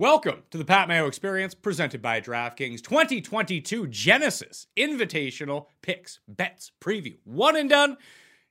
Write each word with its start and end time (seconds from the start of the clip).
Welcome 0.00 0.44
to 0.50 0.56
the 0.56 0.64
Pat 0.64 0.88
Mayo 0.88 1.06
Experience 1.06 1.54
presented 1.54 2.00
by 2.00 2.22
DraftKings 2.22 2.80
2022 2.80 3.86
Genesis 3.88 4.66
Invitational 4.74 5.66
Picks, 5.82 6.20
Bets, 6.26 6.72
Preview. 6.80 7.18
One 7.24 7.54
and 7.54 7.68
done 7.68 7.98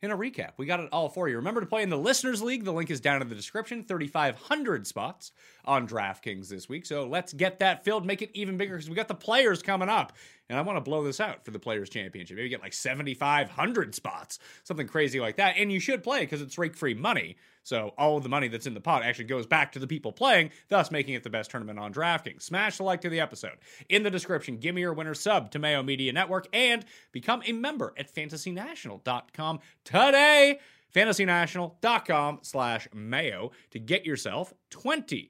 in 0.04 0.12
a 0.12 0.16
recap. 0.16 0.52
We 0.58 0.68
got 0.68 0.80
it 0.80 0.90
all 0.92 1.10
for 1.10 1.28
you. 1.28 1.38
Remember 1.38 1.60
to 1.60 1.66
play 1.66 1.82
in 1.82 1.90
the 1.90 1.98
Listeners 1.98 2.44
League. 2.44 2.66
The 2.66 2.72
link 2.72 2.92
is 2.92 3.02
down 3.02 3.24
in 3.24 3.30
the 3.30 3.36
description. 3.36 3.84
3,500 3.84 4.86
spots 4.86 5.32
on 5.66 5.88
DraftKings 5.88 6.50
this 6.50 6.70
week. 6.70 6.86
So 6.86 7.08
let's 7.08 7.34
get 7.34 7.58
that 7.60 7.84
filled, 7.84 8.06
make 8.06 8.22
it 8.22 8.30
even 8.36 8.56
bigger 8.56 8.76
because 8.76 8.88
we 8.88 8.96
got 8.96 9.08
the 9.08 9.16
players 9.16 9.64
coming 9.64 9.90
up. 9.90 10.14
And 10.50 10.58
I 10.58 10.62
want 10.62 10.78
to 10.78 10.82
blow 10.82 11.04
this 11.04 11.20
out 11.20 11.46
for 11.46 11.50
the 11.50 11.58
Players 11.58 11.90
Championship. 11.90 12.38
Maybe 12.38 12.50
get 12.50 12.62
like 12.62 12.74
7,500 12.74 13.96
spots, 13.96 14.38
something 14.64 14.88
crazy 14.88 15.20
like 15.20 15.38
that. 15.38 15.56
And 15.58 15.72
you 15.72 15.80
should 15.80 16.04
play 16.04 16.20
because 16.20 16.44
it's 16.44 16.60
rake 16.60 16.76
free 16.76 16.94
money. 16.94 17.38
So 17.70 17.94
all 18.00 18.18
of 18.18 18.24
the 18.24 18.30
money 18.30 18.48
that's 18.48 18.66
in 18.66 18.74
the 18.74 18.82
pot 18.82 19.04
actually 19.04 19.26
goes 19.26 19.46
back 19.46 19.74
to 19.74 19.80
the 19.80 19.86
people 19.86 20.12
playing, 20.12 20.50
thus 20.70 20.90
making 20.90 21.14
it 21.14 21.22
the 21.22 21.30
best 21.30 21.52
tournament 21.52 21.78
on 21.78 21.94
DraftKings. 21.94 22.42
Smash 22.42 22.78
the 22.78 22.84
like 22.84 23.02
to 23.02 23.10
the 23.10 23.20
episode. 23.20 23.60
In 23.90 24.02
the 24.02 24.10
description, 24.10 24.58
give 24.58 24.74
me 24.74 24.82
your 24.82 24.94
winner 24.94 25.14
sub 25.14 25.52
to 25.52 25.60
Mayo 25.60 25.84
Media 25.84 26.12
Network 26.12 26.48
and 26.52 26.84
become 27.12 27.44
a 27.46 27.52
member 27.52 27.94
at 27.96 28.12
fantasynational.com 28.12 29.60
today. 29.86 30.60
fantasynational.com 30.96 32.40
slash 32.42 32.88
mayo 32.92 33.52
to 33.70 33.78
get 33.78 34.04
yourself 34.04 34.52
20% 34.72 35.30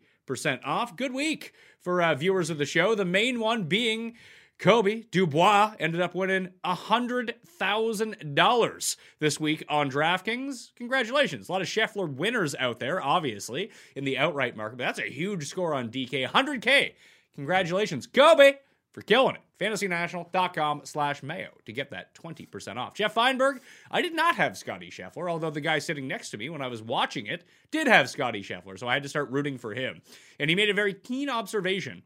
off. 0.64 0.96
Good 0.96 1.14
week 1.14 1.54
for 1.82 2.02
uh, 2.02 2.16
viewers 2.16 2.50
of 2.50 2.58
the 2.58 2.66
show. 2.66 2.96
The 2.96 3.04
main 3.04 3.42
one 3.42 3.64
being 3.64 4.14
Kobe 4.60 5.04
Dubois 5.10 5.74
ended 5.80 6.02
up 6.02 6.14
winning 6.14 6.50
$100,000 6.66 8.96
this 9.20 9.40
week 9.40 9.64
on 9.70 9.90
DraftKings. 9.90 10.76
Congratulations. 10.76 11.48
A 11.48 11.52
lot 11.54 11.62
of 11.62 11.70
Scheffler 11.70 12.14
winners 12.14 12.56
out 12.60 12.80
there, 12.80 13.02
obviously, 13.02 13.72
in 13.96 14.04
the 14.04 14.18
outright 14.18 14.58
market. 14.58 14.78
But 14.78 14.84
that's 14.84 15.00
a 15.00 15.10
huge 15.10 15.48
score 15.48 15.74
on 15.74 15.90
DK. 15.90 16.28
100K. 16.28 16.92
Congratulations, 17.36 18.06
Kobe, 18.06 18.56
for 18.92 19.02
killing 19.02 19.36
it. 19.36 19.42
FantasyNational.com 19.64 20.82
slash 20.84 21.24
Mayo 21.24 21.52
to 21.66 21.72
get 21.72 21.92
that 21.92 22.14
20% 22.16 22.76
off. 22.76 22.96
Jeff 22.96 23.14
Feinberg, 23.14 23.62
I 23.90 24.02
did 24.02 24.14
not 24.14 24.36
have 24.36 24.58
Scotty 24.58 24.90
Scheffler, 24.90 25.32
although 25.32 25.52
the 25.52 25.62
guy 25.62 25.80
sitting 25.80 26.06
next 26.06 26.32
to 26.32 26.38
me 26.38 26.50
when 26.50 26.62
I 26.62 26.68
was 26.68 26.82
watching 26.82 27.28
it 27.28 27.46
did 27.72 27.88
have 27.88 28.10
Scotty 28.10 28.42
Scheffler, 28.42 28.78
so 28.78 28.90
I 28.90 28.94
had 28.94 29.04
to 29.04 29.10
start 29.10 29.32
rooting 29.32 29.58
for 29.58 29.74
him. 29.74 30.02
And 30.38 30.50
he 30.50 30.56
made 30.56 30.70
a 30.70 30.74
very 30.74 30.94
keen 30.94 31.30
observation 31.30 32.04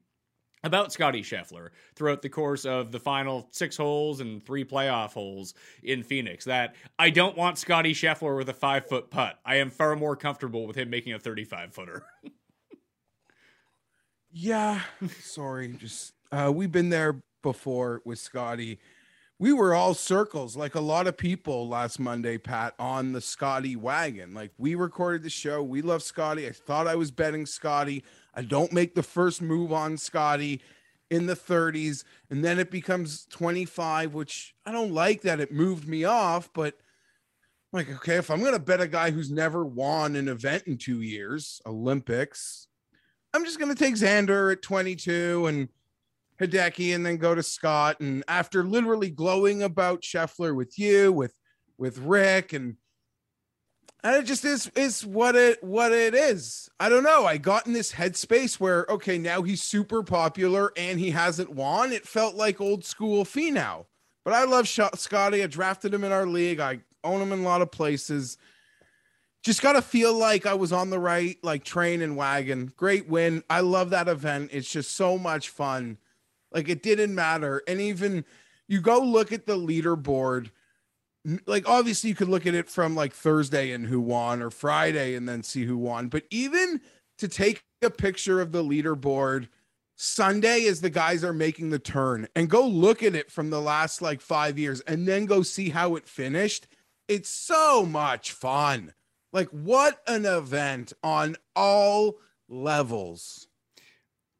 about 0.63 0.94
Scotty 0.94 1.22
Scheffler 1.22 1.69
throughout 1.96 2.22
the 2.22 2.29
course 2.29 2.66
of 2.66 2.91
the 2.91 3.00
final 3.00 3.47
six 3.51 3.78
holes 3.78 4.19
and 4.19 4.44
three 4.44 4.63
playoff 4.63 5.13
holes 5.13 5.53
in 5.84 6.03
Phoenix. 6.03 6.46
That 6.46 6.75
I 6.97 7.09
don't 7.09 7.38
want 7.38 7.57
Scotty 7.57 7.94
Scheffler 7.94 8.38
with 8.38 8.50
a 8.50 8.53
five 8.53 8.88
foot 8.88 9.09
putt. 9.09 9.40
I 9.46 9.56
am 9.56 9.69
far 9.69 9.96
more 9.96 10.16
comfortable 10.16 10.66
with 10.66 10.78
him 10.78 10.90
making 10.90 11.13
a 11.13 11.19
35 11.19 11.73
footer. 11.73 12.03
Yeah, 14.35 14.81
sorry. 15.22 15.75
Just 15.79 16.13
uh, 16.31 16.52
we've 16.53 16.72
been 16.72 16.90
there 16.90 17.22
before 17.44 18.02
with 18.03 18.18
Scotty. 18.18 18.79
We 19.38 19.53
were 19.53 19.75
all 19.75 19.94
circles, 19.94 20.56
like 20.56 20.73
a 20.73 20.79
lot 20.79 21.06
of 21.06 21.18
people 21.18 21.68
last 21.68 22.00
Monday, 22.00 22.40
Pat, 22.40 22.73
on 22.79 23.12
the 23.12 23.22
Scotty 23.22 23.75
wagon. 23.75 24.34
Like 24.34 24.52
we 24.57 24.73
recorded 24.73 25.22
the 25.22 25.29
show. 25.29 25.62
We 25.62 25.84
love 25.84 26.02
Scotty. 26.02 26.47
I 26.47 26.52
thought 26.52 26.88
I 26.88 26.96
was 26.96 27.12
betting 27.12 27.46
Scotty. 27.46 28.03
I 28.33 28.41
don't 28.41 28.73
make 28.73 28.95
the 28.95 29.03
first 29.03 29.41
move 29.41 29.71
on 29.71 29.97
Scotty 29.97 30.61
in 31.09 31.27
the 31.27 31.35
30s, 31.35 32.03
and 32.29 32.44
then 32.44 32.59
it 32.59 32.71
becomes 32.71 33.25
25, 33.27 34.13
which 34.13 34.55
I 34.66 34.71
don't 34.71 34.94
like 34.94 35.21
that 35.21 35.39
it 35.39 35.51
moved 35.51 35.88
me 35.88 36.03
off, 36.03 36.49
but 36.53 36.75
I'm 37.72 37.79
like, 37.79 37.89
okay, 37.97 38.16
if 38.16 38.31
I'm 38.31 38.43
gonna 38.43 38.59
bet 38.59 38.81
a 38.81 38.88
guy 38.88 39.11
who's 39.11 39.31
never 39.31 39.66
won 39.66 40.16
an 40.16 40.27
event 40.27 40.63
in 40.66 40.77
two 40.77 41.01
years, 41.01 41.61
Olympics, 41.66 42.67
I'm 43.33 43.45
just 43.45 43.59
gonna 43.59 43.75
take 43.75 43.95
Xander 43.95 44.51
at 44.51 44.61
22 44.61 45.47
and 45.47 45.69
Hideki 46.39 46.95
and 46.95 47.05
then 47.05 47.17
go 47.17 47.35
to 47.35 47.43
Scott. 47.43 47.99
And 47.99 48.23
after 48.27 48.63
literally 48.63 49.09
glowing 49.09 49.63
about 49.63 50.01
Scheffler 50.01 50.55
with 50.55 50.77
you, 50.79 51.11
with 51.11 51.33
with 51.77 51.97
Rick, 51.99 52.53
and 52.53 52.77
and 54.03 54.16
it 54.16 54.25
just 54.25 54.44
is 54.44 54.69
is 54.75 55.06
what 55.06 55.36
it 55.36 55.64
what 55.64 55.91
it 55.91 56.14
is. 56.14 56.69
I 56.80 56.90
don't 56.90 57.03
know. 57.03 57.25
I 57.25 57.38
got 57.38 57.66
in 57.66 57.74
this 57.74 57.94
headspace 57.94 58.59
where 58.59 58.86
okay, 58.90 59.18
now 59.18 59.41
he's 59.41 59.62
super 59.62 60.03
popular 60.03 60.72
and 60.75 61.00
he 61.00 61.12
hasn't 61.12 61.52
won. 61.52 61.91
It 61.91 62.08
felt 62.08 62.36
like 62.36 62.59
old 62.59 62.84
school 62.84 63.24
Finau. 63.24 63.86
But 64.25 64.34
I 64.34 64.46
love 64.46 64.68
Scotty. 64.68 65.44
I 65.44 65.47
drafted 65.47 65.94
him 65.94 66.03
in 66.03 66.11
our 66.11 66.26
league. 66.26 66.59
I 66.59 66.79
own 67.03 67.22
him 67.22 67.34
in 67.34 67.40
a 67.40 67.44
lot 67.44 67.61
of 67.61 67.72
places. 67.72 68.38
Just 69.44 69.61
got 69.61 69.73
to 69.73 69.82
feel 69.82 70.17
like 70.17 70.46
I 70.46 70.53
was 70.53 70.72
on 70.72 70.90
the 70.90 70.99
right 70.99 71.38
like 71.44 71.66
train 71.66 72.02
and 72.02 72.16
wagon. 72.16 72.72
Great 72.78 73.09
win. 73.09 73.44
I 73.49 73.59
love 73.59 73.90
that 73.90 74.08
event. 74.08 74.52
It's 74.53 74.72
just 74.72 74.96
so 74.96 75.17
much 75.17 75.49
fun. 75.49 75.97
Like 76.53 76.70
it 76.70 76.84
didn't 76.84 77.14
matter. 77.14 77.61
And 77.67 77.82
even 77.82 78.23
you 78.67 78.79
go 78.79 78.99
look 79.02 79.34
at 79.34 79.46
the 79.46 79.58
leaderboard, 79.58 80.52
like 81.46 81.67
obviously 81.67 82.09
you 82.09 82.16
could 82.16 82.29
look 82.29 82.46
at 82.46 82.55
it 82.55 82.70
from 82.70 82.96
like 82.96 83.14
Thursday 83.14 83.72
and 83.72 83.87
who 83.87 83.99
won 84.02 84.41
or 84.41 84.49
Friday 84.49 85.16
and 85.16 85.28
then 85.28 85.43
see 85.43 85.66
who 85.66 85.78
won. 85.78 86.08
But 86.08 86.23
even 86.29 86.81
to 87.17 87.28
take 87.28 87.64
a 87.81 87.90
picture 87.90 88.41
of 88.41 88.52
the 88.52 88.64
leaderboard 88.64 89.47
Sunday 89.96 90.66
as 90.66 90.81
the 90.81 90.90
guys 90.90 91.23
are 91.23 91.34
making 91.34 91.70
the 91.70 91.79
turn 91.79 92.28
and 92.35 92.49
go 92.49 92.66
look 92.66 93.03
at 93.03 93.16
it 93.16 93.31
from 93.31 93.49
the 93.49 93.61
last 93.61 94.02
like 94.02 94.22
five 94.22 94.58
years 94.58 94.81
and 94.81 95.08
then 95.08 95.25
go 95.25 95.43
see 95.43 95.70
how 95.70 95.96
it 95.96 96.08
finished. 96.08 96.67
It's 97.08 97.29
so 97.29 97.85
much 97.85 98.31
fun. 98.31 98.93
Like, 99.31 99.49
what 99.49 100.02
an 100.08 100.25
event 100.25 100.93
on 101.03 101.35
all 101.55 102.20
levels. 102.47 103.47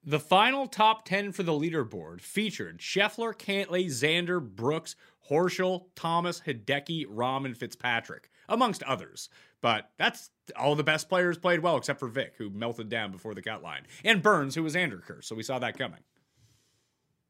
The 0.04 0.20
final 0.20 0.68
top 0.68 1.06
10 1.06 1.32
for 1.32 1.44
the 1.44 1.54
leaderboard 1.54 2.22
featured 2.22 2.80
Scheffler, 2.80 3.34
Cantlay, 3.34 3.86
Xander, 3.86 4.42
Brooks, 4.42 4.96
Horschel, 5.30 5.86
Thomas, 5.96 6.42
Hideki, 6.42 7.06
Rahm, 7.08 7.46
and 7.46 7.58
Fitzpatrick, 7.58 8.30
amongst 8.50 8.84
others. 8.84 9.30
But 9.62 9.90
that's 9.98 10.30
all 10.58 10.76
the 10.76 10.84
best 10.84 11.08
players 11.08 11.38
played 11.38 11.62
well, 11.62 11.78
except 11.78 12.00
for 12.00 12.10
Vic, 12.10 12.34
who 12.38 12.50
melted 12.50 12.90
down 12.90 13.12
before 13.12 13.34
the 13.34 13.42
cut 13.42 13.64
line, 13.64 13.84
and 14.04 14.22
Burns, 14.22 14.56
who 14.56 14.64
was 14.64 14.76
Anderker. 14.76 15.24
So 15.24 15.36
we 15.36 15.44
saw 15.44 15.60
that 15.60 15.78
coming. 15.78 16.02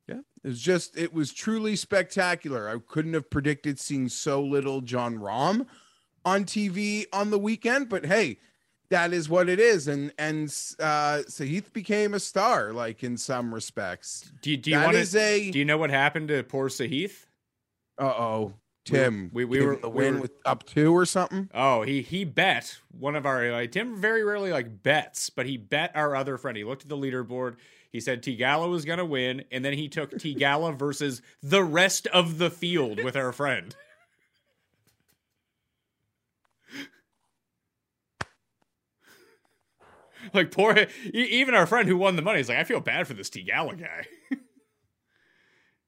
Yeah, 0.07 0.21
it 0.43 0.47
was 0.47 0.59
just 0.59 0.97
it 0.97 1.13
was 1.13 1.31
truly 1.31 1.75
spectacular. 1.75 2.67
I 2.67 2.77
couldn't 2.85 3.13
have 3.13 3.29
predicted 3.29 3.79
seeing 3.79 4.09
so 4.09 4.41
little 4.41 4.81
Jon 4.81 5.17
Rahm 5.17 5.67
on 6.25 6.45
TV 6.45 7.05
on 7.13 7.29
the 7.29 7.39
weekend, 7.39 7.87
but 7.87 8.05
hey, 8.05 8.39
that 8.89 9.13
is 9.13 9.29
what 9.29 9.47
it 9.47 9.59
is. 9.59 9.87
And 9.87 10.11
and 10.17 10.47
uh 10.79 11.23
Sahith 11.27 11.71
became 11.71 12.13
a 12.13 12.19
star, 12.19 12.73
like 12.73 13.03
in 13.03 13.15
some 13.15 13.53
respects. 13.53 14.31
Do 14.41 14.51
you, 14.51 14.57
do 14.57 14.71
you 14.71 14.77
want 14.77 14.97
to? 14.97 15.51
Do 15.51 15.59
you 15.59 15.65
know 15.65 15.77
what 15.77 15.89
happened 15.89 16.27
to 16.29 16.43
poor 16.43 16.67
Sahith? 16.67 17.25
Uh 17.97 18.03
oh. 18.05 18.53
Tim, 18.85 19.29
We- 19.31 19.45
we 19.45 19.59
gave 19.59 19.67
were- 19.67 19.75
the 19.77 19.89
we 19.89 20.03
win 20.03 20.15
were- 20.15 20.21
with 20.23 20.31
up 20.45 20.65
two 20.65 20.93
or 20.93 21.05
something. 21.05 21.49
Oh, 21.53 21.83
he 21.83 22.01
he 22.01 22.25
bet 22.25 22.79
one 22.91 23.15
of 23.15 23.25
our 23.25 23.49
like 23.51 23.71
Tim 23.71 24.01
very 24.01 24.23
rarely 24.25 24.51
like 24.51 24.83
bets, 24.83 25.29
but 25.29 25.45
he 25.45 25.55
bet 25.55 25.91
our 25.95 26.15
other 26.15 26.37
friend. 26.37 26.57
He 26.57 26.65
looked 26.65 26.83
at 26.83 26.89
the 26.89 26.97
leaderboard. 26.97 27.55
He 27.91 28.01
said 28.01 28.21
Theegala 28.21 28.69
was 28.69 28.83
gonna 28.83 29.05
win, 29.05 29.45
and 29.51 29.63
then 29.63 29.73
he 29.73 29.87
took 29.87 30.11
Theegala 30.11 30.75
versus 30.77 31.21
the 31.41 31.63
rest 31.63 32.07
of 32.07 32.39
the 32.39 32.49
field 32.49 33.01
with 33.03 33.15
our 33.15 33.31
friend. 33.31 33.73
like 40.33 40.51
poor, 40.51 40.87
even 41.13 41.53
our 41.55 41.65
friend 41.65 41.87
who 41.87 41.97
won 41.97 42.15
the 42.15 42.21
money 42.21 42.39
is 42.39 42.49
like, 42.49 42.57
I 42.57 42.63
feel 42.63 42.79
bad 42.79 43.07
for 43.07 43.13
this 43.13 43.29
Theegala 43.29 43.79
guy. 43.79 44.05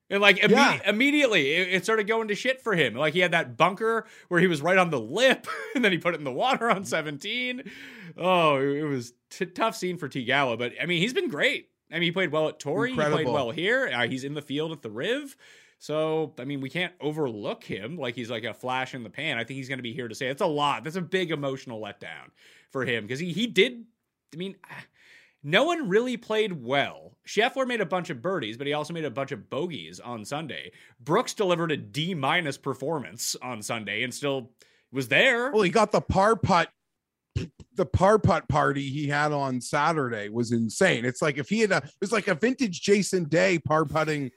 And 0.09 0.21
like 0.21 0.37
imme- 0.37 0.51
Yeah. 0.51 0.79
immediately, 0.89 1.51
it, 1.53 1.73
it 1.73 1.83
started 1.83 2.07
going 2.07 2.27
to 2.27 2.35
shit 2.35 2.61
for 2.61 2.75
him. 2.75 2.93
Like 2.93 3.13
he 3.13 3.21
had 3.21 3.31
that 3.31 3.57
bunker 3.57 4.05
where 4.27 4.39
he 4.39 4.47
was 4.47 4.61
right 4.61 4.77
on 4.77 4.89
the 4.91 4.99
lip, 4.99 5.47
and 5.75 5.83
then 5.83 5.91
he 5.91 5.97
put 5.97 6.13
it 6.13 6.17
in 6.17 6.23
the 6.23 6.31
water 6.31 6.69
on 6.69 6.85
17. 6.85 7.63
Oh, 8.17 8.57
it 8.57 8.83
was 8.83 9.13
t- 9.29 9.45
tough 9.47 9.75
scene 9.75 9.97
for 9.97 10.07
Theegala, 10.07 10.57
but 10.59 10.73
I 10.81 10.85
mean, 10.85 11.01
he's 11.01 11.13
been 11.13 11.29
great. 11.29 11.69
I 11.91 11.95
mean, 11.95 12.03
he 12.03 12.11
played 12.11 12.31
well 12.31 12.47
at 12.49 12.59
Torrey. 12.59 12.91
He 12.91 12.95
played 13.13 13.25
well 13.33 13.51
here. 13.51 13.89
Uh, 13.93 14.07
he's 14.07 14.23
in 14.23 14.33
the 14.33 14.41
field 14.41 14.71
at 14.71 14.81
the 14.81 14.89
Riv. 14.89 15.35
So, 15.77 16.33
I 16.39 16.45
mean, 16.45 16.61
we 16.61 16.69
can't 16.69 16.93
overlook 17.01 17.63
him 17.63 17.97
like 17.97 18.15
he's 18.15 18.29
like 18.29 18.43
a 18.43 18.53
flash 18.53 18.95
in 18.95 19.03
the 19.03 19.09
pan. 19.09 19.37
I 19.37 19.43
think 19.43 19.57
he's 19.57 19.67
going 19.67 19.77
to 19.79 19.83
be 19.83 19.93
here 19.93 20.07
to 20.07 20.15
say 20.15 20.27
it's 20.27 20.41
a 20.41 20.45
lot. 20.47 20.83
That's 20.83 20.95
a 20.95 21.01
big 21.01 21.31
emotional 21.31 21.79
letdown 21.81 22.29
for 22.71 22.85
him 22.85 23.03
because 23.03 23.19
he 23.19 23.33
he 23.33 23.45
did. 23.47 23.83
I 24.33 24.37
mean, 24.37 24.55
no 25.43 25.63
one 25.65 25.89
really 25.89 26.17
played 26.17 26.53
well. 26.63 27.14
Scheffler 27.27 27.67
made 27.67 27.81
a 27.81 27.85
bunch 27.85 28.09
of 28.09 28.21
birdies, 28.21 28.57
but 28.57 28.67
he 28.67 28.73
also 28.73 28.93
made 28.93 29.05
a 29.05 29.11
bunch 29.11 29.31
of 29.31 29.49
bogeys 29.49 29.99
on 29.99 30.23
Sunday. 30.23 30.71
Brooks 30.99 31.33
delivered 31.33 31.71
a 31.71 31.77
D 31.77 32.13
minus 32.13 32.57
performance 32.57 33.35
on 33.41 33.61
Sunday 33.61 34.03
and 34.03 34.13
still 34.13 34.51
was 34.91 35.07
there. 35.07 35.51
Well, 35.51 35.63
he 35.63 35.69
got 35.69 35.91
the 35.91 36.01
par 36.01 36.35
putt. 36.35 36.69
The 37.75 37.85
par 37.85 38.17
putt 38.19 38.47
party 38.47 38.87
he 38.89 39.07
had 39.07 39.33
on 39.33 39.59
Saturday 39.59 40.29
was 40.29 40.53
insane. 40.53 41.03
It's 41.03 41.21
like 41.21 41.37
if 41.37 41.49
he 41.49 41.59
had 41.59 41.71
a, 41.71 41.77
it 41.77 41.91
was 41.99 42.13
like 42.13 42.29
a 42.29 42.35
vintage 42.35 42.81
Jason 42.81 43.25
Day 43.25 43.59
par 43.59 43.83
putting 43.83 44.31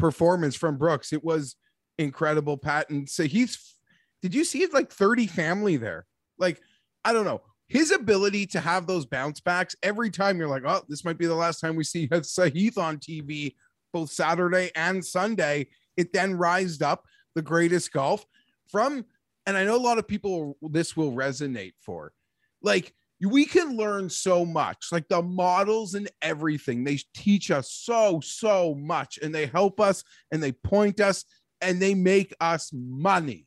performance 0.00 0.56
from 0.56 0.76
Brooks. 0.76 1.12
It 1.12 1.22
was 1.22 1.54
incredible, 1.98 2.56
Pat. 2.56 2.90
And 2.90 3.08
so 3.08 3.22
he's, 3.22 3.76
did 4.22 4.34
you 4.34 4.44
see 4.44 4.62
it 4.62 4.74
like 4.74 4.90
30 4.90 5.28
family 5.28 5.76
there? 5.76 6.06
Like, 6.38 6.60
I 7.04 7.12
don't 7.12 7.24
know. 7.24 7.42
His 7.70 7.90
ability 7.90 8.46
to 8.48 8.60
have 8.60 8.86
those 8.86 9.06
bounce 9.06 9.40
backs 9.40 9.74
every 9.82 10.10
time 10.10 10.38
you're 10.38 10.48
like, 10.48 10.64
oh, 10.66 10.82
this 10.88 11.04
might 11.04 11.18
be 11.18 11.26
the 11.26 11.34
last 11.34 11.60
time 11.60 11.76
we 11.76 11.84
see 11.84 12.06
Sahith 12.08 12.76
on 12.76 12.98
TV, 12.98 13.54
both 13.92 14.10
Saturday 14.10 14.70
and 14.74 15.02
Sunday. 15.04 15.68
It 15.96 16.12
then 16.12 16.34
rised 16.34 16.82
up 16.82 17.04
the 17.34 17.42
greatest 17.42 17.92
golf 17.92 18.26
from 18.68 19.06
and 19.46 19.56
I 19.56 19.64
know 19.64 19.76
a 19.76 19.78
lot 19.78 19.98
of 19.98 20.06
people 20.06 20.56
this 20.62 20.96
will 20.96 21.12
resonate 21.12 21.72
for. 21.80 22.12
Like 22.62 22.94
we 23.20 23.44
can 23.44 23.76
learn 23.76 24.08
so 24.08 24.44
much, 24.44 24.86
like 24.92 25.08
the 25.08 25.22
models 25.22 25.94
and 25.94 26.10
everything. 26.22 26.84
They 26.84 26.98
teach 27.14 27.50
us 27.50 27.72
so 27.72 28.20
so 28.22 28.74
much, 28.74 29.18
and 29.22 29.34
they 29.34 29.46
help 29.46 29.80
us, 29.80 30.04
and 30.30 30.42
they 30.42 30.52
point 30.52 31.00
us, 31.00 31.24
and 31.60 31.80
they 31.80 31.94
make 31.94 32.34
us 32.40 32.70
money. 32.72 33.46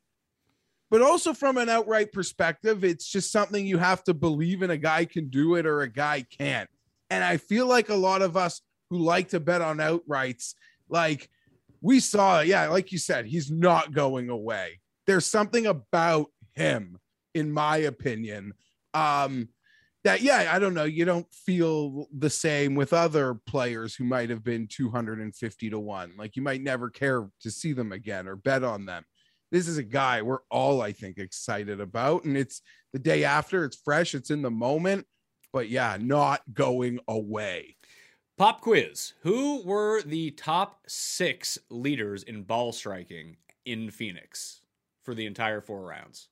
But 0.93 1.01
also 1.01 1.33
from 1.33 1.57
an 1.57 1.67
outright 1.67 2.13
perspective, 2.13 2.83
it's 2.85 3.09
just 3.09 3.31
something 3.31 3.65
you 3.65 3.79
have 3.79 4.03
to 4.05 4.13
believe 4.13 4.61
in. 4.61 4.69
A 4.69 4.77
guy 4.77 5.05
can 5.05 5.27
do 5.27 5.55
it 5.55 5.65
or 5.65 5.81
a 5.81 5.89
guy 5.89 6.21
can't. 6.21 6.69
And 7.09 7.23
I 7.23 7.37
feel 7.37 7.67
like 7.67 7.89
a 7.89 7.95
lot 7.95 8.21
of 8.21 8.37
us 8.37 8.61
who 8.89 8.99
like 8.99 9.29
to 9.29 9.39
bet 9.39 9.61
on 9.61 9.77
outrights, 9.77 10.53
like 10.87 11.29
we 11.81 11.99
saw, 11.99 12.39
yeah, 12.39 12.67
like 12.67 12.91
you 12.91 12.99
said, 12.99 13.25
he's 13.25 13.51
not 13.51 13.91
going 13.91 14.29
away 14.29 14.79
there's 15.05 15.25
something 15.25 15.65
about 15.65 16.27
him 16.53 16.97
in 17.33 17.51
my 17.51 17.77
opinion 17.77 18.53
um 18.93 19.47
that 20.03 20.21
yeah 20.21 20.51
i 20.53 20.59
don't 20.59 20.73
know 20.73 20.83
you 20.83 21.05
don't 21.05 21.31
feel 21.33 22.07
the 22.17 22.29
same 22.29 22.75
with 22.75 22.93
other 22.93 23.33
players 23.47 23.95
who 23.95 24.03
might 24.03 24.29
have 24.29 24.43
been 24.43 24.67
250 24.67 25.69
to 25.69 25.79
1 25.79 26.13
like 26.17 26.35
you 26.35 26.41
might 26.41 26.61
never 26.61 26.89
care 26.89 27.27
to 27.41 27.49
see 27.51 27.73
them 27.73 27.91
again 27.91 28.27
or 28.27 28.35
bet 28.35 28.63
on 28.63 28.85
them 28.85 29.03
this 29.53 29.69
is 29.69 29.77
a 29.77 29.83
guy 29.83 30.21
we're 30.21 30.39
all 30.49 30.81
i 30.81 30.91
think 30.91 31.17
excited 31.17 31.79
about 31.79 32.25
and 32.25 32.35
it's 32.35 32.61
the 32.91 32.99
day 32.99 33.23
after 33.23 33.63
it's 33.63 33.77
fresh 33.77 34.13
it's 34.13 34.31
in 34.31 34.41
the 34.41 34.51
moment 34.51 35.07
but 35.53 35.69
yeah 35.69 35.97
not 36.01 36.41
going 36.53 36.99
away 37.07 37.77
Pop 38.35 38.61
quiz. 38.61 39.13
Who 39.21 39.61
were 39.63 40.01
the 40.01 40.31
top 40.31 40.81
six 40.87 41.59
leaders 41.69 42.23
in 42.23 42.43
ball 42.43 42.71
striking 42.71 43.37
in 43.63 43.91
Phoenix 43.91 44.61
for 45.03 45.13
the 45.13 45.27
entire 45.27 45.61
four 45.61 45.85
rounds? 45.85 46.29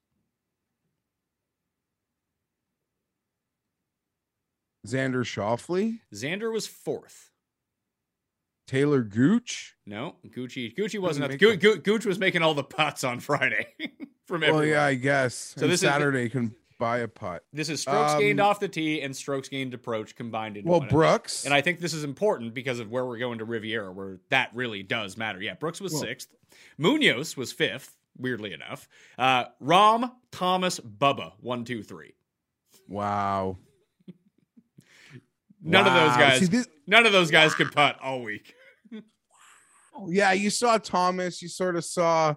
xander 4.85 5.23
Schauffele, 5.23 5.99
Xander 6.11 6.51
was 6.51 6.65
fourth. 6.65 7.30
Taylor 8.67 9.01
gooch 9.03 9.75
No, 9.85 10.15
Gucci. 10.27 10.75
Gucci 10.75 10.99
wasn't. 10.99 11.31
At, 11.33 11.39
Gu- 11.39 11.77
Gooch 11.77 12.05
was 12.05 12.17
making 12.19 12.41
all 12.41 12.53
the 12.53 12.63
putts 12.63 13.03
on 13.03 13.19
Friday 13.19 13.67
from 14.27 14.43
everyone. 14.43 14.59
well 14.61 14.65
yeah 14.65 14.83
i 14.85 14.93
guess 14.95 15.35
So 15.35 15.61
so 15.61 15.67
this 15.67 15.81
this 15.81 15.83
is- 15.89 15.93
saturday 15.93 16.29
can 16.29 16.55
buy 16.79 16.99
a 16.99 17.07
putt 17.07 17.43
This 17.53 17.69
is 17.69 17.81
strokes 17.81 18.13
Um, 18.13 18.19
gained 18.21 18.39
off 18.39 18.59
the 18.59 18.67
tee 18.67 19.01
and 19.01 19.15
strokes 19.15 19.49
gained 19.49 19.73
approach 19.75 20.15
combined 20.15 20.57
into 20.57 20.69
well 20.69 20.79
one. 20.79 20.89
brooks 20.89 21.45
And 21.45 21.53
I 21.53 21.61
think 21.61 21.79
this 21.79 21.93
is 21.93 22.03
important 22.03 22.53
because 22.55 22.79
of 22.79 22.89
where 22.89 23.05
we're 23.05 23.19
going 23.19 23.37
to 23.39 23.45
Riviera, 23.45 23.91
where 23.91 24.19
that 24.29 24.49
really 24.55 24.81
does 24.81 25.15
matter. 25.15 25.39
Yeah, 25.41 25.53
Brooks 25.53 25.79
was 25.79 25.91
Well- 25.93 26.01
sixth. 26.01 26.29
Munoz 26.79 27.37
was 27.37 27.51
fifth, 27.51 27.95
weirdly 28.17 28.51
enough. 28.53 28.87
Uh, 29.17 29.45
Rahm, 29.61 30.11
Thomas, 30.31 30.79
Bubba, 30.79 31.33
one, 31.39 31.65
two, 31.65 31.83
three. 31.83 32.13
wow 32.87 33.57
None 35.61 35.87
of 35.87 35.93
those 35.93 36.17
guys. 36.17 36.39
See, 36.39 36.45
this- 36.47 36.67
none 36.87 37.05
of 37.05 37.11
those 37.11 37.29
guys 37.31 37.53
could 37.53 37.71
putt 37.71 37.97
all 38.01 38.21
week. 38.23 38.53
yeah, 40.07 40.31
you 40.31 40.49
saw 40.49 40.77
Thomas. 40.77 41.41
You 41.41 41.47
sort 41.49 41.75
of 41.75 41.85
saw, 41.85 42.35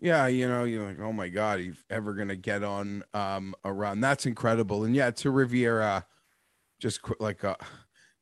yeah, 0.00 0.26
you 0.26 0.46
know, 0.48 0.64
you're 0.64 0.84
like, 0.86 1.00
oh 1.00 1.12
my 1.12 1.28
god, 1.28 1.60
he's 1.60 1.82
ever 1.90 2.14
gonna 2.14 2.36
get 2.36 2.62
on 2.62 3.02
um 3.14 3.54
a 3.64 3.72
run? 3.72 4.00
That's 4.00 4.26
incredible. 4.26 4.84
And 4.84 4.94
yeah, 4.94 5.10
to 5.12 5.30
Riviera, 5.30 6.06
just 6.80 7.02
qu- 7.02 7.16
like 7.20 7.42
a, 7.44 7.56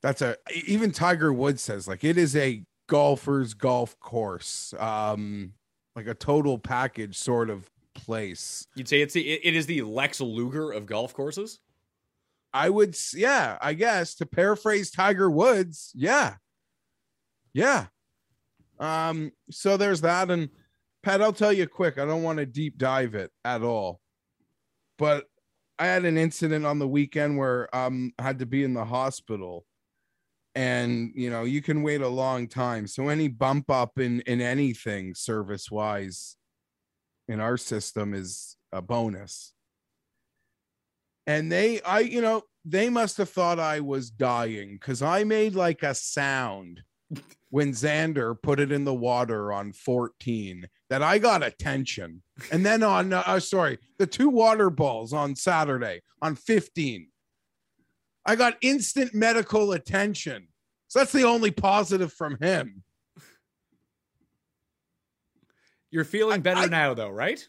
that's 0.02 0.22
a 0.22 0.36
even 0.66 0.92
Tiger 0.92 1.32
Woods 1.32 1.62
says 1.62 1.88
like 1.88 2.04
it 2.04 2.16
is 2.18 2.36
a 2.36 2.62
golfer's 2.88 3.54
golf 3.54 3.98
course, 3.98 4.72
um, 4.78 5.52
like 5.96 6.06
a 6.06 6.14
total 6.14 6.58
package 6.58 7.16
sort 7.18 7.50
of 7.50 7.68
place. 7.94 8.66
You'd 8.76 8.88
say 8.88 9.00
it's 9.00 9.14
the 9.14 9.28
it, 9.28 9.40
it 9.42 9.56
is 9.56 9.66
the 9.66 9.82
Lex 9.82 10.20
Luger 10.20 10.70
of 10.70 10.86
golf 10.86 11.12
courses. 11.14 11.60
I 12.56 12.70
would, 12.70 12.96
yeah, 13.12 13.58
I 13.60 13.74
guess 13.74 14.14
to 14.14 14.24
paraphrase 14.24 14.90
Tiger 14.90 15.30
Woods, 15.30 15.92
yeah, 15.94 16.36
yeah. 17.52 17.88
Um, 18.80 19.32
so 19.50 19.76
there's 19.76 20.00
that, 20.00 20.30
and 20.30 20.48
Pat, 21.02 21.20
I'll 21.20 21.34
tell 21.34 21.52
you 21.52 21.66
quick. 21.66 21.98
I 21.98 22.06
don't 22.06 22.22
want 22.22 22.38
to 22.38 22.46
deep 22.46 22.78
dive 22.78 23.14
it 23.14 23.30
at 23.44 23.62
all, 23.62 24.00
but 24.96 25.26
I 25.78 25.84
had 25.84 26.06
an 26.06 26.16
incident 26.16 26.64
on 26.64 26.78
the 26.78 26.88
weekend 26.88 27.36
where 27.36 27.74
um 27.76 28.14
I 28.18 28.22
had 28.22 28.38
to 28.38 28.46
be 28.46 28.64
in 28.64 28.72
the 28.72 28.86
hospital, 28.86 29.66
and 30.54 31.12
you 31.14 31.28
know 31.28 31.44
you 31.44 31.60
can 31.60 31.82
wait 31.82 32.00
a 32.00 32.08
long 32.08 32.48
time. 32.48 32.86
So 32.86 33.08
any 33.08 33.28
bump 33.28 33.70
up 33.70 33.98
in 33.98 34.22
in 34.22 34.40
anything 34.40 35.14
service 35.14 35.70
wise 35.70 36.38
in 37.28 37.38
our 37.38 37.58
system 37.58 38.14
is 38.14 38.56
a 38.72 38.80
bonus 38.80 39.52
and 41.26 41.50
they 41.50 41.80
i 41.82 42.00
you 42.00 42.20
know 42.20 42.42
they 42.64 42.88
must 42.88 43.16
have 43.16 43.30
thought 43.30 43.58
i 43.58 43.80
was 43.80 44.10
dying 44.10 44.74
because 44.74 45.02
i 45.02 45.24
made 45.24 45.54
like 45.54 45.82
a 45.82 45.94
sound 45.94 46.82
when 47.50 47.72
xander 47.72 48.34
put 48.40 48.60
it 48.60 48.72
in 48.72 48.84
the 48.84 48.94
water 48.94 49.52
on 49.52 49.72
14 49.72 50.66
that 50.90 51.02
i 51.02 51.18
got 51.18 51.42
attention 51.42 52.22
and 52.52 52.64
then 52.64 52.82
on 52.82 53.12
uh, 53.12 53.22
uh, 53.26 53.40
sorry 53.40 53.78
the 53.98 54.06
two 54.06 54.28
water 54.28 54.70
balls 54.70 55.12
on 55.12 55.34
saturday 55.36 56.00
on 56.22 56.34
15 56.34 57.08
I 58.26 58.34
got 58.34 58.56
instant 58.60 59.14
medical 59.14 59.70
attention. 59.72 60.48
So 60.88 60.98
that's 60.98 61.12
the 61.12 61.22
only 61.22 61.52
positive 61.52 62.12
from 62.12 62.36
him. 62.40 62.82
You're 65.92 66.04
feeling 66.04 66.40
better 66.40 66.62
I- 66.62 66.66
now, 66.66 66.92
though, 66.92 67.08
right? 67.08 67.46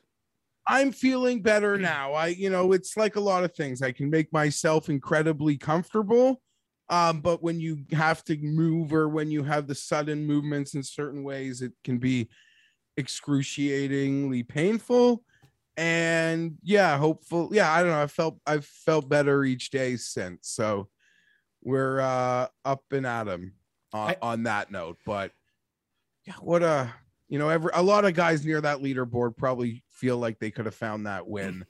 I'm 0.68 0.92
feeling 0.92 1.42
better 1.42 1.78
now. 1.78 2.14
I, 2.14 2.28
you 2.28 2.50
know, 2.50 2.74
it's 2.74 2.98
like 2.98 3.16
a 3.16 3.22
lot 3.22 3.44
of 3.44 3.56
things. 3.56 3.82
I 3.82 3.92
can 3.92 4.10
make 4.10 4.32
myself 4.34 4.90
incredibly 4.90 5.58
comfortable. 5.58 6.42
Um, 6.90 7.22
but 7.22 7.42
when 7.44 7.60
you 7.60 7.86
have 7.92 8.24
to 8.26 8.38
move 8.38 8.94
or 8.94 9.10
when 9.10 9.30
you 9.32 9.44
have 9.44 9.68
the 9.68 9.76
sudden 9.76 10.26
movements 10.26 10.74
in 10.74 10.84
certain 10.84 11.24
ways, 11.24 11.62
it 11.62 11.74
can 11.84 11.98
be 11.98 12.30
excruciatingly 12.98 14.44
painful. 14.44 15.24
And 15.76 16.58
yeah, 16.64 16.98
hopeful. 16.98 17.50
Yeah, 17.52 17.72
I 17.72 17.82
don't 17.82 17.92
know. 17.92 18.02
I 18.02 18.08
felt 18.08 18.40
I've 18.46 18.66
felt 18.66 19.08
better 19.10 19.44
each 19.44 19.70
day 19.70 19.96
since. 19.96 20.50
So 20.50 20.90
we're 21.64 22.00
uh 22.00 22.48
up 22.66 22.84
and 22.92 23.06
at 23.06 23.28
'em 23.28 23.54
on, 23.94 24.10
I- 24.12 24.18
on 24.22 24.44
that 24.44 24.72
note. 24.72 24.98
But 25.06 25.32
yeah, 26.26 26.34
what 26.40 26.64
a 26.64 26.92
you 27.30 27.40
know, 27.40 27.50
every 27.50 27.72
a 27.74 27.84
lot 27.84 28.06
of 28.06 28.14
guys 28.14 28.46
near 28.46 28.62
that 28.62 28.80
leaderboard 28.80 29.36
probably 29.36 29.84
feel 29.90 30.18
like 30.18 30.40
they 30.40 30.52
could 30.52 30.66
have 30.66 30.76
found 30.76 31.06
that 31.06 31.28
win. 31.28 31.66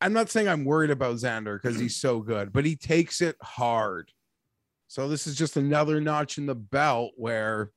I'm 0.00 0.12
not 0.12 0.30
saying 0.30 0.48
I'm 0.48 0.64
worried 0.64 0.90
about 0.90 1.16
Xander 1.16 1.60
because 1.60 1.78
he's 1.78 1.96
so 1.96 2.20
good, 2.20 2.52
but 2.52 2.64
he 2.64 2.74
takes 2.74 3.20
it 3.20 3.36
hard. 3.40 4.10
So 4.88 5.08
this 5.08 5.26
is 5.26 5.36
just 5.36 5.56
another 5.56 6.00
notch 6.00 6.38
in 6.38 6.46
the 6.46 6.56
belt 6.56 7.12
where 7.16 7.70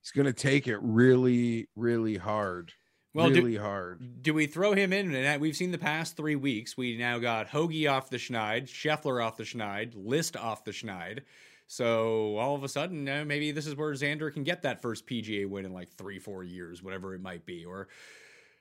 he's 0.00 0.10
going 0.10 0.26
to 0.26 0.32
take 0.32 0.66
it 0.66 0.78
really, 0.80 1.68
really 1.76 2.16
hard. 2.16 2.72
Well, 3.12 3.28
do- 3.28 3.36
really 3.36 3.56
hard. 3.56 4.22
Do 4.22 4.34
we 4.34 4.46
throw 4.46 4.72
him 4.72 4.92
in? 4.92 5.14
And 5.14 5.40
we've 5.40 5.54
seen 5.54 5.70
the 5.70 5.78
past 5.78 6.16
three 6.16 6.34
weeks. 6.34 6.76
We 6.76 6.96
now 6.96 7.18
got 7.18 7.48
Hoagie 7.48 7.88
off 7.88 8.10
the 8.10 8.16
Schneid, 8.16 8.64
Scheffler 8.64 9.24
off 9.24 9.36
the 9.36 9.44
Schneid, 9.44 9.92
List 9.94 10.36
off 10.36 10.64
the 10.64 10.72
Schneid. 10.72 11.20
So 11.66 12.36
all 12.36 12.54
of 12.54 12.62
a 12.62 12.68
sudden, 12.68 13.08
uh, 13.08 13.24
maybe 13.26 13.50
this 13.50 13.66
is 13.66 13.74
where 13.74 13.92
Xander 13.92 14.32
can 14.32 14.44
get 14.44 14.62
that 14.62 14.82
first 14.82 15.06
PGA 15.06 15.48
win 15.48 15.64
in 15.64 15.72
like 15.72 15.90
three, 15.90 16.18
four 16.18 16.44
years, 16.44 16.82
whatever 16.82 17.14
it 17.14 17.22
might 17.22 17.46
be. 17.46 17.64
Or 17.64 17.88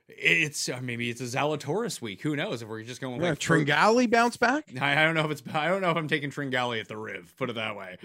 it's 0.07 0.69
uh, 0.69 0.79
maybe 0.81 1.09
it's 1.09 1.21
a 1.21 1.25
Zalatoris 1.25 2.01
week. 2.01 2.21
Who 2.21 2.35
knows 2.35 2.61
if 2.61 2.67
we're 2.67 2.83
just 2.83 3.01
going 3.01 3.21
Yeah, 3.21 3.29
like 3.31 3.39
Tringali 3.39 4.09
bounce 4.09 4.37
back. 4.37 4.71
I, 4.79 5.01
I 5.01 5.05
don't 5.05 5.15
know 5.15 5.25
if 5.25 5.31
it's 5.31 5.43
I 5.53 5.67
don't 5.67 5.81
know 5.81 5.91
if 5.91 5.97
I'm 5.97 6.07
taking 6.07 6.29
Tringali 6.29 6.79
at 6.79 6.87
the 6.87 6.97
Riv. 6.97 7.35
Put 7.37 7.49
it 7.49 7.53
that 7.53 7.75
way. 7.75 7.97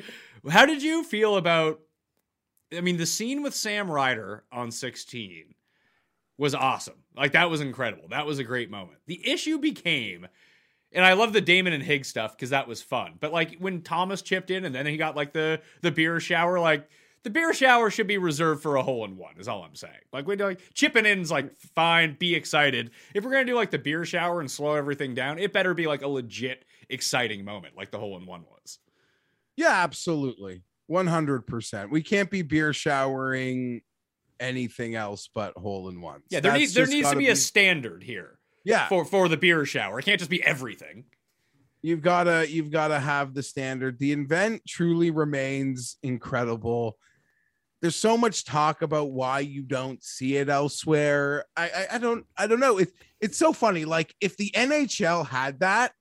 How 0.48 0.66
did 0.66 0.82
you 0.82 1.04
feel 1.04 1.36
about? 1.36 1.80
I 2.76 2.82
mean, 2.82 2.98
the 2.98 3.06
scene 3.06 3.42
with 3.42 3.54
Sam 3.54 3.90
Ryder 3.90 4.44
on 4.52 4.70
16 4.70 5.54
was 6.36 6.54
awesome. 6.54 7.02
Like 7.16 7.32
that 7.32 7.50
was 7.50 7.60
incredible. 7.60 8.08
That 8.08 8.26
was 8.26 8.38
a 8.38 8.44
great 8.44 8.70
moment. 8.70 8.98
The 9.06 9.26
issue 9.26 9.58
became, 9.58 10.28
and 10.92 11.04
I 11.04 11.12
love 11.12 11.32
the 11.32 11.42
Dahmen 11.42 11.72
and 11.72 11.82
Higgs 11.82 12.08
stuff 12.08 12.36
because 12.36 12.50
that 12.50 12.66
was 12.68 12.82
fun. 12.82 13.14
But 13.20 13.32
like 13.32 13.56
when 13.58 13.82
Thomas 13.82 14.22
chipped 14.22 14.50
in 14.50 14.64
and 14.64 14.74
then 14.74 14.86
he 14.86 14.96
got 14.96 15.16
like 15.16 15.32
the 15.32 15.60
the 15.82 15.90
beer 15.90 16.20
shower, 16.20 16.58
like 16.58 16.88
the 17.24 17.30
beer 17.30 17.52
shower 17.52 17.90
should 17.90 18.06
be 18.06 18.18
reserved 18.18 18.62
for 18.62 18.76
a 18.76 18.82
hole 18.82 19.04
in 19.04 19.16
one. 19.16 19.34
Is 19.38 19.48
all 19.48 19.62
I'm 19.62 19.74
saying. 19.74 19.92
Like 20.12 20.26
we 20.26 20.36
like 20.36 20.60
chipping 20.74 21.06
in's 21.06 21.30
like 21.30 21.54
fine, 21.74 22.16
be 22.18 22.34
excited. 22.34 22.90
If 23.14 23.24
we're 23.24 23.32
gonna 23.32 23.44
do 23.44 23.54
like 23.54 23.70
the 23.70 23.78
beer 23.78 24.04
shower 24.04 24.40
and 24.40 24.50
slow 24.50 24.74
everything 24.74 25.14
down, 25.14 25.38
it 25.38 25.52
better 25.52 25.74
be 25.74 25.86
like 25.86 26.02
a 26.02 26.08
legit 26.08 26.64
exciting 26.88 27.44
moment, 27.44 27.76
like 27.76 27.90
the 27.90 27.98
hole 27.98 28.16
in 28.16 28.26
one 28.26 28.44
was. 28.44 28.78
Yeah, 29.56 29.82
absolutely. 29.82 30.62
100%. 30.90 31.90
We 31.90 32.02
can't 32.02 32.30
be 32.30 32.42
beer 32.42 32.72
showering 32.72 33.82
anything 34.40 34.94
else 34.94 35.28
but 35.34 35.52
hole 35.56 35.88
in 35.88 36.00
ones. 36.00 36.24
Yeah, 36.30 36.40
there 36.40 36.52
That's 36.52 36.60
needs 36.60 36.74
there 36.74 36.86
needs 36.86 37.08
to 37.08 37.14
gotta 37.14 37.18
be, 37.18 37.28
a 37.28 37.36
standard 37.36 38.02
here 38.02 38.37
yeah. 38.68 38.88
for 38.88 39.04
for 39.04 39.28
the 39.28 39.36
beer 39.36 39.64
shower. 39.64 39.98
It 39.98 40.04
can't 40.04 40.18
just 40.18 40.30
be 40.30 40.42
everything. 40.42 41.04
you've 41.82 42.02
got 42.02 42.24
to 42.24 42.46
you've 42.48 42.70
got 42.70 42.88
to 42.88 42.98
have 42.98 43.34
the 43.34 43.42
standard 43.42 43.98
the 43.98 44.12
event 44.12 44.62
truly 44.66 45.10
remains 45.10 45.96
incredible 46.02 46.98
there's 47.80 47.94
so 47.94 48.16
much 48.16 48.44
talk 48.44 48.82
about 48.82 49.12
why 49.12 49.38
you 49.38 49.62
don't 49.62 50.02
see 50.02 50.36
it 50.36 50.48
elsewhere 50.48 51.44
i 51.56 51.68
i, 51.68 51.86
I 51.92 51.98
don't 51.98 52.26
i 52.36 52.46
don't 52.46 52.60
know 52.60 52.78
it's 52.78 52.92
it's 53.20 53.38
so 53.38 53.52
funny 53.52 53.84
like 53.84 54.14
if 54.20 54.36
the 54.36 54.50
nhl 54.54 55.26
had 55.26 55.60
that 55.60 55.92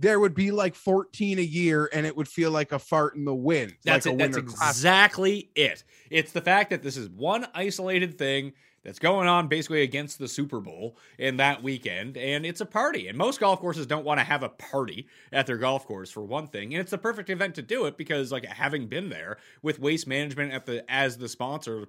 there 0.00 0.18
would 0.18 0.34
be 0.34 0.50
like 0.50 0.74
14 0.74 1.38
a 1.38 1.42
year 1.42 1.88
and 1.92 2.04
it 2.04 2.16
would 2.16 2.26
feel 2.26 2.50
like 2.50 2.72
a 2.72 2.78
fart 2.78 3.14
in 3.14 3.24
the 3.24 3.34
wind 3.34 3.74
That's 3.84 4.06
like 4.06 4.14
it. 4.14 4.18
That's 4.18 4.36
exactly 4.36 5.50
it. 5.54 5.84
It's 6.10 6.32
the 6.32 6.40
fact 6.40 6.70
that 6.70 6.82
this 6.82 6.96
is 6.96 7.08
one 7.08 7.46
isolated 7.54 8.18
thing 8.18 8.54
that's 8.84 8.98
going 8.98 9.26
on 9.26 9.48
basically 9.48 9.82
against 9.82 10.18
the 10.18 10.28
Super 10.28 10.60
Bowl 10.60 10.96
in 11.18 11.38
that 11.38 11.62
weekend, 11.62 12.16
and 12.16 12.44
it's 12.44 12.60
a 12.60 12.66
party. 12.66 13.08
And 13.08 13.18
most 13.18 13.40
golf 13.40 13.60
courses 13.60 13.86
don't 13.86 14.04
want 14.04 14.20
to 14.20 14.24
have 14.24 14.42
a 14.42 14.48
party 14.48 15.08
at 15.32 15.46
their 15.46 15.56
golf 15.56 15.86
course 15.86 16.10
for 16.10 16.22
one 16.22 16.46
thing, 16.46 16.74
and 16.74 16.80
it's 16.80 16.90
the 16.90 16.98
perfect 16.98 17.30
event 17.30 17.54
to 17.56 17.62
do 17.62 17.86
it 17.86 17.96
because, 17.96 18.30
like, 18.30 18.44
having 18.44 18.86
been 18.86 19.08
there 19.08 19.38
with 19.62 19.80
Waste 19.80 20.06
Management 20.06 20.52
at 20.52 20.66
the 20.66 20.88
as 20.90 21.16
the 21.16 21.28
sponsor. 21.28 21.88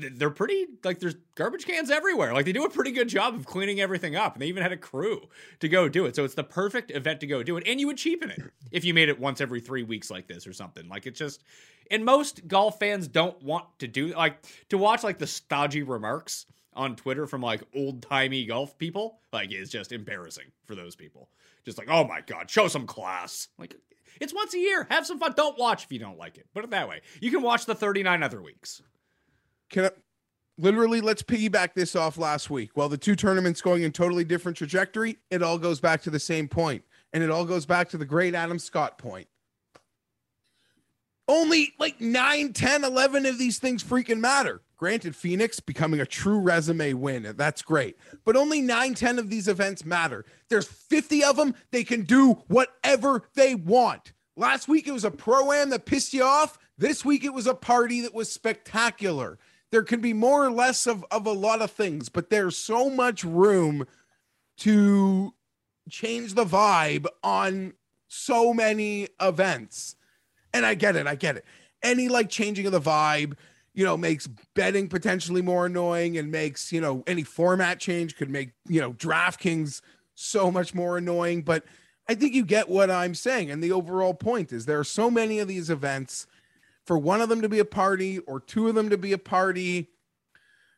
Th- 0.00 0.12
They're 0.16 0.30
pretty 0.30 0.66
like 0.84 0.98
there's 1.00 1.16
garbage 1.34 1.66
cans 1.66 1.90
everywhere. 1.90 2.32
Like 2.32 2.44
they 2.44 2.52
do 2.52 2.64
a 2.64 2.70
pretty 2.70 2.92
good 2.92 3.08
job 3.08 3.34
of 3.34 3.46
cleaning 3.46 3.80
everything 3.80 4.16
up, 4.16 4.34
and 4.34 4.42
they 4.42 4.46
even 4.46 4.62
had 4.62 4.72
a 4.72 4.76
crew 4.76 5.28
to 5.60 5.68
go 5.68 5.88
do 5.88 6.06
it. 6.06 6.16
So 6.16 6.24
it's 6.24 6.34
the 6.34 6.44
perfect 6.44 6.90
event 6.90 7.20
to 7.20 7.26
go 7.26 7.42
do 7.42 7.56
it, 7.56 7.64
and 7.66 7.80
you 7.80 7.86
would 7.86 7.96
cheapen 7.96 8.30
it 8.30 8.40
if 8.70 8.84
you 8.84 8.94
made 8.94 9.08
it 9.08 9.18
once 9.20 9.40
every 9.40 9.60
three 9.60 9.82
weeks 9.82 10.10
like 10.10 10.26
this 10.26 10.46
or 10.46 10.52
something. 10.52 10.88
Like 10.88 11.06
it's 11.06 11.18
just, 11.18 11.42
and 11.90 12.04
most 12.04 12.46
golf 12.48 12.78
fans 12.78 13.08
don't 13.08 13.40
want 13.42 13.66
to 13.80 13.88
do 13.88 14.08
like 14.08 14.36
to 14.70 14.78
watch 14.78 15.02
like 15.04 15.18
the 15.18 15.26
stodgy 15.26 15.82
remarks 15.82 16.46
on 16.74 16.96
Twitter 16.96 17.26
from 17.26 17.42
like 17.42 17.62
old 17.74 18.02
timey 18.02 18.46
golf 18.46 18.78
people. 18.78 19.20
Like 19.32 19.52
it's 19.52 19.70
just 19.70 19.92
embarrassing 19.92 20.46
for 20.64 20.74
those 20.74 20.96
people. 20.96 21.28
Just 21.64 21.78
like 21.78 21.88
oh 21.90 22.04
my 22.04 22.20
god, 22.22 22.50
show 22.50 22.68
some 22.68 22.86
class. 22.86 23.48
Like 23.58 23.76
it's 24.20 24.34
once 24.34 24.54
a 24.54 24.58
year, 24.58 24.86
have 24.90 25.06
some 25.06 25.18
fun. 25.18 25.32
Don't 25.36 25.58
watch 25.58 25.84
if 25.84 25.92
you 25.92 25.98
don't 25.98 26.18
like 26.18 26.36
it. 26.38 26.46
Put 26.54 26.64
it 26.64 26.70
that 26.70 26.88
way. 26.88 27.00
You 27.20 27.30
can 27.30 27.42
watch 27.42 27.66
the 27.66 27.74
thirty 27.74 28.02
nine 28.02 28.22
other 28.22 28.42
weeks. 28.42 28.82
Can 29.72 29.86
I, 29.86 29.90
literally 30.58 31.00
let's 31.00 31.22
piggyback 31.22 31.74
this 31.74 31.96
off 31.96 32.18
last 32.18 32.50
week. 32.50 32.70
While 32.74 32.88
the 32.88 32.98
two 32.98 33.16
tournaments 33.16 33.60
going 33.60 33.82
in 33.82 33.90
totally 33.90 34.24
different 34.24 34.56
trajectory 34.56 35.18
it 35.30 35.42
all 35.42 35.58
goes 35.58 35.80
back 35.80 36.02
to 36.02 36.10
the 36.10 36.20
same 36.20 36.46
point. 36.46 36.84
And 37.12 37.22
it 37.22 37.30
all 37.30 37.44
goes 37.44 37.66
back 37.66 37.90
to 37.90 37.98
the 37.98 38.06
great 38.06 38.34
adam 38.34 38.58
scott 38.58 38.96
point. 38.96 39.26
Only 41.28 41.72
like 41.78 42.00
9 42.00 42.52
10 42.52 42.84
11 42.84 43.26
of 43.26 43.38
these 43.38 43.58
things 43.58 43.82
freaking 43.82 44.20
matter. 44.20 44.62
Granted 44.76 45.14
phoenix 45.14 45.60
becoming 45.60 46.00
a 46.00 46.06
true 46.06 46.38
resume 46.38 46.92
win 46.94 47.34
that's 47.36 47.62
great. 47.62 47.96
But 48.24 48.36
only 48.36 48.60
9 48.60 48.94
10 48.94 49.18
of 49.18 49.30
these 49.30 49.48
events 49.48 49.84
matter. 49.84 50.24
There's 50.48 50.66
50 50.66 51.24
of 51.24 51.36
them 51.36 51.54
they 51.70 51.84
can 51.84 52.02
do 52.02 52.34
whatever 52.48 53.24
they 53.34 53.54
want. 53.54 54.12
Last 54.36 54.68
week 54.68 54.86
it 54.88 54.92
was 54.92 55.04
a 55.04 55.10
pro-am 55.10 55.70
that 55.70 55.86
pissed 55.86 56.12
you 56.12 56.24
off. 56.24 56.58
This 56.78 57.04
week 57.04 57.24
it 57.24 57.34
was 57.34 57.46
a 57.46 57.54
party 57.54 58.00
that 58.00 58.14
was 58.14 58.32
spectacular 58.32 59.38
there 59.72 59.82
can 59.82 60.00
be 60.00 60.12
more 60.12 60.44
or 60.44 60.50
less 60.50 60.86
of, 60.86 61.04
of 61.10 61.26
a 61.26 61.32
lot 61.32 61.60
of 61.60 61.70
things 61.72 62.08
but 62.08 62.30
there's 62.30 62.56
so 62.56 62.88
much 62.88 63.24
room 63.24 63.84
to 64.56 65.34
change 65.88 66.34
the 66.34 66.44
vibe 66.44 67.06
on 67.24 67.72
so 68.06 68.54
many 68.54 69.08
events 69.20 69.96
and 70.54 70.66
I 70.66 70.74
get 70.74 70.96
it. 70.96 71.06
I 71.06 71.14
get 71.14 71.36
it. 71.36 71.44
Any 71.82 72.08
like 72.08 72.28
changing 72.28 72.66
of 72.66 72.72
the 72.72 72.80
vibe, 72.80 73.34
you 73.74 73.84
know, 73.84 73.96
makes 73.96 74.26
betting 74.54 74.88
potentially 74.88 75.42
more 75.42 75.66
annoying 75.66 76.18
and 76.18 76.30
makes, 76.30 76.72
you 76.72 76.80
know, 76.80 77.02
any 77.06 77.22
format 77.22 77.80
change 77.80 78.16
could 78.16 78.30
make, 78.30 78.50
you 78.68 78.80
know, 78.80 78.92
DraftKings 78.92 79.80
so 80.14 80.50
much 80.50 80.74
more 80.74 80.98
annoying. 80.98 81.42
But 81.42 81.64
I 82.08 82.14
think 82.14 82.34
you 82.34 82.44
get 82.44 82.68
what 82.68 82.90
I'm 82.90 83.14
saying. 83.14 83.50
And 83.50 83.62
the 83.62 83.72
overall 83.72 84.14
point 84.14 84.52
is 84.52 84.66
there 84.66 84.78
are 84.78 84.84
so 84.84 85.10
many 85.10 85.38
of 85.38 85.48
these 85.48 85.70
events 85.70 86.26
for 86.84 86.98
one 86.98 87.20
of 87.20 87.28
them 87.28 87.42
to 87.42 87.48
be 87.48 87.58
a 87.58 87.64
party 87.64 88.18
or 88.20 88.40
two 88.40 88.68
of 88.68 88.74
them 88.74 88.90
to 88.90 88.98
be 88.98 89.12
a 89.12 89.18
party. 89.18 89.90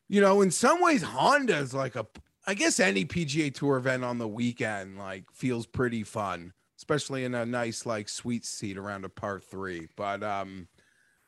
You 0.07 0.21
know, 0.21 0.41
in 0.41 0.51
some 0.51 0.81
ways, 0.81 1.01
Honda 1.01 1.57
is 1.57 1.73
like 1.73 1.95
a, 1.95 2.05
I 2.45 2.53
guess 2.53 2.79
any 2.79 3.05
PGA 3.05 3.53
Tour 3.53 3.77
event 3.77 4.03
on 4.03 4.19
the 4.19 4.27
weekend 4.27 4.97
like 4.97 5.25
feels 5.31 5.65
pretty 5.65 6.03
fun 6.03 6.53
especially 6.77 7.23
in 7.23 7.33
a 7.33 7.45
nice 7.45 7.85
like 7.85 8.09
sweet 8.09 8.45
seat 8.45 8.77
around 8.77 9.05
a 9.05 9.09
par 9.09 9.39
three. 9.39 9.87
But 9.95 10.23
um, 10.23 10.67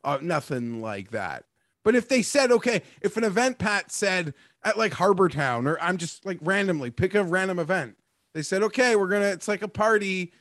uh, 0.03 0.19
nothing 0.21 0.81
like 0.81 1.11
that. 1.11 1.45
But 1.83 1.95
if 1.95 2.09
they 2.09 2.21
said, 2.21 2.51
okay, 2.51 2.81
if 3.01 3.17
an 3.17 3.23
event 3.23 3.57
Pat 3.57 3.91
said 3.91 4.33
at 4.63 4.77
like 4.77 4.93
Harbor 4.93 5.29
Town, 5.29 5.67
or 5.67 5.79
I'm 5.81 5.97
just 5.97 6.25
like 6.25 6.37
randomly 6.41 6.91
pick 6.91 7.15
a 7.15 7.23
random 7.23 7.59
event, 7.59 7.95
they 8.33 8.41
said, 8.41 8.61
okay, 8.63 8.95
we're 8.95 9.07
gonna, 9.07 9.27
it's 9.27 9.47
like 9.47 9.61
a 9.61 9.67
party. 9.67 10.33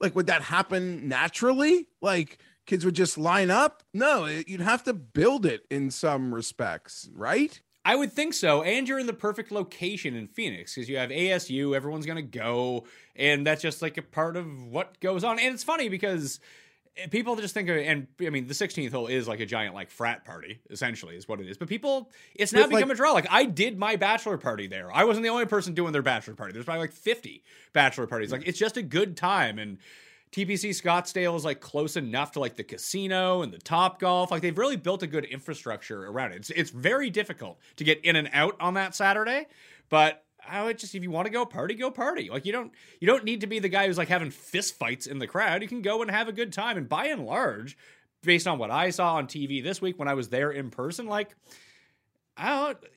Like, 0.00 0.14
would 0.14 0.26
that 0.26 0.42
happen 0.42 1.08
naturally? 1.08 1.88
Like, 2.00 2.38
kids 2.70 2.84
would 2.84 2.94
just 2.94 3.18
line 3.18 3.50
up? 3.50 3.82
No, 3.92 4.26
it, 4.26 4.48
you'd 4.48 4.60
have 4.60 4.84
to 4.84 4.92
build 4.92 5.44
it 5.44 5.66
in 5.70 5.90
some 5.90 6.32
respects, 6.32 7.10
right? 7.12 7.60
I 7.84 7.96
would 7.96 8.12
think 8.12 8.32
so. 8.32 8.62
And 8.62 8.86
you're 8.88 9.00
in 9.00 9.08
the 9.08 9.12
perfect 9.12 9.50
location 9.50 10.14
in 10.14 10.28
Phoenix 10.28 10.74
because 10.76 10.88
you 10.88 10.96
have 10.98 11.10
ASU, 11.10 11.74
everyone's 11.74 12.06
going 12.06 12.16
to 12.16 12.38
go. 12.38 12.84
And 13.16 13.44
that's 13.44 13.60
just 13.60 13.82
like 13.82 13.98
a 13.98 14.02
part 14.02 14.36
of 14.36 14.66
what 14.66 15.00
goes 15.00 15.24
on. 15.24 15.40
And 15.40 15.52
it's 15.52 15.64
funny 15.64 15.88
because 15.88 16.38
people 17.10 17.34
just 17.34 17.54
think 17.54 17.68
of 17.68 17.76
and 17.76 18.06
I 18.20 18.30
mean, 18.30 18.46
the 18.46 18.54
16th 18.54 18.92
hole 18.92 19.08
is 19.08 19.26
like 19.26 19.40
a 19.40 19.46
giant 19.46 19.74
like 19.74 19.90
frat 19.90 20.24
party, 20.24 20.60
essentially, 20.70 21.16
is 21.16 21.26
what 21.26 21.40
it 21.40 21.48
is. 21.48 21.58
But 21.58 21.68
people, 21.68 22.12
it's 22.36 22.52
now 22.52 22.60
But, 22.62 22.70
become 22.70 22.88
like- 22.88 22.94
a 22.94 22.98
draw. 22.98 23.12
Like 23.12 23.26
I 23.30 23.46
did 23.46 23.78
my 23.78 23.96
bachelor 23.96 24.38
party 24.38 24.68
there. 24.68 24.94
I 24.94 25.02
wasn't 25.02 25.24
the 25.24 25.30
only 25.30 25.46
person 25.46 25.74
doing 25.74 25.90
their 25.92 26.02
bachelor 26.02 26.34
party. 26.34 26.52
There's 26.52 26.66
probably 26.66 26.82
like 26.82 26.92
50 26.92 27.42
bachelor 27.72 28.06
parties. 28.06 28.30
Like 28.30 28.46
it's 28.46 28.58
just 28.58 28.76
a 28.76 28.82
good 28.82 29.16
time, 29.16 29.58
and 29.58 29.78
TPC 30.32 30.70
Scottsdale 30.70 31.34
is 31.36 31.44
like 31.44 31.60
close 31.60 31.96
enough 31.96 32.32
to 32.32 32.40
like 32.40 32.54
the 32.54 32.62
casino 32.62 33.42
and 33.42 33.52
the 33.52 33.58
Top 33.58 33.98
Golf. 33.98 34.30
Like 34.30 34.42
they've 34.42 34.56
really 34.56 34.76
built 34.76 35.02
a 35.02 35.08
good 35.08 35.24
infrastructure 35.24 36.06
around 36.06 36.32
it. 36.32 36.36
It's 36.36 36.50
it's 36.50 36.70
very 36.70 37.10
difficult 37.10 37.58
to 37.76 37.84
get 37.84 38.04
in 38.04 38.16
and 38.16 38.30
out 38.32 38.56
on 38.60 38.74
that 38.74 38.94
Saturday, 38.94 39.46
but 39.88 40.24
I 40.48 40.64
would 40.64 40.78
just 40.78 40.94
if 40.94 41.02
you 41.02 41.10
want 41.10 41.26
to 41.26 41.32
go 41.32 41.44
party, 41.44 41.74
go 41.74 41.90
party. 41.90 42.30
Like 42.30 42.46
you 42.46 42.52
don't 42.52 42.72
you 43.00 43.06
don't 43.06 43.24
need 43.24 43.40
to 43.40 43.48
be 43.48 43.58
the 43.58 43.68
guy 43.68 43.86
who's 43.86 43.98
like 43.98 44.08
having 44.08 44.30
fist 44.30 44.78
fights 44.78 45.06
in 45.06 45.18
the 45.18 45.26
crowd. 45.26 45.62
You 45.62 45.68
can 45.68 45.82
go 45.82 46.00
and 46.00 46.10
have 46.10 46.28
a 46.28 46.32
good 46.32 46.52
time. 46.52 46.76
And 46.76 46.88
by 46.88 47.06
and 47.06 47.26
large, 47.26 47.76
based 48.22 48.46
on 48.46 48.58
what 48.58 48.70
I 48.70 48.90
saw 48.90 49.16
on 49.16 49.26
TV 49.26 49.62
this 49.62 49.82
week 49.82 49.98
when 49.98 50.08
I 50.08 50.14
was 50.14 50.28
there 50.28 50.52
in 50.52 50.70
person, 50.70 51.06
like 51.06 51.34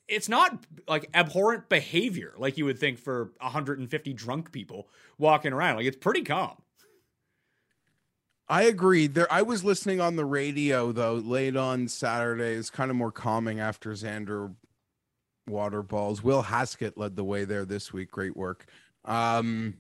it's 0.07 0.29
not 0.29 0.65
like 0.87 1.09
abhorrent 1.13 1.67
behavior 1.67 2.33
like 2.37 2.57
you 2.57 2.65
would 2.65 2.79
think 2.79 2.97
for 2.97 3.33
150 3.41 4.13
drunk 4.13 4.51
people 4.51 4.87
walking 5.17 5.51
around. 5.51 5.77
Like 5.77 5.85
it's 5.85 5.97
pretty 5.97 6.21
calm. 6.21 6.57
I 8.49 8.63
agree. 8.63 9.07
There, 9.07 9.31
I 9.31 9.41
was 9.41 9.63
listening 9.63 10.01
on 10.01 10.15
the 10.15 10.25
radio 10.25 10.91
though 10.91 11.15
late 11.15 11.55
on 11.55 11.87
Saturday. 11.87 12.53
It's 12.53 12.69
kind 12.69 12.91
of 12.91 12.97
more 12.97 13.11
calming 13.11 13.59
after 13.59 13.91
Xander 13.91 14.53
water 15.47 15.81
balls. 15.81 16.23
Will 16.23 16.41
Haskett 16.41 16.97
led 16.97 17.15
the 17.15 17.23
way 17.23 17.45
there 17.45 17.65
this 17.65 17.93
week. 17.93 18.11
Great 18.11 18.35
work. 18.35 18.65
Um, 19.05 19.75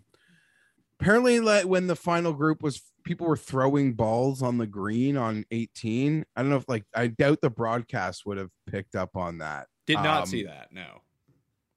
apparently, 0.99 1.39
like 1.39 1.65
when 1.65 1.87
the 1.87 1.95
final 1.95 2.33
group 2.33 2.61
was, 2.63 2.81
people 3.03 3.27
were 3.27 3.37
throwing 3.37 3.93
balls 3.93 4.41
on 4.41 4.57
the 4.57 4.67
green 4.67 5.17
on 5.17 5.45
18. 5.51 6.25
I 6.35 6.41
don't 6.41 6.49
know 6.49 6.57
if 6.57 6.69
like 6.69 6.85
I 6.95 7.07
doubt 7.07 7.41
the 7.41 7.49
broadcast 7.49 8.25
would 8.25 8.37
have 8.37 8.51
picked 8.67 8.95
up 8.95 9.15
on 9.15 9.39
that. 9.39 9.67
Did 9.85 9.95
not 9.95 10.23
Um, 10.23 10.25
see 10.27 10.43
that. 10.43 10.69
No. 10.71 11.01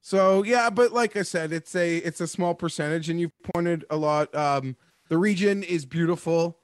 So 0.01 0.43
yeah, 0.43 0.69
but 0.69 0.93
like 0.93 1.17
I 1.17 1.23
said, 1.23 1.51
it's 1.51 1.75
a 1.75 1.97
it's 1.97 2.21
a 2.21 2.27
small 2.27 2.55
percentage, 2.55 3.09
and 3.09 3.19
you've 3.19 3.37
pointed 3.53 3.83
a 3.89 3.97
lot. 3.97 4.33
Um, 4.33 4.77
the 5.09 5.17
region 5.17 5.63
is 5.63 5.85
beautiful. 5.85 6.59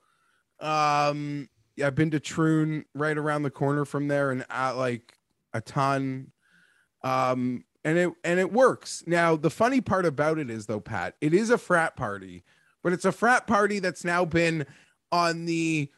Um, 0.64 1.50
yeah, 1.76 1.88
I've 1.88 1.96
been 1.96 2.12
to 2.12 2.20
Troon, 2.20 2.86
right 2.94 3.18
around 3.18 3.44
the 3.44 3.52
corner 3.52 3.86
from 3.86 4.08
there, 4.08 4.32
and 4.32 4.46
at 4.50 4.72
like 4.72 5.18
a 5.54 5.62
ton. 5.62 6.32
Um, 7.04 7.66
and 7.84 7.98
it 7.98 8.12
and 8.24 8.40
it 8.40 8.52
works. 8.52 9.04
Now 9.06 9.36
the 9.36 9.50
funny 9.50 9.82
part 9.82 10.06
about 10.06 10.40
it 10.40 10.50
is 10.50 10.66
though, 10.66 10.80
Pat, 10.80 11.16
it 11.20 11.34
is 11.34 11.50
a 11.50 11.58
frat 11.58 11.96
party, 11.96 12.44
but 12.82 12.94
it's 12.94 13.06
a 13.06 13.12
frat 13.12 13.46
party 13.46 13.80
that's 13.80 14.06
now 14.06 14.24
been 14.26 14.66
on 15.12 15.46
the 15.46 15.92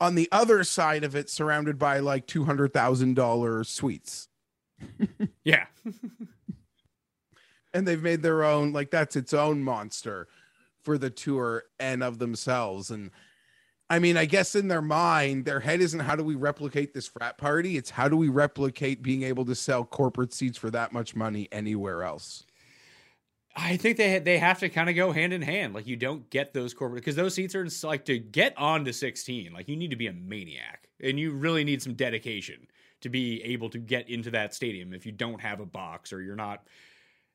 on 0.00 0.16
the 0.16 0.28
other 0.32 0.64
side 0.64 1.04
of 1.04 1.16
it, 1.16 1.30
surrounded 1.30 1.78
by 1.78 2.00
like 2.00 2.26
two 2.26 2.44
hundred 2.44 2.72
thousand 2.72 3.14
dollar 3.14 3.64
suites. 3.64 4.28
Yeah. 5.44 5.66
and 7.74 7.86
they've 7.86 8.02
made 8.02 8.22
their 8.22 8.44
own 8.44 8.72
like 8.72 8.90
that's 8.90 9.16
its 9.16 9.32
own 9.34 9.62
monster 9.62 10.28
for 10.82 10.98
the 10.98 11.10
tour 11.10 11.64
and 11.80 12.02
of 12.02 12.18
themselves 12.18 12.90
and 12.90 13.10
i 13.90 13.98
mean 13.98 14.16
i 14.16 14.24
guess 14.24 14.54
in 14.54 14.68
their 14.68 14.82
mind 14.82 15.44
their 15.44 15.60
head 15.60 15.80
isn't 15.80 16.00
how 16.00 16.16
do 16.16 16.24
we 16.24 16.34
replicate 16.34 16.94
this 16.94 17.06
frat 17.06 17.38
party 17.38 17.76
it's 17.76 17.90
how 17.90 18.08
do 18.08 18.16
we 18.16 18.28
replicate 18.28 19.02
being 19.02 19.22
able 19.22 19.44
to 19.44 19.54
sell 19.54 19.84
corporate 19.84 20.32
seats 20.32 20.58
for 20.58 20.70
that 20.70 20.92
much 20.92 21.14
money 21.14 21.48
anywhere 21.52 22.02
else 22.02 22.44
I 23.54 23.76
think 23.76 23.98
they 23.98 24.18
they 24.18 24.38
have 24.38 24.60
to 24.60 24.68
kind 24.68 24.88
of 24.88 24.96
go 24.96 25.12
hand 25.12 25.32
in 25.32 25.42
hand. 25.42 25.74
Like 25.74 25.86
you 25.86 25.96
don't 25.96 26.28
get 26.30 26.54
those 26.54 26.72
corporate 26.72 27.02
because 27.02 27.16
those 27.16 27.34
seats 27.34 27.54
are 27.54 27.62
in, 27.62 27.70
like 27.82 28.04
to 28.06 28.18
get 28.18 28.56
on 28.56 28.84
to 28.86 28.92
16. 28.92 29.52
Like 29.52 29.68
you 29.68 29.76
need 29.76 29.90
to 29.90 29.96
be 29.96 30.06
a 30.06 30.12
maniac 30.12 30.88
and 31.00 31.18
you 31.18 31.32
really 31.32 31.64
need 31.64 31.82
some 31.82 31.94
dedication 31.94 32.66
to 33.02 33.08
be 33.08 33.42
able 33.42 33.68
to 33.70 33.78
get 33.78 34.08
into 34.08 34.30
that 34.30 34.54
stadium 34.54 34.94
if 34.94 35.04
you 35.04 35.12
don't 35.12 35.40
have 35.40 35.60
a 35.60 35.66
box 35.66 36.12
or 36.12 36.22
you're 36.22 36.36
not. 36.36 36.66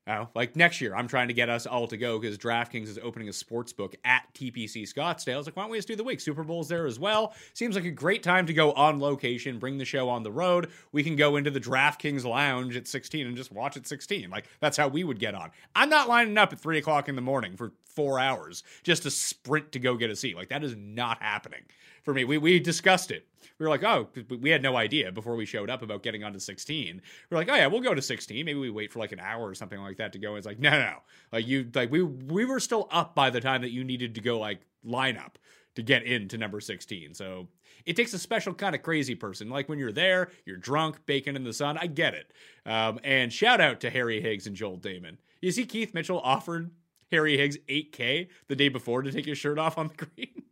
Oh, 0.10 0.30
like 0.34 0.56
next 0.56 0.80
year, 0.80 0.96
I'm 0.96 1.08
trying 1.10 1.28
to 1.28 1.34
get 1.34 1.50
us 1.50 1.66
all 1.66 1.86
to 1.88 1.98
go 1.98 2.18
because 2.18 2.38
DraftKings 2.38 2.88
is 2.88 2.98
opening 3.04 3.28
a 3.28 3.34
sports 3.34 3.74
book 3.74 3.94
at 4.06 4.24
TPC 4.34 4.84
Scottsdale. 4.84 5.34
I 5.34 5.38
was 5.38 5.48
like, 5.48 5.58
why 5.58 5.64
don't 5.64 5.72
we 5.72 5.78
just 5.78 5.90
do 5.90 5.98
the 5.98 6.04
week? 6.04 6.22
Super 6.22 6.46
Bowl's 6.46 6.70
there 6.70 6.86
as 6.86 6.98
well. 6.98 7.34
Seems 7.54 7.76
like 7.76 7.84
a 7.84 7.92
great 7.92 8.24
time 8.24 8.46
to 8.46 8.54
go 8.54 8.72
on 8.72 9.02
location, 9.02 9.60
bring 9.60 9.78
the 9.78 9.84
show 9.84 10.08
on 10.08 10.24
the 10.24 10.32
road. 10.32 10.72
We 10.94 11.04
can 11.04 11.18
go 11.18 11.36
into 11.36 11.52
the 11.52 11.60
DraftKings 11.60 12.24
lounge 12.24 12.78
at 12.78 12.88
16 12.88 13.28
and 13.28 13.36
just 13.36 13.52
watch 13.52 13.76
at 13.76 13.86
16. 13.86 14.30
Like, 14.30 14.46
that's 14.62 14.78
how 14.78 14.88
we 14.88 15.04
would 15.04 15.20
get 15.20 15.36
on. 15.36 15.52
I'm 15.76 15.90
not 15.90 16.08
lining 16.08 16.38
up 16.38 16.54
at 16.54 16.60
3 16.60 16.78
o'clock 16.78 17.10
in 17.10 17.16
the 17.16 17.22
morning 17.22 17.58
for 17.58 17.74
four 17.98 18.20
hours 18.20 18.64
just 18.84 19.04
to 19.04 19.12
sprint 19.12 19.72
to 19.72 19.80
go 19.80 19.96
get 19.96 20.12
a 20.12 20.16
seat. 20.16 20.36
Like, 20.36 20.50
that 20.50 20.64
is 20.64 20.76
not 20.78 21.20
happening 21.22 21.64
for 22.04 22.14
me. 22.14 22.24
We, 22.24 22.38
we 22.38 22.60
discussed 22.60 23.10
it. 23.10 23.28
We 23.58 23.66
were 23.66 23.72
like, 23.72 23.84
oh, 23.84 24.08
we 24.40 24.52
had 24.52 24.62
no 24.62 24.76
idea 24.76 25.12
before 25.12 25.36
we 25.36 25.48
showed 25.48 25.70
up 25.70 25.82
about 25.82 26.04
getting 26.04 26.24
onto 26.24 26.38
16. 26.38 27.02
We 27.30 27.36
are 27.36 27.40
like, 27.40 27.50
oh 27.50 27.56
yeah, 27.56 27.66
we'll 27.66 27.82
go 27.82 27.96
to 27.96 28.02
16. 28.02 28.46
Maybe 28.46 28.60
we 28.60 28.70
wait 28.70 28.92
for 28.94 29.00
like 29.00 29.12
an 29.12 29.20
hour 29.20 29.48
or 29.48 29.56
something 29.56 29.82
like 29.82 29.98
that 29.98 30.14
to 30.14 30.20
go. 30.20 30.36
It's 30.36 30.46
like, 30.46 30.60
no, 30.60 30.70
no, 30.70 30.80
no. 30.80 30.98
Like 31.32 31.48
you, 31.48 31.68
like 31.74 31.92
we, 31.92 32.04
we 32.04 32.46
were 32.46 32.60
still 32.60 32.88
up 32.92 33.16
by 33.16 33.32
the 33.32 33.42
time 33.42 33.62
that 33.64 33.72
you 33.72 33.84
needed 33.84 34.14
to 34.16 34.22
go 34.22 34.38
like 34.38 34.60
line 34.84 35.18
up 35.18 35.40
to 35.76 35.82
get 35.82 36.04
into 36.04 36.38
number 36.38 36.60
16. 36.60 37.16
So 37.16 37.48
it 37.86 37.96
takes 37.96 38.14
a 38.14 38.20
special 38.20 38.54
kind 38.54 38.76
of 38.76 38.84
crazy 38.84 39.16
person. 39.16 39.50
Like 39.50 39.68
when 39.68 39.80
you're 39.80 39.92
there, 39.92 40.30
you're 40.46 40.58
drunk, 40.58 41.06
baking 41.06 41.36
in 41.36 41.44
the 41.44 41.54
sun. 41.54 41.78
I 41.78 41.88
get 41.88 42.14
it. 42.14 42.32
Um, 42.66 43.00
and 43.04 43.34
shout 43.34 43.60
out 43.60 43.80
to 43.82 43.90
Harry 43.90 44.22
Higgs 44.22 44.46
and 44.48 44.56
Joel 44.56 44.78
Dahmen. 44.78 45.18
You 45.42 45.52
see, 45.52 45.66
Keith 45.66 45.94
Mitchell 45.94 46.20
offered 46.20 46.72
Harry 47.12 47.38
Higgs 47.38 47.58
8K 47.70 48.28
the 48.48 48.56
day 48.56 48.70
before 48.70 49.02
to 49.02 49.12
take 49.12 49.26
his 49.26 49.38
shirt 49.38 49.58
off 49.60 49.78
on 49.78 49.88
the 49.90 50.06
green. 50.06 50.44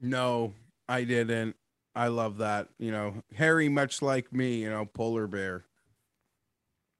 no 0.00 0.52
i 0.88 1.04
didn't 1.04 1.54
i 1.94 2.08
love 2.08 2.38
that 2.38 2.68
you 2.78 2.90
know 2.90 3.22
harry 3.34 3.68
much 3.68 4.02
like 4.02 4.32
me 4.32 4.56
you 4.62 4.68
know 4.70 4.84
polar 4.84 5.26
bear 5.26 5.64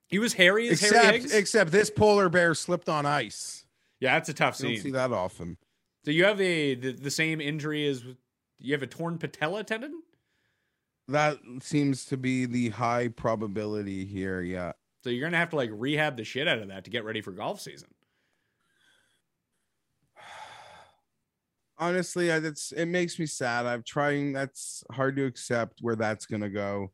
He 0.08 0.18
was 0.18 0.34
Harry 0.34 0.68
as 0.68 0.80
Harry 0.80 0.96
except 0.96 1.14
Higgs. 1.14 1.34
except 1.34 1.72
this 1.72 1.90
polar 1.90 2.28
bear 2.28 2.54
slipped 2.54 2.88
on 2.88 3.06
ice 3.06 3.64
yeah, 4.00 4.14
that's 4.14 4.28
a 4.28 4.34
tough 4.34 4.58
you 4.60 4.66
don't 4.66 4.74
scene. 4.76 4.82
see 4.84 4.90
that 4.92 5.12
often 5.12 5.56
So 6.04 6.10
you 6.10 6.24
have 6.24 6.40
a 6.40 6.74
the, 6.74 6.92
the 6.92 7.10
same 7.10 7.40
injury 7.40 7.86
as 7.88 8.04
you 8.58 8.72
have 8.72 8.82
a 8.82 8.86
torn 8.86 9.18
patella 9.18 9.64
tendon. 9.64 10.02
that 11.08 11.38
seems 11.60 12.04
to 12.06 12.16
be 12.16 12.46
the 12.46 12.68
high 12.70 13.08
probability 13.08 14.04
here 14.04 14.40
yeah 14.42 14.72
So 15.02 15.10
you're 15.10 15.26
gonna 15.26 15.38
have 15.38 15.50
to 15.50 15.56
like 15.56 15.70
rehab 15.72 16.16
the 16.16 16.24
shit 16.24 16.48
out 16.48 16.58
of 16.58 16.68
that 16.68 16.84
to 16.84 16.90
get 16.90 17.04
ready 17.04 17.20
for 17.20 17.32
golf 17.32 17.60
season. 17.60 17.88
honestly 21.82 22.28
it's 22.28 22.70
it 22.70 22.86
makes 22.86 23.18
me 23.18 23.26
sad 23.26 23.66
i'm 23.66 23.82
trying 23.82 24.32
that's 24.32 24.84
hard 24.92 25.16
to 25.16 25.24
accept 25.24 25.78
where 25.80 25.96
that's 25.96 26.26
gonna 26.26 26.48
go 26.48 26.92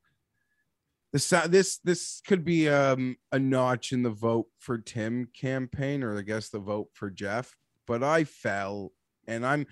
this 1.12 1.29
this 1.49 1.79
this 1.85 2.23
could 2.27 2.42
be 2.42 2.71
um 2.71 3.14
a 3.33 3.38
notch 3.38 3.92
in 3.92 4.03
the 4.03 4.11
vote 4.11 4.47
for 4.59 4.79
tim 4.79 5.29
campaign 5.35 6.03
or 6.03 6.16
i 6.16 6.23
guess 6.23 6.49
the 6.49 6.59
vote 6.59 6.88
for 6.94 7.11
jeff 7.11 7.55
but 7.87 8.03
i 8.03 8.25
fell 8.25 8.90
and 9.27 9.44
i'm 9.44 9.66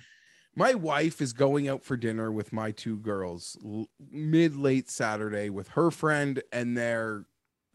my 0.55 0.75
wife 0.75 1.23
is 1.23 1.33
going 1.33 1.67
out 1.67 1.83
for 1.83 1.97
dinner 1.97 2.31
with 2.31 2.53
my 2.53 2.71
two 2.71 2.99
girls 2.99 3.57
mid 4.11 4.55
late 4.55 4.91
saturday 4.91 5.49
with 5.49 5.69
her 5.69 5.91
friend 5.91 6.43
and 6.53 6.77
their 6.77 7.25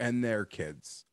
and 0.02 0.22
their 0.22 0.44
kids 0.44 1.06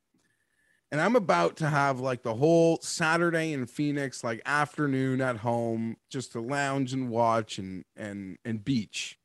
and 0.90 1.01
I'm 1.01 1.16
about 1.16 1.57
to 1.57 1.68
have 1.68 2.01
like 2.01 2.22
the 2.22 2.35
whole 2.35 2.79
Saturday 2.81 3.53
in 3.53 3.66
Phoenix, 3.66 4.24
like 4.24 4.40
afternoon 4.46 5.20
at 5.20 5.38
home, 5.38 5.96
just 6.09 6.33
to 6.33 6.40
lounge 6.40 6.92
and 6.92 7.11
watch 7.11 7.59
and 7.59 7.85
and 7.96 8.38
and 8.44 8.64
beach. 8.64 9.18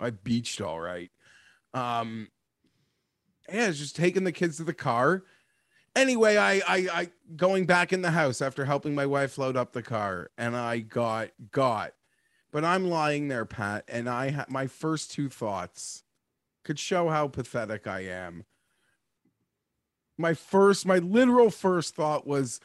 I 0.00 0.10
beached 0.10 0.60
all 0.60 0.80
right. 0.80 1.10
Um, 1.74 2.28
yeah, 3.48 3.68
it's 3.68 3.78
just 3.78 3.96
taking 3.96 4.24
the 4.24 4.32
kids 4.32 4.56
to 4.56 4.64
the 4.64 4.74
car. 4.74 5.24
Anyway, 5.94 6.38
I 6.38 6.62
I 6.66 6.88
I 6.92 7.08
going 7.36 7.66
back 7.66 7.92
in 7.92 8.00
the 8.00 8.10
house 8.12 8.40
after 8.40 8.64
helping 8.64 8.94
my 8.94 9.06
wife 9.06 9.36
load 9.36 9.56
up 9.56 9.72
the 9.72 9.82
car, 9.82 10.30
and 10.38 10.56
I 10.56 10.78
got 10.78 11.28
got, 11.52 11.92
but 12.52 12.64
I'm 12.64 12.88
lying 12.88 13.28
there, 13.28 13.44
Pat, 13.44 13.84
and 13.86 14.08
I 14.08 14.30
ha- 14.30 14.46
my 14.48 14.66
first 14.66 15.10
two 15.10 15.28
thoughts 15.28 16.04
could 16.64 16.78
show 16.78 17.10
how 17.10 17.28
pathetic 17.28 17.86
I 17.86 18.00
am 18.00 18.44
my 20.18 20.34
first 20.34 20.86
my 20.86 20.98
literal 20.98 21.50
first 21.50 21.94
thought 21.94 22.26
was 22.26 22.60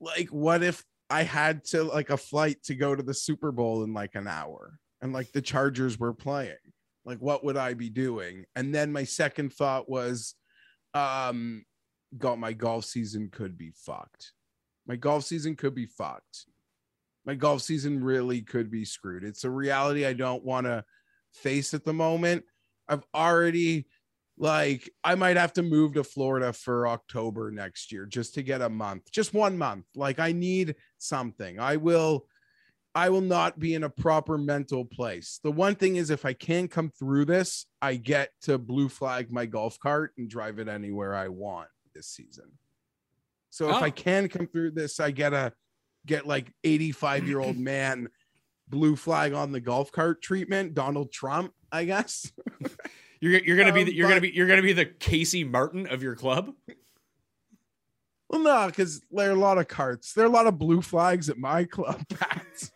like 0.00 0.28
what 0.28 0.62
if 0.62 0.84
i 1.10 1.22
had 1.22 1.64
to 1.64 1.82
like 1.82 2.10
a 2.10 2.16
flight 2.16 2.62
to 2.62 2.74
go 2.74 2.94
to 2.94 3.02
the 3.02 3.14
super 3.14 3.52
bowl 3.52 3.84
in 3.84 3.92
like 3.92 4.14
an 4.14 4.26
hour 4.26 4.78
and 5.04 5.12
like 5.12 5.30
the 5.32 5.42
chargers 5.42 6.00
were 6.00 6.14
playing? 6.14 6.56
Like 7.04 7.18
what 7.18 7.44
would 7.44 7.58
i 7.58 7.74
be 7.74 7.90
doing? 7.90 8.46
And 8.56 8.74
then 8.74 8.90
my 8.90 9.04
second 9.04 9.52
thought 9.52 9.88
was 9.88 10.34
um 10.94 11.64
got 12.16 12.38
my 12.38 12.54
golf 12.54 12.86
season 12.86 13.28
could 13.30 13.58
be 13.58 13.72
fucked. 13.76 14.32
My 14.86 14.96
golf 14.96 15.24
season 15.24 15.56
could 15.56 15.74
be 15.74 15.86
fucked. 15.86 16.46
My 17.26 17.34
golf 17.34 17.62
season 17.62 18.02
really 18.02 18.40
could 18.40 18.70
be 18.70 18.84
screwed. 18.84 19.24
It's 19.24 19.44
a 19.44 19.50
reality 19.50 20.06
i 20.06 20.14
don't 20.14 20.44
want 20.44 20.66
to 20.66 20.84
face 21.34 21.74
at 21.74 21.84
the 21.84 21.92
moment. 21.92 22.44
I've 22.88 23.04
already 23.14 23.86
like 24.36 24.90
I 25.04 25.14
might 25.14 25.36
have 25.36 25.52
to 25.54 25.62
move 25.62 25.94
to 25.94 26.04
Florida 26.04 26.52
for 26.52 26.88
October 26.88 27.50
next 27.50 27.92
year 27.92 28.04
just 28.06 28.34
to 28.34 28.42
get 28.42 28.62
a 28.62 28.68
month, 28.68 29.10
just 29.12 29.32
one 29.32 29.56
month. 29.56 29.86
Like 29.94 30.18
I 30.18 30.32
need 30.32 30.74
something. 30.98 31.60
I 31.60 31.76
will 31.76 32.26
I 32.96 33.10
will 33.10 33.20
not 33.20 33.58
be 33.58 33.74
in 33.74 33.84
a 33.84 33.90
proper 33.90 34.38
mental 34.38 34.84
place. 34.84 35.40
The 35.42 35.50
one 35.50 35.74
thing 35.74 35.96
is, 35.96 36.10
if 36.10 36.24
I 36.24 36.32
can 36.32 36.68
come 36.68 36.90
through 36.90 37.24
this, 37.24 37.66
I 37.82 37.96
get 37.96 38.30
to 38.42 38.56
blue 38.56 38.88
flag 38.88 39.32
my 39.32 39.46
golf 39.46 39.78
cart 39.80 40.12
and 40.16 40.30
drive 40.30 40.58
it 40.60 40.68
anywhere 40.68 41.14
I 41.14 41.28
want 41.28 41.68
this 41.94 42.08
season. 42.08 42.52
So 43.50 43.68
if 43.70 43.76
Oh. 43.76 43.80
I 43.80 43.90
can 43.90 44.28
come 44.28 44.46
through 44.46 44.72
this, 44.72 45.00
I 45.00 45.10
get 45.10 45.32
a 45.32 45.52
get 46.06 46.26
like 46.26 46.52
85 46.64 47.28
year 47.28 47.40
old 47.40 47.56
man 47.58 48.08
blue 48.68 48.96
flag 48.96 49.32
on 49.32 49.52
the 49.52 49.60
golf 49.60 49.92
cart 49.92 50.22
treatment. 50.22 50.74
Donald 50.74 51.12
Trump, 51.12 51.52
I 51.70 51.84
guess. 51.84 52.32
You're 53.24 53.40
you're 53.42 53.56
gonna 53.56 53.72
be 53.72 53.80
Um, 53.80 53.86
the, 53.86 53.94
you're 53.94 54.06
gonna 54.06 54.20
be 54.20 54.32
you're 54.34 54.46
gonna 54.46 54.60
be 54.60 54.74
the 54.74 54.84
Casey 54.84 55.44
Martin 55.44 55.86
of 55.86 56.02
your 56.02 56.14
club. 56.14 56.52
Well, 58.28 58.42
no, 58.42 58.66
because 58.66 59.00
there 59.10 59.30
are 59.30 59.32
a 59.32 59.38
lot 59.38 59.56
of 59.56 59.66
carts. 59.66 60.12
There 60.12 60.26
are 60.26 60.28
a 60.28 60.30
lot 60.30 60.46
of 60.46 60.58
blue 60.58 60.82
flags 60.82 61.30
at 61.30 61.38
my 61.38 61.64
club. 61.64 62.06
Pat. 62.10 62.70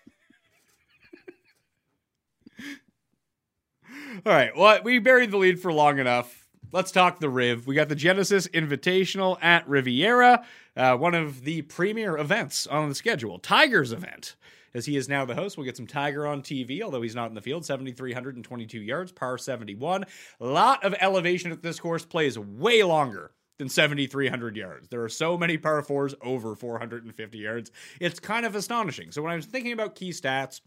All 4.25 4.33
right. 4.33 4.57
Well, 4.57 4.81
we 4.83 4.99
buried 5.01 5.33
the 5.33 5.37
lead 5.37 5.61
for 5.61 5.71
long 5.71 5.99
enough. 5.99 6.49
Let's 6.73 6.93
talk 6.93 7.21
the 7.21 7.29
Riv. 7.29 7.67
We 7.67 7.75
got 7.75 7.91
the 7.91 7.95
Genesis 7.95 8.49
Invitational 8.49 9.37
at 9.43 9.69
Riviera, 9.69 10.47
uh, 10.79 10.97
one 10.97 11.15
of 11.15 11.45
the 11.45 11.61
premier 11.61 12.17
events 12.17 12.67
on 12.67 12.89
the 12.89 12.95
schedule. 12.95 13.39
Tiger's 13.39 13.93
event, 13.93 14.37
as 14.79 14.87
he 14.87 14.97
is 14.97 15.09
now 15.09 15.27
the 15.27 15.35
host. 15.35 15.59
We'll 15.59 15.67
get 15.67 15.77
some 15.77 15.87
Tiger 15.87 16.27
on 16.27 16.41
TV, 16.41 16.81
although 16.81 17.03
he's 17.03 17.15
not 17.15 17.29
in 17.29 17.35
the 17.35 17.43
field. 17.43 17.67
7,322 17.67 18.81
yards, 18.81 19.13
par 19.13 19.37
71. 19.37 20.05
A 20.41 20.47
lot 20.47 20.83
of 20.85 20.95
elevation 21.01 21.53
at 21.53 21.63
this 21.63 21.79
course, 21.79 22.07
plays 22.07 22.39
way 22.39 22.83
longer 22.83 23.33
than 23.59 23.69
7,300 23.69 24.57
yards. 24.57 24.89
There 24.89 25.03
are 25.03 25.09
so 25.09 25.37
many 25.37 25.59
par 25.59 25.83
fours 25.83 26.15
over 26.23 26.55
450 26.55 27.39
yards. 27.39 27.71
It's 28.01 28.21
kind 28.21 28.47
of 28.47 28.55
astonishing. 28.55 29.11
So 29.11 29.21
when 29.21 29.33
I 29.33 29.37
was 29.37 29.47
thinking 29.47 29.73
about 29.73 29.97
key 29.97 30.11
stats, 30.11 30.61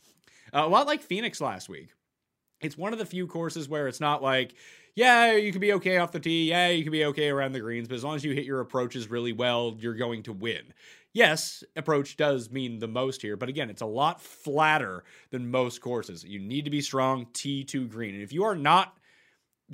uh, 0.54 0.64
a 0.66 0.68
lot 0.68 0.88
like 0.88 1.02
Phoenix 1.02 1.40
last 1.40 1.70
week, 1.70 1.90
it's 2.62 2.78
one 2.78 2.94
of 2.94 3.00
the 3.00 3.06
few 3.06 3.28
courses 3.28 3.68
where 3.68 3.88
it's 3.88 4.00
not 4.00 4.22
like, 4.22 4.54
yeah, 4.96 5.34
you 5.34 5.52
can 5.52 5.62
be 5.62 5.74
okay 5.74 5.98
off 5.98 6.12
the 6.12 6.20
tee. 6.20 6.50
Yeah, 6.50 6.70
you 6.70 6.84
can 6.84 6.92
be 6.92 7.06
okay 7.06 7.30
around 7.30 7.54
the 7.54 7.60
greens, 7.60 7.88
but 7.88 7.96
as 7.96 8.04
long 8.04 8.16
as 8.16 8.24
you 8.24 8.34
hit 8.34 8.46
your 8.46 8.60
approaches 8.60 9.10
really 9.10 9.34
well, 9.34 9.76
you're 9.80 9.94
going 9.94 10.24
to 10.24 10.34
win. 10.34 10.74
Yes, 11.14 11.64
approach 11.76 12.16
does 12.16 12.52
mean 12.52 12.80
the 12.80 12.88
most 12.88 13.22
here, 13.22 13.36
but 13.36 13.50
again, 13.50 13.70
it's 13.70 13.82
a 13.82 13.86
lot 13.86 14.22
flatter 14.22 15.04
than 15.30 15.52
most 15.52 15.82
courses. 15.82 16.24
You 16.24 16.40
need 16.40 16.66
to 16.66 16.72
be 16.72 16.82
strong 16.82 17.28
tee 17.34 17.64
to 17.66 17.86
green. 17.88 18.14
And 18.14 18.24
if 18.24 18.32
you 18.32 18.44
are 18.44 18.56
not 18.56 18.98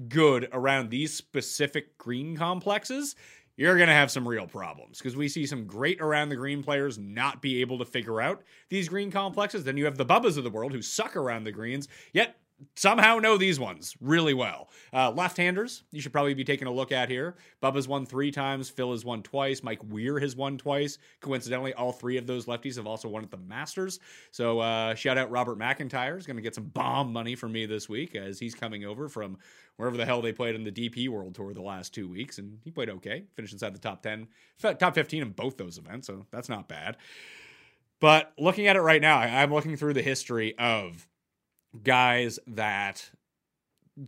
good 0.09 0.47
around 0.51 0.89
these 0.89 1.13
specific 1.13 1.97
green 1.97 2.35
complexes, 2.35 3.15
you're 3.55 3.75
going 3.75 3.87
to 3.87 3.93
have 3.93 4.11
some 4.11 4.27
real 4.27 4.45
problems 4.45 4.99
because 4.99 5.15
we 5.15 5.27
see 5.27 5.45
some 5.45 5.65
great 5.65 5.99
around 5.99 6.29
the 6.29 6.35
green 6.35 6.61
players 6.61 6.99
not 6.99 7.41
be 7.41 7.61
able 7.61 7.79
to 7.79 7.85
figure 7.85 8.21
out 8.21 8.43
these 8.69 8.87
green 8.87 9.11
complexes. 9.11 9.63
Then 9.63 9.77
you 9.77 9.85
have 9.85 9.97
the 9.97 10.05
Bubbas 10.05 10.37
of 10.37 10.43
the 10.43 10.51
world 10.51 10.71
who 10.71 10.81
suck 10.81 11.15
around 11.15 11.43
the 11.43 11.51
greens, 11.51 11.87
yet 12.13 12.37
somehow 12.75 13.19
know 13.19 13.37
these 13.37 13.59
ones 13.59 13.95
really 14.01 14.33
well. 14.33 14.69
Uh, 14.93 15.11
left-handers, 15.11 15.83
you 15.91 16.01
should 16.01 16.11
probably 16.11 16.33
be 16.33 16.43
taking 16.43 16.67
a 16.67 16.71
look 16.71 16.91
at 16.91 17.09
here. 17.09 17.35
Bubba's 17.61 17.87
won 17.87 18.05
three 18.05 18.31
times. 18.31 18.69
Phil 18.69 18.91
has 18.91 19.05
won 19.05 19.21
twice. 19.21 19.63
Mike 19.63 19.81
Weir 19.89 20.19
has 20.19 20.35
won 20.35 20.57
twice. 20.57 20.97
Coincidentally, 21.21 21.73
all 21.73 21.91
three 21.91 22.17
of 22.17 22.25
those 22.25 22.45
lefties 22.45 22.75
have 22.77 22.87
also 22.87 23.07
won 23.07 23.23
at 23.23 23.31
the 23.31 23.37
Masters. 23.37 23.99
So 24.31 24.59
uh, 24.59 24.95
shout 24.95 25.17
out 25.17 25.29
Robert 25.29 25.59
McIntyre 25.59 26.17
is 26.17 26.25
going 26.25 26.37
to 26.37 26.41
get 26.41 26.55
some 26.55 26.65
bomb 26.65 27.13
money 27.13 27.35
from 27.35 27.51
me 27.51 27.65
this 27.65 27.87
week 27.87 28.15
as 28.15 28.39
he's 28.39 28.55
coming 28.55 28.85
over 28.85 29.07
from 29.07 29.37
wherever 29.77 29.97
the 29.97 30.05
hell 30.05 30.21
they 30.21 30.33
played 30.33 30.55
in 30.55 30.63
the 30.63 30.71
DP 30.71 31.09
World 31.09 31.35
Tour 31.35 31.53
the 31.53 31.61
last 31.61 31.93
two 31.93 32.07
weeks, 32.07 32.39
and 32.39 32.59
he 32.63 32.71
played 32.71 32.89
okay. 32.89 33.23
Finished 33.35 33.53
inside 33.53 33.73
the 33.73 33.79
top 33.79 34.01
ten, 34.01 34.27
top 34.59 34.95
fifteen 34.95 35.21
in 35.21 35.29
both 35.29 35.57
those 35.57 35.77
events, 35.77 36.07
so 36.07 36.25
that's 36.31 36.49
not 36.49 36.67
bad. 36.67 36.97
But 37.99 38.33
looking 38.37 38.67
at 38.67 38.75
it 38.75 38.81
right 38.81 39.01
now, 39.01 39.17
I'm 39.17 39.51
looking 39.51 39.75
through 39.75 39.93
the 39.93 40.01
history 40.01 40.57
of 40.57 41.07
guys 41.83 42.39
that 42.47 43.09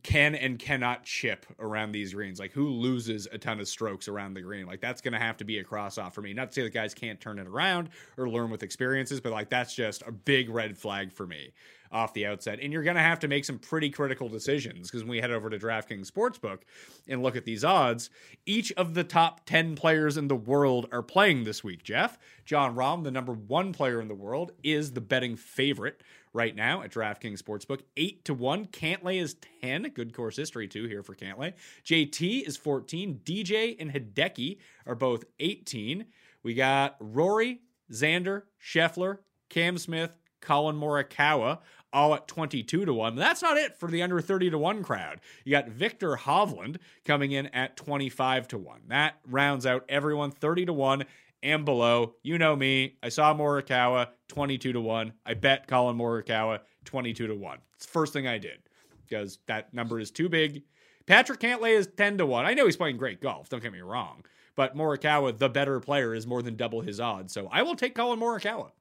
can 0.04 0.36
and 0.36 0.60
cannot 0.60 1.04
chip 1.04 1.45
around 1.60 1.91
these 1.91 2.13
greens. 2.13 2.39
Like 2.39 2.52
who 2.52 2.69
loses 2.69 3.28
a 3.32 3.38
ton 3.39 3.60
of 3.60 3.67
strokes 3.67 4.08
around 4.08 4.36
the 4.36 4.41
green? 4.41 4.67
Like 4.67 4.82
that's 4.82 5.02
going 5.02 5.13
to 5.13 5.19
have 5.19 5.38
to 5.38 5.43
be 5.43 5.58
a 5.58 5.63
cross 5.63 5.98
off 5.98 6.13
for 6.13 6.22
me. 6.22 6.34
Not 6.34 6.50
to 6.50 6.54
say 6.54 6.62
that 6.63 6.74
guys 6.74 6.93
can't 6.93 7.19
turn 7.19 7.39
it 7.39 7.48
around 7.48 7.89
or 8.15 8.30
learn 8.30 8.52
with 8.52 8.62
experiences, 8.62 9.19
but 9.19 9.32
like 9.32 9.50
that's 9.50 9.74
just 9.74 10.04
a 10.06 10.12
big 10.12 10.50
red 10.50 10.78
flag 10.78 11.12
for 11.12 11.26
me 11.26 11.54
off 11.91 12.13
the 12.13 12.28
outset. 12.28 12.60
And 12.62 12.72
you're 12.72 12.84
going 12.84 12.98
to 12.98 13.02
have 13.02 13.19
to 13.22 13.28
make 13.28 13.45
some 13.45 13.58
pretty 13.58 13.89
critical 13.89 14.30
decisions 14.30 14.89
because 14.89 15.04
when 15.04 15.10
we 15.10 15.22
head 15.22 15.32
over 15.32 15.50
to 15.50 15.58
DraftKings 15.58 16.12
Sportsbook 16.12 16.60
and 17.08 17.24
look 17.24 17.36
at 17.36 17.45
these 17.45 17.63
odds, 17.63 18.12
each 18.45 18.72
of 18.74 18.93
the 18.93 19.04
top 19.04 19.45
10 19.48 19.76
players 19.76 20.17
in 20.17 20.28
the 20.28 20.36
world 20.36 20.88
are 20.91 21.02
playing 21.02 21.45
this 21.45 21.63
week, 21.63 21.82
Jeff. 21.82 22.19
Jon 22.45 22.76
Rahm, 22.76 23.04
the 23.04 23.12
number 23.12 23.34
one 23.34 23.74
player 23.74 24.00
in 24.00 24.08
the 24.08 24.13
world, 24.13 24.52
is 24.62 24.91
the 24.93 25.02
betting 25.02 25.36
favorite 25.36 26.02
right 26.33 26.55
now 26.55 26.81
at 26.81 26.91
DraftKings 26.91 27.41
Sportsbook. 27.41 27.81
8 27.97 28.25
to 28.25 28.33
1. 28.33 28.67
Cantlay 28.67 29.21
is 29.21 29.35
10. 29.61 29.91
Good 29.93 30.13
course 30.13 30.37
history, 30.37 30.67
too, 30.67 30.85
here 30.85 31.03
for 31.03 31.15
Cantlay. 31.15 31.53
JT 31.85 32.47
is 32.47 32.57
14. 32.57 33.21
DJ 33.23 33.75
and 33.79 33.91
Hideki 33.91 34.57
are 34.85 34.95
both 34.95 35.25
18. 35.39 36.05
We 36.43 36.53
got 36.53 36.95
Rory, 36.99 37.61
Xander, 37.91 38.43
Scheffler, 38.61 39.19
Cam 39.49 39.77
Smith, 39.77 40.11
Collin 40.41 40.77
Morikawa, 40.77 41.59
all 41.91 42.13
at 42.13 42.27
22 42.27 42.85
to 42.85 42.93
1. 42.93 43.15
That's 43.15 43.41
not 43.41 43.57
it 43.57 43.77
for 43.77 43.89
the 43.89 44.01
under 44.01 44.21
30 44.21 44.51
to 44.51 44.57
1 44.57 44.83
crowd. 44.83 45.19
You 45.43 45.51
got 45.51 45.69
Viktor 45.69 46.15
Hovland 46.15 46.77
coming 47.03 47.31
in 47.31 47.47
at 47.47 47.75
25 47.77 48.47
to 48.49 48.57
1. 48.57 48.81
That 48.87 49.15
rounds 49.27 49.65
out 49.65 49.85
everyone 49.89 50.31
30 50.31 50.67
to 50.67 50.73
1 50.73 51.03
and 51.43 51.65
below. 51.65 52.15
You 52.23 52.38
know 52.38 52.56
me. 52.56 52.97
I 53.04 53.10
saw 53.10 53.34
Morikawa 53.34 54.08
22 54.30 54.73
to 54.73 54.82
1. 54.82 55.13
I 55.25 55.34
bet 55.34 55.67
Collin 55.67 55.97
Morikawa 55.97 56.60
22 56.86 57.28
to 57.28 57.36
1. 57.36 57.58
It's 57.75 57.86
the 57.86 57.91
first 57.91 58.13
thing 58.13 58.28
I 58.28 58.38
did 58.38 58.60
because 59.08 59.39
that 59.47 59.73
number 59.73 59.99
is 59.99 60.12
too 60.12 60.30
big. 60.30 60.63
Patrick 61.06 61.39
Cantlay 61.39 61.75
is 61.75 61.88
10 61.97 62.19
to 62.19 62.25
1. 62.25 62.45
I 62.45 62.54
know 62.54 62.65
he's 62.65 62.78
playing 62.78 62.97
great 62.97 63.21
golf, 63.21 63.49
don't 63.49 63.63
get 63.63 63.73
me 63.73 63.82
wrong. 63.82 64.23
But 64.56 64.75
Morikawa, 64.75 65.38
the 65.38 65.49
better 65.49 65.80
player, 65.80 66.13
is 66.13 66.28
more 66.28 66.41
than 66.41 66.56
double 66.56 66.82
his 66.82 66.99
odds. 66.99 67.34
So 67.34 67.47
I 67.52 67.62
will 67.63 67.75
take 67.75 67.95
Collin 67.95 68.19
Morikawa. 68.19 68.71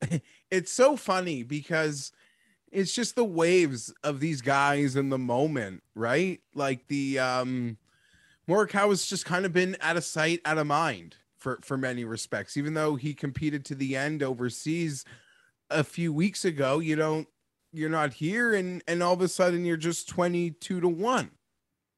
it's 0.50 0.72
so 0.72 0.96
funny 0.96 1.42
because 1.42 2.12
it's 2.70 2.94
just 2.94 3.16
the 3.16 3.24
waves 3.24 3.92
of 4.02 4.20
these 4.20 4.40
guys 4.40 4.96
in 4.96 5.10
the 5.10 5.18
moment, 5.18 5.82
right? 5.94 6.40
Like 6.54 6.86
the 6.88 7.18
um 7.18 7.76
Morikawa's 8.48 9.06
just 9.06 9.24
kind 9.24 9.44
of 9.44 9.52
been 9.52 9.76
out 9.80 9.96
of 9.96 10.04
sight, 10.04 10.40
out 10.44 10.58
of 10.58 10.66
mind 10.66 11.16
for 11.42 11.58
for 11.62 11.76
many 11.76 12.04
respects. 12.04 12.56
Even 12.56 12.74
though 12.74 12.94
he 12.94 13.12
competed 13.12 13.64
to 13.66 13.74
the 13.74 13.96
end 13.96 14.22
overseas 14.22 15.04
a 15.68 15.84
few 15.84 16.12
weeks 16.12 16.44
ago, 16.44 16.78
you 16.78 16.96
don't 16.96 17.26
you're 17.72 17.90
not 17.90 18.14
here 18.14 18.54
and 18.54 18.82
and 18.86 19.02
all 19.02 19.14
of 19.14 19.20
a 19.20 19.28
sudden 19.28 19.64
you're 19.64 19.76
just 19.76 20.08
22 20.08 20.80
to 20.80 20.88
1. 20.88 21.30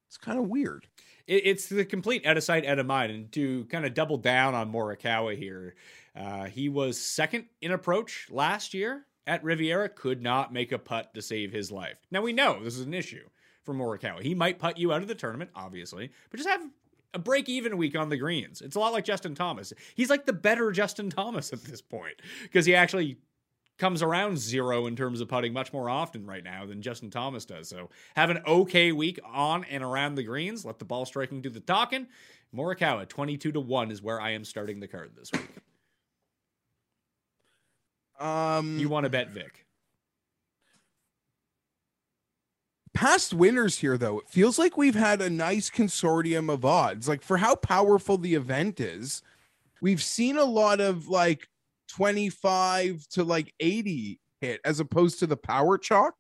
It's 0.08 0.16
kind 0.16 0.38
of 0.38 0.48
weird. 0.48 0.88
It, 1.26 1.46
it's 1.46 1.66
the 1.66 1.84
complete 1.84 2.26
out 2.26 2.36
of 2.36 2.44
sight, 2.44 2.66
out 2.66 2.78
of 2.78 2.86
mind. 2.86 3.12
And 3.12 3.32
to 3.32 3.64
kind 3.66 3.84
of 3.84 3.94
double 3.94 4.16
down 4.16 4.54
on 4.54 4.72
Morikawa 4.72 5.36
here, 5.36 5.74
uh, 6.16 6.44
he 6.44 6.68
was 6.68 6.98
second 6.98 7.46
in 7.60 7.72
approach 7.72 8.28
last 8.30 8.74
year 8.74 9.06
at 9.26 9.42
Riviera, 9.42 9.88
could 9.88 10.22
not 10.22 10.52
make 10.52 10.72
a 10.72 10.78
putt 10.78 11.14
to 11.14 11.22
save 11.22 11.50
his 11.50 11.72
life. 11.72 11.96
Now 12.10 12.22
we 12.22 12.32
know 12.32 12.62
this 12.62 12.76
is 12.76 12.86
an 12.86 12.94
issue 12.94 13.26
for 13.64 13.74
Morikawa. 13.74 14.20
He 14.20 14.34
might 14.34 14.58
putt 14.58 14.78
you 14.78 14.92
out 14.92 15.02
of 15.02 15.08
the 15.08 15.14
tournament, 15.14 15.50
obviously, 15.54 16.10
but 16.30 16.36
just 16.36 16.48
have 16.48 16.62
a 17.14 17.18
break 17.18 17.48
even 17.48 17.76
week 17.76 17.96
on 17.96 18.08
the 18.08 18.16
greens. 18.16 18.60
It's 18.60 18.76
a 18.76 18.80
lot 18.80 18.92
like 18.92 19.04
Justin 19.04 19.34
Thomas. 19.34 19.72
He's 19.94 20.10
like 20.10 20.26
the 20.26 20.32
better 20.32 20.72
Justin 20.72 21.10
Thomas 21.10 21.52
at 21.52 21.62
this 21.62 21.80
point 21.80 22.16
because 22.42 22.66
he 22.66 22.74
actually 22.74 23.18
comes 23.78 24.02
around 24.02 24.38
zero 24.38 24.86
in 24.86 24.94
terms 24.96 25.20
of 25.20 25.28
putting 25.28 25.52
much 25.52 25.72
more 25.72 25.88
often 25.88 26.26
right 26.26 26.44
now 26.44 26.64
than 26.66 26.82
Justin 26.82 27.10
Thomas 27.10 27.44
does. 27.44 27.68
So 27.68 27.90
have 28.14 28.30
an 28.30 28.38
okay 28.46 28.92
week 28.92 29.18
on 29.24 29.64
and 29.64 29.82
around 29.82 30.14
the 30.14 30.22
greens. 30.22 30.64
Let 30.64 30.78
the 30.78 30.84
ball 30.84 31.06
striking 31.06 31.40
do 31.40 31.50
the 31.50 31.60
talking. 31.60 32.06
Morikawa, 32.54 33.08
22 33.08 33.52
to 33.52 33.60
1 33.60 33.90
is 33.90 34.00
where 34.00 34.20
I 34.20 34.30
am 34.30 34.44
starting 34.44 34.78
the 34.80 34.88
card 34.88 35.12
this 35.16 35.30
week. 35.32 35.48
Um 38.20 38.78
You 38.78 38.88
want 38.88 39.04
to 39.04 39.10
bet 39.10 39.30
Vic. 39.30 39.63
Past 42.94 43.34
winners 43.34 43.78
here 43.78 43.98
though 43.98 44.18
it 44.20 44.28
feels 44.28 44.58
like 44.58 44.76
we've 44.76 44.94
had 44.94 45.20
a 45.20 45.28
nice 45.28 45.68
consortium 45.70 46.50
of 46.52 46.64
odds. 46.64 47.08
Like 47.08 47.22
for 47.22 47.36
how 47.36 47.54
powerful 47.56 48.16
the 48.16 48.34
event 48.34 48.80
is 48.80 49.22
we've 49.82 50.02
seen 50.02 50.36
a 50.38 50.44
lot 50.44 50.80
of 50.80 51.08
like 51.08 51.48
25 51.88 53.06
to 53.08 53.24
like 53.24 53.52
80 53.60 54.20
hit 54.40 54.60
as 54.64 54.80
opposed 54.80 55.18
to 55.20 55.26
the 55.26 55.36
power 55.36 55.76
chalk 55.78 56.14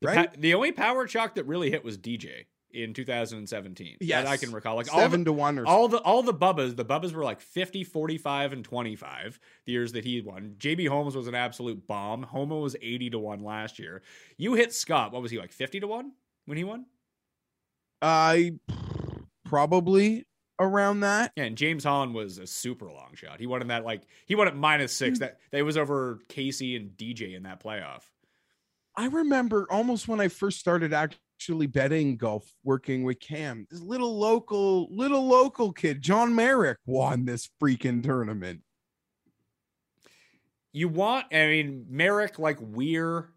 The, 0.00 0.06
right? 0.06 0.30
pa- 0.30 0.36
the 0.38 0.54
only 0.54 0.72
power 0.72 1.06
chalk 1.06 1.34
that 1.34 1.44
really 1.46 1.70
hit 1.70 1.84
was 1.84 1.98
DJ 1.98 2.46
in 2.72 2.94
2017 2.94 3.96
yes 4.00 4.24
that 4.24 4.30
I 4.30 4.36
can 4.36 4.52
recall. 4.52 4.76
Like 4.76 4.92
all 4.92 5.00
seven 5.00 5.20
the, 5.20 5.26
to 5.26 5.32
one 5.32 5.58
or 5.58 5.66
all 5.66 5.88
the 5.88 5.98
all 5.98 6.22
the 6.22 6.34
bubbas, 6.34 6.76
the 6.76 6.84
bubbas 6.84 7.12
were 7.12 7.24
like 7.24 7.40
50, 7.40 7.84
45 7.84 8.52
and 8.52 8.64
25 8.64 9.40
the 9.66 9.72
years 9.72 9.92
that 9.92 10.04
he 10.04 10.20
won. 10.20 10.54
JB 10.58 10.88
Holmes 10.88 11.16
was 11.16 11.26
an 11.26 11.34
absolute 11.34 11.86
bomb. 11.86 12.22
Homa 12.22 12.56
was 12.56 12.76
80 12.80 13.10
to 13.10 13.18
1 13.18 13.42
last 13.42 13.78
year. 13.78 14.02
You 14.36 14.54
hit 14.54 14.72
Scott, 14.72 15.12
what 15.12 15.22
was 15.22 15.30
he 15.30 15.38
like 15.38 15.52
50 15.52 15.80
to 15.80 15.86
1 15.86 16.12
when 16.46 16.58
he 16.58 16.64
won? 16.64 16.86
I 18.02 18.52
probably 19.44 20.26
around 20.60 21.00
that. 21.00 21.32
Yeah, 21.36 21.44
and 21.44 21.56
James 21.56 21.84
Holland 21.84 22.14
was 22.14 22.38
a 22.38 22.46
super 22.46 22.86
long 22.86 23.14
shot. 23.14 23.40
He 23.40 23.46
won 23.46 23.62
in 23.62 23.68
that 23.68 23.84
like 23.84 24.02
he 24.26 24.34
won 24.34 24.46
at 24.46 24.56
minus 24.56 24.92
six. 24.92 25.18
Mm. 25.18 25.20
That 25.20 25.38
that 25.50 25.64
was 25.64 25.76
over 25.76 26.20
Casey 26.28 26.76
and 26.76 26.90
DJ 26.90 27.34
in 27.34 27.42
that 27.44 27.62
playoff. 27.62 28.02
I 28.96 29.06
remember 29.06 29.66
almost 29.70 30.08
when 30.08 30.20
I 30.20 30.28
first 30.28 30.60
started 30.60 30.92
actually 30.92 31.18
betting 31.48 32.16
golf, 32.16 32.52
working 32.64 33.04
with 33.04 33.20
Cam. 33.20 33.66
This 33.70 33.80
little 33.82 34.18
local, 34.18 34.88
little 34.90 35.26
local 35.26 35.72
kid, 35.72 36.02
John 36.02 36.34
Merrick, 36.34 36.78
won 36.86 37.24
this 37.24 37.48
freaking 37.60 38.02
tournament. 38.02 38.60
You 40.72 40.88
want, 40.88 41.26
I 41.32 41.46
mean, 41.46 41.86
Merrick 41.88 42.38
like 42.38 42.58
Weir. 42.60 43.30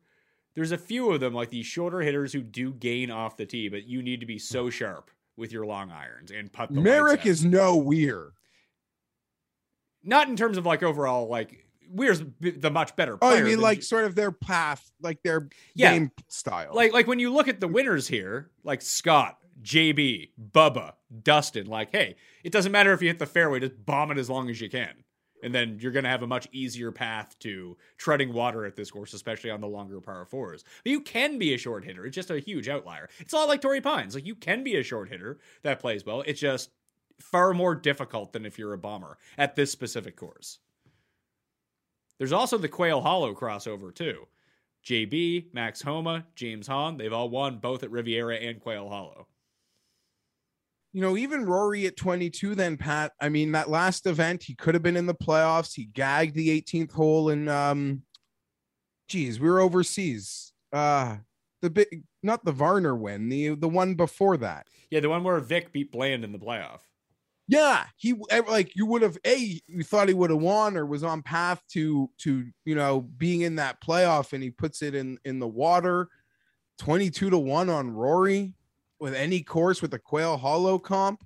There's 0.56 0.72
a 0.72 0.78
few 0.78 1.12
of 1.12 1.20
them 1.20 1.34
like 1.34 1.50
these 1.50 1.66
shorter 1.66 2.02
hitters 2.02 2.32
who 2.32 2.42
do 2.42 2.74
gain 2.74 3.10
off 3.10 3.38
the 3.38 3.46
tee, 3.46 3.70
but 3.70 3.88
you 3.88 4.04
need 4.04 4.20
to 4.20 4.28
be 4.28 4.38
so 4.38 4.70
sharp 4.70 5.10
with 5.36 5.52
your 5.52 5.66
long 5.66 5.90
irons 5.92 6.30
and 6.30 6.54
putt 6.54 6.72
the 6.72 6.80
Merrick 6.80 7.26
is 7.26 7.44
no 7.44 7.76
weird. 7.76 8.34
not 10.04 10.28
in 10.28 10.36
terms 10.36 10.58
of 10.58 10.66
like 10.66 10.84
overall 10.84 11.28
like 11.28 11.63
Weir's 11.90 12.22
the 12.40 12.70
much 12.72 12.96
better 12.96 13.18
Oh. 13.22 13.36
I 13.36 13.42
mean, 13.42 13.60
like 13.62 13.84
sort 13.84 14.06
of 14.06 14.16
their 14.16 14.32
path, 14.32 14.92
like 15.02 15.22
their 15.24 15.50
Yeah. 15.76 15.94
game 15.94 16.12
style. 16.28 16.74
like 16.74 16.94
like 16.94 17.08
when 17.08 17.20
you 17.20 17.32
look 17.34 17.48
at 17.48 17.60
the 17.60 17.68
winners 17.68 18.08
here, 18.08 18.50
like 18.64 18.82
Scott, 18.82 19.38
JB, 19.62 20.32
Bubba, 20.52 20.94
Dustin, 21.24 21.68
like 21.68 21.92
hey, 21.92 22.16
it 22.44 22.52
doesn't 22.52 22.72
matter 22.72 22.94
if 22.94 23.02
you 23.02 23.08
hit 23.10 23.20
the 23.20 23.26
fairway, 23.26 23.60
just 23.60 23.86
bomb 23.86 24.12
it 24.12 24.18
as 24.18 24.30
long 24.30 24.50
as 24.50 24.60
you 24.62 24.70
can. 24.70 24.92
And 25.42 25.54
then 25.54 25.78
you're 25.82 25.92
going 25.92 26.06
to 26.06 26.10
have 26.10 26.24
a 26.24 26.28
much 26.28 26.48
easier 26.54 26.90
path 26.94 27.38
to 27.40 27.76
treading 27.98 28.32
water 28.32 28.66
at 28.66 28.78
this 28.78 28.90
course, 28.90 29.12
especially 29.14 29.50
on 29.50 29.60
the 29.60 29.68
longer 29.68 30.00
par 30.00 30.26
fours. 30.26 30.64
But 30.86 30.92
you 30.92 31.02
can 31.02 31.38
be 31.38 31.54
a 31.54 31.58
short 31.58 31.84
hitter. 31.84 32.06
It's 32.06 32.16
just 32.16 32.32
a 32.32 32.40
huge 32.40 32.70
outlier. 32.70 33.10
It's 33.20 33.34
a 33.34 33.36
lot 33.36 33.50
like 33.50 33.60
Torrey 33.60 33.82
Pines. 33.82 34.16
Like 34.16 34.26
you 34.26 34.36
can 34.36 34.64
be 34.64 34.78
a 34.78 34.84
short 34.84 35.10
hitter 35.10 35.40
that 35.64 35.82
plays 35.82 36.06
well. 36.06 36.24
It's 36.26 36.40
just 36.40 36.70
far 37.20 37.54
more 37.54 37.76
difficult 37.76 38.32
than 38.32 38.46
if 38.46 38.58
you're 38.58 38.72
a 38.72 38.78
bomber 38.78 39.18
at 39.38 39.58
this 39.58 39.70
specific 39.70 40.16
course. 40.16 40.60
There's 42.18 42.32
also 42.32 42.58
the 42.58 42.70
Quail 42.70 43.02
Hollow 43.02 43.34
crossover 43.34 43.94
too. 43.94 44.28
JB, 44.86 45.54
Max 45.54 45.82
Homa, 45.82 46.26
James 46.36 46.68
Hahn, 46.68 46.98
they've 46.98 47.14
all 47.14 47.30
won 47.30 47.58
both 47.60 47.84
at 47.84 47.92
Riviera 47.92 48.36
and 48.36 48.60
Quail 48.60 48.90
Hollow. 48.90 49.28
you 50.92 51.02
know, 51.02 51.18
even 51.18 51.46
Rory 51.46 51.86
at 51.88 51.98
22, 51.98 52.54
then 52.54 52.78
Pat. 52.78 53.14
I 53.20 53.30
mean, 53.30 53.54
that 53.54 53.70
last 53.70 54.06
event, 54.06 54.44
he 54.44 54.54
could 54.56 54.76
have 54.76 54.84
been 54.84 54.98
in 54.98 55.06
the 55.08 55.16
playoffs. 55.16 55.74
He 55.74 55.86
gagged 55.86 56.36
the 56.36 56.62
18th 56.62 56.92
hole, 56.92 57.30
and 57.30 57.50
um, 57.50 58.04
geez, 59.08 59.40
we 59.40 59.50
were 59.50 59.60
overseas. 59.60 60.52
Uh, 60.72 61.18
the 61.62 61.70
big, 61.70 62.04
not 62.22 62.44
the 62.46 62.52
Varner 62.52 62.96
win, 62.96 63.30
the 63.30 63.56
the 63.56 63.70
one 63.70 63.96
before 63.96 64.38
that. 64.38 64.68
Yeah, 64.92 65.00
the 65.00 65.10
one 65.10 65.24
where 65.24 65.40
Vic 65.40 65.72
beat 65.72 65.92
Bland 65.92 66.24
in 66.24 66.32
the 66.32 66.40
playoff. 66.40 66.82
Yeah, 67.48 67.86
he 67.98 68.16
like 68.48 68.76
you 68.76 68.86
would 68.86 69.02
have 69.02 69.18
a 69.26 69.60
you 69.68 69.84
thought 69.84 70.08
he 70.08 70.14
would 70.14 70.30
have 70.30 70.40
won 70.40 70.78
or 70.78 70.86
was 70.86 71.04
on 71.04 71.22
path 71.22 71.62
to 71.72 72.10
to 72.20 72.46
you 72.66 72.76
know 72.76 73.02
being 73.02 73.42
in 73.42 73.56
that 73.58 73.82
playoff, 73.82 74.32
and 74.34 74.42
he 74.42 74.50
puts 74.50 74.82
it 74.82 74.96
in 74.96 75.18
in 75.26 75.40
the 75.40 75.48
water, 75.48 76.08
22 76.80 77.30
to 77.30 77.38
one 77.38 77.70
on 77.70 77.92
Rory 77.92 78.54
with 79.00 79.14
any 79.14 79.42
course 79.42 79.82
with 79.82 79.92
the 79.92 80.00
Quail 80.00 80.38
Hollow 80.38 80.80
comp. 80.80 81.24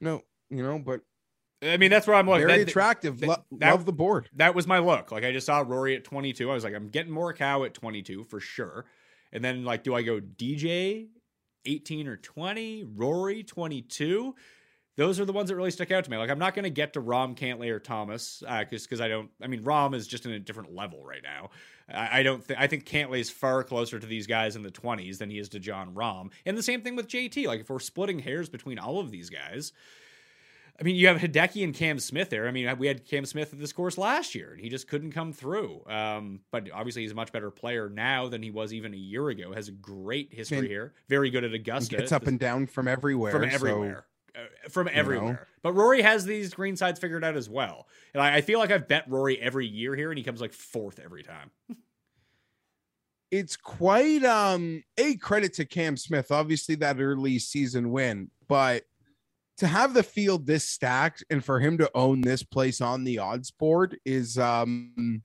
No, 0.00 0.20
you 0.50 0.62
know, 0.62 0.78
but 0.78 1.00
I 1.62 1.78
mean, 1.78 1.90
that's 1.90 2.06
where 2.06 2.16
I'm 2.16 2.26
looking. 2.28 2.46
very 2.46 2.58
That- 2.58 2.68
attractive. 2.68 3.20
that- 3.20 3.26
Lo- 3.28 3.44
that- 3.52 3.70
love 3.70 3.86
the 3.86 3.92
board. 3.94 4.28
That 4.34 4.54
was 4.54 4.66
my 4.66 4.78
look. 4.78 5.10
Like 5.10 5.24
I 5.24 5.32
just 5.32 5.46
saw 5.46 5.60
Rory 5.60 5.96
at 5.96 6.04
22. 6.04 6.50
I 6.50 6.52
was 6.54 6.64
like, 6.64 6.74
I'm 6.74 6.90
getting 6.90 7.12
more 7.12 7.32
cow 7.32 7.64
at 7.64 7.72
22 7.72 8.24
for 8.24 8.38
sure. 8.40 8.84
And 9.32 9.42
then 9.42 9.64
like, 9.64 9.82
do 9.82 9.94
I 9.94 10.02
go 10.02 10.20
DJ 10.20 11.08
18 11.64 12.06
or 12.06 12.18
20? 12.18 12.84
Rory 12.84 13.42
22? 13.42 14.34
Those 14.96 15.18
are 15.18 15.24
the 15.24 15.32
ones 15.32 15.48
that 15.48 15.56
really 15.56 15.72
stick 15.72 15.90
out 15.90 16.04
to 16.04 16.10
me. 16.10 16.16
Like 16.16 16.30
I'm 16.30 16.38
not 16.38 16.54
going 16.54 16.62
to 16.64 16.70
get 16.70 16.92
to 16.92 17.00
Rahm 17.02 17.36
Cantlay 17.36 17.70
or 17.70 17.80
Thomas 17.80 18.42
because 18.46 18.84
because 18.84 19.00
I 19.00 19.08
don't. 19.08 19.30
I 19.42 19.48
mean, 19.48 19.62
Rahm 19.64 19.94
is 19.94 20.06
just 20.06 20.24
in 20.24 20.32
a 20.32 20.38
different 20.38 20.74
level 20.74 21.04
right 21.04 21.22
now. 21.22 21.50
I, 21.92 22.20
I 22.20 22.22
don't. 22.22 22.46
Th- 22.46 22.58
I 22.58 22.66
think 22.68 22.84
Cantlay 22.86 23.18
is 23.18 23.30
far 23.30 23.64
closer 23.64 23.98
to 23.98 24.06
these 24.06 24.26
guys 24.26 24.54
in 24.56 24.62
the 24.62 24.70
20s 24.70 25.18
than 25.18 25.30
he 25.30 25.38
is 25.38 25.48
to 25.50 25.58
Jon 25.58 25.94
Rahm. 25.94 26.30
And 26.46 26.56
the 26.56 26.62
same 26.62 26.82
thing 26.82 26.94
with 26.96 27.08
JT. 27.08 27.46
Like 27.46 27.60
if 27.60 27.70
we're 27.70 27.80
splitting 27.80 28.20
hairs 28.20 28.48
between 28.48 28.78
all 28.78 29.00
of 29.00 29.10
these 29.10 29.30
guys. 29.30 29.72
I 30.78 30.82
mean, 30.82 30.96
you 30.96 31.06
have 31.06 31.18
Hideki 31.18 31.62
and 31.62 31.72
Cam 31.72 32.00
Smith 32.00 32.30
there. 32.30 32.48
I 32.48 32.50
mean, 32.50 32.76
we 32.78 32.88
had 32.88 33.04
Cam 33.04 33.24
Smith 33.26 33.52
at 33.52 33.60
this 33.60 33.72
course 33.72 33.96
last 33.96 34.34
year, 34.34 34.50
and 34.50 34.60
he 34.60 34.68
just 34.68 34.88
couldn't 34.88 35.12
come 35.12 35.32
through. 35.32 35.84
Um, 35.86 36.40
but 36.50 36.68
obviously, 36.74 37.02
he's 37.02 37.12
a 37.12 37.14
much 37.14 37.30
better 37.30 37.52
player 37.52 37.88
now 37.88 38.28
than 38.28 38.42
he 38.42 38.50
was 38.50 38.74
even 38.74 38.92
a 38.92 38.96
year 38.96 39.28
ago. 39.28 39.52
Has 39.52 39.68
a 39.68 39.72
great 39.72 40.34
history 40.34 40.58
And- 40.58 40.66
here. 40.66 40.92
Very 41.08 41.30
good 41.30 41.44
at 41.44 41.54
Augusta. 41.54 41.96
gets 41.96 42.10
up 42.10 42.26
and 42.26 42.40
down 42.40 42.66
from 42.66 42.88
everywhere. 42.88 43.30
from 43.30 43.44
everywhere. 43.44 43.98
Uh, 43.98 44.02
from 44.68 44.88
everywhere. 44.92 45.32
know. 45.32 45.38
But 45.62 45.72
Rory 45.74 46.02
has 46.02 46.24
these 46.24 46.54
green 46.54 46.76
sides 46.76 47.00
figured 47.00 47.24
out 47.24 47.36
as 47.36 47.48
well. 47.48 47.86
And 48.12 48.22
I, 48.22 48.36
I 48.36 48.40
feel 48.40 48.58
like 48.58 48.70
I've 48.70 48.88
bet 48.88 49.04
Rory 49.08 49.40
every 49.40 49.66
year 49.66 49.94
here, 49.94 50.10
and 50.10 50.18
he 50.18 50.24
comes 50.24 50.40
like 50.40 50.52
fourth 50.52 51.00
every 51.02 51.22
time. 51.22 51.50
it's 53.30 53.56
quite 53.56 54.24
um 54.24 54.82
a 54.96 55.16
credit 55.16 55.54
to 55.54 55.64
Cam 55.64 55.96
Smith, 55.96 56.30
obviously 56.30 56.76
that 56.76 57.00
early 57.00 57.38
season 57.38 57.90
win, 57.90 58.30
but 58.48 58.84
to 59.58 59.66
have 59.66 59.94
the 59.94 60.02
field 60.02 60.46
this 60.46 60.68
stacked 60.68 61.24
and 61.30 61.44
for 61.44 61.60
him 61.60 61.78
to 61.78 61.90
own 61.94 62.20
this 62.20 62.42
place 62.42 62.80
on 62.80 63.04
the 63.04 63.18
odds 63.18 63.50
board 63.50 63.98
is 64.04 64.38
um 64.38 65.22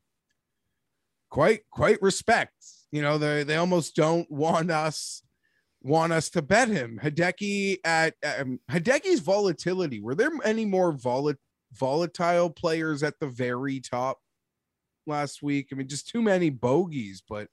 quite 1.30 1.62
quite 1.72 2.02
respect. 2.02 2.54
You 2.92 3.02
know, 3.02 3.18
they 3.18 3.44
they 3.44 3.58
almost 3.58 3.96
don't 3.96 4.30
want 4.32 4.72
us 4.72 5.24
want 5.82 6.14
us 6.14 6.30
to 6.30 6.42
bet 6.42 6.68
him. 6.68 7.00
Hideki 7.02 7.78
at 7.84 8.16
um, 8.40 8.60
Hideki's 8.70 9.20
volatility. 9.20 10.00
Were 10.00 10.16
there 10.16 10.32
any 10.44 10.66
more 10.66 10.94
volat- 10.94 11.38
volatile 11.74 12.50
players 12.50 13.04
at 13.04 13.20
the 13.20 13.28
very 13.28 13.80
top 13.80 14.20
last 15.08 15.42
week? 15.42 15.70
I 15.72 15.76
mean, 15.76 15.88
just 15.88 16.10
too 16.10 16.22
many 16.22 16.50
bogeys, 16.50 17.24
but 17.28 17.48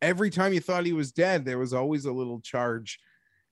every 0.00 0.30
time 0.30 0.52
you 0.52 0.60
thought 0.60 0.86
he 0.86 0.92
was 0.92 1.12
dead, 1.12 1.44
there 1.44 1.58
was 1.58 1.72
always 1.72 2.04
a 2.04 2.12
little 2.12 2.40
charge 2.40 2.98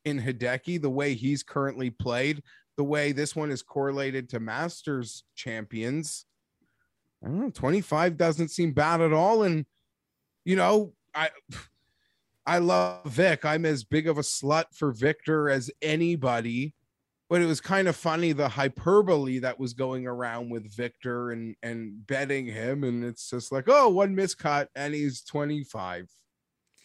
in 0.05 0.21
Hideki, 0.21 0.81
the 0.81 0.91
way 0.91 1.15
he's 1.15 1.43
currently 1.43 1.91
played, 1.91 2.43
the 2.77 2.85
way 2.85 3.13
this 3.13 3.37
one 3.37 3.51
is 3.51 3.63
correlated 3.63 4.29
to 4.31 4.41
Masters 4.41 5.25
champions. 5.37 6.25
I 7.23 7.29
don't 7.29 7.39
know, 7.39 7.51
25 7.51 8.17
doesn't 8.17 8.49
seem 8.49 8.73
bad 8.73 9.01
at 9.01 9.13
all. 9.13 9.43
And 9.43 9.67
you 10.45 10.57
know, 10.57 10.95
I 11.15 11.29
I 12.47 12.59
love 12.59 13.05
Vic. 13.07 13.45
I'm 13.45 13.65
as 13.65 13.85
big 13.85 14.09
of 14.09 14.19
a 14.19 14.23
slut 14.23 14.67
for 14.75 14.93
Viktor 14.93 15.49
as 15.49 15.71
anybody. 15.83 16.75
But 17.29 17.43
it 17.43 17.47
was 17.47 17.61
kind 17.61 17.87
of 17.87 17.95
funny 17.95 18.33
the 18.33 18.49
hyperbole 18.49 19.39
that 19.39 19.61
was 19.61 19.73
going 19.73 20.05
around 20.05 20.51
with 20.51 20.75
Viktor 20.75 21.31
and 21.31 21.55
and 21.63 22.05
betting 22.05 22.47
him, 22.47 22.83
and 22.83 23.05
it's 23.05 23.31
just 23.31 23.53
like, 23.53 23.67
oh, 23.69 23.89
one 23.89 24.17
miscut 24.17 24.67
and 24.75 24.93
he's 24.93 25.23
25. 25.23 26.09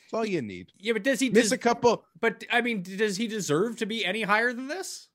That's 0.06 0.14
all 0.14 0.24
you 0.24 0.44
need. 0.44 0.68
Yeah, 0.78 0.94
but 0.94 1.02
does 1.02 1.20
he 1.20 1.32
Miss 1.32 1.50
des- 1.50 1.56
a 1.56 1.58
couple. 1.58 2.06
But 2.22 2.44
I 2.52 2.62
mean, 2.62 2.84
does 2.84 3.18
he 3.18 3.28
deserve 3.28 3.78
to 3.78 3.88
be 3.88 4.06
any 4.06 4.22
higher 4.22 4.54
than 4.54 4.68
this? 4.68 5.10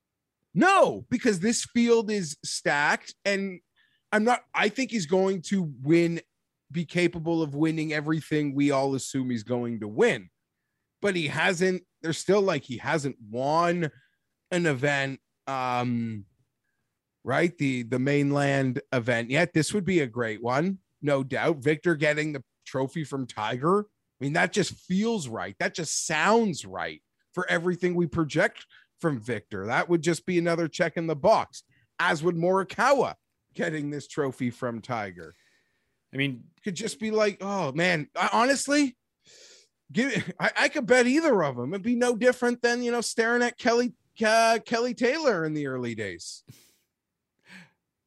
No, 0.53 1.05
because 1.09 1.39
this 1.39 1.63
field 1.63 2.11
is 2.11 2.37
stacked, 2.43 3.15
and 3.23 3.61
I'm 4.11 4.25
not. 4.25 4.41
I 4.53 4.67
think 4.67 4.91
he's 4.91 5.05
going 5.05 5.43
to 5.43 5.71
win, 5.81 6.19
be 6.71 6.85
capable 6.85 7.41
of 7.41 7.55
winning 7.55 7.93
everything 7.93 8.53
we 8.53 8.71
all 8.71 8.95
assume 8.95 9.29
he's 9.29 9.43
going 9.43 9.79
to 9.81 9.87
win. 9.87 10.29
But 11.01 11.15
he 11.15 11.27
hasn't. 11.27 11.83
There's 12.01 12.17
still 12.17 12.41
like 12.41 12.63
he 12.63 12.77
hasn't 12.77 13.17
won 13.29 13.91
an 14.51 14.65
event. 14.65 15.19
Um, 15.47 16.25
right 17.23 17.55
the 17.57 17.83
the 17.83 17.99
mainland 17.99 18.81
event 18.93 19.29
yet. 19.29 19.53
This 19.53 19.73
would 19.73 19.85
be 19.85 19.99
a 19.99 20.07
great 20.07 20.41
one, 20.41 20.79
no 21.01 21.23
doubt. 21.23 21.57
Viktor 21.57 21.95
getting 21.95 22.33
the 22.33 22.43
trophy 22.65 23.03
from 23.03 23.27
Tiger. 23.27 23.81
I 23.81 24.23
mean, 24.23 24.33
that 24.33 24.53
just 24.53 24.73
feels 24.73 25.27
right. 25.27 25.55
That 25.59 25.73
just 25.73 26.05
sounds 26.05 26.65
right 26.65 27.01
for 27.33 27.49
everything 27.49 27.95
we 27.95 28.07
project 28.07 28.65
from 28.99 29.19
Viktor. 29.19 29.67
That 29.67 29.89
would 29.89 30.03
just 30.03 30.25
be 30.25 30.37
another 30.37 30.67
check 30.67 30.97
in 30.97 31.07
the 31.07 31.15
box, 31.15 31.63
as 31.99 32.23
would 32.23 32.35
Morikawa 32.35 33.15
getting 33.53 33.89
this 33.89 34.07
trophy 34.07 34.49
from 34.51 34.81
Tiger. 34.81 35.33
I 36.13 36.17
mean, 36.17 36.43
Could 36.63 36.75
just 36.75 36.99
be 36.99 37.11
like, 37.11 37.37
oh 37.41 37.71
man, 37.71 38.07
I, 38.15 38.29
honestly, 38.33 38.95
give 39.91 40.33
I, 40.39 40.51
I 40.57 40.69
could 40.69 40.85
bet 40.85 41.07
either 41.07 41.43
of 41.43 41.55
them. 41.55 41.73
It'd 41.73 41.83
be 41.83 41.95
no 41.95 42.15
different 42.15 42.61
than 42.61 42.83
you 42.83 42.91
know 42.91 43.01
staring 43.01 43.41
at 43.41 43.57
Kelly 43.57 43.93
uh, 44.25 44.59
Kelly 44.65 44.93
Taylor 44.93 45.45
in 45.45 45.53
the 45.53 45.67
early 45.67 45.95
days. 45.95 46.43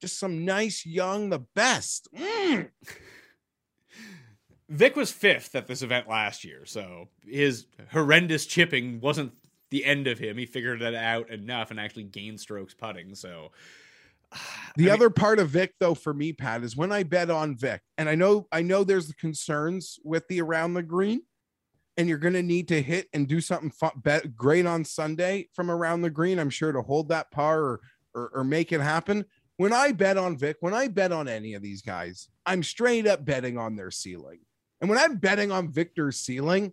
Just 0.00 0.18
some 0.18 0.44
nice 0.44 0.84
young, 0.84 1.30
the 1.30 1.44
best. 1.54 2.08
Mm. 2.14 2.68
Vic 4.68 4.96
was 4.96 5.10
fifth 5.10 5.54
at 5.54 5.66
this 5.66 5.82
event 5.82 6.08
last 6.08 6.44
year, 6.44 6.64
so 6.64 7.08
his 7.24 7.66
horrendous 7.90 8.46
chipping 8.46 9.00
wasn't 9.00 9.32
the 9.70 9.84
end 9.84 10.06
of 10.06 10.18
him. 10.18 10.36
He 10.36 10.46
figured 10.46 10.82
it 10.82 10.94
out 10.94 11.30
enough 11.30 11.70
and 11.70 11.78
actually 11.78 12.04
gained 12.04 12.40
strokes 12.40 12.74
putting. 12.74 13.14
So 13.14 13.52
The 14.76 14.84
I 14.84 14.86
mean- 14.86 14.94
other 14.94 15.10
part 15.10 15.38
of 15.38 15.50
Vic, 15.50 15.74
though, 15.78 15.94
for 15.94 16.12
me, 16.12 16.32
Pat, 16.32 16.64
is 16.64 16.76
when 16.76 16.90
I 16.90 17.04
bet 17.04 17.30
on 17.30 17.56
Vic, 17.56 17.80
and 17.96 18.08
I 18.08 18.16
know 18.16 18.48
I 18.50 18.62
know 18.62 18.82
there's 18.82 19.06
the 19.06 19.14
concerns 19.14 20.00
with 20.02 20.26
the 20.28 20.40
around 20.40 20.74
the 20.74 20.82
green, 20.82 21.20
and 21.96 22.08
you're 22.08 22.18
going 22.18 22.34
to 22.34 22.42
need 22.42 22.66
to 22.68 22.82
hit 22.82 23.08
and 23.12 23.28
do 23.28 23.40
something 23.40 23.70
fun, 23.70 23.92
bet 23.94 24.34
great 24.36 24.66
on 24.66 24.84
Sunday 24.84 25.48
from 25.54 25.70
around 25.70 26.02
the 26.02 26.10
green. 26.10 26.40
I'm 26.40 26.50
sure 26.50 26.72
to 26.72 26.82
hold 26.82 27.08
that 27.10 27.30
par 27.30 27.60
or 27.62 27.80
or, 28.14 28.30
or 28.34 28.44
make 28.44 28.72
it 28.72 28.80
happen. 28.80 29.24
When 29.58 29.72
I 29.72 29.92
bet 29.92 30.18
on 30.18 30.36
Vic, 30.36 30.56
when 30.58 30.74
I 30.74 30.88
bet 30.88 31.12
on 31.12 31.28
any 31.28 31.54
of 31.54 31.62
these 31.62 31.80
guys, 31.82 32.28
I'm 32.44 32.64
straight 32.64 33.06
up 33.06 33.24
betting 33.24 33.56
on 33.56 33.76
their 33.76 33.92
ceiling. 33.92 34.40
And 34.80 34.90
when 34.90 34.98
I'm 34.98 35.18
betting 35.18 35.52
on 35.52 35.70
Viktor's 35.72 36.16
ceiling, 36.18 36.72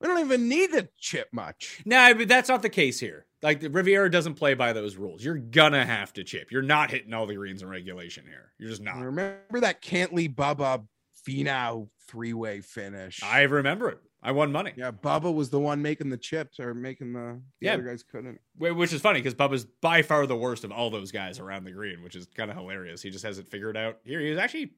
we 0.00 0.08
don't 0.08 0.18
even 0.18 0.48
need 0.48 0.72
to 0.72 0.88
chip 0.98 1.28
much. 1.32 1.80
No, 1.84 2.12
but 2.14 2.26
that's 2.26 2.48
not 2.48 2.62
the 2.62 2.68
case 2.68 2.98
here. 2.98 3.26
Like 3.42 3.60
the 3.60 3.70
Riviera 3.70 4.10
doesn't 4.10 4.34
play 4.34 4.54
by 4.54 4.72
those 4.72 4.96
rules. 4.96 5.24
You're 5.24 5.38
gonna 5.38 5.84
have 5.86 6.12
to 6.14 6.24
chip. 6.24 6.50
You're 6.50 6.60
not 6.62 6.90
hitting 6.90 7.14
all 7.14 7.26
the 7.26 7.34
greens 7.34 7.62
in 7.62 7.68
regulation 7.68 8.24
here. 8.26 8.52
You're 8.58 8.68
just 8.70 8.82
not. 8.82 8.96
Remember 8.96 9.60
that 9.60 9.80
Cantlay 9.82 10.32
Bubba 10.34 10.86
Finau 11.26 11.88
three 12.08 12.32
way 12.34 12.60
finish? 12.60 13.22
I 13.22 13.42
remember 13.42 13.88
it. 13.90 13.98
I 14.22 14.32
won 14.32 14.52
money. 14.52 14.72
Yeah, 14.76 14.90
Bubba 14.90 15.32
was 15.34 15.48
the 15.48 15.58
one 15.58 15.80
making 15.80 16.10
the 16.10 16.18
chips 16.18 16.60
or 16.60 16.74
making 16.74 17.14
the, 17.14 17.40
the 17.60 17.66
Yeah. 17.66 17.72
other 17.74 17.84
guys 17.84 18.02
couldn't. 18.02 18.38
Wh- 18.58 18.76
Which 18.76 18.92
is 18.92 19.00
funny 19.00 19.20
because 19.20 19.34
Bubba's 19.34 19.64
by 19.64 20.02
far 20.02 20.26
the 20.26 20.36
worst 20.36 20.62
of 20.62 20.70
all 20.70 20.90
those 20.90 21.10
guys 21.10 21.38
around 21.38 21.64
the 21.64 21.70
green, 21.70 22.02
which 22.02 22.14
is 22.14 22.26
kind 22.36 22.50
of 22.50 22.56
hilarious. 22.58 23.00
He 23.00 23.08
just 23.08 23.24
has 23.24 23.38
it 23.38 23.48
figured 23.48 23.78
out. 23.78 23.96
Here, 24.04 24.20
he 24.20 24.28
was 24.28 24.38
actually 24.38 24.72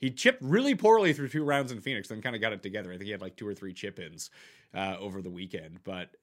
he 0.00 0.10
chipped 0.10 0.40
really 0.42 0.74
poorly 0.74 1.12
through 1.12 1.28
two 1.28 1.44
rounds 1.44 1.72
in 1.72 1.82
Phoenix, 1.82 2.08
then 2.08 2.22
kind 2.22 2.34
of 2.34 2.40
got 2.40 2.54
it 2.54 2.62
together. 2.62 2.90
I 2.90 2.94
think 2.96 3.04
he 3.04 3.10
had 3.10 3.20
like 3.20 3.36
two 3.36 3.46
or 3.46 3.52
three 3.54 3.74
chip 3.74 3.98
ins 3.98 4.30
uh, 4.74 4.96
over 4.98 5.20
the 5.20 5.30
weekend, 5.30 5.80
but 5.84 6.16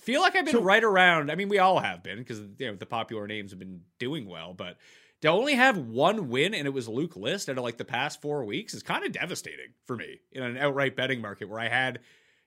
feel 0.00 0.20
like 0.20 0.36
I've 0.36 0.44
been 0.44 0.54
So- 0.54 0.62
right 0.62 0.82
around. 0.84 1.30
I 1.30 1.34
mean, 1.34 1.48
we 1.48 1.58
all 1.58 1.78
have 1.80 2.02
been 2.02 2.18
because 2.18 2.40
you 2.58 2.66
know 2.70 2.74
the 2.76 2.86
popular 2.86 3.26
names 3.26 3.52
have 3.52 3.58
been 3.58 3.82
doing 3.98 4.26
well, 4.26 4.54
but 4.54 4.78
to 5.22 5.28
only 5.28 5.54
have 5.54 5.76
one 5.76 6.28
win 6.28 6.54
and 6.54 6.66
it 6.66 6.70
was 6.70 6.88
Luke 6.88 7.16
List 7.16 7.48
out 7.48 7.58
of 7.58 7.64
like 7.64 7.76
the 7.76 7.84
past 7.84 8.20
four 8.22 8.44
weeks 8.44 8.72
is 8.74 8.82
kind 8.82 9.04
of 9.04 9.12
devastating 9.12 9.72
for 9.86 9.96
me 9.96 10.20
in 10.32 10.42
an 10.42 10.56
outright 10.56 10.94
betting 10.96 11.20
market 11.20 11.48
where 11.48 11.58
I 11.60 11.68
had 11.68 11.98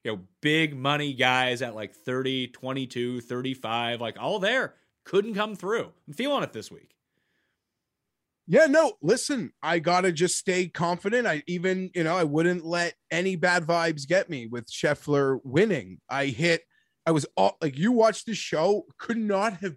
you 0.04 0.12
know 0.12 0.20
big 0.40 0.74
money 0.74 1.12
guys 1.12 1.62
at 1.62 1.74
like 1.74 1.94
30 1.94 2.48
22 2.48 3.20
35 3.20 4.00
like 4.00 4.16
all 4.18 4.38
there 4.40 4.74
couldn't 5.04 5.34
come 5.34 5.54
through 5.54 5.92
i'm 6.08 6.12
feeling 6.14 6.42
it 6.42 6.52
this 6.52 6.72
week 6.72 6.90
Yeah, 8.48 8.66
no, 8.66 8.94
listen, 9.00 9.52
I 9.62 9.78
gotta 9.78 10.10
just 10.10 10.36
stay 10.36 10.66
confident. 10.66 11.28
I 11.28 11.44
even, 11.46 11.90
you 11.94 12.02
know, 12.02 12.16
I 12.16 12.24
wouldn't 12.24 12.64
let 12.64 12.94
any 13.10 13.36
bad 13.36 13.64
vibes 13.64 14.06
get 14.08 14.28
me 14.28 14.46
with 14.48 14.66
Scheffler 14.70 15.38
winning. 15.44 16.00
I 16.08 16.26
hit, 16.26 16.62
I 17.06 17.10
was 17.10 17.26
all 17.36 17.56
like 17.60 17.76
you 17.76 17.92
watched 17.92 18.26
the 18.26 18.34
show, 18.34 18.86
could 18.98 19.16
not 19.16 19.54
have 19.54 19.76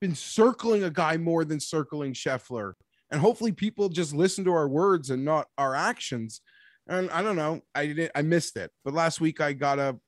been 0.00 0.14
circling 0.14 0.84
a 0.84 0.90
guy 0.90 1.16
more 1.16 1.44
than 1.44 1.60
circling 1.60 2.14
Scheffler. 2.14 2.74
And 3.10 3.20
hopefully 3.20 3.52
people 3.52 3.88
just 3.88 4.14
listen 4.14 4.44
to 4.44 4.52
our 4.52 4.68
words 4.68 5.10
and 5.10 5.24
not 5.24 5.46
our 5.56 5.74
actions. 5.74 6.40
And 6.88 7.10
I 7.10 7.22
don't 7.22 7.36
know, 7.36 7.62
I 7.74 7.86
didn't 7.86 8.12
I 8.14 8.22
missed 8.22 8.56
it. 8.56 8.70
But 8.84 8.94
last 8.94 9.20
week 9.20 9.40
I 9.40 9.52
got 9.52 9.78
a 9.78 9.98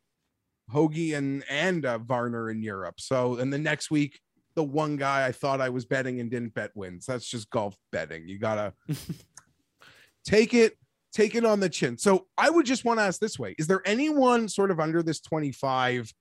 Hoge 0.71 1.13
and 1.13 1.45
and 1.49 1.87
uh, 1.87 1.99
Varner 1.99 2.51
in 2.51 2.63
Europe. 2.63 3.01
So 3.01 3.37
and 3.37 3.53
the 3.53 3.59
next 3.59 3.91
week 3.91 4.19
the 4.57 4.65
one 4.65 4.97
guy 4.97 5.27
I 5.27 5.33
thought 5.33 5.61
I 5.61 5.69
was 5.69 5.85
betting 5.85 6.19
and 6.19 6.31
didn't 6.31 6.55
bet 6.55 6.73
wins. 6.75 7.07
That's 7.07 7.29
just 7.29 7.51
golf 7.51 7.77
betting. 7.93 8.27
You 8.27 8.39
gotta 8.39 8.73
take 10.25 10.55
it, 10.55 10.77
take 11.13 11.35
it 11.35 11.45
on 11.45 11.61
the 11.61 11.69
chin. 11.69 11.99
So 11.99 12.27
I 12.37 12.51
would 12.51 12.67
just 12.67 12.85
want 12.85 12.99
to 12.99 13.05
ask 13.05 13.21
this 13.21 13.39
way: 13.39 13.55
Is 13.59 13.67
there 13.67 13.83
anyone 13.85 14.49
sort 14.49 14.71
of 14.71 14.81
under 14.81 15.03
this 15.03 15.21
25? 15.21 16.13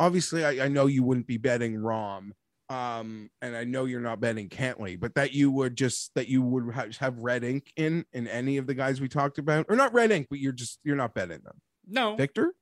Obviously, 0.00 0.44
I, 0.44 0.64
I 0.64 0.68
know 0.68 0.86
you 0.86 1.04
wouldn't 1.04 1.28
be 1.28 1.36
betting 1.36 1.76
Rahm. 1.76 2.30
Um, 2.68 3.30
and 3.42 3.56
I 3.56 3.64
know 3.64 3.84
you're 3.84 4.00
not 4.00 4.20
betting 4.20 4.48
Cantlay, 4.48 4.98
but 4.98 5.14
that 5.14 5.32
you 5.32 5.50
would 5.50 5.76
just 5.76 6.12
that 6.14 6.28
you 6.28 6.40
would 6.42 6.72
ha- 6.74 6.86
have 6.98 7.18
red 7.18 7.44
ink 7.44 7.72
in 7.76 8.04
in 8.12 8.26
any 8.26 8.56
of 8.56 8.66
the 8.66 8.74
guys 8.74 9.00
we 9.00 9.08
talked 9.08 9.38
about, 9.38 9.66
or 9.68 9.76
not 9.76 9.92
red 9.92 10.10
ink, 10.10 10.28
but 10.30 10.38
you're 10.38 10.52
just 10.52 10.78
you're 10.82 10.96
not 10.96 11.14
betting 11.14 11.40
them. 11.44 11.60
no 11.86 12.14
Viktor, 12.16 12.52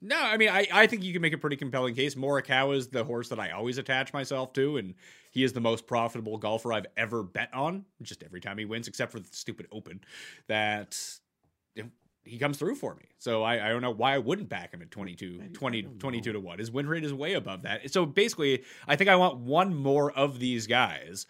no 0.00 0.16
i 0.20 0.36
mean 0.36 0.50
I, 0.50 0.68
I 0.72 0.86
think 0.86 1.02
you 1.02 1.12
can 1.12 1.22
make 1.22 1.32
a 1.32 1.38
pretty 1.38 1.56
compelling 1.56 1.94
case 1.94 2.14
morikawa 2.14 2.76
is 2.76 2.88
the 2.88 3.02
horse 3.02 3.28
that 3.30 3.40
i 3.40 3.50
always 3.50 3.78
attach 3.78 4.12
myself 4.12 4.52
to 4.52 4.76
and 4.76 4.94
he 5.32 5.42
is 5.42 5.52
the 5.52 5.60
most 5.60 5.86
profitable 5.86 6.36
golfer 6.38 6.72
i've 6.72 6.86
ever 6.96 7.22
bet 7.22 7.52
on 7.54 7.84
just 8.02 8.22
every 8.22 8.40
time 8.40 8.58
he 8.58 8.66
wins 8.66 8.88
except 8.88 9.10
for 9.10 9.20
the 9.20 9.28
stupid 9.32 9.66
open 9.72 10.00
that 10.48 10.98
he 12.26 12.38
comes 12.38 12.58
through 12.58 12.74
for 12.74 12.94
me. 12.94 13.04
So 13.18 13.42
I, 13.42 13.66
I 13.66 13.68
don't 13.70 13.82
know 13.82 13.90
why 13.90 14.14
I 14.14 14.18
wouldn't 14.18 14.48
back 14.48 14.72
him 14.72 14.82
at 14.82 14.90
22, 14.90 15.50
20, 15.52 15.82
22 15.82 16.32
to 16.32 16.40
1. 16.40 16.58
His 16.58 16.70
win 16.70 16.88
rate 16.88 17.04
is 17.04 17.14
way 17.14 17.34
above 17.34 17.62
that. 17.62 17.90
So 17.92 18.06
basically, 18.06 18.64
I 18.86 18.96
think 18.96 19.08
I 19.08 19.16
want 19.16 19.38
one 19.38 19.74
more 19.74 20.12
of 20.12 20.38
these 20.38 20.66
guys. 20.66 21.26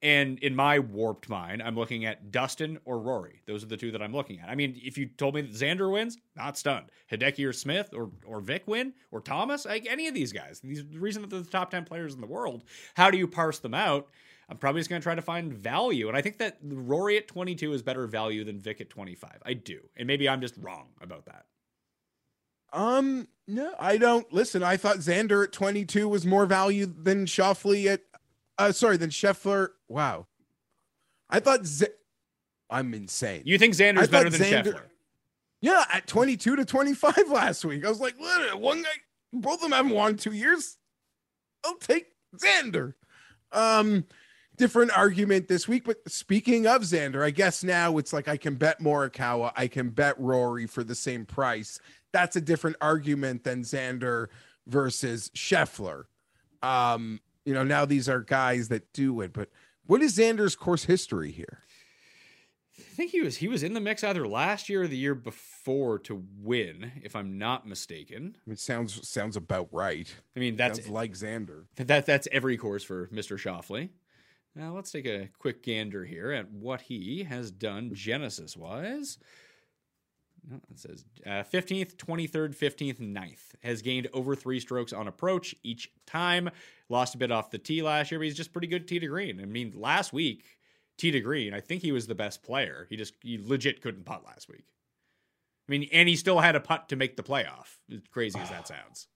And 0.00 0.38
in 0.38 0.54
my 0.54 0.78
warped 0.78 1.28
mind, 1.28 1.60
I'm 1.60 1.74
looking 1.74 2.04
at 2.04 2.30
Dustin 2.30 2.78
or 2.84 3.00
Rory. 3.00 3.42
Those 3.46 3.64
are 3.64 3.66
the 3.66 3.76
two 3.76 3.90
that 3.90 4.00
I'm 4.00 4.12
looking 4.12 4.38
at. 4.38 4.48
I 4.48 4.54
mean, 4.54 4.80
if 4.80 4.96
you 4.96 5.06
told 5.06 5.34
me 5.34 5.40
that 5.40 5.50
Xander 5.52 5.92
wins, 5.92 6.18
not 6.36 6.56
stunned. 6.56 6.86
Hideki 7.10 7.44
or 7.48 7.52
Smith 7.52 7.90
or 7.92 8.10
or 8.24 8.40
Vic 8.40 8.62
win 8.68 8.92
or 9.10 9.20
Thomas, 9.20 9.64
like 9.64 9.88
any 9.90 10.06
of 10.06 10.14
these 10.14 10.32
guys. 10.32 10.60
These 10.62 10.84
the 10.86 11.00
reason 11.00 11.22
that 11.22 11.30
they're 11.30 11.40
the 11.40 11.50
top 11.50 11.72
10 11.72 11.84
players 11.84 12.14
in 12.14 12.20
the 12.20 12.28
world. 12.28 12.62
How 12.94 13.10
do 13.10 13.18
you 13.18 13.26
parse 13.26 13.58
them 13.58 13.74
out? 13.74 14.08
I'm 14.48 14.56
probably 14.56 14.80
just 14.80 14.88
going 14.90 15.00
to 15.00 15.04
try 15.04 15.14
to 15.14 15.22
find 15.22 15.52
value. 15.52 16.08
And 16.08 16.16
I 16.16 16.22
think 16.22 16.38
that 16.38 16.56
Rory 16.62 17.18
at 17.18 17.28
22 17.28 17.72
is 17.74 17.82
better 17.82 18.06
value 18.06 18.44
than 18.44 18.58
Vic 18.58 18.80
at 18.80 18.88
25. 18.88 19.42
I 19.44 19.52
do. 19.52 19.80
And 19.96 20.06
maybe 20.06 20.28
I'm 20.28 20.40
just 20.40 20.54
wrong 20.58 20.86
about 21.02 21.26
that. 21.26 21.44
Um, 22.72 23.28
no, 23.46 23.74
I 23.78 23.96
don't 23.96 24.30
listen. 24.32 24.62
I 24.62 24.76
thought 24.76 24.98
Xander 24.98 25.44
at 25.44 25.52
22 25.52 26.08
was 26.08 26.26
more 26.26 26.44
value 26.46 26.86
than 26.86 27.24
Schauffele 27.26 27.86
at 27.86 28.00
uh 28.58 28.72
sorry, 28.72 28.96
than 28.96 29.10
Scheffler. 29.10 29.68
Wow. 29.88 30.26
I 31.30 31.40
thought 31.40 31.64
Z- 31.64 31.86
I'm 32.70 32.92
insane. 32.92 33.42
You 33.46 33.56
think 33.58 33.74
Xander's 33.74 34.08
better 34.08 34.28
than 34.30 34.40
Xander- 34.40 34.64
Scheffler? 34.74 34.82
yeah, 35.62 35.84
at 35.92 36.06
22 36.06 36.56
to 36.56 36.64
25 36.64 37.16
last 37.30 37.64
week. 37.64 37.84
I 37.86 37.88
was 37.88 38.00
like, 38.00 38.18
"What? 38.18 38.60
one 38.60 38.82
guy, 38.82 38.88
both 39.32 39.56
of 39.56 39.60
them 39.62 39.72
haven't 39.72 39.92
won 39.92 40.16
two 40.16 40.32
years. 40.32 40.76
I'll 41.64 41.76
take 41.76 42.06
Xander. 42.36 42.94
Um, 43.52 44.04
different 44.58 44.96
argument 44.96 45.48
this 45.48 45.66
week. 45.66 45.84
But 45.84 45.96
speaking 46.10 46.66
of 46.66 46.82
Xander, 46.82 47.22
I 47.22 47.30
guess 47.30 47.64
now 47.64 47.96
it's 47.98 48.12
like 48.12 48.28
I 48.28 48.36
can 48.36 48.56
bet 48.56 48.80
Morikawa, 48.80 49.52
I 49.56 49.68
can 49.68 49.90
bet 49.90 50.18
Rory 50.20 50.66
for 50.66 50.84
the 50.84 50.94
same 50.94 51.24
price. 51.24 51.80
That's 52.12 52.36
a 52.36 52.40
different 52.40 52.76
argument 52.80 53.44
than 53.44 53.62
Xander 53.62 54.28
versus 54.66 55.30
Scheffler. 55.34 56.04
Um, 56.62 57.20
you 57.44 57.54
know, 57.54 57.64
now 57.64 57.84
these 57.84 58.08
are 58.08 58.20
guys 58.20 58.68
that 58.68 58.92
do 58.92 59.20
it, 59.20 59.32
but 59.32 59.48
what 59.86 60.02
is 60.02 60.18
Xander's 60.18 60.54
course 60.56 60.84
history 60.84 61.30
here? 61.30 61.60
I 62.78 62.82
think 62.98 63.10
he 63.12 63.20
was 63.20 63.36
he 63.36 63.48
was 63.48 63.62
in 63.62 63.74
the 63.74 63.80
mix 63.80 64.02
either 64.02 64.26
last 64.26 64.68
year 64.68 64.82
or 64.82 64.88
the 64.88 64.96
year 64.96 65.14
before 65.14 66.00
to 66.00 66.24
win, 66.40 66.92
if 67.02 67.14
I'm 67.14 67.38
not 67.38 67.66
mistaken. 67.66 68.36
It 68.46 68.58
sounds 68.58 69.08
sounds 69.08 69.36
about 69.36 69.68
right. 69.72 70.12
I 70.36 70.40
mean, 70.40 70.56
that's 70.56 70.80
Sounds 70.80 70.90
like 70.90 71.12
Xander. 71.12 71.64
that 71.76 72.06
that's 72.06 72.26
every 72.32 72.56
course 72.56 72.82
for 72.82 73.06
Mr. 73.08 73.38
Schauffele. 73.38 73.90
Now 74.58 74.74
let's 74.74 74.90
take 74.90 75.06
a 75.06 75.28
quick 75.38 75.62
gander 75.62 76.04
here 76.04 76.32
at 76.32 76.50
what 76.50 76.80
he 76.80 77.22
has 77.22 77.52
done 77.52 77.92
Genesis 77.94 78.56
wise. 78.56 79.18
No, 80.50 80.56
it 80.68 80.80
says 80.80 81.04
uh, 81.24 81.44
15th, 81.44 81.94
23rd, 81.94 82.56
15th, 82.56 82.98
9th. 82.98 83.54
Has 83.62 83.82
gained 83.82 84.08
over 84.12 84.34
three 84.34 84.58
strokes 84.58 84.92
on 84.92 85.06
approach 85.06 85.54
each 85.62 85.92
time. 86.06 86.50
Lost 86.88 87.14
a 87.14 87.18
bit 87.18 87.30
off 87.30 87.52
the 87.52 87.58
tee 87.58 87.82
last 87.82 88.10
year, 88.10 88.18
but 88.18 88.24
he's 88.24 88.36
just 88.36 88.52
pretty 88.52 88.66
good 88.66 88.88
tee 88.88 88.98
to 88.98 89.06
green. 89.06 89.40
I 89.40 89.44
mean, 89.44 89.74
last 89.76 90.12
week, 90.12 90.58
tee 90.96 91.12
to 91.12 91.20
green, 91.20 91.54
I 91.54 91.60
think 91.60 91.82
he 91.82 91.92
was 91.92 92.08
the 92.08 92.16
best 92.16 92.42
player. 92.42 92.88
He 92.90 92.96
just, 92.96 93.14
he 93.22 93.38
legit 93.40 93.80
couldn't 93.80 94.06
putt 94.06 94.24
last 94.26 94.48
week. 94.48 94.64
I 95.68 95.70
mean, 95.70 95.88
and 95.92 96.08
he 96.08 96.16
still 96.16 96.40
had 96.40 96.56
a 96.56 96.60
putt 96.60 96.88
to 96.88 96.96
make 96.96 97.16
the 97.16 97.22
playoff. 97.22 97.76
As 97.92 98.00
crazy 98.10 98.40
as 98.40 98.50
that 98.50 98.66
sounds. 98.68 99.06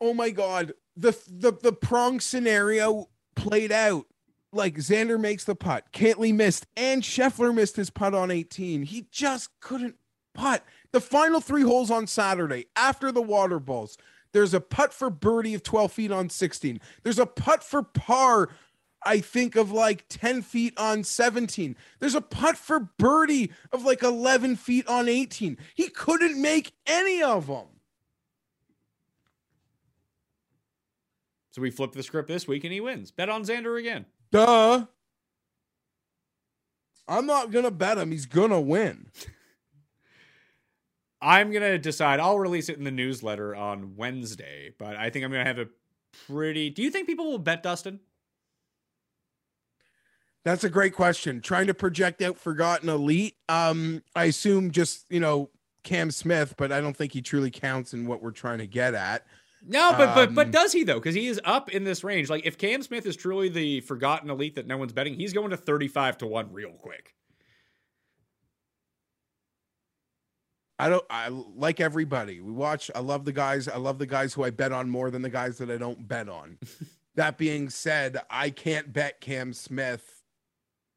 oh 0.00 0.14
my 0.14 0.30
god 0.30 0.72
the 0.96 1.18
the 1.28 1.52
the 1.52 1.72
prong 1.72 2.20
scenario 2.20 3.08
played 3.34 3.72
out 3.72 4.06
like 4.52 4.76
xander 4.76 5.18
makes 5.18 5.44
the 5.44 5.54
putt 5.54 5.92
cantlay 5.92 6.34
missed 6.34 6.66
and 6.76 7.02
scheffler 7.02 7.54
missed 7.54 7.76
his 7.76 7.90
putt 7.90 8.14
on 8.14 8.30
18 8.30 8.82
he 8.82 9.06
just 9.10 9.48
couldn't 9.60 9.96
putt 10.34 10.64
the 10.92 11.00
final 11.00 11.40
three 11.40 11.62
holes 11.62 11.90
on 11.90 12.06
saturday 12.06 12.66
after 12.76 13.12
the 13.12 13.22
water 13.22 13.58
balls 13.58 13.96
there's 14.32 14.54
a 14.54 14.60
putt 14.60 14.92
for 14.92 15.10
birdie 15.10 15.54
of 15.54 15.62
12 15.62 15.92
feet 15.92 16.12
on 16.12 16.28
16 16.28 16.80
there's 17.02 17.18
a 17.18 17.26
putt 17.26 17.62
for 17.62 17.82
par 17.82 18.48
I 19.02 19.20
think 19.20 19.56
of 19.56 19.72
like 19.72 20.04
10 20.08 20.42
feet 20.42 20.74
on 20.76 21.04
17. 21.04 21.74
There's 22.00 22.14
a 22.14 22.20
putt 22.20 22.56
for 22.56 22.80
birdie 22.98 23.50
of 23.72 23.84
like 23.84 24.02
11 24.02 24.56
feet 24.56 24.86
on 24.86 25.08
18. 25.08 25.56
He 25.74 25.88
couldn't 25.88 26.40
make 26.40 26.72
any 26.86 27.22
of 27.22 27.46
them. 27.46 27.66
So 31.52 31.62
we 31.62 31.70
flip 31.70 31.92
the 31.92 32.02
script 32.02 32.28
this 32.28 32.46
week 32.46 32.64
and 32.64 32.72
he 32.72 32.80
wins. 32.80 33.10
Bet 33.10 33.28
on 33.28 33.42
Xander 33.44 33.78
again. 33.78 34.06
Duh. 34.32 34.86
I'm 37.08 37.26
not 37.26 37.50
gonna 37.50 37.72
bet 37.72 37.98
him. 37.98 38.12
He's 38.12 38.26
gonna 38.26 38.60
win. 38.60 39.10
I'm 41.20 41.52
gonna 41.52 41.78
decide. 41.78 42.20
I'll 42.20 42.38
release 42.38 42.68
it 42.68 42.78
in 42.78 42.84
the 42.84 42.90
newsletter 42.90 43.54
on 43.54 43.96
Wednesday, 43.96 44.72
but 44.78 44.96
I 44.96 45.10
think 45.10 45.24
I'm 45.24 45.32
gonna 45.32 45.44
have 45.44 45.58
a 45.58 45.66
pretty. 46.26 46.70
Do 46.70 46.82
you 46.82 46.90
think 46.90 47.06
people 47.06 47.30
will 47.30 47.38
bet 47.38 47.62
Dustin? 47.62 48.00
That's 50.44 50.64
a 50.64 50.70
great 50.70 50.94
question. 50.94 51.40
Trying 51.40 51.66
to 51.66 51.74
project 51.74 52.22
out 52.22 52.38
forgotten 52.38 52.88
elite. 52.88 53.36
Um, 53.48 54.02
I 54.14 54.24
assume 54.24 54.70
just 54.70 55.04
you 55.10 55.20
know 55.20 55.50
Cam 55.82 56.10
Smith, 56.10 56.54
but 56.56 56.72
I 56.72 56.80
don't 56.80 56.96
think 56.96 57.12
he 57.12 57.22
truly 57.22 57.50
counts 57.50 57.92
in 57.92 58.06
what 58.06 58.22
we're 58.22 58.30
trying 58.30 58.58
to 58.58 58.66
get 58.66 58.94
at. 58.94 59.26
No, 59.66 59.92
but 59.96 60.14
but 60.14 60.34
but 60.34 60.46
Um, 60.46 60.52
does 60.52 60.72
he 60.72 60.84
though? 60.84 60.98
Because 60.98 61.14
he 61.14 61.26
is 61.26 61.40
up 61.44 61.70
in 61.70 61.84
this 61.84 62.02
range. 62.02 62.30
Like 62.30 62.46
if 62.46 62.56
Cam 62.56 62.82
Smith 62.82 63.06
is 63.06 63.16
truly 63.16 63.48
the 63.48 63.80
forgotten 63.82 64.30
elite 64.30 64.54
that 64.54 64.66
no 64.66 64.76
one's 64.78 64.92
betting, 64.92 65.14
he's 65.14 65.32
going 65.32 65.50
to 65.50 65.56
thirty-five 65.56 66.18
to 66.18 66.26
one 66.26 66.52
real 66.52 66.72
quick. 66.72 67.14
I 70.78 70.88
don't. 70.88 71.04
I 71.10 71.28
like 71.28 71.78
everybody. 71.78 72.40
We 72.40 72.52
watch. 72.52 72.90
I 72.94 73.00
love 73.00 73.26
the 73.26 73.32
guys. 73.32 73.68
I 73.68 73.76
love 73.76 73.98
the 73.98 74.06
guys 74.06 74.32
who 74.32 74.44
I 74.44 74.50
bet 74.50 74.72
on 74.72 74.88
more 74.88 75.10
than 75.10 75.20
the 75.20 75.28
guys 75.28 75.58
that 75.58 75.70
I 75.70 75.76
don't 75.76 76.08
bet 76.08 76.28
on. 76.28 76.58
that 77.16 77.36
being 77.36 77.68
said, 77.68 78.18
I 78.30 78.48
can't 78.48 78.92
bet 78.92 79.20
Cam 79.20 79.52
Smith 79.52 80.19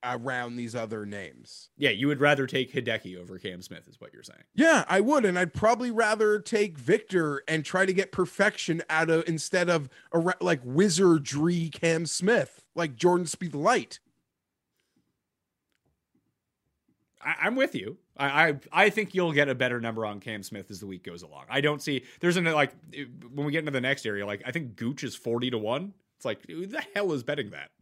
around 0.04 0.56
these 0.56 0.76
other 0.76 1.06
names. 1.06 1.70
Yeah, 1.78 1.92
you 1.92 2.08
would 2.08 2.20
rather 2.20 2.46
take 2.46 2.74
Hideki 2.74 3.18
over 3.18 3.38
Cam 3.40 3.62
Smith, 3.62 3.88
is 3.88 4.00
what 4.00 4.14
you're 4.14 4.24
saying. 4.24 4.44
Yeah, 4.54 4.86
I 4.88 5.00
would, 5.00 5.26
and 5.26 5.38
I'd 5.40 5.54
probably 5.54 5.92
rather 5.92 6.40
take 6.40 6.78
Viktor 6.78 7.44
and 7.48 7.64
try 7.64 7.86
to 7.86 7.94
get 7.94 8.12
perfection 8.12 8.82
out 8.90 9.10
of 9.10 9.28
instead 9.28 9.70
of 9.70 9.90
a, 10.12 10.34
like 10.42 10.62
wizardry 10.64 11.70
Cam 11.70 12.06
Smith, 12.06 12.66
like 12.76 12.96
Jordan 12.96 13.26
Spieth 13.26 13.56
Light. 13.56 14.00
I, 17.22 17.36
I'm 17.44 17.56
with 17.56 17.76
you. 17.76 17.98
I, 18.18 18.50
I 18.50 18.60
I 18.72 18.90
think 18.90 19.16
you'll 19.16 19.32
get 19.32 19.50
a 19.50 19.56
better 19.56 19.80
number 19.80 20.06
on 20.06 20.20
Cam 20.20 20.44
Smith 20.44 20.70
as 20.70 20.80
the 20.80 20.86
week 20.86 21.04
goes 21.04 21.24
along. 21.24 21.46
I 21.50 21.62
don't 21.62 21.82
see 21.82 22.04
there's 22.20 22.38
an 22.38 22.46
like 22.46 22.74
when 23.34 23.46
we 23.46 23.52
get 23.52 23.60
into 23.60 23.72
the 23.72 23.82
next 23.82 24.06
area. 24.06 24.26
Like 24.26 24.44
I 24.46 24.52
think 24.52 24.76
Gooch 24.76 25.04
is 25.04 25.16
forty 25.16 25.50
to 25.50 25.58
one. 25.58 25.94
It's 26.18 26.26
like 26.26 26.46
who 26.46 26.66
the 26.66 26.84
hell 26.94 27.14
is 27.14 27.24
betting 27.24 27.52
that? 27.52 27.72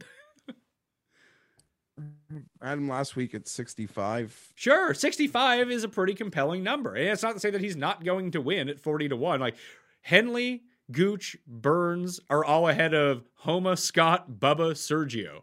I 2.60 2.70
had 2.70 2.78
him 2.78 2.88
last 2.88 3.16
week 3.16 3.34
at 3.34 3.48
65. 3.48 4.52
Sure, 4.54 4.94
65 4.94 5.70
is 5.70 5.84
a 5.84 5.88
pretty 5.88 6.14
compelling 6.14 6.62
number. 6.62 6.94
And 6.94 7.08
it's 7.08 7.22
not 7.22 7.34
to 7.34 7.40
say 7.40 7.50
that 7.50 7.60
he's 7.60 7.76
not 7.76 8.04
going 8.04 8.30
to 8.32 8.40
win 8.40 8.68
at 8.68 8.80
40 8.80 9.08
to 9.10 9.16
1. 9.16 9.40
Like 9.40 9.56
Henley, 10.02 10.62
Gooch, 10.90 11.36
Burns 11.46 12.20
are 12.30 12.44
all 12.44 12.68
ahead 12.68 12.94
of 12.94 13.24
Homa, 13.36 13.76
Scott, 13.76 14.32
Bubba, 14.38 14.72
Sergio. 14.72 15.42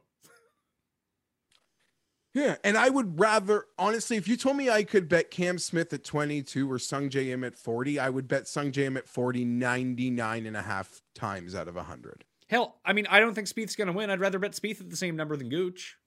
Yeah, 2.33 2.57
and 2.63 2.77
I 2.77 2.89
would 2.89 3.19
rather 3.19 3.65
honestly, 3.77 4.15
if 4.15 4.27
you 4.27 4.37
told 4.37 4.55
me 4.55 4.69
I 4.69 4.83
could 4.83 5.09
bet 5.09 5.31
Cam 5.31 5.57
Smith 5.57 5.91
at 5.93 6.03
22 6.03 6.71
or 6.71 6.77
Sungjae 6.77 7.29
Im 7.29 7.43
at 7.43 7.55
40, 7.57 7.99
I 7.99 8.09
would 8.09 8.27
bet 8.27 8.43
Sungjae 8.43 8.85
Im 8.85 8.97
at 8.97 9.07
40 9.07 9.45
99 9.45 10.45
and 10.45 10.55
a 10.55 10.61
half 10.61 11.01
times 11.15 11.55
out 11.55 11.67
of 11.67 11.75
100. 11.75 12.25
Hell, 12.47 12.79
I 12.85 12.93
mean, 12.93 13.07
I 13.09 13.19
don't 13.19 13.33
think 13.33 13.47
Spieth's 13.47 13.75
going 13.75 13.87
to 13.87 13.93
win. 13.93 14.09
I'd 14.09 14.19
rather 14.19 14.39
bet 14.39 14.53
Spieth 14.53 14.79
at 14.79 14.89
the 14.89 14.95
same 14.95 15.15
number 15.15 15.35
than 15.35 15.49
Gooch. 15.49 15.97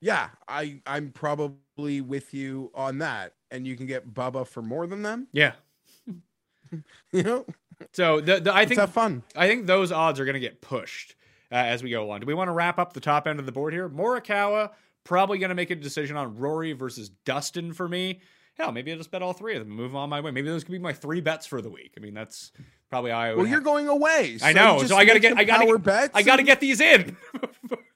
Yeah, 0.00 0.30
I 0.48 0.80
I'm 0.86 1.10
probably 1.10 2.00
with 2.00 2.32
you 2.32 2.70
on 2.74 2.98
that, 2.98 3.34
and 3.50 3.66
you 3.66 3.76
can 3.76 3.86
get 3.86 4.14
Bubba 4.14 4.46
for 4.46 4.62
more 4.62 4.86
than 4.86 5.02
them. 5.02 5.28
Yeah. 5.32 5.52
You 7.12 7.22
know, 7.24 7.46
So 7.94 8.20
the, 8.20 8.38
the 8.38 8.54
I 8.54 8.64
think 8.64 8.78
have 8.78 8.92
fun. 8.92 9.24
I 9.34 9.48
think 9.48 9.66
those 9.66 9.90
odds 9.90 10.20
are 10.20 10.24
going 10.24 10.34
to 10.34 10.40
get 10.40 10.60
pushed 10.60 11.16
uh, 11.50 11.56
as 11.56 11.82
we 11.82 11.90
go 11.90 12.04
along. 12.04 12.20
Do 12.20 12.26
we 12.26 12.34
want 12.34 12.46
to 12.46 12.52
wrap 12.52 12.78
up 12.78 12.92
the 12.92 13.00
top 13.00 13.26
end 13.26 13.40
of 13.40 13.46
the 13.46 13.50
board 13.50 13.72
here? 13.72 13.88
Morikawa 13.88 14.70
probably 15.02 15.38
going 15.38 15.48
to 15.48 15.56
make 15.56 15.70
a 15.70 15.74
decision 15.74 16.16
on 16.16 16.36
Rory 16.36 16.72
versus 16.72 17.08
Dustin 17.24 17.72
for 17.72 17.88
me. 17.88 18.20
Hell, 18.54 18.70
maybe 18.70 18.92
I'll 18.92 18.98
just 18.98 19.10
bet 19.10 19.20
all 19.20 19.32
three 19.32 19.54
of 19.54 19.60
them 19.60 19.68
and 19.70 19.76
move 19.76 19.96
on 19.96 20.08
my 20.10 20.20
way. 20.20 20.30
Maybe 20.30 20.48
those 20.48 20.62
could 20.62 20.70
be 20.70 20.78
my 20.78 20.92
three 20.92 21.20
bets 21.20 21.44
for 21.46 21.60
the 21.60 21.70
week. 21.70 21.94
I 21.96 22.00
mean, 22.00 22.14
that's 22.14 22.52
probably 22.88 23.10
I 23.10 23.30
would. 23.30 23.36
Well, 23.38 23.46
have- 23.46 23.52
you're 23.52 23.62
going 23.62 23.88
away. 23.88 24.38
I 24.42 24.52
know, 24.52 24.80
so 24.84 24.96
I 24.96 25.04
gotta 25.04 25.18
get. 25.18 25.36
I 25.36 25.42
gotta. 25.42 25.76
bets. 25.78 26.12
I 26.14 26.22
gotta 26.22 26.40
and- 26.40 26.46
get 26.46 26.60
these 26.60 26.80
in. 26.80 27.16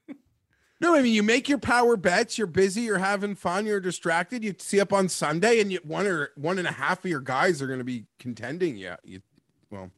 No, 0.84 0.94
I 0.94 1.00
mean 1.00 1.14
you 1.14 1.22
make 1.22 1.48
your 1.48 1.56
power 1.56 1.96
bets. 1.96 2.36
You're 2.36 2.46
busy. 2.46 2.82
You're 2.82 2.98
having 2.98 3.36
fun. 3.36 3.64
You're 3.64 3.80
distracted. 3.80 4.44
You 4.44 4.54
see 4.58 4.78
up 4.80 4.92
on 4.92 5.08
Sunday, 5.08 5.58
and 5.60 5.72
you 5.72 5.80
one 5.82 6.06
or 6.06 6.32
one 6.36 6.58
and 6.58 6.68
a 6.68 6.72
half 6.72 7.02
of 7.02 7.10
your 7.10 7.22
guys 7.22 7.62
are 7.62 7.66
going 7.66 7.78
to 7.78 7.86
be 7.86 8.04
contending. 8.18 8.76
Yeah, 8.76 8.96
you, 9.02 9.22
well, 9.70 9.90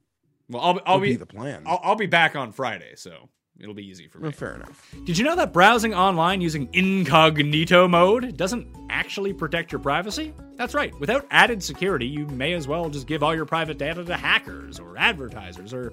well, 0.49 0.63
I'll, 0.63 0.81
I'll 0.87 1.01
be. 1.01 1.09
be 1.09 1.17
the 1.17 1.27
plan. 1.27 1.65
I'll, 1.67 1.81
I'll 1.83 1.97
be 1.97 2.07
back 2.07 2.37
on 2.37 2.53
Friday, 2.53 2.93
so 2.95 3.29
it'll 3.61 3.75
be 3.75 3.87
easy 3.87 4.07
for 4.07 4.19
me. 4.19 4.33
Fair 4.33 4.55
enough. 4.55 4.95
Did 5.05 5.19
you 5.19 5.25
know 5.25 5.37
that 5.37 5.53
browsing 5.53 5.95
online 5.95 6.41
using 6.41 6.69
incognito 6.73 7.89
mode 7.89 8.37
doesn't 8.37 8.67
actually 8.91 9.33
protect 9.33 9.73
your 9.73 9.81
privacy? 9.81 10.35
That's 10.57 10.75
right. 10.75 10.99
Without 10.99 11.27
added 11.31 11.63
security, 11.63 12.07
you 12.07 12.27
may 12.29 12.55
as 12.55 12.67
well 12.67 12.89
just 12.89 13.07
give 13.07 13.23
all 13.23 13.35
your 13.35 13.45
private 13.45 13.79
data 13.79 14.05
to 14.05 14.17
hackers 14.17 14.81
or 14.81 14.97
advertisers 14.97 15.75
or 15.75 15.93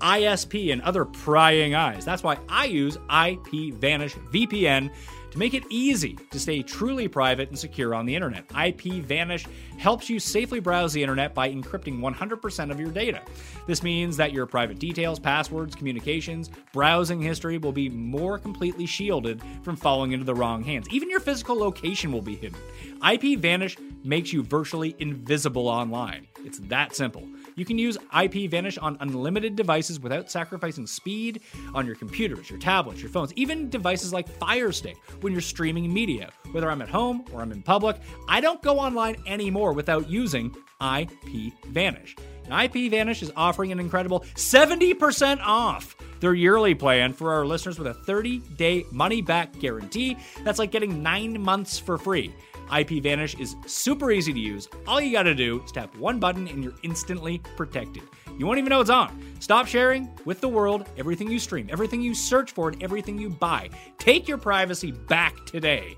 ISP 0.00 0.72
and 0.72 0.80
other 0.82 1.04
prying 1.04 1.74
eyes. 1.74 2.04
That's 2.04 2.22
why 2.22 2.38
I 2.48 2.64
use 2.64 2.96
IPVanish 2.96 4.14
VPN 4.32 4.90
make 5.38 5.54
it 5.54 5.64
easy 5.70 6.18
to 6.30 6.38
stay 6.38 6.62
truly 6.62 7.08
private 7.08 7.48
and 7.48 7.58
secure 7.58 7.94
on 7.94 8.04
the 8.04 8.14
internet. 8.14 8.46
IPVanish 8.48 9.46
helps 9.78 10.10
you 10.10 10.18
safely 10.18 10.60
browse 10.60 10.92
the 10.92 11.00
internet 11.02 11.32
by 11.34 11.50
encrypting 11.50 12.00
100% 12.00 12.70
of 12.70 12.80
your 12.80 12.90
data. 12.90 13.22
This 13.66 13.82
means 13.82 14.16
that 14.16 14.32
your 14.32 14.46
private 14.46 14.78
details, 14.78 15.18
passwords, 15.18 15.74
communications, 15.74 16.50
browsing 16.72 17.22
history 17.22 17.58
will 17.58 17.72
be 17.72 17.88
more 17.88 18.38
completely 18.38 18.86
shielded 18.86 19.40
from 19.62 19.76
falling 19.76 20.12
into 20.12 20.24
the 20.24 20.34
wrong 20.34 20.62
hands. 20.62 20.88
Even 20.90 21.08
your 21.08 21.20
physical 21.20 21.56
location 21.56 22.10
will 22.10 22.22
be 22.22 22.34
hidden. 22.34 22.58
IPVanish 23.00 23.78
makes 24.04 24.32
you 24.32 24.42
virtually 24.42 24.96
invisible 24.98 25.68
online. 25.68 26.26
It's 26.44 26.58
that 26.60 26.96
simple. 26.96 27.22
You 27.58 27.64
can 27.64 27.76
use 27.76 27.98
IPVanish 28.14 28.80
on 28.80 28.96
unlimited 29.00 29.56
devices 29.56 29.98
without 29.98 30.30
sacrificing 30.30 30.86
speed 30.86 31.40
on 31.74 31.86
your 31.86 31.96
computers, 31.96 32.48
your 32.48 32.60
tablets, 32.60 33.00
your 33.00 33.10
phones, 33.10 33.32
even 33.34 33.68
devices 33.68 34.12
like 34.12 34.28
Fire 34.28 34.70
Stick 34.70 34.96
when 35.22 35.32
you're 35.32 35.42
streaming 35.42 35.92
media. 35.92 36.30
Whether 36.52 36.70
I'm 36.70 36.82
at 36.82 36.88
home 36.88 37.24
or 37.32 37.42
I'm 37.42 37.50
in 37.50 37.62
public, 37.62 37.96
I 38.28 38.40
don't 38.40 38.62
go 38.62 38.78
online 38.78 39.16
anymore 39.26 39.72
without 39.72 40.08
using 40.08 40.54
IPVanish. 40.80 42.16
And 42.44 42.52
IPVanish 42.52 43.22
is 43.22 43.32
offering 43.34 43.72
an 43.72 43.80
incredible 43.80 44.20
70% 44.36 45.40
off 45.40 45.96
their 46.20 46.34
yearly 46.34 46.76
plan 46.76 47.12
for 47.12 47.32
our 47.32 47.44
listeners 47.44 47.78
with 47.78 47.88
a 47.88 47.94
30 47.94 48.38
day 48.56 48.84
money 48.92 49.20
back 49.20 49.58
guarantee. 49.58 50.16
That's 50.44 50.60
like 50.60 50.70
getting 50.70 51.02
nine 51.02 51.40
months 51.40 51.78
for 51.78 51.98
free. 51.98 52.32
IPVanish 52.68 53.38
is 53.40 53.56
super 53.66 54.10
easy 54.10 54.32
to 54.32 54.38
use. 54.38 54.68
All 54.86 55.00
you 55.00 55.12
gotta 55.12 55.34
do 55.34 55.62
is 55.62 55.72
tap 55.72 55.94
one 55.96 56.18
button 56.18 56.48
and 56.48 56.62
you're 56.62 56.74
instantly 56.82 57.40
protected. 57.56 58.02
You 58.38 58.46
won't 58.46 58.58
even 58.58 58.70
know 58.70 58.80
it's 58.80 58.90
on. 58.90 59.22
Stop 59.40 59.66
sharing 59.66 60.08
with 60.24 60.40
the 60.40 60.48
world 60.48 60.88
everything 60.96 61.30
you 61.30 61.38
stream, 61.38 61.68
everything 61.70 62.00
you 62.00 62.14
search 62.14 62.52
for, 62.52 62.68
and 62.68 62.82
everything 62.82 63.18
you 63.18 63.30
buy. 63.30 63.70
Take 63.98 64.28
your 64.28 64.38
privacy 64.38 64.92
back 64.92 65.34
today 65.46 65.96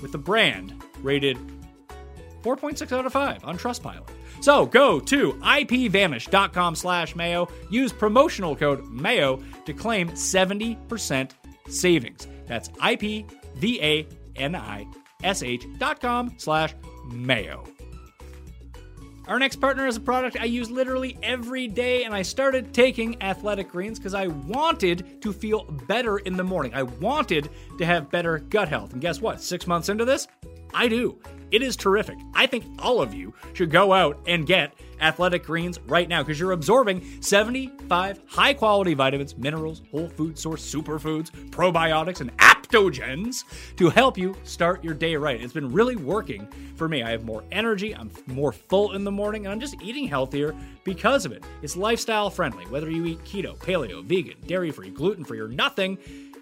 with 0.00 0.12
the 0.12 0.18
brand 0.18 0.82
rated 1.02 1.36
4.6 2.42 2.92
out 2.92 3.06
of 3.06 3.12
5 3.12 3.44
on 3.44 3.58
Trustpilot. 3.58 4.08
So 4.40 4.66
go 4.66 4.98
to 5.00 5.32
ipvanish.com 5.34 6.74
slash 6.74 7.14
mayo. 7.14 7.48
Use 7.70 7.92
promotional 7.92 8.56
code 8.56 8.88
mayo 8.88 9.40
to 9.64 9.72
claim 9.72 10.08
70% 10.10 11.30
savings. 11.68 12.26
That's 12.46 12.70
I-P-V-A-N-I-S-H 12.80 15.01
dot 15.78 16.00
com 16.00 16.34
slash 16.36 16.74
mayo. 17.10 17.64
Our 19.28 19.38
next 19.38 19.56
partner 19.56 19.86
is 19.86 19.96
a 19.96 20.00
product 20.00 20.36
I 20.40 20.46
use 20.46 20.68
literally 20.68 21.16
every 21.22 21.68
day, 21.68 22.02
and 22.02 22.12
I 22.12 22.22
started 22.22 22.74
taking 22.74 23.22
Athletic 23.22 23.70
Greens 23.70 23.98
because 23.98 24.14
I 24.14 24.26
wanted 24.26 25.22
to 25.22 25.32
feel 25.32 25.64
better 25.86 26.18
in 26.18 26.36
the 26.36 26.42
morning. 26.42 26.74
I 26.74 26.82
wanted 26.82 27.48
to 27.78 27.86
have 27.86 28.10
better 28.10 28.38
gut 28.38 28.68
health. 28.68 28.92
And 28.92 29.00
guess 29.00 29.20
what? 29.20 29.40
Six 29.40 29.68
months 29.68 29.88
into 29.88 30.04
this, 30.04 30.26
I 30.74 30.88
do. 30.88 31.20
It 31.52 31.62
is 31.62 31.76
terrific. 31.76 32.18
I 32.34 32.46
think 32.46 32.64
all 32.78 33.00
of 33.00 33.14
you 33.14 33.32
should 33.52 33.70
go 33.70 33.92
out 33.92 34.18
and 34.26 34.44
get 34.44 34.72
Athletic 35.00 35.44
Greens 35.44 35.78
right 35.86 36.08
now 36.08 36.22
because 36.22 36.40
you're 36.40 36.52
absorbing 36.52 37.22
75 37.22 38.20
high 38.26 38.54
quality 38.54 38.94
vitamins, 38.94 39.36
minerals, 39.36 39.82
whole 39.90 40.08
food 40.08 40.36
source 40.36 40.62
superfoods, 40.74 41.30
probiotics, 41.50 42.20
and 42.22 42.32
aptogens 42.72 43.44
to 43.76 43.90
help 43.90 44.16
you 44.16 44.34
start 44.44 44.82
your 44.82 44.94
day 44.94 45.16
right. 45.16 45.40
It's 45.40 45.52
been 45.52 45.72
really 45.72 45.96
working 45.96 46.48
for 46.76 46.88
me. 46.88 47.02
I 47.02 47.10
have 47.10 47.24
more 47.24 47.44
energy, 47.52 47.94
I'm 47.94 48.10
more 48.26 48.52
full 48.52 48.92
in 48.92 49.04
the 49.04 49.10
morning, 49.10 49.44
and 49.44 49.52
I'm 49.52 49.60
just 49.60 49.80
eating 49.82 50.08
healthier 50.08 50.54
because 50.84 51.26
of 51.26 51.32
it. 51.32 51.44
It's 51.62 51.76
lifestyle 51.76 52.30
friendly, 52.30 52.64
whether 52.66 52.90
you 52.90 53.04
eat 53.06 53.24
keto, 53.24 53.56
paleo, 53.56 54.02
vegan, 54.02 54.36
dairy 54.46 54.70
free, 54.70 54.90
gluten 54.90 55.24
free, 55.24 55.40
or 55.40 55.48
nothing. 55.48 55.98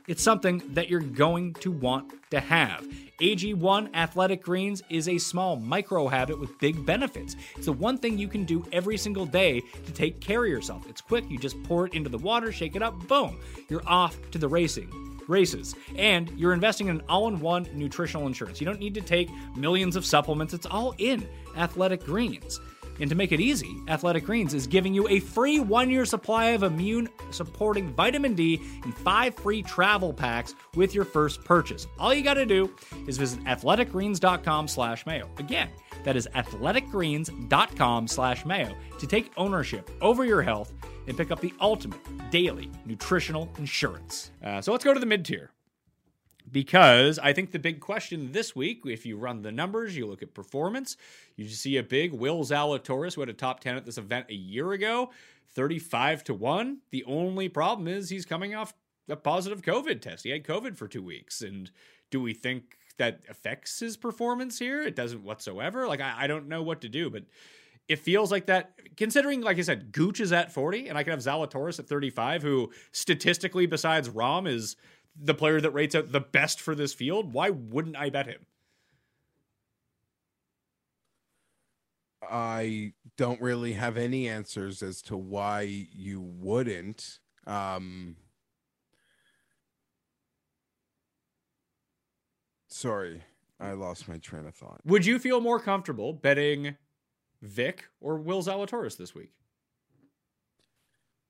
It's 0.06 0.22
something 0.22 0.62
that 0.74 0.88
you're 0.88 1.00
going 1.00 1.54
to 1.54 1.70
want 1.70 2.12
to 2.30 2.40
have. 2.40 2.86
AG1 3.20 3.94
Athletic 3.94 4.42
Greens 4.42 4.82
is 4.88 5.08
a 5.08 5.18
small 5.18 5.56
micro 5.56 6.08
habit 6.08 6.40
with 6.40 6.58
big 6.58 6.86
benefits. 6.86 7.36
It's 7.56 7.66
the 7.66 7.72
one 7.72 7.98
thing 7.98 8.18
you 8.18 8.28
can 8.28 8.44
do 8.44 8.64
every 8.72 8.96
single 8.96 9.26
day 9.26 9.60
to 9.60 9.92
take 9.92 10.20
care 10.20 10.44
of 10.44 10.50
yourself. 10.50 10.88
It's 10.88 11.02
quick, 11.02 11.28
you 11.28 11.38
just 11.38 11.62
pour 11.64 11.86
it 11.86 11.94
into 11.94 12.08
the 12.08 12.18
water, 12.18 12.50
shake 12.50 12.76
it 12.76 12.82
up, 12.82 13.06
boom, 13.08 13.38
you're 13.68 13.86
off 13.86 14.16
to 14.30 14.38
the 14.38 14.48
racing 14.48 15.10
races. 15.30 15.74
And 15.96 16.30
you're 16.36 16.52
investing 16.52 16.88
in 16.88 16.96
an 16.96 17.02
all 17.08 17.28
in 17.28 17.40
one 17.40 17.66
nutritional 17.72 18.26
insurance. 18.26 18.60
You 18.60 18.66
don't 18.66 18.80
need 18.80 18.94
to 18.94 19.00
take 19.00 19.30
millions 19.56 19.96
of 19.96 20.04
supplements, 20.04 20.52
it's 20.52 20.66
all 20.66 20.94
in 20.98 21.26
Athletic 21.56 22.04
Greens. 22.04 22.60
And 23.00 23.08
to 23.08 23.16
make 23.16 23.32
it 23.32 23.40
easy, 23.40 23.76
Athletic 23.88 24.24
Greens 24.24 24.52
is 24.52 24.66
giving 24.66 24.92
you 24.92 25.08
a 25.08 25.20
free 25.20 25.58
one 25.58 25.88
year 25.88 26.04
supply 26.04 26.50
of 26.50 26.62
immune 26.62 27.08
supporting 27.30 27.88
vitamin 27.94 28.34
D 28.34 28.60
and 28.84 28.94
five 28.94 29.34
free 29.34 29.62
travel 29.62 30.12
packs 30.12 30.54
with 30.74 30.94
your 30.94 31.06
first 31.06 31.42
purchase. 31.42 31.86
All 31.98 32.12
you 32.12 32.22
got 32.22 32.34
to 32.34 32.44
do 32.44 32.70
is 33.06 33.16
visit 33.16 33.42
athleticgreens.com 33.44 34.68
slash 34.68 35.06
mayo. 35.06 35.30
Again, 35.38 35.70
that 36.04 36.14
is 36.14 36.28
athleticgreens.com 36.34 38.06
slash 38.06 38.44
mayo 38.44 38.76
to 38.98 39.06
take 39.06 39.32
ownership 39.38 39.90
over 40.02 40.26
your 40.26 40.42
health 40.42 40.72
and 41.10 41.18
pick 41.18 41.30
up 41.30 41.40
the 41.40 41.52
ultimate 41.60 42.00
daily 42.30 42.70
nutritional 42.86 43.50
insurance. 43.58 44.30
Uh, 44.42 44.60
so 44.60 44.70
let's 44.72 44.84
go 44.84 44.94
to 44.94 45.00
the 45.00 45.06
mid 45.06 45.24
tier 45.24 45.50
because 46.52 47.18
I 47.18 47.32
think 47.32 47.50
the 47.50 47.58
big 47.58 47.80
question 47.80 48.32
this 48.32 48.54
week, 48.54 48.82
if 48.86 49.04
you 49.04 49.16
run 49.16 49.42
the 49.42 49.52
numbers, 49.52 49.96
you 49.96 50.06
look 50.06 50.22
at 50.22 50.34
performance, 50.34 50.96
you 51.36 51.48
see 51.48 51.76
a 51.76 51.82
big 51.82 52.12
Will 52.12 52.44
Zalatoris 52.44 53.14
who 53.14 53.20
had 53.22 53.28
a 53.28 53.34
top 53.34 53.60
10 53.60 53.76
at 53.76 53.84
this 53.84 53.98
event 53.98 54.26
a 54.30 54.34
year 54.34 54.72
ago, 54.72 55.10
35 55.54 56.24
to 56.24 56.34
1. 56.34 56.78
The 56.90 57.04
only 57.04 57.48
problem 57.48 57.88
is 57.88 58.08
he's 58.08 58.24
coming 58.24 58.54
off 58.54 58.72
a 59.08 59.16
positive 59.16 59.62
COVID 59.62 60.00
test. 60.00 60.24
He 60.24 60.30
had 60.30 60.44
COVID 60.44 60.76
for 60.76 60.86
two 60.86 61.02
weeks. 61.02 61.42
And 61.42 61.70
do 62.10 62.20
we 62.20 62.34
think 62.34 62.78
that 62.98 63.20
affects 63.28 63.80
his 63.80 63.96
performance 63.96 64.58
here? 64.58 64.82
It 64.82 64.94
doesn't 64.94 65.24
whatsoever. 65.24 65.88
Like, 65.88 66.00
I, 66.00 66.14
I 66.18 66.26
don't 66.28 66.48
know 66.48 66.62
what 66.62 66.80
to 66.82 66.88
do, 66.88 67.10
but 67.10 67.24
it 67.90 67.98
feels 67.98 68.30
like 68.32 68.46
that 68.46 68.72
considering 68.96 69.42
like 69.42 69.58
i 69.58 69.62
said 69.62 69.92
gooch 69.92 70.20
is 70.20 70.32
at 70.32 70.52
40 70.52 70.88
and 70.88 70.96
i 70.96 71.02
can 71.02 71.10
have 71.10 71.20
zalatoris 71.20 71.78
at 71.78 71.86
35 71.86 72.42
who 72.42 72.70
statistically 72.92 73.66
besides 73.66 74.08
rahm 74.08 74.48
is 74.48 74.76
the 75.16 75.34
player 75.34 75.60
that 75.60 75.70
rates 75.70 75.94
out 75.94 76.12
the 76.12 76.20
best 76.20 76.60
for 76.60 76.74
this 76.74 76.94
field, 76.94 77.32
why 77.32 77.50
wouldn't 77.50 77.96
I 77.96 78.10
bet 78.10 78.26
him? 78.26 78.46
I 82.22 82.92
don't 83.16 83.40
really 83.40 83.72
have 83.72 83.96
any 83.96 84.28
answers 84.28 84.82
as 84.82 85.02
to 85.02 85.16
why 85.16 85.62
you 85.62 86.20
wouldn't. 86.20 87.18
Um, 87.46 88.16
sorry, 92.68 93.22
I 93.58 93.72
lost 93.72 94.08
my 94.08 94.18
train 94.18 94.46
of 94.46 94.54
thought. 94.54 94.80
Would 94.84 95.06
you 95.06 95.18
feel 95.18 95.40
more 95.40 95.58
comfortable 95.58 96.12
betting 96.12 96.76
Vic 97.42 97.86
or 98.00 98.16
Will 98.16 98.42
Zalatoris 98.42 98.96
this 98.96 99.14
week? 99.14 99.32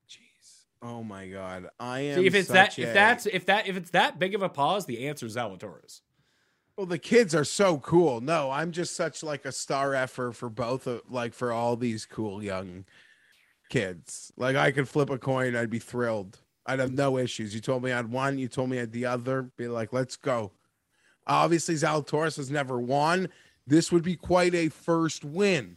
Jeez. 0.08 0.64
Oh 0.82 1.02
my 1.02 1.28
god, 1.28 1.68
I 1.78 2.00
am. 2.00 2.20
See, 2.20 2.26
if 2.26 2.34
it's 2.34 2.48
that, 2.48 2.76
a... 2.78 2.82
if 2.82 2.94
that's 2.94 3.26
if 3.26 3.46
that 3.46 3.68
if 3.68 3.76
it's 3.76 3.90
that 3.90 4.18
big 4.18 4.34
of 4.34 4.42
a 4.42 4.48
pause, 4.48 4.86
the 4.86 5.06
answer 5.06 5.26
is 5.26 5.36
Zalatoris. 5.36 6.00
Well, 6.76 6.86
the 6.86 6.98
kids 6.98 7.34
are 7.34 7.44
so 7.44 7.78
cool. 7.78 8.20
No, 8.20 8.50
I'm 8.50 8.72
just 8.72 8.96
such 8.96 9.22
like 9.22 9.44
a 9.44 9.52
star 9.52 9.94
effort 9.94 10.32
for 10.32 10.48
both 10.48 10.86
of 10.86 11.02
like 11.11 11.34
for 11.34 11.52
all 11.52 11.76
these 11.76 12.06
cool 12.06 12.42
young 12.42 12.86
kids. 13.68 14.32
Like 14.36 14.56
I 14.56 14.70
could 14.70 14.88
flip 14.88 15.11
a 15.11 15.18
coin, 15.18 15.56
I'd 15.56 15.70
be 15.70 15.78
thrilled. 15.78 16.38
I'd 16.66 16.78
have 16.78 16.92
no 16.92 17.18
issues. 17.18 17.54
You 17.54 17.61
told 17.61 17.82
me 17.82 17.92
I'd 17.92 18.11
one, 18.11 18.38
you 18.38 18.48
told 18.48 18.70
me 18.70 18.80
I'd 18.80 18.92
the 18.92 19.06
other. 19.06 19.42
Be 19.42 19.68
like, 19.68 19.92
let's 19.92 20.16
go. 20.16 20.52
Obviously, 21.26 21.74
Zalatoris 21.74 22.36
has 22.36 22.50
never 22.50 22.80
won. 22.80 23.28
This 23.66 23.92
would 23.92 24.02
be 24.02 24.16
quite 24.16 24.54
a 24.54 24.68
first 24.68 25.24
win. 25.24 25.76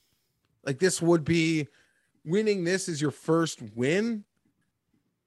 Like 0.65 0.79
this 0.79 1.01
would 1.01 1.23
be 1.23 1.67
winning. 2.25 2.63
This 2.63 2.87
is 2.87 3.01
your 3.01 3.11
first 3.11 3.61
win 3.75 4.25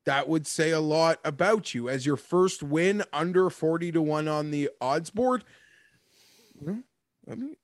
that 0.06 0.28
would 0.28 0.46
say 0.46 0.70
a 0.70 0.80
lot 0.80 1.18
about 1.24 1.74
you 1.74 1.88
as 1.88 2.06
your 2.06 2.16
first 2.16 2.62
win 2.62 3.02
under 3.12 3.50
40 3.50 3.92
to 3.92 4.00
1 4.00 4.28
on 4.28 4.50
the 4.52 4.70
odds 4.80 5.10
board. 5.10 5.44
I 6.66 7.34
mean, 7.34 7.56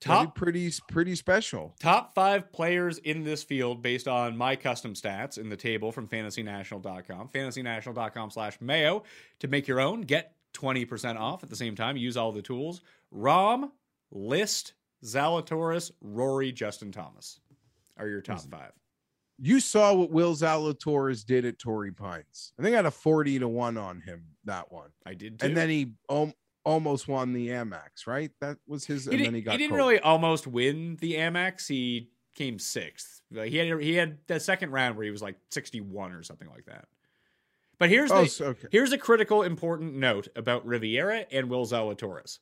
top 0.00 0.34
pretty 0.34 0.72
pretty 0.88 1.16
special. 1.16 1.74
Top 1.80 2.14
5 2.14 2.52
players 2.52 2.98
in 2.98 3.24
this 3.24 3.42
field 3.42 3.82
based 3.82 4.08
on 4.08 4.36
my 4.36 4.56
custom 4.56 4.94
stats 4.94 5.36
in 5.36 5.48
the 5.48 5.56
table 5.56 5.92
from 5.92 6.08
fantasynational.com. 6.08 7.28
fantasynational.com/mayo 7.28 9.02
to 9.40 9.48
make 9.48 9.68
your 9.68 9.80
own, 9.80 10.02
get 10.02 10.36
20% 10.54 11.18
off 11.18 11.42
at 11.42 11.50
the 11.50 11.56
same 11.56 11.74
time, 11.74 11.96
use 11.96 12.16
all 12.16 12.30
the 12.30 12.42
tools. 12.42 12.82
Rahm, 13.12 13.72
List, 14.12 14.74
Zalatoris, 15.04 15.90
Rory, 16.00 16.52
Justin 16.52 16.92
Thomas 16.92 17.40
are 17.98 18.08
your 18.08 18.20
top 18.20 18.40
5 18.40 18.72
you 19.38 19.58
saw 19.58 19.92
what 19.92 20.10
Will 20.10 20.34
Zalatoris 20.34 21.24
did 21.26 21.44
at 21.44 21.58
Torrey 21.58 21.90
Pines. 21.90 22.52
I 22.58 22.62
think 22.62 22.74
I 22.74 22.76
had 22.76 22.86
a 22.86 22.92
40 22.92 23.40
to 23.40 23.48
1 23.48 23.76
on 23.76 24.00
him 24.00 24.24
that 24.44 24.70
one. 24.70 24.90
I 25.04 25.14
did 25.14 25.40
too. 25.40 25.46
And 25.46 25.56
then 25.56 25.68
he 25.68 25.94
um, 26.08 26.32
almost 26.64 27.08
won 27.08 27.32
the 27.32 27.48
Amex, 27.48 28.06
right? 28.06 28.30
That 28.40 28.58
was 28.68 28.84
his 28.84 29.06
he 29.06 29.16
and 29.16 29.24
then 29.26 29.34
he 29.34 29.40
got 29.40 29.52
He 29.52 29.58
didn't 29.58 29.72
COVID. 29.72 29.76
really 29.76 29.98
almost 30.00 30.46
win 30.46 30.96
the 31.00 31.14
Amex. 31.14 31.66
He 31.66 32.10
came 32.36 32.58
6th. 32.58 33.22
He 33.32 33.56
had 33.56 33.80
he 33.80 33.94
had 33.94 34.18
the 34.28 34.38
second 34.38 34.70
round 34.70 34.96
where 34.96 35.04
he 35.04 35.10
was 35.10 35.22
like 35.22 35.36
61 35.50 36.12
or 36.12 36.22
something 36.22 36.48
like 36.48 36.66
that. 36.66 36.86
But 37.78 37.88
here's 37.88 38.10
the 38.10 38.16
Oh, 38.16 38.24
so- 38.26 38.44
okay. 38.46 38.68
here's 38.70 38.92
a 38.92 38.98
critical 38.98 39.42
important 39.42 39.94
note 39.94 40.28
about 40.36 40.64
Riviera 40.64 41.26
and 41.32 41.48
Will 41.50 41.66
Zalatoris. 41.66 42.38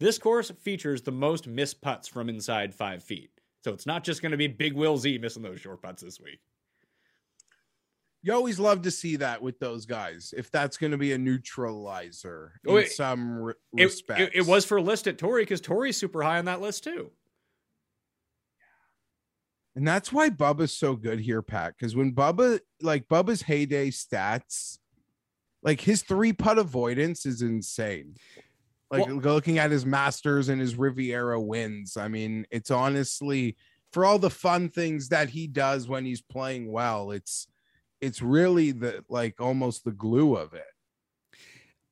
This 0.00 0.18
course 0.18 0.50
features 0.50 1.02
the 1.02 1.12
most 1.12 1.46
missed 1.46 1.80
putts 1.82 2.08
from 2.08 2.28
inside 2.28 2.74
5 2.74 3.02
feet. 3.04 3.30
So 3.62 3.72
it's 3.72 3.86
not 3.86 4.02
just 4.02 4.22
going 4.22 4.32
to 4.32 4.38
be 4.38 4.46
Big 4.48 4.72
Will 4.72 4.96
Z 4.96 5.18
missing 5.18 5.42
those 5.42 5.60
short 5.60 5.82
putts 5.82 6.02
this 6.02 6.18
week. 6.18 6.40
You 8.22 8.32
always 8.34 8.58
love 8.58 8.82
to 8.82 8.90
see 8.90 9.16
that 9.16 9.40
with 9.40 9.58
those 9.58 9.86
guys. 9.86 10.34
If 10.36 10.50
that's 10.50 10.76
going 10.76 10.90
to 10.92 10.98
be 10.98 11.12
a 11.12 11.18
neutralizer 11.18 12.52
oh, 12.66 12.70
in 12.70 12.74
Oh, 12.76 12.78
it- 12.78 12.92
some 12.92 13.30
re- 13.38 13.54
It, 13.76 13.92
it, 14.08 14.30
it 14.34 14.46
was 14.46 14.64
for 14.64 14.80
list 14.80 15.06
at 15.06 15.18
Torrey 15.18 15.42
because 15.42 15.60
Torrey's 15.60 15.96
super 15.98 16.22
high 16.22 16.38
on 16.38 16.46
that 16.46 16.60
list 16.60 16.84
too. 16.84 17.10
and 19.76 19.86
that's 19.86 20.12
why 20.12 20.28
Bubba's 20.30 20.72
so 20.72 20.96
good 20.96 21.20
here, 21.20 21.42
Pat. 21.42 21.74
Because 21.78 21.94
when 21.94 22.12
Bubba, 22.12 22.60
like 22.82 23.06
Bubba's 23.08 23.42
heyday 23.42 23.90
stats, 23.90 24.78
like 25.62 25.80
his 25.80 26.02
three 26.02 26.32
putt 26.32 26.58
avoidance 26.58 27.24
is 27.24 27.40
insane. 27.42 28.16
Like 28.90 29.06
Well- 29.06 29.16
looking 29.16 29.58
at 29.58 29.70
his 29.70 29.86
Masters 29.86 30.48
and 30.48 30.60
his 30.60 30.74
Riviera 30.76 31.40
wins, 31.40 31.96
I 31.96 32.08
mean, 32.08 32.46
it's 32.50 32.70
honestly 32.70 33.56
for 33.92 34.04
all 34.04 34.18
the 34.18 34.30
fun 34.30 34.68
things 34.68 35.08
that 35.08 35.30
he 35.30 35.46
does 35.46 35.88
when 35.88 36.04
he's 36.04 36.22
playing 36.22 36.70
well. 36.72 37.10
It's 37.10 37.46
it's 38.00 38.22
really 38.22 38.72
the 38.72 39.04
like 39.08 39.40
almost 39.40 39.84
the 39.84 39.92
glue 39.92 40.34
of 40.36 40.54
it. 40.54 40.64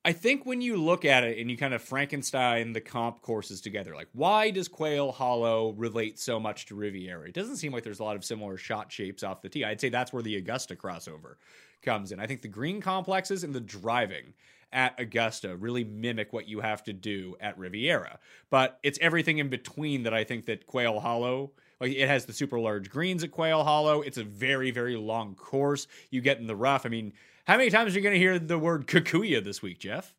I 0.04 0.12
think 0.12 0.46
when 0.46 0.60
you 0.62 0.76
look 0.76 1.04
at 1.04 1.24
it 1.24 1.38
and 1.38 1.50
you 1.50 1.56
kind 1.56 1.74
of 1.74 1.82
Frankenstein 1.82 2.72
the 2.72 2.80
comp 2.80 3.20
courses 3.20 3.60
together, 3.60 3.94
like 3.94 4.08
why 4.12 4.50
does 4.50 4.66
Quail 4.68 5.12
Hollow 5.12 5.72
relate 5.72 6.18
so 6.18 6.40
much 6.40 6.66
to 6.66 6.74
Riviera? 6.74 7.28
It 7.28 7.34
doesn't 7.34 7.56
seem 7.56 7.72
like 7.72 7.82
there's 7.84 7.98
a 8.00 8.04
lot 8.04 8.16
of 8.16 8.24
similar 8.24 8.56
shot 8.56 8.90
shapes 8.90 9.22
off 9.22 9.42
the 9.42 9.48
tee. 9.48 9.64
I'd 9.64 9.80
say 9.80 9.88
that's 9.88 10.12
where 10.12 10.22
the 10.22 10.36
Augusta 10.36 10.76
crossover 10.76 11.34
comes 11.82 12.10
in. 12.12 12.20
I 12.20 12.26
think 12.26 12.42
the 12.42 12.48
green 12.48 12.80
complexes 12.80 13.44
and 13.44 13.54
the 13.54 13.60
driving 13.60 14.32
at 14.72 14.98
Augusta 14.98 15.56
really 15.56 15.84
mimic 15.84 16.32
what 16.32 16.48
you 16.48 16.60
have 16.60 16.82
to 16.84 16.92
do 16.92 17.36
at 17.40 17.58
Riviera. 17.58 18.18
But 18.50 18.78
it's 18.82 18.98
everything 19.00 19.38
in 19.38 19.48
between 19.48 20.02
that 20.04 20.14
I 20.14 20.24
think 20.24 20.46
that 20.46 20.66
Quail 20.66 21.00
Hollow 21.00 21.52
like 21.80 21.92
it 21.92 22.08
has 22.08 22.24
the 22.24 22.32
super 22.32 22.58
large 22.58 22.90
greens 22.90 23.22
at 23.22 23.30
Quail 23.30 23.64
Hollow. 23.64 24.00
It's 24.02 24.18
a 24.18 24.24
very, 24.24 24.70
very 24.70 24.96
long 24.96 25.34
course. 25.34 25.86
You 26.10 26.20
get 26.20 26.38
in 26.38 26.46
the 26.46 26.56
rough. 26.56 26.84
I 26.84 26.88
mean, 26.88 27.12
how 27.46 27.56
many 27.56 27.70
times 27.70 27.94
are 27.94 27.98
you 27.98 28.02
going 28.02 28.14
to 28.14 28.18
hear 28.18 28.38
the 28.38 28.58
word 28.58 28.86
Kikuyu 28.86 29.42
this 29.42 29.62
week, 29.62 29.78
Jeff? 29.78 30.14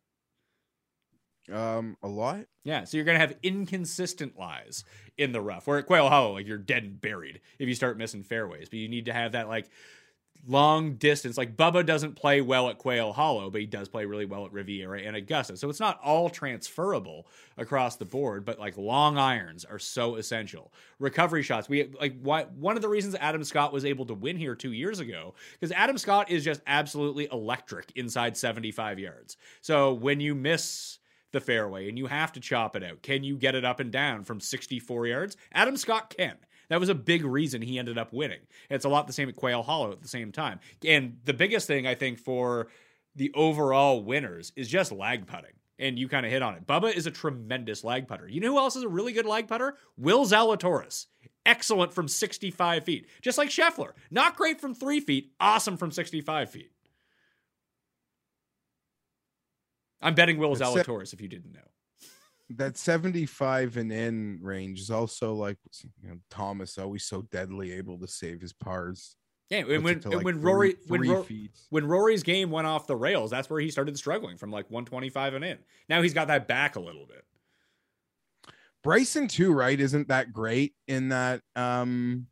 Um, 1.52 1.96
a 2.02 2.08
lot. 2.08 2.46
Yeah, 2.64 2.84
so 2.84 2.96
you're 2.96 3.04
going 3.04 3.16
to 3.16 3.26
have 3.26 3.36
inconsistent 3.42 4.38
lies 4.38 4.84
in 5.18 5.32
the 5.32 5.40
rough. 5.40 5.66
Where 5.66 5.78
at 5.78 5.86
Quail 5.86 6.08
Hollow, 6.08 6.34
like 6.34 6.46
you're 6.46 6.58
dead 6.58 6.84
and 6.84 7.00
buried 7.00 7.40
if 7.58 7.68
you 7.68 7.74
start 7.74 7.98
missing 7.98 8.22
fairways. 8.22 8.68
But 8.68 8.78
you 8.78 8.88
need 8.88 9.06
to 9.06 9.12
have 9.12 9.32
that 9.32 9.48
like 9.48 9.68
long 10.46 10.94
distance. 10.94 11.36
Like 11.36 11.56
Bubba 11.56 11.84
doesn't 11.84 12.16
play 12.16 12.40
well 12.40 12.68
at 12.68 12.78
Quail 12.78 13.12
Hollow, 13.12 13.50
but 13.50 13.60
he 13.60 13.66
does 13.66 13.88
play 13.88 14.04
really 14.04 14.24
well 14.24 14.46
at 14.46 14.52
Riviera 14.52 15.00
and 15.02 15.14
Augusta. 15.14 15.56
So 15.56 15.68
it's 15.68 15.80
not 15.80 16.00
all 16.02 16.30
transferable 16.30 17.26
across 17.56 17.96
the 17.96 18.04
board, 18.04 18.44
but 18.44 18.58
like 18.58 18.76
long 18.76 19.18
irons 19.18 19.64
are 19.64 19.78
so 19.78 20.16
essential. 20.16 20.72
Recovery 20.98 21.42
shots. 21.42 21.68
We 21.68 21.90
like 22.00 22.18
why 22.22 22.44
one 22.44 22.76
of 22.76 22.82
the 22.82 22.88
reasons 22.88 23.14
Adam 23.16 23.44
Scott 23.44 23.72
was 23.72 23.84
able 23.84 24.06
to 24.06 24.14
win 24.14 24.36
here 24.36 24.54
2 24.54 24.72
years 24.72 25.00
ago 25.00 25.34
because 25.52 25.72
Adam 25.72 25.98
Scott 25.98 26.30
is 26.30 26.44
just 26.44 26.62
absolutely 26.66 27.28
electric 27.30 27.92
inside 27.94 28.36
75 28.36 28.98
yards. 28.98 29.36
So 29.60 29.92
when 29.92 30.20
you 30.20 30.34
miss 30.34 30.98
the 31.32 31.40
fairway 31.40 31.88
and 31.88 31.96
you 31.96 32.06
have 32.06 32.32
to 32.32 32.40
chop 32.40 32.74
it 32.74 32.82
out, 32.82 33.02
can 33.02 33.22
you 33.22 33.36
get 33.36 33.54
it 33.54 33.64
up 33.64 33.78
and 33.78 33.92
down 33.92 34.24
from 34.24 34.40
64 34.40 35.06
yards? 35.06 35.36
Adam 35.52 35.76
Scott 35.76 36.14
can. 36.16 36.36
That 36.70 36.80
was 36.80 36.88
a 36.88 36.94
big 36.94 37.24
reason 37.24 37.60
he 37.60 37.78
ended 37.78 37.98
up 37.98 38.12
winning. 38.12 38.38
It's 38.70 38.84
a 38.84 38.88
lot 38.88 39.06
the 39.06 39.12
same 39.12 39.28
at 39.28 39.36
Quail 39.36 39.62
Hollow 39.62 39.92
at 39.92 40.00
the 40.00 40.08
same 40.08 40.32
time. 40.32 40.60
And 40.86 41.18
the 41.24 41.34
biggest 41.34 41.66
thing 41.66 41.86
I 41.86 41.96
think 41.96 42.18
for 42.18 42.68
the 43.16 43.32
overall 43.34 44.02
winners 44.02 44.52
is 44.56 44.68
just 44.68 44.92
lag 44.92 45.26
putting. 45.26 45.50
And 45.80 45.98
you 45.98 46.08
kind 46.08 46.24
of 46.24 46.30
hit 46.30 46.42
on 46.42 46.54
it. 46.54 46.66
Bubba 46.66 46.94
is 46.94 47.06
a 47.06 47.10
tremendous 47.10 47.82
lag 47.82 48.06
putter. 48.06 48.28
You 48.28 48.40
know 48.40 48.52
who 48.52 48.58
else 48.58 48.76
is 48.76 48.84
a 48.84 48.88
really 48.88 49.12
good 49.12 49.26
lag 49.26 49.48
putter? 49.48 49.76
Will 49.96 50.24
Zalatoris. 50.26 51.06
Excellent 51.44 51.92
from 51.92 52.06
65 52.06 52.84
feet. 52.84 53.08
Just 53.22 53.38
like 53.38 53.48
Scheffler. 53.48 53.92
Not 54.10 54.36
great 54.36 54.60
from 54.60 54.74
three 54.74 55.00
feet, 55.00 55.32
awesome 55.40 55.76
from 55.76 55.90
65 55.90 56.50
feet. 56.50 56.70
I'm 60.02 60.14
betting 60.14 60.38
Will. 60.38 60.54
Zalatoris 60.54 61.12
if 61.12 61.20
you 61.20 61.28
didn't 61.28 61.52
know. 61.52 61.60
That 62.56 62.76
75 62.76 63.76
and 63.76 63.92
in 63.92 64.38
range 64.42 64.80
is 64.80 64.90
also 64.90 65.34
like 65.34 65.56
you 66.02 66.08
know 66.08 66.16
Thomas 66.30 66.78
always 66.78 67.04
so 67.04 67.22
deadly 67.30 67.72
able 67.72 67.98
to 67.98 68.08
save 68.08 68.40
his 68.40 68.52
pars. 68.52 69.16
Yeah, 69.50 69.64
and 69.68 69.82
when 69.82 70.00
like, 70.04 70.24
when 70.24 70.34
three- 70.34 70.42
Rory 70.42 70.76
when 70.86 71.08
Ro- 71.08 71.26
when 71.70 71.86
Rory's 71.86 72.22
game 72.22 72.50
went 72.50 72.66
off 72.66 72.86
the 72.86 72.96
rails, 72.96 73.30
that's 73.30 73.50
where 73.50 73.60
he 73.60 73.70
started 73.70 73.96
struggling 73.96 74.36
from 74.36 74.50
like 74.50 74.70
125 74.70 75.34
and 75.34 75.44
in. 75.44 75.58
Now 75.88 76.02
he's 76.02 76.14
got 76.14 76.28
that 76.28 76.46
back 76.46 76.76
a 76.76 76.80
little 76.80 77.06
bit. 77.06 77.24
Bryson 78.82 79.28
too, 79.28 79.52
right? 79.52 79.78
Isn't 79.78 80.08
that 80.08 80.32
great 80.32 80.74
in 80.88 81.10
that 81.10 81.42
um 81.56 82.26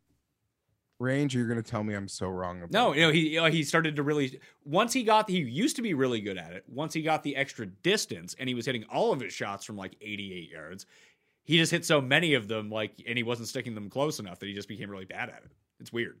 range? 0.99 1.33
You're 1.35 1.47
gonna 1.47 1.63
tell 1.63 1.83
me 1.83 1.93
I'm 1.95 2.07
so 2.07 2.27
wrong 2.27 2.57
about 2.59 2.71
No, 2.71 2.93
you 2.93 3.01
know 3.01 3.11
he 3.11 3.29
you 3.29 3.41
know, 3.41 3.47
he 3.47 3.63
started 3.63 3.95
to 3.95 4.03
really 4.03 4.39
once 4.65 4.93
he 4.93 5.03
got 5.03 5.29
he 5.29 5.39
used 5.39 5.75
to 5.77 5.81
be 5.81 5.93
really 5.93 6.21
good 6.21 6.37
at 6.37 6.51
it. 6.53 6.63
Once 6.67 6.93
he 6.93 7.01
got 7.01 7.23
the 7.23 7.35
extra 7.35 7.65
distance 7.65 8.35
and 8.39 8.47
he 8.47 8.55
was 8.55 8.65
hitting 8.65 8.83
all 8.85 9.11
of 9.11 9.19
his 9.19 9.33
shots 9.33 9.65
from 9.65 9.77
like 9.77 9.95
88 10.01 10.49
yards, 10.49 10.85
he 11.43 11.57
just 11.57 11.71
hit 11.71 11.85
so 11.85 11.99
many 12.01 12.33
of 12.33 12.47
them 12.47 12.69
like 12.69 12.91
and 13.07 13.17
he 13.17 13.23
wasn't 13.23 13.47
sticking 13.47 13.75
them 13.75 13.89
close 13.89 14.19
enough 14.19 14.39
that 14.39 14.45
he 14.47 14.53
just 14.53 14.67
became 14.67 14.89
really 14.89 15.05
bad 15.05 15.29
at 15.29 15.41
it. 15.45 15.51
It's 15.79 15.93
weird. 15.93 16.19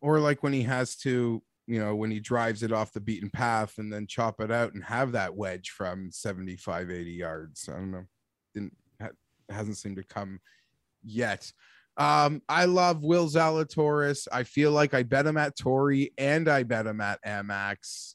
or 0.00 0.18
like 0.20 0.42
when 0.42 0.52
he 0.52 0.62
has 0.62 0.96
to, 0.96 1.42
you 1.66 1.78
know, 1.80 1.94
when 1.94 2.10
he 2.10 2.20
drives 2.20 2.62
it 2.62 2.72
off 2.72 2.92
the 2.92 3.00
beaten 3.00 3.28
path 3.28 3.78
and 3.78 3.92
then 3.92 4.06
chop 4.06 4.40
it 4.40 4.50
out 4.50 4.72
and 4.72 4.82
have 4.84 5.12
that 5.12 5.34
wedge 5.34 5.70
from 5.70 6.10
75, 6.10 6.90
80 6.90 7.10
yards. 7.10 7.68
I 7.68 7.72
don't 7.72 7.90
know. 7.90 8.04
Didn't 8.54 8.76
ha- 9.00 9.08
hasn't 9.50 9.76
seemed 9.76 9.96
to 9.96 10.04
come 10.04 10.40
yet. 11.02 11.52
Um, 11.96 12.42
I 12.48 12.66
love 12.66 13.02
Will 13.02 13.26
Zalatoris. 13.26 14.28
I 14.30 14.42
feel 14.42 14.70
like 14.72 14.92
I 14.92 15.02
bet 15.02 15.26
him 15.26 15.36
at 15.38 15.56
Torrey 15.56 16.12
and 16.18 16.48
I 16.48 16.62
bet 16.62 16.86
him 16.86 17.00
at 17.00 17.22
Amex. 17.24 18.14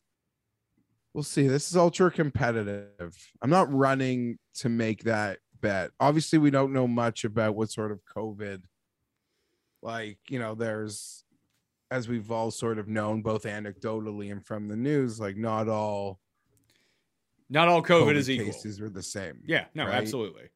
We'll 1.14 1.24
see. 1.24 1.48
This 1.48 1.70
is 1.70 1.76
ultra 1.76 2.12
competitive. 2.12 3.18
I'm 3.42 3.50
not 3.50 3.74
running 3.74 4.38
to 4.56 4.70
make 4.70 5.04
that 5.06 5.40
bet. 5.60 5.92
Obviously, 6.00 6.38
we 6.40 6.52
don't 6.52 6.74
know 6.74 6.88
much 6.88 7.24
about 7.26 7.56
what 7.56 7.72
sort 7.72 7.92
of 7.92 8.00
COVID 8.06 8.62
like 9.84 10.20
you 10.30 10.38
know 10.38 10.54
there's 10.54 11.24
as 11.90 12.08
we've 12.08 12.30
all 12.30 12.52
sort 12.52 12.78
of 12.78 12.88
known 12.88 13.24
both 13.24 13.44
anecdotally 13.46 14.32
and 14.32 14.46
from 14.46 14.68
the 14.68 14.76
news 14.76 15.20
like 15.20 15.36
not 15.36 15.68
all 15.68 16.20
Not 17.50 17.68
all 17.68 17.82
COVID, 17.82 18.14
is 18.16 18.30
equal. 18.30 18.46
cases 18.46 18.80
are 18.80 18.90
the 18.90 19.02
same 19.02 19.42
Yeah, 19.46 19.66
no, 19.74 19.86
right? 19.86 19.96
absolutely. 19.96 20.50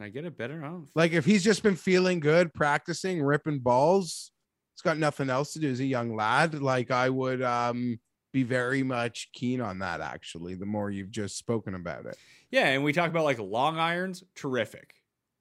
Can 0.00 0.06
I 0.06 0.10
get 0.10 0.24
it 0.24 0.38
better? 0.38 0.64
I 0.64 0.78
like 0.94 1.12
if 1.12 1.26
he's 1.26 1.44
just 1.44 1.62
been 1.62 1.76
feeling 1.76 2.20
good 2.20 2.54
practicing 2.54 3.22
ripping 3.22 3.58
balls 3.58 4.32
he's 4.74 4.80
got 4.80 4.96
nothing 4.96 5.28
else 5.28 5.52
to 5.52 5.58
do 5.58 5.70
as 5.70 5.80
a 5.80 5.84
young 5.84 6.16
lad 6.16 6.54
like 6.54 6.90
i 6.90 7.10
would 7.10 7.42
um 7.42 8.00
be 8.32 8.42
very 8.42 8.82
much 8.82 9.28
keen 9.34 9.60
on 9.60 9.80
that 9.80 10.00
actually 10.00 10.54
the 10.54 10.64
more 10.64 10.90
you've 10.90 11.10
just 11.10 11.36
spoken 11.36 11.74
about 11.74 12.06
it 12.06 12.16
Yeah, 12.50 12.68
and 12.68 12.82
we 12.82 12.94
talk 12.94 13.10
about 13.10 13.24
like 13.24 13.38
long 13.38 13.78
irons, 13.78 14.24
terrific. 14.34 14.94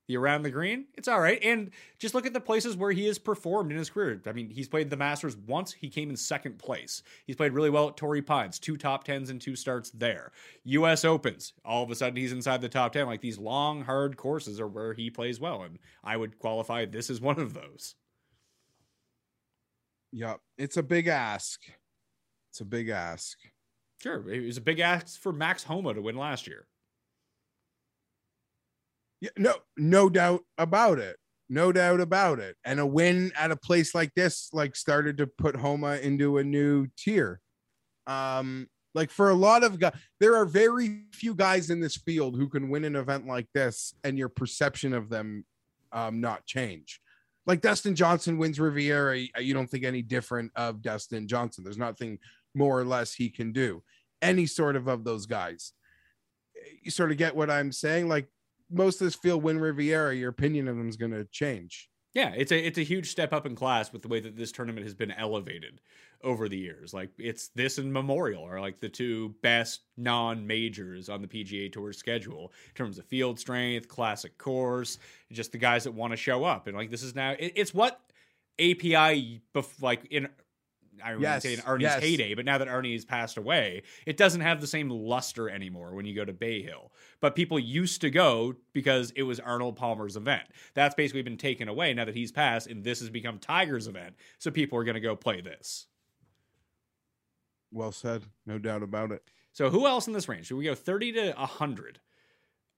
The 0.10 0.18
around 0.18 0.41
the 0.41 0.49
green, 0.49 0.86
it's 0.95 1.07
all 1.07 1.22
right. 1.22 1.38
And 1.43 1.70
just 1.99 2.16
look 2.16 2.26
at 2.26 2.34
the 2.34 2.39
places 2.39 2.76
where 2.76 2.91
he 2.91 3.05
has 3.05 3.20
performed 3.20 3.72
in 3.72 3.78
his 3.78 3.91
career. 3.91 4.20
I 4.26 4.32
mean, 4.32 4.49
he's 4.49 4.68
played 4.68 4.89
the 4.89 4.97
Masters 4.97 5.38
once, 5.38 5.72
he 5.72 5.88
came 5.88 6.10
in 6.10 6.18
second 6.18 6.57
place. 6.57 7.03
He's 7.28 7.36
played 7.36 7.53
really 7.53 7.70
well 7.70 7.89
at 7.89 7.95
Torrey 7.95 8.24
Pines, 8.24 8.57
two 8.57 8.76
top 8.76 9.03
tens 9.03 9.30
and 9.30 9.39
two 9.39 9.55
starts 9.55 9.91
there. 9.91 10.32
US 10.64 11.05
Opens, 11.05 11.53
all 11.64 11.84
of 11.84 11.91
a 11.91 11.95
sudden 11.95 12.16
he's 12.16 12.32
inside 12.32 12.60
the 12.60 12.68
top 12.68 12.93
10. 12.93 13.05
Like 13.05 13.22
these 13.22 13.38
long, 13.38 13.84
hard 13.84 14.18
courses 14.18 14.60
are 14.60 14.68
where 14.68 14.95
he 14.95 15.12
plays 15.12 15.39
well. 15.39 15.62
And 15.62 15.78
I 16.03 16.18
would 16.18 16.39
qualify 16.39 16.86
this 16.86 17.12
is 17.12 17.22
one 17.22 17.39
of 17.39 17.53
those. 17.53 17.93
Yep, 20.12 20.39
it's 20.57 20.78
a 20.78 20.82
big 20.82 21.05
ask 21.05 21.62
it's 22.49 22.62
a 22.62 22.66
big 22.66 22.89
ask 22.89 23.38
Sure, 24.01 24.28
it 24.28 24.43
was 24.43 24.57
a 24.57 24.62
big 24.62 24.80
ask 24.80 25.22
for 25.22 25.32
Max 25.32 25.64
Homa 25.66 25.93
to 25.93 26.01
win 26.01 26.16
last 26.16 26.47
year. 26.47 26.66
Yeah, 29.22 29.30
no, 29.38 29.55
no 29.78 30.09
doubt 30.09 30.41
about 30.57 30.99
it. 30.99 31.17
No 31.49 31.72
doubt 31.72 31.99
about 31.99 32.39
it. 32.39 32.55
And 32.63 32.80
a 32.80 32.86
win 32.86 33.32
at 33.38 33.51
a 33.51 33.55
place 33.55 33.95
like 33.95 34.13
this, 34.15 34.49
like, 34.53 34.76
started 34.76 35.17
to 35.17 35.28
put 35.28 35.55
Homa 35.55 35.95
into 35.97 36.38
a 36.38 36.43
new 36.43 36.88
tier. 36.95 37.41
Um, 38.05 38.67
like 38.95 39.11
for 39.11 39.30
a 39.30 39.36
lot 39.36 39.63
of 39.63 39.80
guys, 39.80 39.93
there 40.20 40.36
are 40.36 40.45
very 40.45 41.05
few 41.13 41.36
guys 41.36 41.70
in 41.70 41.80
this 41.80 41.95
field 41.95 42.36
who 42.36 42.49
can 42.49 42.70
win 42.70 42.84
an 42.84 42.95
event 42.95 43.28
like 43.28 43.47
this, 43.53 43.93
and 44.03 44.17
your 44.17 44.30
perception 44.30 44.93
of 44.93 45.09
them 45.09 45.45
um 45.91 46.22
not 46.22 46.45
change. 46.45 46.99
Like 47.45 47.61
Dustin 47.61 47.95
Johnson 47.95 48.38
wins 48.38 48.59
Riviera, 48.59 49.17
you 49.39 49.53
don't 49.53 49.67
think 49.67 49.84
any 49.84 50.01
different 50.01 50.51
of 50.55 50.82
Dustin 50.82 51.28
Johnson. 51.28 51.63
There's 51.63 51.78
nothing 51.78 52.20
more 52.53 52.80
or 52.80 52.86
less 52.86 53.13
he 53.13 53.30
can 53.30 53.51
do. 53.51 53.84
Any 54.22 54.45
sort 54.45 54.76
of 54.76 54.88
of 54.88 55.03
those 55.03 55.26
guys. 55.26 55.74
You 56.82 56.91
sort 56.91 57.11
of 57.11 57.17
get 57.17 57.36
what 57.36 57.49
I'm 57.49 57.72
saying. 57.72 58.07
Like 58.07 58.28
most 58.70 59.01
of 59.01 59.05
this 59.05 59.15
field 59.15 59.43
win 59.43 59.59
Riviera, 59.59 60.15
your 60.15 60.30
opinion 60.30 60.67
of 60.67 60.78
them 60.78 60.89
is 60.89 60.97
going 60.97 61.11
to 61.11 61.26
change. 61.26 61.89
Yeah, 62.13 62.34
it's 62.36 62.51
a 62.51 62.59
it's 62.59 62.80
a 62.80 62.84
huge 62.84 63.11
step 63.11 63.34
up 63.34 63.45
in 63.45 63.55
class 63.55 63.93
with 63.93 64.01
the 64.01 64.07
way 64.07 64.20
that 64.20 64.36
this 64.36 64.51
tournament 64.51 64.84
has 64.84 64.95
been 64.95 65.11
elevated 65.11 65.80
over 66.24 66.49
the 66.49 66.57
years. 66.57 66.91
Like 66.91 67.11
it's 67.20 67.49
this 67.49 67.78
and 67.78 67.93
Memorial 67.93 68.43
are 68.43 68.59
like 68.59 68.80
the 68.80 68.89
two 68.89 69.36
best 69.43 69.82
non-majors 69.95 71.07
on 71.07 71.22
the 71.22 71.28
PGA 71.28 71.72
Tour 71.72 71.93
schedule 71.93 72.51
in 72.67 72.74
terms 72.74 72.97
of 72.97 73.05
field 73.05 73.39
strength, 73.39 73.88
classic 73.88 74.38
course, 74.39 74.97
just 75.32 75.51
the 75.51 75.59
guys 75.59 75.84
that 75.84 75.91
want 75.91 76.11
to 76.11 76.17
show 76.17 76.43
up. 76.43 76.65
And 76.65 76.76
like 76.76 76.89
this 76.89 77.03
is 77.03 77.13
now 77.13 77.32
it, 77.38 77.53
it's 77.55 77.76
what 77.76 78.01
API 78.59 79.41
bef- 79.55 79.82
like 79.82 80.05
in 80.09 80.28
I 81.03 81.13
would 81.13 81.21
Yes, 81.21 81.43
say 81.43 81.53
in 81.53 81.59
Arnie's 81.59 81.83
yes. 81.83 82.01
heyday, 82.01 82.33
but 82.33 82.45
now 82.45 82.57
that 82.57 82.67
Arnie 82.67 82.93
has 82.93 83.05
passed 83.05 83.37
away, 83.37 83.83
it 84.05 84.17
doesn't 84.17 84.41
have 84.41 84.61
the 84.61 84.67
same 84.67 84.89
luster 84.89 85.49
anymore 85.49 85.93
when 85.93 86.05
you 86.05 86.15
go 86.15 86.25
to 86.25 86.33
Bay 86.33 86.61
Hill. 86.61 86.91
But 87.19 87.35
people 87.35 87.59
used 87.59 88.01
to 88.01 88.09
go 88.09 88.55
because 88.73 89.11
it 89.15 89.23
was 89.23 89.39
Arnold 89.39 89.75
Palmer's 89.75 90.15
event. 90.15 90.43
That's 90.73 90.95
basically 90.95 91.21
been 91.21 91.37
taken 91.37 91.67
away 91.67 91.93
now 91.93 92.05
that 92.05 92.15
he's 92.15 92.31
passed, 92.31 92.67
and 92.67 92.83
this 92.83 92.99
has 92.99 93.09
become 93.09 93.39
Tiger's 93.39 93.87
event. 93.87 94.15
So 94.37 94.51
people 94.51 94.77
are 94.79 94.83
going 94.83 94.95
to 94.95 95.01
go 95.01 95.15
play 95.15 95.41
this. 95.41 95.87
Well 97.71 97.91
said, 97.91 98.23
no 98.45 98.57
doubt 98.57 98.83
about 98.83 99.11
it. 99.11 99.23
So 99.51 99.69
who 99.69 99.85
else 99.87 100.07
in 100.07 100.13
this 100.13 100.27
range? 100.29 100.47
Should 100.47 100.57
we 100.57 100.65
go 100.65 100.75
30 100.75 101.11
to 101.13 101.31
100? 101.33 101.99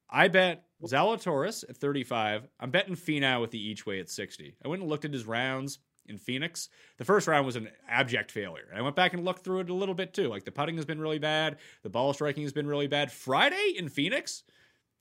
I 0.09 0.28
bet 0.28 0.65
Zalatoris 0.84 1.63
at 1.69 1.78
35. 1.78 2.47
I'm 2.59 2.72
betting 2.72 2.95
Finau 2.95 3.39
with 3.39 3.51
the 3.51 3.61
each 3.61 3.86
way 3.86 3.99
at 3.99 4.09
60. 4.09 4.55
I 4.63 4.67
went 4.67 4.82
and 4.82 4.89
looked 4.89 5.05
at 5.05 5.13
his 5.13 5.26
rounds 5.26 5.80
in 6.06 6.18
Phoenix. 6.18 6.70
The 6.97 7.06
first 7.06 7.28
round 7.28 7.45
was 7.45 7.56
an 7.56 7.70
abject 7.88 8.32
failure. 8.32 8.68
I 8.76 8.82
went 8.82 8.95
back 8.95 9.14
and 9.14 9.24
looked 9.24 9.43
through 9.43 9.62
it 9.62 9.70
a 9.70 9.74
little 9.74 9.95
bit 9.95 10.14
too. 10.14 10.28
Like 10.28 10.43
the 10.43 10.52
putting 10.52 10.76
has 10.76 10.86
been 10.86 10.99
really 10.99 11.20
bad, 11.20 11.58
the 11.84 11.89
ball 11.89 12.14
striking 12.14 12.43
has 12.43 12.54
been 12.54 12.68
really 12.68 12.88
bad. 12.88 13.12
Friday 13.12 13.74
in 13.78 13.89
Phoenix, 13.89 14.43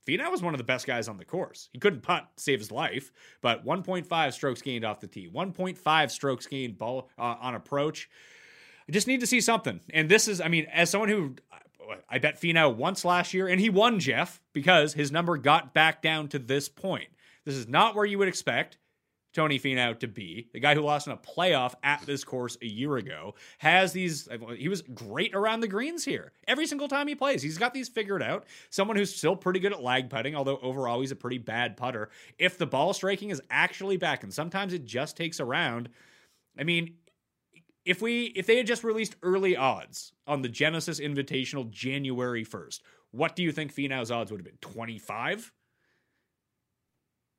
Finau 0.07 0.31
was 0.31 0.41
one 0.41 0.53
of 0.53 0.57
the 0.57 0.63
best 0.63 0.87
guys 0.87 1.07
on 1.07 1.17
the 1.17 1.25
course. 1.25 1.69
He 1.71 1.79
couldn't 1.79 2.01
putt 2.01 2.27
save 2.37 2.59
his 2.59 2.71
life, 2.71 3.11
but 3.41 3.65
1.5 3.65 4.33
strokes 4.33 4.61
gained 4.61 4.85
off 4.85 4.99
the 4.99 5.07
tee, 5.07 5.29
1.5 5.29 6.11
strokes 6.11 6.47
gained 6.47 6.77
ball 6.77 7.09
uh, 7.17 7.35
on 7.39 7.55
approach. 7.55 8.09
I 8.87 8.91
just 8.91 9.07
need 9.07 9.19
to 9.19 9.27
see 9.27 9.41
something. 9.41 9.79
And 9.93 10.09
this 10.09 10.27
is, 10.27 10.41
I 10.41 10.47
mean, 10.47 10.65
as 10.71 10.89
someone 10.89 11.09
who 11.09 11.35
I 12.09 12.19
bet 12.19 12.39
Finau 12.39 12.73
once 12.73 13.05
last 13.05 13.33
year, 13.33 13.47
and 13.47 13.59
he 13.59 13.69
won, 13.69 13.99
Jeff, 13.99 14.41
because 14.53 14.93
his 14.93 15.11
number 15.11 15.37
got 15.37 15.73
back 15.73 16.01
down 16.01 16.27
to 16.29 16.39
this 16.39 16.69
point. 16.69 17.09
This 17.45 17.55
is 17.55 17.67
not 17.67 17.95
where 17.95 18.05
you 18.05 18.17
would 18.17 18.27
expect 18.27 18.77
Tony 19.33 19.59
Finau 19.59 19.97
to 19.99 20.07
be. 20.07 20.49
The 20.53 20.59
guy 20.59 20.75
who 20.75 20.81
lost 20.81 21.07
in 21.07 21.13
a 21.13 21.17
playoff 21.17 21.73
at 21.83 22.01
this 22.05 22.23
course 22.23 22.57
a 22.61 22.65
year 22.65 22.97
ago 22.97 23.35
has 23.59 23.93
these. 23.93 24.27
He 24.57 24.67
was 24.67 24.81
great 24.81 25.33
around 25.33 25.61
the 25.61 25.67
greens 25.67 26.03
here. 26.03 26.33
Every 26.47 26.67
single 26.67 26.87
time 26.87 27.07
he 27.07 27.15
plays, 27.15 27.41
he's 27.41 27.57
got 27.57 27.73
these 27.73 27.89
figured 27.89 28.23
out. 28.23 28.45
Someone 28.69 28.97
who's 28.97 29.15
still 29.15 29.35
pretty 29.35 29.59
good 29.59 29.73
at 29.73 29.81
lag 29.81 30.09
putting, 30.09 30.35
although 30.35 30.59
overall 30.61 30.99
he's 30.99 31.11
a 31.11 31.15
pretty 31.15 31.37
bad 31.37 31.77
putter. 31.77 32.09
If 32.37 32.57
the 32.57 32.67
ball 32.67 32.93
striking 32.93 33.29
is 33.29 33.41
actually 33.49 33.97
back, 33.97 34.23
and 34.23 34.33
sometimes 34.33 34.73
it 34.73 34.85
just 34.85 35.15
takes 35.15 35.39
a 35.39 35.45
round. 35.45 35.89
I 36.59 36.63
mean, 36.63 36.95
if 37.85 38.01
we 38.01 38.25
if 38.25 38.47
they 38.47 38.57
had 38.57 38.67
just 38.67 38.83
released 38.83 39.15
early 39.23 39.55
odds 39.55 40.13
on 40.27 40.41
the 40.41 40.49
Genesis 40.49 40.99
Invitational 40.99 41.69
January 41.69 42.45
1st, 42.45 42.81
what 43.11 43.35
do 43.35 43.43
you 43.43 43.51
think 43.51 43.73
Finau's 43.73 44.11
odds 44.11 44.31
would 44.31 44.39
have 44.39 44.45
been? 44.45 44.57
25? 44.61 45.51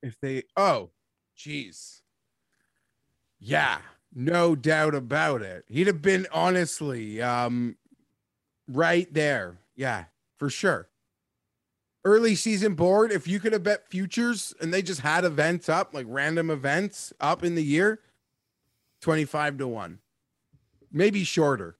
If 0.01 0.19
they, 0.19 0.43
oh, 0.57 0.91
geez. 1.35 2.01
Yeah, 3.39 3.79
no 4.13 4.55
doubt 4.55 4.95
about 4.95 5.41
it. 5.41 5.65
He'd 5.67 5.87
have 5.87 6.01
been 6.01 6.27
honestly 6.31 7.21
um, 7.21 7.75
right 8.67 9.11
there. 9.13 9.57
Yeah, 9.75 10.05
for 10.37 10.49
sure. 10.49 10.89
Early 12.05 12.35
season 12.35 12.75
board, 12.75 13.11
if 13.11 13.27
you 13.27 13.39
could 13.39 13.53
have 13.53 13.63
bet 13.63 13.89
futures 13.89 14.53
and 14.61 14.73
they 14.73 14.81
just 14.81 15.01
had 15.01 15.23
events 15.23 15.69
up, 15.69 15.93
like 15.93 16.05
random 16.09 16.49
events 16.49 17.13
up 17.19 17.43
in 17.43 17.55
the 17.55 17.63
year, 17.63 17.99
25 19.01 19.57
to 19.59 19.67
1. 19.67 19.99
Maybe 20.91 21.23
shorter. 21.23 21.77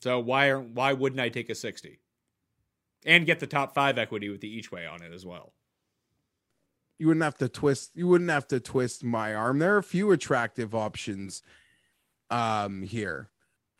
So 0.00 0.18
why 0.18 0.48
are 0.48 0.60
why 0.60 0.92
wouldn't 0.92 1.20
I 1.20 1.30
take 1.30 1.48
a 1.50 1.54
60? 1.54 1.98
And 3.06 3.26
get 3.26 3.40
the 3.40 3.46
top 3.46 3.74
5 3.74 3.98
equity 3.98 4.28
with 4.28 4.40
the 4.40 4.48
each 4.48 4.72
way 4.72 4.86
on 4.86 5.02
it 5.02 5.12
as 5.12 5.26
well. 5.26 5.52
You 6.98 7.06
wouldn't 7.06 7.24
have 7.24 7.36
to 7.36 7.48
twist 7.48 7.90
you 7.94 8.06
wouldn't 8.06 8.30
have 8.30 8.46
to 8.48 8.60
twist 8.60 9.04
my 9.04 9.34
arm 9.34 9.58
there 9.58 9.74
are 9.74 9.78
a 9.78 9.82
few 9.82 10.10
attractive 10.12 10.74
options 10.74 11.42
um 12.30 12.82
here 12.82 13.30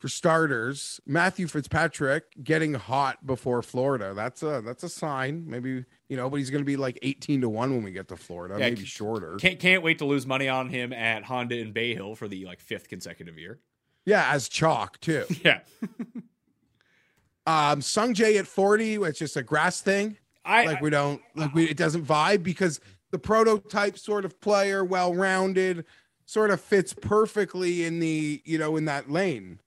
for 0.04 0.08
starters, 0.08 1.00
Matthew 1.06 1.46
Fitzpatrick 1.46 2.24
getting 2.44 2.74
hot 2.74 3.24
before 3.24 3.62
Florida. 3.62 4.12
That's 4.12 4.42
a 4.42 4.60
that's 4.62 4.82
a 4.82 4.88
sign. 4.90 5.44
Maybe 5.48 5.86
you 6.10 6.16
know, 6.18 6.28
but 6.28 6.36
he's 6.36 6.50
going 6.50 6.60
to 6.60 6.66
be 6.66 6.76
like 6.76 6.98
eighteen 7.00 7.40
to 7.40 7.48
one 7.48 7.72
when 7.72 7.82
we 7.82 7.90
get 7.90 8.08
to 8.08 8.16
Florida, 8.18 8.56
Yeah, 8.58 8.68
maybe 8.68 8.84
shorter. 8.84 9.36
Can't 9.36 9.58
can't 9.58 9.82
wait 9.82 9.96
to 10.00 10.04
lose 10.04 10.26
money 10.26 10.46
on 10.46 10.68
him 10.68 10.92
at 10.92 11.24
Honda 11.24 11.56
in 11.56 11.72
Bay 11.72 11.94
Hill 11.94 12.16
for 12.16 12.28
the 12.28 12.44
like 12.44 12.60
fifth 12.60 12.88
consecutive 12.90 13.38
year. 13.38 13.60
Yeah, 14.04 14.28
as 14.30 14.50
chalk 14.50 15.00
too. 15.00 15.24
Yeah, 15.42 15.60
Um, 17.46 17.80
Sung 17.80 18.12
Jae 18.12 18.38
at 18.38 18.46
forty, 18.46 18.96
it's 18.96 19.18
just 19.18 19.38
a 19.38 19.42
grass 19.42 19.80
thing. 19.80 20.18
I 20.44 20.66
like 20.66 20.82
we 20.82 20.90
don't 20.90 21.22
like 21.34 21.54
we 21.54 21.64
it 21.64 21.78
doesn't 21.78 22.04
vibe 22.04 22.42
because 22.42 22.78
the 23.14 23.18
prototype 23.20 23.96
sort 23.96 24.24
of 24.24 24.40
player, 24.40 24.84
well 24.84 25.14
rounded, 25.14 25.84
sort 26.26 26.50
of 26.50 26.60
fits 26.60 26.92
perfectly 26.92 27.84
in 27.84 28.00
the 28.00 28.42
you 28.44 28.58
know 28.58 28.76
in 28.76 28.86
that 28.86 29.08
lane. 29.08 29.60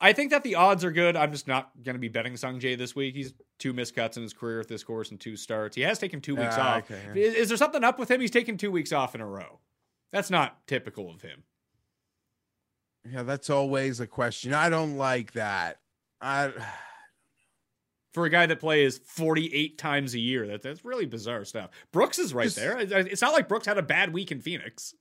I 0.00 0.14
think 0.14 0.30
that 0.30 0.42
the 0.42 0.54
odds 0.54 0.84
are 0.86 0.90
good. 0.90 1.16
I'm 1.16 1.30
just 1.30 1.46
not 1.46 1.70
going 1.82 1.94
to 1.96 2.00
be 2.00 2.08
betting 2.08 2.34
Sung 2.38 2.58
Jae 2.60 2.78
this 2.78 2.96
week. 2.96 3.14
He's 3.14 3.34
two 3.58 3.74
missed 3.74 3.94
cuts 3.94 4.16
in 4.16 4.22
his 4.22 4.32
career 4.32 4.58
at 4.60 4.68
this 4.68 4.82
course 4.82 5.10
and 5.10 5.20
two 5.20 5.36
starts. 5.36 5.76
He 5.76 5.82
has 5.82 5.98
taken 5.98 6.22
two 6.22 6.34
weeks 6.34 6.54
Ah, 6.56 6.76
off. 6.76 6.90
okay, 6.90 7.20
Is, 7.20 7.34
is 7.34 7.48
there 7.48 7.58
something 7.58 7.84
up 7.84 7.98
with 7.98 8.10
him? 8.10 8.22
He's 8.22 8.30
taken 8.30 8.56
two 8.56 8.70
weeks 8.70 8.90
off 8.92 9.14
in 9.14 9.20
a 9.20 9.26
row. 9.26 9.58
That's 10.10 10.30
not 10.30 10.66
typical 10.66 11.10
of 11.10 11.20
him. 11.20 11.42
Yeah, 13.12 13.22
that's 13.24 13.50
always 13.50 14.00
a 14.00 14.06
question. 14.06 14.54
I 14.54 14.70
don't 14.70 14.96
like 14.96 15.32
that. 15.32 15.80
I 16.22 16.52
For 18.18 18.24
a 18.24 18.30
guy 18.30 18.46
that 18.46 18.58
plays 18.58 18.98
48 18.98 19.78
times 19.78 20.14
a 20.14 20.18
year, 20.18 20.44
that, 20.48 20.60
that's 20.60 20.84
really 20.84 21.06
bizarre 21.06 21.44
stuff. 21.44 21.70
Brooks 21.92 22.18
is 22.18 22.34
right 22.34 22.50
there. 22.50 22.76
It's 22.80 23.22
not 23.22 23.32
like 23.32 23.46
Brooks 23.46 23.64
had 23.64 23.78
a 23.78 23.82
bad 23.82 24.12
week 24.12 24.32
in 24.32 24.40
Phoenix. 24.40 24.92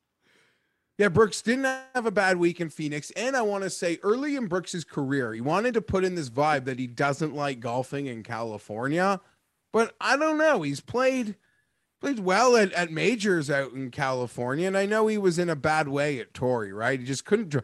Yeah, 0.99 1.09
Brooks 1.09 1.41
didn't 1.41 1.65
have 1.95 2.05
a 2.05 2.11
bad 2.11 2.37
week 2.37 2.61
in 2.61 2.69
Phoenix. 2.69 3.09
And 3.17 3.35
I 3.35 3.41
want 3.41 3.63
to 3.63 3.71
say 3.71 3.97
early 4.03 4.35
in 4.35 4.45
Brooks's 4.45 4.83
career, 4.83 5.33
he 5.33 5.41
wanted 5.41 5.73
to 5.73 5.81
put 5.81 6.03
in 6.03 6.13
this 6.13 6.29
vibe 6.29 6.65
that 6.65 6.77
he 6.77 6.85
doesn't 6.85 7.33
like 7.33 7.59
golfing 7.59 8.05
in 8.05 8.21
California. 8.21 9.19
But 9.73 9.95
I 9.99 10.15
don't 10.15 10.37
know. 10.37 10.61
He's 10.61 10.79
played 10.79 11.37
played 11.99 12.19
well 12.19 12.55
at, 12.55 12.71
at 12.73 12.91
majors 12.91 13.49
out 13.49 13.71
in 13.71 13.89
California. 13.89 14.67
And 14.67 14.77
I 14.77 14.85
know 14.85 15.07
he 15.07 15.17
was 15.17 15.39
in 15.39 15.49
a 15.49 15.55
bad 15.55 15.87
way 15.87 16.19
at 16.19 16.35
Torrey, 16.35 16.71
right? 16.71 16.99
He 16.99 17.05
just 17.07 17.25
couldn't 17.25 17.55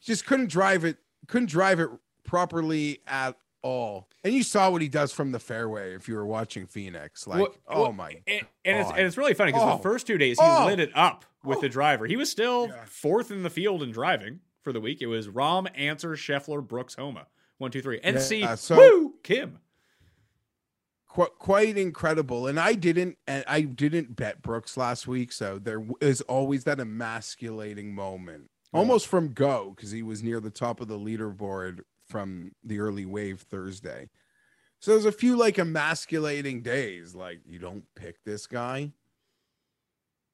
just 0.00 0.26
couldn't 0.26 0.50
drive 0.50 0.84
it, 0.84 0.96
couldn't 1.28 1.50
drive 1.50 1.78
it 1.78 1.88
properly 2.24 2.98
at 3.06 3.36
all. 3.62 4.08
And 4.24 4.32
you 4.32 4.42
saw 4.44 4.70
what 4.70 4.82
he 4.82 4.88
does 4.88 5.12
from 5.12 5.32
the 5.32 5.40
fairway 5.40 5.94
if 5.94 6.06
you 6.08 6.14
were 6.14 6.26
watching 6.26 6.66
Phoenix. 6.66 7.26
Like, 7.26 7.40
Well- 7.40 7.54
oh 7.68 7.82
well, 7.82 7.92
my 7.92 8.20
And, 8.26 8.46
and 8.64 8.78
it's 8.80 8.90
and 8.90 9.00
it's 9.00 9.16
really 9.16 9.34
funny 9.34 9.50
because 9.52 9.68
Oh. 9.68 9.76
the 9.78 9.82
first 9.82 10.06
two 10.06 10.16
days 10.18 10.38
he 10.38 10.46
Oh. 10.46 10.66
lit 10.66 10.78
it 10.78 10.90
up 10.94 11.24
with 11.42 11.60
the 11.60 11.66
oh. 11.66 11.70
driver. 11.70 12.06
He 12.06 12.16
was 12.16 12.30
still 12.30 12.68
Yeah. 12.68 12.84
fourth 12.84 13.30
in 13.32 13.42
the 13.42 13.50
field 13.50 13.82
in 13.82 13.90
driving 13.90 14.40
for 14.62 14.72
the 14.72 14.80
week. 14.80 15.02
It 15.02 15.06
was 15.06 15.26
Rahm, 15.28 15.66
Xander, 15.76 16.14
Scheffler, 16.16 16.66
Brooks, 16.66 16.94
Homa. 16.94 17.26
One, 17.58 17.70
two, 17.72 17.82
three. 17.82 17.98
And 18.02 18.20
see, 18.20 18.40
Yeah, 18.40 18.54
so- 18.54 18.76
woo, 18.76 19.14
Kim. 19.24 19.58
qu- 21.08 21.26
quite 21.38 21.76
incredible. 21.76 22.46
And 22.46 22.58
I 22.60 22.74
didn't, 22.74 23.18
and 23.26 23.44
I 23.48 23.62
didn't 23.62 24.14
bet 24.16 24.40
Brooks 24.42 24.76
last 24.76 25.06
week, 25.08 25.32
so 25.32 25.58
there 25.58 25.84
is 26.00 26.20
always 26.22 26.64
that 26.64 26.78
emasculating 26.80 27.94
moment, 27.94 28.50
almost 28.72 29.06
from 29.08 29.32
go 29.32 29.72
because 29.76 29.90
he 29.90 30.02
was 30.02 30.22
near 30.22 30.40
the 30.40 30.50
top 30.50 30.80
of 30.80 30.88
the 30.88 30.98
leaderboard 30.98 31.80
from 32.12 32.52
the 32.62 32.78
early 32.78 33.06
wave 33.06 33.40
Thursday. 33.40 34.08
So 34.78 34.92
there's 34.92 35.04
a 35.04 35.12
few 35.12 35.36
like 35.36 35.58
emasculating 35.58 36.62
days, 36.62 37.14
like 37.14 37.40
you 37.46 37.58
don't 37.58 37.84
pick 37.96 38.22
this 38.24 38.46
guy. 38.46 38.92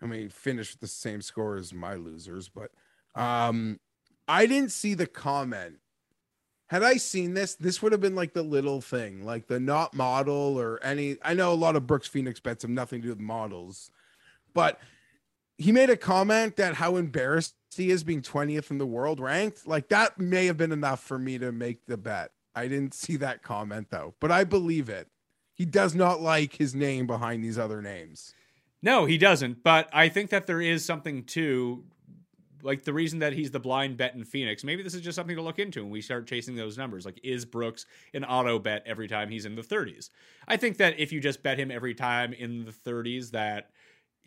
I 0.02 0.06
mean, 0.06 0.28
finish 0.28 0.72
with 0.72 0.80
the 0.80 0.86
same 0.86 1.22
score 1.22 1.56
as 1.56 1.72
my 1.72 1.94
losers, 1.94 2.48
but 2.48 2.70
um, 3.14 3.80
I 4.26 4.46
didn't 4.46 4.72
see 4.72 4.94
the 4.94 5.06
comment 5.06 5.78
had 6.68 6.82
I 6.82 6.98
seen 6.98 7.32
this, 7.32 7.54
this 7.54 7.80
would 7.80 7.92
have 7.92 8.00
been 8.00 8.14
like 8.14 8.34
the 8.34 8.42
little 8.42 8.80
thing, 8.80 9.24
like 9.24 9.46
the 9.46 9.58
not 9.58 9.94
model 9.94 10.58
or 10.58 10.78
any. 10.82 11.16
I 11.22 11.32
know 11.32 11.52
a 11.52 11.54
lot 11.54 11.76
of 11.76 11.86
Brooks 11.86 12.08
Phoenix 12.08 12.40
bets 12.40 12.62
have 12.62 12.70
nothing 12.70 13.00
to 13.00 13.06
do 13.06 13.12
with 13.12 13.20
models, 13.20 13.90
but 14.52 14.78
he 15.56 15.72
made 15.72 15.88
a 15.88 15.96
comment 15.96 16.56
that 16.56 16.74
how 16.74 16.96
embarrassed 16.96 17.54
he 17.76 17.90
is 17.90 18.04
being 18.04 18.22
20th 18.22 18.70
in 18.70 18.78
the 18.78 18.86
world 18.86 19.20
ranked. 19.20 19.66
Like 19.66 19.88
that 19.88 20.18
may 20.18 20.46
have 20.46 20.56
been 20.56 20.72
enough 20.72 21.00
for 21.00 21.18
me 21.18 21.38
to 21.38 21.52
make 21.52 21.86
the 21.86 21.96
bet. 21.96 22.32
I 22.54 22.66
didn't 22.66 22.94
see 22.94 23.16
that 23.16 23.42
comment 23.42 23.88
though, 23.90 24.14
but 24.20 24.32
I 24.32 24.44
believe 24.44 24.88
it. 24.88 25.08
He 25.54 25.64
does 25.64 25.94
not 25.94 26.20
like 26.20 26.54
his 26.54 26.74
name 26.74 27.06
behind 27.06 27.42
these 27.42 27.58
other 27.58 27.82
names. 27.82 28.34
No, 28.80 29.06
he 29.06 29.18
doesn't. 29.18 29.64
But 29.64 29.88
I 29.92 30.08
think 30.08 30.30
that 30.30 30.46
there 30.46 30.60
is 30.60 30.84
something 30.84 31.24
to 31.24 31.84
like 32.62 32.84
the 32.84 32.92
reason 32.92 33.20
that 33.20 33.32
he's 33.32 33.50
the 33.50 33.60
blind 33.60 33.96
bet 33.96 34.14
in 34.14 34.24
Phoenix. 34.24 34.64
Maybe 34.64 34.82
this 34.82 34.94
is 34.94 35.00
just 35.00 35.16
something 35.16 35.36
to 35.36 35.42
look 35.42 35.58
into 35.58 35.82
when 35.82 35.90
we 35.90 36.00
start 36.00 36.26
chasing 36.26 36.56
those 36.56 36.76
numbers. 36.76 37.04
Like, 37.04 37.20
is 37.22 37.44
Brooks 37.44 37.86
an 38.14 38.24
auto 38.24 38.58
bet 38.58 38.82
every 38.86 39.08
time 39.08 39.28
he's 39.28 39.44
in 39.44 39.54
the 39.54 39.62
30s? 39.62 40.10
I 40.46 40.56
think 40.56 40.78
that 40.78 40.98
if 40.98 41.12
you 41.12 41.20
just 41.20 41.42
bet 41.42 41.58
him 41.58 41.70
every 41.70 41.94
time 41.94 42.32
in 42.32 42.64
the 42.64 42.72
30s, 42.72 43.30
that 43.30 43.70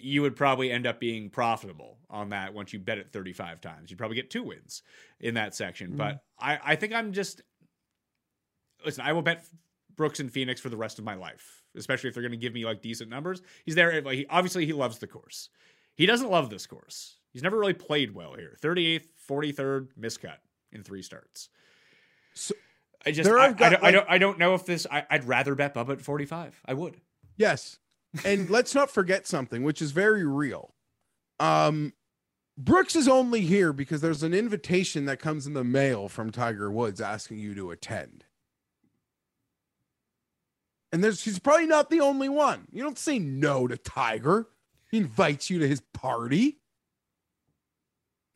you 0.03 0.21
would 0.21 0.35
probably 0.35 0.71
end 0.71 0.85
up 0.87 0.99
being 0.99 1.29
profitable 1.29 1.97
on 2.09 2.29
that 2.29 2.53
once 2.53 2.73
you 2.73 2.79
bet 2.79 2.97
it 2.97 3.11
35 3.11 3.61
times. 3.61 3.89
You'd 3.89 3.97
probably 3.97 4.15
get 4.15 4.29
two 4.29 4.43
wins 4.43 4.83
in 5.19 5.35
that 5.35 5.55
section. 5.55 5.95
But 5.95 6.23
I, 6.39 6.59
I 6.63 6.75
think 6.75 6.93
I'm 6.93 7.13
just 7.13 7.41
listen, 8.85 9.03
I 9.05 9.13
will 9.13 9.21
bet 9.21 9.45
Brooks 9.95 10.19
in 10.19 10.29
Phoenix 10.29 10.59
for 10.61 10.69
the 10.69 10.77
rest 10.77 10.99
of 10.99 11.05
my 11.05 11.13
life, 11.15 11.63
especially 11.75 12.07
if 12.09 12.13
they're 12.13 12.23
going 12.23 12.31
to 12.31 12.37
give 12.37 12.53
me 12.53 12.65
like 12.65 12.81
decent 12.81 13.09
numbers. 13.09 13.41
He's 13.65 13.75
there. 13.75 14.01
Like, 14.01 14.17
he, 14.17 14.25
obviously, 14.29 14.65
he 14.65 14.73
loves 14.73 14.97
the 14.99 15.07
course. 15.07 15.49
He 15.95 16.05
doesn't 16.05 16.29
love 16.31 16.49
this 16.49 16.65
course. 16.65 17.17
He's 17.33 17.43
never 17.43 17.57
really 17.59 17.73
played 17.73 18.13
well 18.13 18.33
here. 18.33 18.57
38th, 18.61 19.05
43rd, 19.29 19.89
miscut 19.99 20.37
in 20.71 20.83
three 20.83 21.01
starts. 21.01 21.49
So- 22.33 22.55
I 23.03 23.11
just, 23.11 23.27
I, 23.29 23.45
I've 23.47 23.59
I, 23.61 23.69
don't, 23.69 23.79
I 23.81 23.85
like- 23.85 23.93
don't, 23.93 24.09
I 24.11 24.17
don't 24.19 24.37
know 24.37 24.53
if 24.53 24.65
this. 24.65 24.85
I, 24.91 25.03
I'd 25.09 25.23
rather 25.25 25.55
bet 25.55 25.73
Bubba 25.73 25.93
at 25.93 26.01
45. 26.01 26.61
I 26.65 26.73
would. 26.75 27.01
Yes. 27.35 27.79
And 28.26 28.49
let's 28.49 28.76
not 28.76 28.91
forget 28.91 29.26
something, 29.26 29.64
which 29.64 29.82
is 29.82 29.91
very 29.91 30.26
real. 30.26 30.74
Um, 31.39 31.93
Brooks 32.57 32.95
is 32.95 33.07
only 33.07 33.41
here 33.41 33.74
because 33.74 34.01
there's 34.01 34.24
an 34.24 34.34
invitation 34.34 35.05
that 35.05 35.20
comes 35.20 35.47
in 35.47 35.53
the 35.53 35.64
mail 35.64 36.09
from 36.09 36.32
Tiger 36.32 36.70
Woods 36.72 37.01
asking 37.01 37.39
you 37.39 37.55
to 37.55 37.72
attend. 37.72 38.26
And 40.91 41.03
there's 41.03 41.24
he's 41.24 41.39
probably 41.39 41.68
not 41.68 41.89
the 41.89 42.01
only 42.01 42.28
one. 42.28 42.68
You 42.72 42.84
don't 42.84 42.99
say 42.99 43.18
no 43.18 43.66
to 43.68 43.78
Tiger. 43.78 44.47
He 44.89 44.97
invites 44.97 45.49
you 45.49 45.59
to 45.59 45.68
his 45.68 45.82
party. 45.93 46.57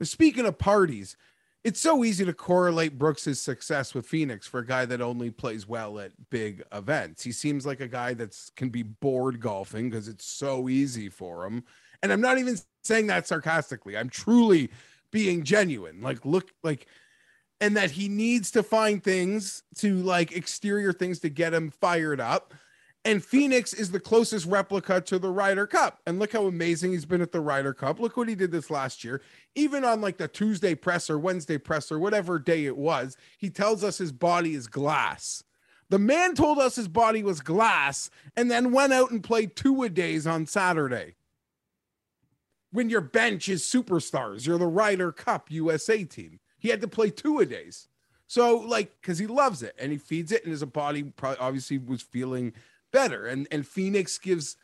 Speaking 0.01 0.45
of 0.45 0.57
parties, 0.57 1.17
it's 1.65 1.81
so 1.81 2.03
easy 2.03 2.23
to 2.23 2.31
correlate 2.31 2.99
Brooks's 2.99 3.41
success 3.41 3.95
with 3.95 4.05
Phoenix 4.05 4.45
for 4.45 4.59
a 4.59 4.65
guy 4.65 4.85
that 4.85 5.01
only 5.01 5.31
plays 5.31 5.67
well 5.67 5.97
at 5.97 6.11
big 6.29 6.63
events. 6.71 7.23
He 7.23 7.31
seems 7.31 7.65
like 7.65 7.79
a 7.79 7.87
guy 7.87 8.13
that's 8.13 8.51
can 8.51 8.69
be 8.69 8.83
bored 8.83 9.39
golfing 9.39 9.89
because 9.89 10.07
it's 10.07 10.27
so 10.27 10.69
easy 10.69 11.09
for 11.09 11.43
him. 11.43 11.63
And 12.03 12.13
I'm 12.13 12.21
not 12.21 12.37
even 12.37 12.59
saying 12.83 13.07
that 13.07 13.27
sarcastically. 13.27 13.97
I'm 13.97 14.11
truly 14.11 14.69
being 15.09 15.43
genuine. 15.43 16.01
Like 16.01 16.23
look 16.23 16.51
like 16.61 16.85
and 17.59 17.75
that 17.77 17.89
he 17.89 18.09
needs 18.09 18.51
to 18.51 18.61
find 18.61 19.03
things 19.03 19.63
to 19.77 19.95
like 20.03 20.33
exterior 20.33 20.93
things 20.93 21.19
to 21.21 21.29
get 21.29 21.51
him 21.51 21.71
fired 21.71 22.21
up. 22.21 22.53
And 23.05 23.23
Phoenix 23.23 23.71
is 23.71 23.91
the 23.91 23.99
closest 23.99 24.47
replica 24.47 24.99
to 24.99 25.19
the 25.19 25.29
Ryder 25.29 25.67
Cup. 25.67 26.01
And 26.07 26.17
look 26.17 26.33
how 26.33 26.47
amazing 26.47 26.91
he's 26.91 27.05
been 27.05 27.21
at 27.21 27.31
the 27.31 27.39
Ryder 27.39 27.71
Cup. 27.71 27.99
Look 27.99 28.17
what 28.17 28.27
he 28.27 28.33
did 28.33 28.51
this 28.51 28.71
last 28.71 29.03
year. 29.03 29.21
Even 29.53 29.85
on 29.85 30.01
like 30.01 30.17
the 30.17 30.27
Tuesday 30.27 30.73
press 30.73 31.07
or 31.07 31.19
Wednesday 31.19 31.59
press 31.59 31.91
or 31.91 31.99
whatever 31.99 32.39
day 32.39 32.65
it 32.65 32.75
was, 32.75 33.15
he 33.37 33.51
tells 33.51 33.83
us 33.83 33.99
his 33.99 34.11
body 34.11 34.55
is 34.55 34.65
glass. 34.65 35.43
The 35.89 35.99
man 35.99 36.33
told 36.33 36.57
us 36.57 36.75
his 36.75 36.87
body 36.87 37.21
was 37.21 37.41
glass 37.41 38.09
and 38.35 38.49
then 38.49 38.71
went 38.71 38.91
out 38.91 39.11
and 39.11 39.23
played 39.23 39.55
two 39.55 39.83
a 39.83 39.89
days 39.89 40.25
on 40.25 40.47
Saturday. 40.47 41.13
When 42.71 42.89
your 42.89 43.01
bench 43.01 43.47
is 43.47 43.61
superstars, 43.61 44.47
you're 44.47 44.57
the 44.57 44.65
Ryder 44.65 45.11
Cup 45.11 45.51
USA 45.51 46.03
team. 46.05 46.39
He 46.57 46.69
had 46.69 46.81
to 46.81 46.87
play 46.87 47.11
two 47.11 47.37
a 47.37 47.45
days. 47.45 47.87
So, 48.25 48.57
like, 48.57 48.99
because 48.99 49.19
he 49.19 49.27
loves 49.27 49.61
it 49.61 49.75
and 49.79 49.91
he 49.91 49.99
feeds 49.99 50.31
it, 50.31 50.43
and 50.43 50.51
his 50.51 50.63
body 50.65 51.03
probably 51.03 51.37
obviously 51.39 51.77
was 51.77 52.01
feeling 52.01 52.53
better. 52.95 53.25
And 53.27 53.47
and 53.51 53.67
Phoenix 53.67 54.17
gives, 54.17 54.55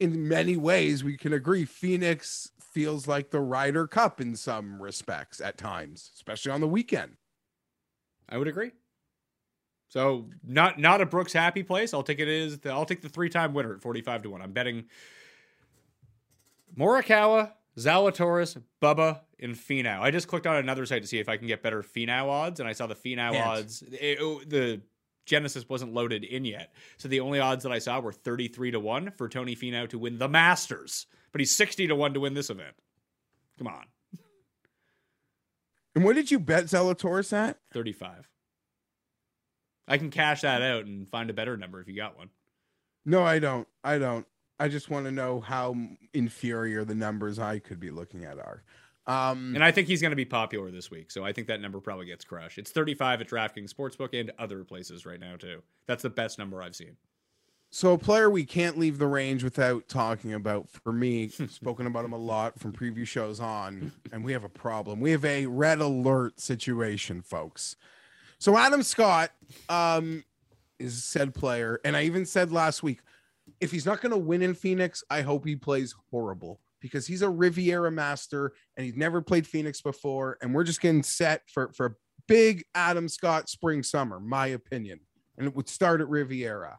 in 0.00 0.28
many 0.28 0.56
ways, 0.56 1.02
we 1.04 1.16
can 1.16 1.32
agree, 1.32 1.64
Phoenix 1.64 2.50
feels 2.60 3.06
like 3.06 3.30
the 3.30 3.40
Ryder 3.40 3.86
Cup 3.86 4.20
in 4.20 4.34
some 4.36 4.80
respects 4.82 5.40
at 5.40 5.56
times, 5.58 6.10
especially 6.14 6.52
on 6.52 6.60
the 6.60 6.68
weekend. 6.68 7.16
I 8.28 8.38
would 8.38 8.48
agree. 8.48 8.72
So 9.88 10.28
not 10.42 10.78
not 10.78 11.00
a 11.00 11.06
Brooks 11.06 11.32
happy 11.34 11.62
place. 11.62 11.92
I'll 11.94 12.02
take 12.02 12.18
it 12.18 12.28
is 12.28 12.58
the, 12.60 12.70
I'll 12.70 12.86
take 12.86 13.02
the 13.02 13.08
three 13.10 13.28
time 13.28 13.52
winner 13.54 13.74
at 13.74 13.82
45 13.82 14.22
to 14.22 14.30
1. 14.30 14.40
I'm 14.42 14.52
betting 14.52 14.84
Morikawa, 16.76 17.52
Zalatoris, 17.76 18.60
Bubba, 18.80 19.20
and 19.38 19.54
Finau. 19.54 20.00
I 20.00 20.10
just 20.10 20.28
clicked 20.28 20.46
on 20.46 20.56
another 20.56 20.86
site 20.86 21.02
to 21.02 21.08
see 21.08 21.18
if 21.18 21.28
I 21.28 21.36
can 21.36 21.46
get 21.46 21.62
better 21.62 21.82
Finau 21.82 22.28
odds, 22.28 22.60
and 22.60 22.68
I 22.68 22.72
saw 22.72 22.86
the 22.86 22.94
Finau 22.94 23.32
Can't. 23.32 23.46
odds. 23.46 23.82
It- 23.82 24.18
it- 24.20 24.48
the 24.50 24.80
Genesis 25.24 25.68
wasn't 25.68 25.94
loaded 25.94 26.24
in 26.24 26.44
yet, 26.44 26.72
so 26.96 27.08
the 27.08 27.20
only 27.20 27.40
odds 27.40 27.62
that 27.62 27.72
I 27.72 27.78
saw 27.78 28.00
were 28.00 28.12
33 28.12 28.72
to 28.72 28.80
one 28.80 29.10
for 29.12 29.28
Tony 29.28 29.54
Finau 29.54 29.88
to 29.88 29.98
win 29.98 30.18
the 30.18 30.28
Masters, 30.28 31.06
but 31.30 31.40
he's 31.40 31.54
60 31.54 31.86
to 31.88 31.94
one 31.94 32.14
to 32.14 32.20
win 32.20 32.34
this 32.34 32.50
event. 32.50 32.74
Come 33.58 33.68
on. 33.68 33.84
And 35.94 36.04
what 36.04 36.16
did 36.16 36.30
you 36.30 36.38
bet 36.38 36.64
Zalatoris 36.64 37.32
at? 37.32 37.58
35. 37.72 38.28
I 39.86 39.98
can 39.98 40.10
cash 40.10 40.40
that 40.42 40.62
out 40.62 40.86
and 40.86 41.08
find 41.08 41.28
a 41.28 41.34
better 41.34 41.56
number 41.56 41.80
if 41.80 41.88
you 41.88 41.96
got 41.96 42.16
one. 42.16 42.30
No, 43.04 43.22
I 43.22 43.38
don't. 43.38 43.68
I 43.84 43.98
don't. 43.98 44.26
I 44.58 44.68
just 44.68 44.90
want 44.90 45.06
to 45.06 45.10
know 45.10 45.40
how 45.40 45.74
inferior 46.14 46.84
the 46.84 46.94
numbers 46.94 47.38
I 47.38 47.58
could 47.58 47.80
be 47.80 47.90
looking 47.90 48.24
at 48.24 48.38
are. 48.38 48.62
Um, 49.06 49.54
And 49.54 49.64
I 49.64 49.72
think 49.72 49.88
he's 49.88 50.00
going 50.00 50.10
to 50.12 50.16
be 50.16 50.24
popular 50.24 50.70
this 50.70 50.90
week. 50.90 51.10
So 51.10 51.24
I 51.24 51.32
think 51.32 51.48
that 51.48 51.60
number 51.60 51.80
probably 51.80 52.06
gets 52.06 52.24
crushed. 52.24 52.58
It's 52.58 52.70
35 52.70 53.20
at 53.22 53.28
DraftKings 53.28 53.72
Sportsbook 53.74 54.18
and 54.18 54.30
other 54.38 54.62
places 54.64 55.04
right 55.04 55.18
now, 55.18 55.36
too. 55.36 55.62
That's 55.86 56.02
the 56.02 56.10
best 56.10 56.38
number 56.38 56.62
I've 56.62 56.76
seen. 56.76 56.96
so 57.70 57.92
a 57.94 57.98
player 57.98 58.30
we 58.30 58.44
can't 58.44 58.78
leave 58.78 58.98
the 58.98 59.06
range 59.06 59.42
without 59.42 59.88
talking 59.88 60.34
about. 60.34 60.68
For 60.68 60.92
me, 60.92 61.28
spoken 61.48 61.86
about 61.86 62.04
him 62.04 62.12
a 62.12 62.18
lot 62.18 62.58
from 62.60 62.72
previous 62.72 63.08
shows 63.08 63.40
on, 63.40 63.90
and 64.12 64.22
we 64.24 64.32
have 64.32 64.44
a 64.44 64.48
problem. 64.48 65.00
We 65.00 65.10
have 65.10 65.24
a 65.24 65.46
red 65.46 65.80
alert 65.80 66.38
situation, 66.38 67.22
folks. 67.22 67.74
So 68.38 68.56
Adam 68.56 68.82
Scott 68.82 69.30
um, 69.68 70.24
is 70.78 71.02
said 71.02 71.34
player, 71.34 71.80
and 71.84 71.96
I 71.96 72.04
even 72.04 72.26
said 72.26 72.52
last 72.52 72.82
week, 72.82 73.00
if 73.60 73.70
he's 73.72 73.86
not 73.86 74.00
going 74.00 74.12
to 74.12 74.18
win 74.18 74.42
in 74.42 74.54
Phoenix, 74.54 75.02
I 75.10 75.22
hope 75.22 75.44
he 75.44 75.56
plays 75.56 75.94
horrible 76.10 76.60
because 76.82 77.06
he's 77.06 77.22
a 77.22 77.30
Riviera 77.30 77.90
master 77.90 78.52
and 78.76 78.84
he's 78.84 78.96
never 78.96 79.22
played 79.22 79.46
Phoenix 79.46 79.80
before, 79.80 80.36
and 80.42 80.54
we're 80.54 80.64
just 80.64 80.82
getting 80.82 81.02
set 81.02 81.42
for 81.48 81.72
for 81.72 81.86
a 81.86 81.94
big 82.28 82.64
Adam 82.74 83.08
Scott 83.08 83.48
spring 83.48 83.82
summer, 83.82 84.20
my 84.20 84.48
opinion, 84.48 85.00
and 85.38 85.46
it 85.46 85.56
would 85.56 85.68
start 85.68 86.00
at 86.00 86.08
Riviera. 86.08 86.78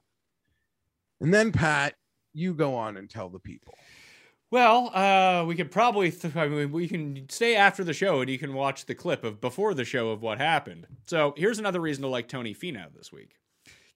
And 1.22 1.34
then 1.34 1.52
Pat, 1.52 1.96
you 2.34 2.54
go 2.54 2.76
on 2.76 2.98
and 2.98 3.10
tell 3.10 3.30
the 3.30 3.40
people. 3.40 3.74
Well, 4.52 4.92
uh, 4.94 5.46
we 5.46 5.56
could 5.56 5.72
probably, 5.72 6.12
th- 6.12 6.36
I 6.36 6.48
mean, 6.48 6.72
we 6.72 6.88
can 6.88 7.28
stay 7.30 7.56
after 7.56 7.84
the 7.84 7.94
show 7.94 8.22
and 8.22 8.30
you 8.30 8.38
can 8.38 8.54
watch 8.54 8.86
the 8.86 8.94
clip 8.94 9.24
of 9.24 9.42
before 9.42 9.74
the 9.74 9.84
show 9.84 10.12
of 10.12 10.22
what 10.22 10.38
happened. 10.38 10.86
So 11.08 11.34
here's 11.36 11.58
another 11.58 11.80
reason 11.80 12.04
to 12.04 12.08
like 12.08 12.28
Tony 12.28 12.54
Finau 12.54 12.94
this 12.96 13.12
week. 13.12 13.32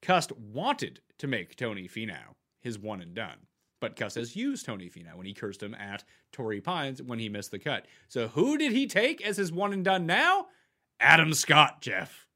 Cust 0.01 0.31
wanted 0.35 1.01
to 1.19 1.27
make 1.27 1.55
Tony 1.55 1.87
Finau 1.87 2.33
his 2.61 2.79
one 2.79 3.01
and 3.01 3.13
done, 3.13 3.37
but 3.79 3.95
Cust 3.95 4.15
has 4.15 4.35
used 4.35 4.65
Tony 4.65 4.89
Finau 4.89 5.15
when 5.15 5.25
he 5.25 5.33
cursed 5.33 5.63
him 5.63 5.75
at 5.75 6.03
Torrey 6.31 6.61
Pines 6.61 7.01
when 7.01 7.19
he 7.19 7.29
missed 7.29 7.51
the 7.51 7.59
cut. 7.59 7.85
So 8.07 8.27
who 8.29 8.57
did 8.57 8.71
he 8.71 8.87
take 8.87 9.21
as 9.25 9.37
his 9.37 9.51
one 9.51 9.73
and 9.73 9.85
done 9.85 10.05
now? 10.05 10.47
Adam 10.99 11.33
Scott, 11.33 11.81
Jeff. 11.81 12.27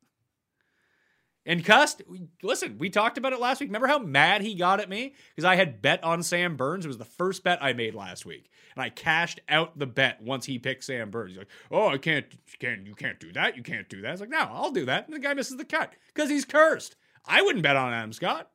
And 1.44 1.66
Cust, 1.66 2.04
listen, 2.44 2.78
we 2.78 2.92
talked 2.92 3.18
about 3.18 3.34
it 3.34 3.40
last 3.40 3.60
week. 3.60 3.70
Remember 3.70 3.88
how 3.88 3.98
mad 3.98 4.42
he 4.42 4.54
got 4.54 4.80
at 4.80 4.90
me 4.90 5.16
because 5.36 5.46
I 5.46 5.56
had 5.56 5.82
bet 5.82 6.04
on 6.04 6.22
Sam 6.22 6.56
Burns. 6.56 6.86
It 6.86 6.90
was 6.90 7.00
the 7.00 7.06
first 7.06 7.44
bet 7.44 7.64
I 7.64 7.74
made 7.74 7.96
last 7.96 8.28
week, 8.28 8.52
and 8.76 8.84
I 8.84 8.90
cashed 8.90 9.40
out 9.50 9.78
the 9.78 9.88
bet 9.88 10.22
once 10.22 10.46
he 10.46 10.60
picked 10.60 10.84
Sam 10.84 11.10
Burns. 11.10 11.32
He's 11.32 11.40
like, 11.40 11.50
"Oh, 11.72 11.88
I 11.88 11.98
can't, 11.98 12.28
can't, 12.60 12.86
you 12.86 12.94
can't 12.94 13.20
do 13.20 13.34
that. 13.34 13.58
You 13.58 13.64
can't 13.64 13.90
do 13.90 14.02
that." 14.02 14.08
I 14.08 14.12
was 14.12 14.22
like, 14.22 14.30
"No, 14.30 14.38
I'll 14.38 14.70
do 14.70 14.86
that." 14.86 15.08
And 15.08 15.16
the 15.16 15.20
guy 15.20 15.34
misses 15.34 15.58
the 15.58 15.66
cut 15.66 15.96
because 16.14 16.30
he's 16.30 16.46
cursed. 16.46 16.96
I 17.26 17.42
wouldn't 17.42 17.64
bet 17.64 17.76
on 17.76 17.92
Adam 17.92 18.14
Scott. 18.14 18.52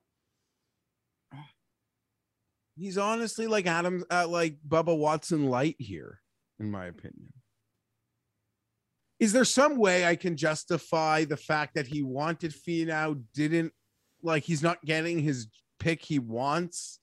He's 2.77 2.99
honestly 2.99 3.47
like 3.47 3.66
Adam, 3.66 4.05
uh, 4.11 4.29
like 4.29 4.59
Bubba 4.66 4.97
Watson 4.97 5.47
light 5.47 5.77
here, 5.79 6.20
in 6.61 6.70
my 6.70 6.87
opinion. 6.87 7.33
Is 9.18 9.33
there 9.33 9.47
some 9.47 9.77
way 9.77 10.05
I 10.05 10.14
can 10.14 10.37
justify 10.37 11.24
the 11.24 11.39
fact 11.39 11.74
that 11.74 11.87
he 11.87 12.03
wanted 12.03 12.53
Finau, 12.53 13.22
didn't 13.35 13.72
like 14.22 14.43
he's 14.43 14.62
not 14.62 14.85
getting 14.85 15.18
his 15.18 15.49
pick 15.79 16.03
he 16.03 16.18
wants 16.18 17.01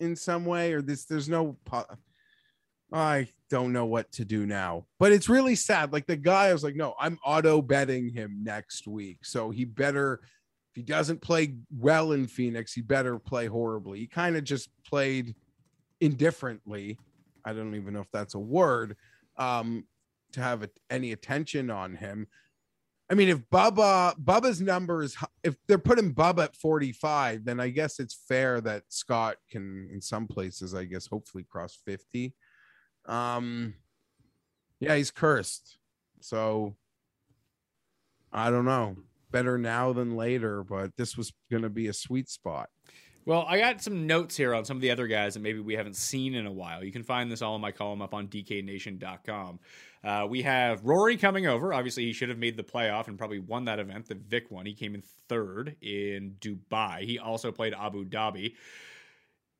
in 0.00 0.16
some 0.16 0.46
way, 0.46 0.72
or 0.72 0.80
this? 0.80 1.04
There's 1.04 1.28
no. 1.28 1.58
I 2.92 3.28
don't 3.50 3.72
know 3.72 3.84
what 3.84 4.10
to 4.12 4.24
do 4.24 4.46
now, 4.46 4.86
but 4.98 5.12
it's 5.12 5.28
really 5.28 5.56
sad. 5.56 5.92
Like 5.92 6.06
the 6.06 6.16
guy, 6.16 6.46
I 6.46 6.52
was 6.52 6.64
like, 6.64 6.76
no, 6.76 6.94
I'm 6.98 7.18
auto 7.24 7.60
betting 7.60 8.08
him 8.08 8.38
next 8.42 8.86
week, 8.86 9.24
so 9.24 9.50
he 9.50 9.64
better 9.64 10.20
he 10.76 10.82
doesn't 10.82 11.22
play 11.22 11.54
well 11.74 12.12
in 12.12 12.26
Phoenix, 12.26 12.74
he 12.74 12.82
better 12.82 13.18
play 13.18 13.46
horribly. 13.46 14.00
He 14.00 14.06
kind 14.06 14.36
of 14.36 14.44
just 14.44 14.68
played 14.86 15.34
indifferently. 16.02 16.98
I 17.46 17.54
don't 17.54 17.74
even 17.74 17.94
know 17.94 18.02
if 18.02 18.10
that's 18.12 18.34
a 18.34 18.38
word 18.38 18.94
um, 19.38 19.84
to 20.32 20.42
have 20.42 20.62
a, 20.62 20.68
any 20.90 21.12
attention 21.12 21.70
on 21.70 21.94
him. 21.94 22.26
I 23.08 23.14
mean, 23.14 23.30
if 23.30 23.38
Bubba 23.48 24.18
Bubba's 24.22 24.60
numbers, 24.60 25.16
if 25.42 25.54
they're 25.66 25.78
putting 25.78 26.14
Bubba 26.14 26.44
at 26.44 26.56
45, 26.56 27.46
then 27.46 27.58
I 27.58 27.70
guess 27.70 27.98
it's 27.98 28.24
fair 28.28 28.60
that 28.60 28.82
Scott 28.88 29.36
can, 29.50 29.88
in 29.90 30.02
some 30.02 30.26
places, 30.26 30.74
I 30.74 30.84
guess, 30.84 31.06
hopefully 31.06 31.46
cross 31.48 31.78
50. 31.86 32.34
Um, 33.06 33.72
yeah, 34.78 34.94
he's 34.94 35.10
cursed. 35.10 35.78
So 36.20 36.76
I 38.30 38.50
don't 38.50 38.66
know. 38.66 38.96
Better 39.36 39.58
now 39.58 39.92
than 39.92 40.16
later, 40.16 40.64
but 40.64 40.96
this 40.96 41.14
was 41.14 41.30
going 41.50 41.62
to 41.62 41.68
be 41.68 41.88
a 41.88 41.92
sweet 41.92 42.30
spot. 42.30 42.70
Well, 43.26 43.44
I 43.46 43.58
got 43.58 43.82
some 43.82 44.06
notes 44.06 44.34
here 44.34 44.54
on 44.54 44.64
some 44.64 44.78
of 44.78 44.80
the 44.80 44.90
other 44.90 45.06
guys 45.06 45.34
that 45.34 45.40
maybe 45.40 45.60
we 45.60 45.74
haven't 45.74 45.96
seen 45.96 46.34
in 46.34 46.46
a 46.46 46.50
while. 46.50 46.82
You 46.82 46.90
can 46.90 47.02
find 47.02 47.30
this 47.30 47.42
all 47.42 47.54
in 47.54 47.60
my 47.60 47.70
column 47.70 48.00
up 48.00 48.14
on 48.14 48.28
dknation.com. 48.28 49.58
Uh, 50.02 50.26
we 50.26 50.40
have 50.40 50.82
Rory 50.86 51.18
coming 51.18 51.46
over. 51.46 51.74
Obviously, 51.74 52.04
he 52.04 52.14
should 52.14 52.30
have 52.30 52.38
made 52.38 52.56
the 52.56 52.62
playoff 52.62 53.08
and 53.08 53.18
probably 53.18 53.38
won 53.38 53.66
that 53.66 53.78
event, 53.78 54.08
the 54.08 54.14
Vic 54.14 54.50
one. 54.50 54.64
He 54.64 54.72
came 54.72 54.94
in 54.94 55.02
third 55.28 55.76
in 55.82 56.36
Dubai. 56.40 57.00
He 57.00 57.18
also 57.18 57.52
played 57.52 57.74
Abu 57.74 58.06
Dhabi. 58.06 58.54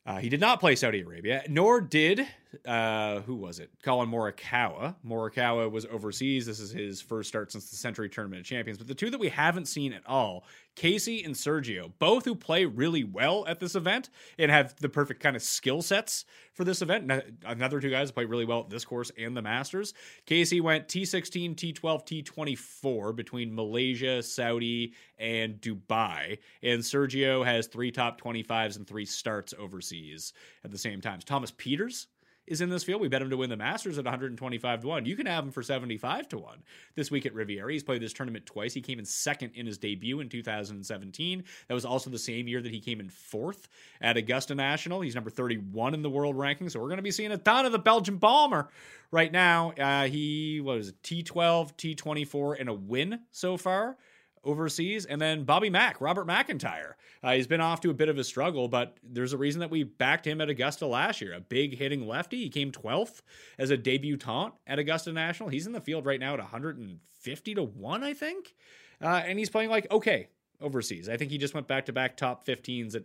Uh, 0.06 0.18
he 0.18 0.28
did 0.28 0.40
not 0.40 0.60
play 0.60 0.76
Saudi 0.76 1.00
Arabia, 1.00 1.42
nor 1.48 1.80
did 1.80 2.26
uh, 2.64 3.20
who 3.20 3.34
was 3.34 3.58
it? 3.58 3.70
Collin 3.82 4.08
Morikawa. 4.08 4.94
Morikawa 5.04 5.70
was 5.70 5.84
overseas. 5.86 6.46
This 6.46 6.60
is 6.60 6.70
his 6.70 7.00
first 7.00 7.28
start 7.28 7.52
since 7.52 7.70
the 7.70 7.76
Sentry 7.76 8.08
Tournament 8.08 8.40
of 8.40 8.46
Champions. 8.46 8.78
But 8.78 8.86
the 8.86 8.94
two 8.94 9.10
that 9.10 9.18
we 9.18 9.28
haven't 9.28 9.66
seen 9.66 9.92
at 9.92 10.02
all, 10.06 10.44
Casey 10.76 11.24
and 11.24 11.34
Sergio, 11.34 11.90
both 11.98 12.26
who 12.26 12.34
play 12.34 12.66
really 12.66 13.02
well 13.02 13.46
at 13.46 13.58
this 13.60 13.74
event 13.74 14.10
and 14.38 14.50
have 14.50 14.76
the 14.76 14.88
perfect 14.88 15.22
kind 15.22 15.34
of 15.34 15.42
skill 15.42 15.82
sets 15.82 16.26
for 16.52 16.64
this 16.64 16.82
event. 16.82 17.10
Another 17.44 17.80
two 17.80 17.90
guys 17.90 18.12
play 18.12 18.26
really 18.26 18.44
well 18.44 18.60
at 18.60 18.70
this 18.70 18.84
course 18.84 19.10
and 19.18 19.36
the 19.36 19.42
Masters. 19.42 19.94
Casey 20.26 20.60
went 20.60 20.86
T16, 20.86 21.56
T12, 21.56 22.24
T24 22.24 23.16
between 23.16 23.54
Malaysia, 23.54 24.22
Saudi, 24.22 24.92
and 25.18 25.60
Dubai. 25.60 26.38
And 26.62 26.80
Sergio 26.80 27.44
has 27.44 27.66
three 27.66 27.90
top 27.90 28.20
25s 28.20 28.76
and 28.76 28.86
three 28.86 29.06
starts 29.06 29.54
overseas 29.58 30.34
at 30.62 30.70
the 30.70 30.78
same 30.78 31.00
time. 31.00 31.20
Thomas 31.24 31.50
Pieters 31.50 32.06
is 32.46 32.60
in 32.60 32.68
this 32.68 32.84
field. 32.84 33.00
We 33.00 33.08
bet 33.08 33.22
him 33.22 33.30
to 33.30 33.36
win 33.36 33.50
the 33.50 33.56
Masters 33.56 33.98
at 33.98 34.04
125 34.04 34.80
to 34.80 34.86
1. 34.86 35.06
You 35.06 35.16
can 35.16 35.26
have 35.26 35.44
him 35.44 35.50
for 35.50 35.62
75 35.62 36.28
to 36.30 36.38
1 36.38 36.58
this 36.94 37.10
week 37.10 37.26
at 37.26 37.34
Riviera. 37.34 37.72
He's 37.72 37.82
played 37.82 38.02
this 38.02 38.12
tournament 38.12 38.46
twice. 38.46 38.74
He 38.74 38.80
came 38.80 38.98
in 38.98 39.04
second 39.04 39.52
in 39.54 39.66
his 39.66 39.78
debut 39.78 40.20
in 40.20 40.28
2017. 40.28 41.44
That 41.68 41.74
was 41.74 41.84
also 41.84 42.10
the 42.10 42.18
same 42.18 42.48
year 42.48 42.62
that 42.62 42.72
he 42.72 42.80
came 42.80 43.00
in 43.00 43.08
fourth 43.08 43.68
at 44.00 44.16
Augusta 44.16 44.54
National. 44.54 45.00
He's 45.00 45.14
number 45.14 45.30
31 45.30 45.94
in 45.94 46.02
the 46.02 46.10
world 46.10 46.36
ranking. 46.36 46.68
So 46.68 46.80
we're 46.80 46.88
going 46.88 46.98
to 46.98 47.02
be 47.02 47.10
seeing 47.10 47.32
a 47.32 47.38
ton 47.38 47.66
of 47.66 47.72
the 47.72 47.78
Belgian 47.78 48.16
Bomber 48.16 48.68
right 49.10 49.32
now. 49.32 49.72
Uh, 49.72 50.04
he 50.04 50.60
was 50.60 50.92
T12, 51.02 51.74
T24, 51.76 52.60
and 52.60 52.68
a 52.68 52.74
win 52.74 53.20
so 53.30 53.56
far 53.56 53.96
overseas. 54.44 55.06
And 55.06 55.20
then 55.20 55.44
Bobby 55.44 55.70
Mack, 55.70 56.00
Robert 56.00 56.26
McIntyre. 56.26 56.92
Uh, 57.22 57.32
he's 57.32 57.46
been 57.46 57.60
off 57.60 57.80
to 57.80 57.90
a 57.90 57.94
bit 57.94 58.08
of 58.08 58.18
a 58.18 58.24
struggle, 58.24 58.68
but 58.68 58.96
there's 59.02 59.32
a 59.32 59.38
reason 59.38 59.60
that 59.60 59.70
we 59.70 59.82
backed 59.82 60.26
him 60.26 60.40
at 60.40 60.48
Augusta 60.48 60.86
last 60.86 61.20
year. 61.20 61.34
A 61.34 61.40
big 61.40 61.76
hitting 61.76 62.06
lefty. 62.06 62.38
He 62.38 62.48
came 62.48 62.70
12th 62.70 63.22
as 63.58 63.70
a 63.70 63.76
debutant 63.76 64.54
at 64.66 64.78
Augusta 64.78 65.12
National. 65.12 65.48
He's 65.48 65.66
in 65.66 65.72
the 65.72 65.80
field 65.80 66.06
right 66.06 66.20
now 66.20 66.34
at 66.34 66.40
150 66.40 67.54
to 67.54 67.62
1, 67.62 68.04
I 68.04 68.14
think. 68.14 68.54
Uh, 69.02 69.22
and 69.26 69.38
he's 69.38 69.50
playing 69.50 69.70
like 69.70 69.90
okay 69.90 70.28
overseas. 70.60 71.08
I 71.08 71.16
think 71.16 71.30
he 71.30 71.38
just 71.38 71.54
went 71.54 71.68
back 71.68 71.86
to 71.86 71.92
back 71.92 72.16
top 72.16 72.46
15s. 72.46 72.94
At, 72.94 73.04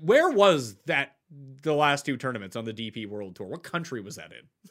where 0.00 0.30
was 0.30 0.76
that 0.86 1.16
the 1.62 1.74
last 1.74 2.06
two 2.06 2.16
tournaments 2.16 2.56
on 2.56 2.64
the 2.64 2.72
DP 2.72 3.06
World 3.06 3.36
Tour? 3.36 3.46
What 3.46 3.62
country 3.62 4.00
was 4.00 4.16
that 4.16 4.32
in? 4.32 4.70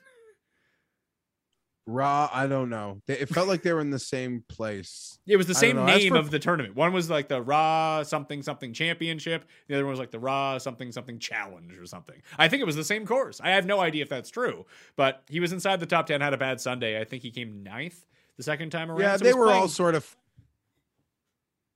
Raw, 1.90 2.30
I 2.34 2.48
don't 2.48 2.70
know. 2.70 3.02
It 3.08 3.30
felt 3.30 3.48
like 3.48 3.62
they 3.62 3.72
were 3.72 3.80
in 3.80 3.92
the 3.92 3.98
same 3.98 4.44
place. 4.50 5.20
It 5.26 5.38
was 5.38 5.48
the 5.48 5.56
same 5.56 5.86
name 5.86 6.12
for- 6.12 6.20
of 6.20 6.32
the 6.32 6.38
tournament. 6.38 6.76
One 6.76 6.92
was 6.92 7.10
like 7.10 7.30
the 7.30 7.42
Raw 7.42 8.04
something 8.04 8.44
something 8.44 8.74
championship. 8.74 9.46
The 9.68 9.76
other 9.76 9.86
one 9.86 9.92
was 9.92 10.00
like 10.00 10.12
the 10.12 10.20
Raw 10.20 10.58
something 10.58 10.92
something 10.92 11.18
challenge 11.18 11.78
or 11.78 11.86
something. 11.86 12.22
I 12.38 12.50
think 12.50 12.62
it 12.62 12.66
was 12.66 12.76
the 12.76 12.84
same 12.84 13.08
course. 13.08 13.40
I 13.42 13.52
have 13.52 13.66
no 13.66 13.80
idea 13.80 14.04
if 14.04 14.10
that's 14.10 14.30
true, 14.30 14.66
but 14.98 15.24
he 15.30 15.40
was 15.40 15.54
inside 15.54 15.80
the 15.80 15.86
top 15.86 16.08
ten. 16.08 16.20
Had 16.20 16.34
a 16.34 16.38
bad 16.38 16.60
Sunday. 16.60 17.00
I 17.00 17.06
think 17.06 17.24
he 17.24 17.32
came 17.32 17.64
ninth 17.64 18.06
the 18.36 18.44
second 18.44 18.70
time 18.72 18.92
around. 18.92 19.00
Yeah, 19.00 19.16
So 19.16 19.24
they 19.24 19.34
were 19.34 19.52
all 19.52 19.70
sort 19.70 19.96
of. 19.96 20.14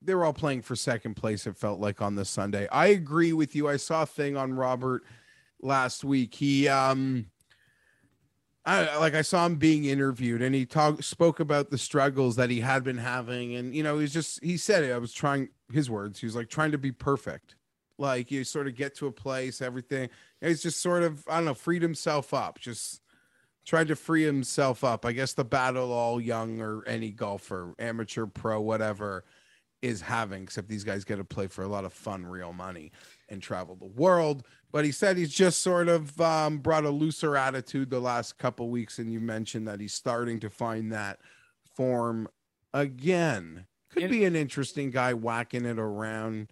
They 0.02 0.14
were 0.14 0.26
all 0.26 0.34
playing 0.34 0.64
for 0.64 0.76
second 0.76 1.14
place. 1.16 1.48
It 1.48 1.56
felt 1.56 1.80
like 1.80 2.02
on 2.02 2.16
the 2.16 2.26
Sunday. 2.26 2.68
I 2.70 2.88
agree 2.88 3.32
with 3.32 3.56
you. 3.56 3.70
I 3.70 3.78
saw 3.78 4.02
a 4.04 4.06
thing 4.06 4.36
on 4.36 4.54
Robert 4.54 5.04
last 5.62 6.04
week. 6.04 6.36
He 6.36 6.68
um, 6.68 7.28
I 8.64 8.98
like 8.98 9.16
I 9.16 9.24
saw 9.24 9.46
him 9.46 9.56
being 9.56 9.86
interviewed, 9.86 10.42
and 10.42 10.54
he 10.54 10.66
talked 10.66 11.04
spoke 11.04 11.40
about 11.40 11.72
the 11.72 11.78
struggles 11.78 12.36
that 12.36 12.52
he 12.52 12.60
had 12.60 12.84
been 12.84 13.00
having, 13.00 13.56
and 13.56 13.76
you 13.76 13.82
know 13.82 13.98
he's 13.98 14.14
just 14.14 14.44
he 14.44 14.58
said 14.58 14.84
it. 14.84 14.92
I 14.92 15.00
was 15.00 15.14
trying 15.14 15.50
his 15.72 15.90
words. 15.90 16.20
He 16.20 16.28
was 16.28 16.36
like 16.36 16.50
trying 16.50 16.72
to 16.72 16.78
be 16.78 16.92
perfect. 16.92 17.56
Like 17.98 18.30
you 18.30 18.44
sort 18.44 18.68
of 18.68 18.76
get 18.76 18.96
to 18.98 19.08
a 19.08 19.12
place, 19.12 19.62
everything. 19.62 20.10
He's 20.42 20.62
just 20.62 20.80
sort 20.80 21.02
of 21.02 21.24
I 21.28 21.38
don't 21.38 21.46
know, 21.46 21.54
freed 21.56 21.82
himself 21.82 22.34
up. 22.36 22.60
Just 22.60 23.02
tried 23.66 23.88
to 23.88 23.96
free 23.96 24.24
himself 24.24 24.84
up. 24.84 25.06
I 25.06 25.12
guess 25.12 25.34
the 25.34 25.46
battle 25.46 25.92
all 25.92 26.22
young 26.22 26.62
or 26.62 26.84
any 26.86 27.10
golfer, 27.10 27.74
amateur, 27.80 28.28
pro, 28.28 28.62
whatever, 28.62 29.24
is 29.82 30.02
having, 30.02 30.44
except 30.44 30.68
these 30.68 30.84
guys 30.84 31.04
get 31.04 31.18
to 31.18 31.24
play 31.24 31.48
for 31.48 31.64
a 31.64 31.68
lot 31.68 31.86
of 31.86 31.94
fun, 31.94 32.26
real 32.26 32.54
money 32.54 32.92
and 33.32 33.42
travel 33.42 33.76
the 33.76 33.86
world. 33.86 34.46
But 34.72 34.86
he 34.86 34.92
said 34.92 35.18
he's 35.18 35.34
just 35.34 35.62
sort 35.62 35.88
of 35.88 36.20
um, 36.22 36.60
brought 36.60 36.86
a 36.86 36.92
looser 36.92 37.36
attitude 37.36 37.90
the 37.90 38.00
last 38.00 38.38
couple 38.38 38.70
weeks. 38.70 39.00
And 39.00 39.12
you 39.12 39.20
mentioned 39.20 39.68
that 39.68 39.80
he's 39.80 39.94
starting 39.94 40.40
to 40.42 40.50
find 40.50 40.92
that 40.92 41.20
form 41.76 42.28
again. 42.74 43.66
Could 43.90 44.10
be 44.10 44.24
an 44.24 44.36
interesting 44.36 44.92
guy 44.92 45.14
whacking 45.14 45.66
it 45.66 45.80
around 45.80 46.52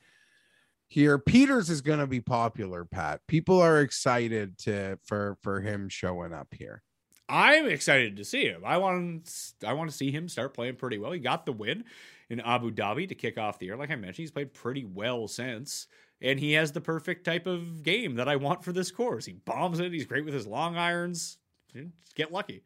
here. 0.88 1.18
Pieters 1.18 1.70
is 1.70 1.82
going 1.82 2.00
to 2.00 2.08
be 2.08 2.20
popular, 2.20 2.84
Pat. 2.84 3.22
People 3.28 3.62
are 3.62 3.80
excited 3.80 4.58
to 4.60 5.00
for 5.06 5.38
for 5.42 5.62
him 5.62 5.88
showing 5.88 6.34
up 6.34 6.54
here. 6.54 6.84
I'm 7.30 7.68
excited 7.68 8.18
to 8.18 8.26
see 8.26 8.46
him. 8.46 8.64
I 8.66 8.78
want 8.78 9.54
I 9.66 9.74
want 9.74 9.90
to 9.90 9.96
see 9.96 10.12
him 10.12 10.28
start 10.28 10.54
playing 10.54 10.76
pretty 10.76 10.98
well. 10.98 11.12
He 11.12 11.20
got 11.20 11.46
the 11.46 11.54
win 11.54 11.86
in 12.30 12.40
Abu 12.40 12.72
Dhabi 12.72 13.08
to 13.08 13.16
kick 13.16 13.38
off 13.38 13.60
the 13.60 13.68
year. 13.68 13.78
Like 13.78 13.92
I 13.92 13.96
mentioned, 13.96 14.18
he's 14.18 14.32
played 14.32 14.54
pretty 14.54 14.84
well 14.84 15.28
since. 15.28 15.88
And 16.22 16.39
he 16.39 16.53
has 16.53 16.72
the 16.72 16.82
perfect 16.82 17.24
type 17.24 17.47
of 17.47 17.82
game 17.84 18.15
that 18.15 18.28
I 18.28 18.36
want 18.36 18.63
for 18.63 18.74
this 18.74 18.91
course. 18.91 19.26
He 19.26 19.34
bombs 19.34 19.80
it. 19.80 19.93
He's 19.93 20.05
great 20.05 20.26
with 20.26 20.34
his 20.34 20.45
long 20.45 20.78
irons. 20.78 21.38
Just 21.74 22.15
get 22.15 22.32
lucky. 22.32 22.63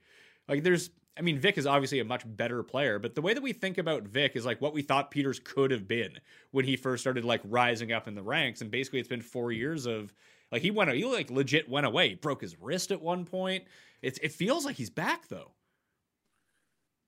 Like 0.47 0.63
there's 0.63 0.89
I 1.15 1.21
mean, 1.21 1.37
Vic 1.37 1.59
is 1.59 1.67
obviously 1.67 1.99
a 1.99 2.05
much 2.05 2.23
better 2.25 2.63
player, 2.63 2.97
but 2.97 3.13
the 3.13 3.21
way 3.21 3.35
that 3.35 3.43
we 3.43 3.53
think 3.53 3.77
about 3.77 4.03
Vic 4.03 4.31
is 4.35 4.45
like 4.45 4.59
what 4.61 4.73
we 4.73 4.81
thought 4.81 5.11
Pieters 5.11 5.43
could 5.43 5.69
have 5.69 5.87
been 5.87 6.17
when 6.51 6.65
he 6.65 6.75
first 6.75 7.03
started 7.03 7.23
like 7.23 7.41
rising 7.43 7.91
up 7.91 8.07
in 8.07 8.15
the 8.15 8.23
ranks. 8.23 8.61
And 8.61 8.71
basically 8.71 8.99
it's 8.99 9.09
been 9.09 9.21
four 9.21 9.51
years 9.51 9.85
of 9.85 10.11
like 10.51 10.63
he 10.63 10.71
went 10.71 10.91
he 10.91 11.05
like 11.05 11.29
legit 11.29 11.69
went 11.69 11.85
away. 11.85 12.09
He 12.09 12.15
broke 12.15 12.41
his 12.41 12.59
wrist 12.59 12.91
at 12.91 13.01
one 13.01 13.25
point. 13.25 13.65
It's 14.01 14.17
it 14.23 14.31
feels 14.31 14.65
like 14.65 14.75
he's 14.75 14.89
back 14.89 15.27
though. 15.27 15.51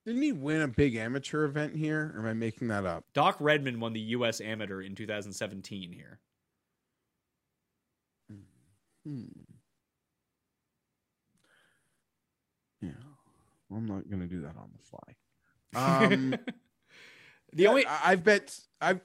Didn't 0.05 0.21
he 0.21 0.31
win 0.31 0.61
a 0.61 0.67
big 0.67 0.95
amateur 0.95 1.45
event 1.45 1.75
here? 1.75 2.13
Or 2.15 2.19
am 2.19 2.27
I 2.27 2.33
making 2.33 2.67
that 2.67 2.85
up? 2.85 3.05
Doc 3.13 3.37
Redman 3.39 3.79
won 3.79 3.93
the 3.93 3.99
US 3.99 4.39
Amateur 4.39 4.81
in 4.81 4.93
2017 4.93 5.91
here. 5.91 6.19
Hmm. 9.05 9.23
Yeah. 12.81 12.89
Well, 13.69 13.79
I'm 13.79 13.85
not 13.85 14.09
gonna 14.09 14.27
do 14.27 14.41
that 14.41 14.55
on 14.57 14.69
the 14.75 14.83
fly. 14.83 15.15
Um 16.07 16.35
the 17.53 17.67
only 17.67 17.85
I- 17.85 18.11
I've 18.11 18.23
bet 18.23 18.57
I've 18.79 19.01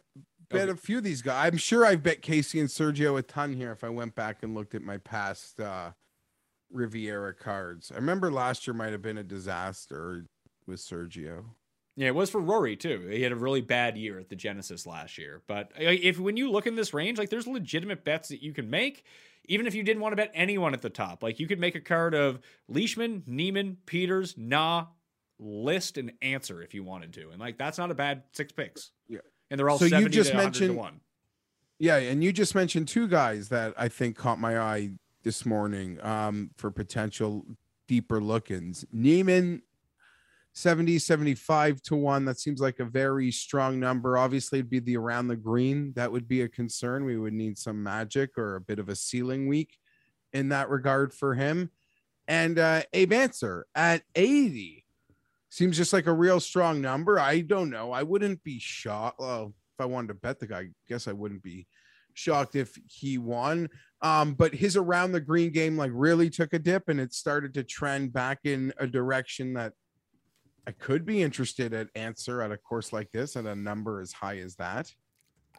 bet 0.48 0.62
Okay. 0.68 0.72
a 0.72 0.76
few 0.76 0.98
of 0.98 1.04
these 1.04 1.20
guys. 1.22 1.46
I'm 1.52 1.58
sure 1.58 1.84
I've 1.84 2.02
bet 2.02 2.22
Casey 2.22 2.60
and 2.60 2.68
Sergio 2.68 3.18
a 3.18 3.22
ton 3.22 3.54
here 3.54 3.72
if 3.72 3.82
I 3.82 3.88
went 3.88 4.14
back 4.14 4.42
and 4.42 4.54
looked 4.54 4.74
at 4.74 4.82
my 4.82 4.98
past 4.98 5.58
uh 5.60 5.90
Riviera 6.72 7.34
cards. 7.34 7.90
I 7.90 7.96
remember 7.96 8.30
last 8.30 8.66
year 8.66 8.74
might 8.74 8.92
have 8.92 9.02
been 9.02 9.18
a 9.18 9.24
disaster 9.24 10.26
with 10.66 10.78
Sergio. 10.78 11.44
Yeah, 11.96 12.06
it 12.08 12.14
was 12.14 12.30
for 12.30 12.40
Rory 12.40 12.76
too. 12.76 13.08
He 13.10 13.22
had 13.22 13.32
a 13.32 13.36
really 13.36 13.60
bad 13.60 13.96
year 13.98 14.20
at 14.20 14.28
the 14.28 14.36
Genesis 14.36 14.86
last 14.86 15.18
year. 15.18 15.42
But 15.48 15.72
if 15.76 16.20
when 16.20 16.36
you 16.36 16.48
look 16.50 16.68
in 16.68 16.76
this 16.76 16.94
range, 16.94 17.18
like 17.18 17.30
there's 17.30 17.48
legitimate 17.48 18.04
bets 18.04 18.28
that 18.28 18.42
you 18.42 18.52
can 18.52 18.70
make, 18.70 19.04
even 19.46 19.66
if 19.66 19.74
you 19.74 19.82
didn't 19.82 20.00
want 20.02 20.12
to 20.12 20.16
bet 20.16 20.30
anyone 20.34 20.74
at 20.74 20.82
the 20.82 20.90
top. 20.90 21.22
Like 21.22 21.40
you 21.40 21.46
could 21.46 21.58
make 21.60 21.74
a 21.74 21.80
card 21.80 22.14
of 22.14 22.40
Leishman, 22.68 23.22
Niemann, 23.26 23.78
Pieters, 23.86 24.36
Na, 24.38 24.86
List, 25.38 25.96
and 25.98 26.12
Ancer 26.22 26.62
if 26.62 26.74
you 26.74 26.84
wanted 26.84 27.12
to, 27.14 27.30
and 27.30 27.40
like 27.40 27.58
that's 27.58 27.78
not 27.78 27.90
a 27.90 27.94
bad 27.94 28.22
six 28.32 28.52
picks. 28.52 28.90
Yeah. 29.08 29.20
and 29.50 29.58
they're 29.58 29.68
all 29.70 29.78
So 29.78 29.86
you 29.86 30.08
just 30.08 30.34
mentioned- 30.34 30.76
one. 30.76 31.00
Yeah, 31.82 31.96
and 31.96 32.22
you 32.22 32.30
just 32.30 32.54
mentioned 32.54 32.88
two 32.88 33.08
guys 33.08 33.48
that 33.48 33.72
I 33.78 33.88
think 33.88 34.14
caught 34.14 34.38
my 34.38 34.58
eye 34.58 34.90
this 35.22 35.46
morning 35.46 35.98
um, 36.04 36.50
for 36.58 36.70
potential 36.70 37.46
deeper 37.88 38.20
look-ins. 38.20 38.84
Niemann 38.92 39.62
70 40.52 40.98
75 40.98 41.80
to 41.82 41.96
1 41.96 42.24
that 42.24 42.40
seems 42.40 42.60
like 42.60 42.80
a 42.80 42.84
very 42.84 43.30
strong 43.30 43.78
number. 43.78 44.18
Obviously 44.18 44.58
it'd 44.58 44.70
be 44.70 44.80
the 44.80 44.96
around 44.96 45.28
the 45.28 45.36
green. 45.36 45.92
That 45.94 46.10
would 46.10 46.26
be 46.26 46.42
a 46.42 46.48
concern. 46.48 47.04
We 47.04 47.18
would 47.18 47.32
need 47.32 47.56
some 47.56 47.82
magic 47.82 48.36
or 48.36 48.56
a 48.56 48.60
bit 48.60 48.78
of 48.78 48.88
a 48.88 48.96
ceiling 48.96 49.46
week 49.46 49.78
in 50.32 50.48
that 50.48 50.68
regard 50.68 51.14
for 51.14 51.34
him. 51.34 51.70
And 52.26 52.58
uh 52.58 52.82
Abe 52.92 53.12
Ancer 53.12 53.66
at 53.74 54.02
80 54.14 54.84
seems 55.50 55.76
just 55.76 55.92
like 55.92 56.06
a 56.06 56.12
real 56.12 56.40
strong 56.40 56.80
number. 56.80 57.18
I 57.18 57.40
don't 57.40 57.70
know. 57.70 57.92
I 57.92 58.02
wouldn't 58.02 58.42
be 58.42 58.58
shocked. 58.58 59.20
Well 59.20 59.54
if 59.78 59.82
i 59.82 59.86
wanted 59.86 60.08
to 60.08 60.14
bet 60.14 60.40
the 60.40 60.46
guy 60.46 60.58
I 60.58 60.68
guess 60.88 61.06
i 61.06 61.12
wouldn't 61.12 61.42
be 61.42 61.68
shocked 62.14 62.56
if 62.56 62.76
he 62.86 63.18
won. 63.18 63.68
Um 64.02 64.34
but 64.34 64.52
his 64.52 64.76
around 64.76 65.12
the 65.12 65.20
green 65.20 65.52
game 65.52 65.76
like 65.76 65.92
really 65.94 66.28
took 66.28 66.52
a 66.54 66.58
dip 66.58 66.88
and 66.88 66.98
it 66.98 67.14
started 67.14 67.54
to 67.54 67.62
trend 67.62 68.12
back 68.12 68.40
in 68.42 68.72
a 68.78 68.88
direction 68.88 69.54
that 69.54 69.74
I 70.66 70.72
could 70.72 71.04
be 71.06 71.22
interested 71.22 71.72
at 71.72 71.88
Ancer 71.94 72.42
at 72.42 72.52
a 72.52 72.56
course 72.56 72.92
like 72.92 73.10
this 73.12 73.36
at 73.36 73.46
a 73.46 73.54
number 73.54 74.00
as 74.00 74.12
high 74.12 74.38
as 74.38 74.56
that. 74.56 74.92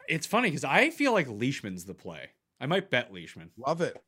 It's 0.08 0.26
funny 0.26 0.48
because 0.48 0.64
I 0.64 0.90
feel 0.90 1.12
like 1.12 1.28
Leishman's 1.28 1.84
the 1.84 1.94
play. 1.94 2.30
I 2.60 2.66
might 2.66 2.90
bet 2.90 3.12
Leishman. 3.12 3.50
Love 3.56 3.80
it. 3.80 4.00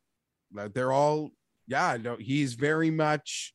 They're 0.73 0.91
all, 0.91 1.31
yeah, 1.67 1.97
no, 2.01 2.15
he's 2.15 2.53
very 2.53 2.89
much, 2.91 3.53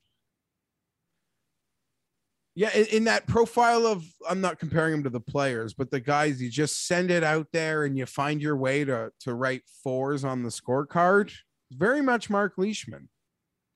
yeah, 2.55 2.71
in, 2.75 2.87
in 2.87 3.05
that 3.05 3.27
profile 3.27 3.87
of, 3.87 4.05
I'm 4.29 4.43
not 4.43 4.59
comparing 4.59 4.95
him 4.95 5.05
to 5.05 5.11
the 5.11 5.21
players, 5.21 5.73
but 5.73 5.91
the 5.91 6.01
guys, 6.01 6.43
you 6.43 6.51
just 6.51 6.87
send 6.87 7.11
it 7.11 7.25
out 7.25 7.47
there 7.53 7.85
and 7.85 7.97
you 7.97 8.05
find 8.05 8.43
your 8.43 8.57
way 8.57 8.85
to 8.85 9.11
to 9.21 9.35
write 9.35 9.63
fours 9.83 10.25
on 10.25 10.43
the 10.43 10.51
scorecard. 10.51 11.33
Very 11.73 12.03
much 12.03 12.29
Mark 12.29 12.55
Leishman. 12.59 13.09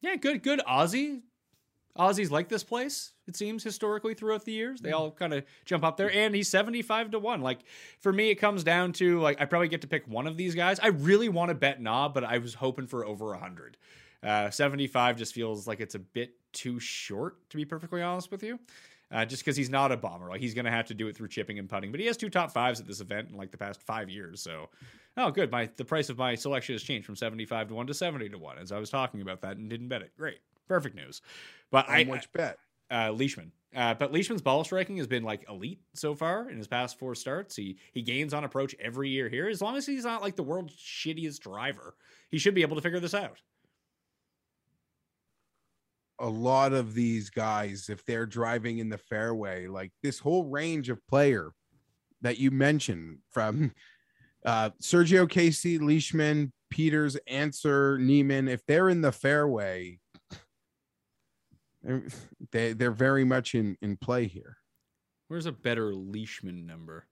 Yeah, 0.02 0.16
good, 0.16 0.42
good 0.42 0.60
Aussie. 0.68 1.22
Aussies 1.96 2.30
like 2.30 2.48
this 2.48 2.64
place, 2.64 3.13
it 3.26 3.36
seems, 3.36 3.64
historically 3.64 4.14
throughout 4.14 4.44
the 4.44 4.52
years. 4.52 4.80
They 4.80 4.92
all 4.92 5.10
kind 5.10 5.32
of 5.32 5.44
jump 5.64 5.84
up 5.84 5.96
there. 5.96 6.12
And 6.12 6.34
he's 6.34 6.48
75 6.48 7.12
to 7.12 7.18
1. 7.18 7.40
Like, 7.40 7.60
for 8.00 8.12
me, 8.12 8.30
it 8.30 8.36
comes 8.36 8.64
down 8.64 8.92
to, 8.94 9.20
like, 9.20 9.40
I 9.40 9.46
probably 9.46 9.68
get 9.68 9.80
to 9.82 9.86
pick 9.86 10.06
one 10.06 10.26
of 10.26 10.36
these 10.36 10.54
guys. 10.54 10.78
I 10.80 10.88
really 10.88 11.28
want 11.28 11.48
to 11.48 11.54
bet 11.54 11.80
Knob, 11.80 12.12
but 12.12 12.24
I 12.24 12.38
was 12.38 12.54
hoping 12.54 12.86
for 12.86 13.04
over 13.04 13.28
100. 13.28 13.76
Uh, 14.22 14.50
75 14.50 15.16
just 15.16 15.34
feels 15.34 15.66
like 15.66 15.80
it's 15.80 15.94
a 15.94 15.98
bit 15.98 16.34
too 16.52 16.78
short, 16.80 17.48
to 17.50 17.56
be 17.56 17.64
perfectly 17.64 18.02
honest 18.02 18.30
with 18.30 18.42
you. 18.42 18.58
Uh, 19.10 19.24
just 19.24 19.44
because 19.44 19.56
he's 19.56 19.70
not 19.70 19.92
a 19.92 19.96
bomber. 19.96 20.28
Like, 20.28 20.40
he's 20.40 20.54
going 20.54 20.64
to 20.64 20.70
have 20.70 20.86
to 20.86 20.94
do 20.94 21.08
it 21.08 21.16
through 21.16 21.28
chipping 21.28 21.58
and 21.58 21.68
putting. 21.68 21.90
But 21.90 22.00
he 22.00 22.06
has 22.06 22.16
two 22.16 22.30
top 22.30 22.52
fives 22.52 22.80
at 22.80 22.86
this 22.86 23.00
event 23.00 23.30
in, 23.30 23.36
like, 23.36 23.50
the 23.50 23.58
past 23.58 23.82
five 23.82 24.10
years. 24.10 24.42
So, 24.42 24.70
oh, 25.16 25.30
good. 25.30 25.50
My 25.50 25.68
The 25.76 25.84
price 25.84 26.08
of 26.08 26.18
my 26.18 26.34
selection 26.34 26.74
has 26.74 26.82
changed 26.82 27.06
from 27.06 27.16
75 27.16 27.68
to 27.68 27.74
1 27.74 27.86
to 27.86 27.94
70 27.94 28.30
to 28.30 28.38
1 28.38 28.58
as 28.58 28.72
I 28.72 28.78
was 28.78 28.90
talking 28.90 29.20
about 29.20 29.42
that 29.42 29.56
and 29.56 29.70
didn't 29.70 29.88
bet 29.88 30.02
it. 30.02 30.12
Great. 30.16 30.38
Perfect 30.66 30.96
news. 30.96 31.20
But 31.70 31.88
I, 31.88 32.04
much 32.04 32.32
bet? 32.32 32.58
Uh, 32.90 33.12
Leishman. 33.12 33.52
Uh, 33.74 33.94
but 33.94 34.12
Leishman's 34.12 34.42
ball 34.42 34.62
striking 34.62 34.96
has 34.98 35.06
been 35.06 35.24
like 35.24 35.44
elite 35.48 35.80
so 35.94 36.14
far 36.14 36.48
in 36.48 36.56
his 36.58 36.68
past 36.68 36.98
four 36.98 37.14
starts. 37.14 37.56
He 37.56 37.76
he 37.92 38.02
gains 38.02 38.32
on 38.32 38.44
approach 38.44 38.74
every 38.78 39.08
year 39.08 39.28
here. 39.28 39.48
As 39.48 39.60
long 39.60 39.76
as 39.76 39.84
he's 39.84 40.04
not 40.04 40.22
like 40.22 40.36
the 40.36 40.44
world's 40.44 40.76
shittiest 40.76 41.40
driver, 41.40 41.96
he 42.30 42.38
should 42.38 42.54
be 42.54 42.62
able 42.62 42.76
to 42.76 42.82
figure 42.82 43.00
this 43.00 43.14
out. 43.14 43.40
a 46.20 46.28
lot 46.28 46.72
of 46.72 46.94
these 46.94 47.30
guys, 47.30 47.88
if 47.88 48.04
they're 48.04 48.26
driving 48.26 48.78
in 48.78 48.88
the 48.88 48.98
fairway, 48.98 49.66
like 49.66 49.92
this 50.02 50.18
whole 50.18 50.44
range 50.44 50.88
of 50.88 51.04
player 51.08 51.50
that 52.22 52.38
you 52.38 52.50
mentioned 52.50 53.18
from 53.30 53.72
uh, 54.46 54.70
Sergio 54.80 55.28
Casey, 55.28 55.78
Leishman, 55.78 56.52
Pieters, 56.72 57.16
Ancer, 57.26 57.98
Niemann, 57.98 58.48
if 58.48 58.64
they're 58.66 58.88
in 58.88 59.00
the 59.00 59.12
fairway, 59.12 59.98
they 62.50 62.72
they're 62.72 62.90
very 62.90 63.24
much 63.24 63.54
in 63.54 63.76
in 63.80 63.96
play 63.96 64.26
here. 64.26 64.58
Where's 65.28 65.46
a 65.46 65.52
better 65.52 65.94
Leishman 65.94 66.66
number? 66.66 67.06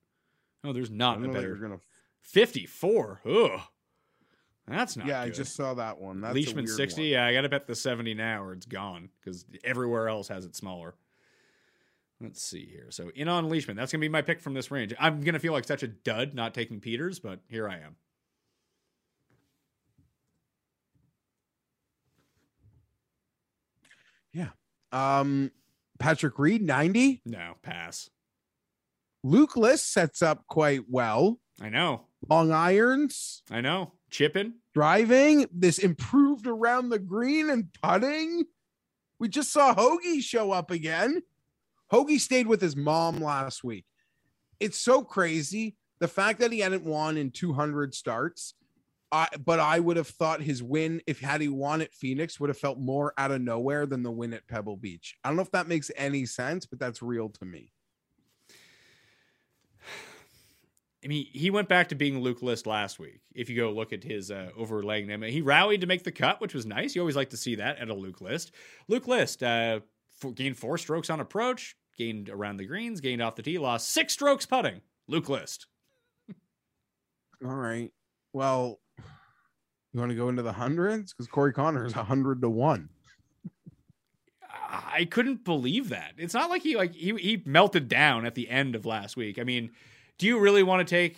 Oh, 0.64 0.72
there's 0.72 0.90
not 0.90 1.22
a 1.22 1.28
better 1.28 1.56
gonna. 1.56 1.80
54. 2.20 3.20
Ugh. 3.26 3.60
That's 4.68 4.96
not 4.96 5.06
yeah, 5.06 5.20
I 5.20 5.28
just 5.28 5.56
saw 5.56 5.74
that 5.74 6.00
one. 6.00 6.20
That's 6.20 6.34
Leishman 6.34 6.66
60. 6.68 7.00
one. 7.00 7.08
Yeah, 7.08 7.26
I 7.26 7.32
got 7.32 7.40
to 7.40 7.48
bet 7.48 7.66
the 7.66 7.74
70 7.74 8.14
now 8.14 8.44
or 8.44 8.52
it's 8.52 8.66
gone 8.66 9.08
because 9.20 9.44
everywhere 9.64 10.08
else 10.08 10.28
has 10.28 10.44
it 10.44 10.54
smaller. 10.54 10.94
Let's 12.20 12.40
see 12.40 12.64
here. 12.64 12.86
So 12.90 13.10
in 13.14 13.26
on 13.26 13.48
Leishman. 13.48 13.76
That's 13.76 13.90
going 13.90 14.00
to 14.00 14.04
be 14.04 14.08
my 14.08 14.22
pick 14.22 14.40
from 14.40 14.54
this 14.54 14.70
range. 14.70 14.94
I'm 15.00 15.20
going 15.20 15.34
to 15.34 15.40
feel 15.40 15.52
like 15.52 15.64
such 15.64 15.82
a 15.82 15.88
dud 15.88 16.34
not 16.34 16.54
taking 16.54 16.80
Pieters, 16.80 17.20
but 17.20 17.40
here 17.48 17.68
I 17.68 17.78
am. 17.78 17.96
Um, 24.92 25.50
Patrick 25.98 26.38
Reed, 26.38 26.62
ninety. 26.62 27.22
No, 27.24 27.54
pass. 27.62 28.10
Luke 29.24 29.56
List 29.56 29.92
sets 29.92 30.20
up 30.22 30.46
quite 30.48 30.82
well. 30.88 31.38
I 31.60 31.68
know. 31.68 32.06
Long 32.28 32.50
irons. 32.52 33.42
I 33.50 33.60
know. 33.60 33.92
Chipping. 34.10 34.54
driving, 34.74 35.46
this 35.52 35.78
improved 35.78 36.46
around 36.46 36.90
the 36.90 36.98
green 36.98 37.48
and 37.48 37.68
putting. 37.82 38.44
We 39.18 39.28
just 39.28 39.52
saw 39.52 39.74
Hoge 39.74 40.22
show 40.22 40.52
up 40.52 40.70
again. 40.70 41.22
Hoge 41.90 42.20
stayed 42.20 42.46
with 42.46 42.60
his 42.60 42.76
mom 42.76 43.20
last 43.20 43.64
week. 43.64 43.86
It's 44.60 44.78
so 44.78 45.02
crazy. 45.02 45.76
The 46.00 46.08
fact 46.08 46.40
that 46.40 46.52
he 46.52 46.58
hadn't 46.58 46.84
won 46.84 47.16
in 47.16 47.30
200 47.30 47.94
starts, 47.94 48.54
I 49.12 49.28
but 49.44 49.60
I 49.60 49.78
would 49.78 49.98
have 49.98 50.08
thought 50.08 50.40
his 50.40 50.62
win, 50.62 51.02
if 51.06 51.20
had 51.20 51.42
he 51.42 51.48
won 51.48 51.82
at 51.82 51.94
Phoenix, 51.94 52.40
would 52.40 52.48
have 52.48 52.58
felt 52.58 52.78
more 52.78 53.12
out 53.18 53.30
of 53.30 53.42
nowhere 53.42 53.84
than 53.86 54.02
the 54.02 54.10
win 54.10 54.32
at 54.32 54.48
Pebble 54.48 54.76
Beach. 54.76 55.16
I 55.22 55.28
don't 55.28 55.36
know 55.36 55.42
if 55.42 55.50
that 55.50 55.68
makes 55.68 55.90
any 55.96 56.24
sense, 56.24 56.64
but 56.64 56.78
that's 56.78 57.02
real 57.02 57.28
to 57.28 57.44
me. 57.44 57.72
I 61.04 61.08
mean, 61.08 61.26
he 61.32 61.50
went 61.50 61.68
back 61.68 61.88
to 61.88 61.94
being 61.96 62.20
Luke 62.20 62.42
List 62.42 62.66
last 62.66 63.00
week. 63.00 63.20
If 63.34 63.50
you 63.50 63.56
go 63.56 63.72
look 63.72 63.92
at 63.92 64.04
his 64.04 64.30
uh, 64.30 64.50
overlaying 64.56 65.08
them, 65.08 65.22
he 65.22 65.42
rallied 65.42 65.80
to 65.80 65.86
make 65.86 66.04
the 66.04 66.12
cut, 66.12 66.40
which 66.40 66.54
was 66.54 66.64
nice. 66.64 66.94
You 66.94 67.02
always 67.02 67.16
like 67.16 67.30
to 67.30 67.36
see 67.36 67.56
that 67.56 67.78
at 67.78 67.88
a 67.88 67.94
Luke 67.94 68.20
List. 68.20 68.52
Luke 68.86 69.08
List 69.08 69.42
uh, 69.42 69.80
gained 70.34 70.56
four 70.56 70.78
strokes 70.78 71.10
on 71.10 71.18
approach, 71.18 71.76
gained 71.98 72.28
around 72.28 72.58
the 72.58 72.66
greens, 72.66 73.00
gained 73.00 73.20
off 73.20 73.34
the 73.34 73.42
tee, 73.42 73.58
lost 73.58 73.90
six 73.90 74.12
strokes 74.12 74.46
putting. 74.46 74.80
Luke 75.08 75.28
List. 75.28 75.66
All 77.44 77.56
right. 77.56 77.90
Well, 78.32 78.78
you 79.92 80.00
want 80.00 80.10
to 80.10 80.16
go 80.16 80.28
into 80.28 80.42
the 80.42 80.52
hundreds 80.52 81.12
because 81.12 81.26
Corey 81.26 81.52
Connor 81.52 81.84
is 81.84 81.94
a 81.94 82.04
hundred 82.04 82.40
to 82.42 82.48
one. 82.48 82.88
I 84.70 85.06
couldn't 85.10 85.44
believe 85.44 85.90
that. 85.90 86.12
It's 86.16 86.34
not 86.34 86.48
like 86.48 86.62
he 86.62 86.76
like 86.76 86.94
he 86.94 87.14
he 87.16 87.42
melted 87.44 87.88
down 87.88 88.24
at 88.24 88.34
the 88.34 88.48
end 88.48 88.74
of 88.74 88.86
last 88.86 89.16
week. 89.16 89.38
I 89.38 89.44
mean, 89.44 89.70
do 90.18 90.26
you 90.26 90.38
really 90.38 90.62
want 90.62 90.86
to 90.86 90.90
take? 90.90 91.16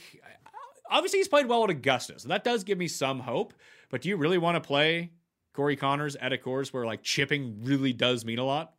Obviously, 0.90 1.20
he's 1.20 1.28
played 1.28 1.46
well 1.46 1.64
at 1.64 1.70
Augusta, 1.70 2.18
so 2.18 2.28
that 2.28 2.44
does 2.44 2.64
give 2.64 2.78
me 2.78 2.88
some 2.88 3.20
hope. 3.20 3.54
But 3.90 4.02
do 4.02 4.08
you 4.08 4.16
really 4.16 4.38
want 4.38 4.56
to 4.56 4.60
play 4.60 5.12
Corey 5.52 5.76
Conners 5.76 6.16
at 6.16 6.32
a 6.32 6.38
course 6.38 6.72
where 6.72 6.84
like 6.84 7.02
chipping 7.02 7.60
really 7.62 7.92
does 7.92 8.24
mean 8.24 8.38
a 8.38 8.44
lot? 8.44 8.74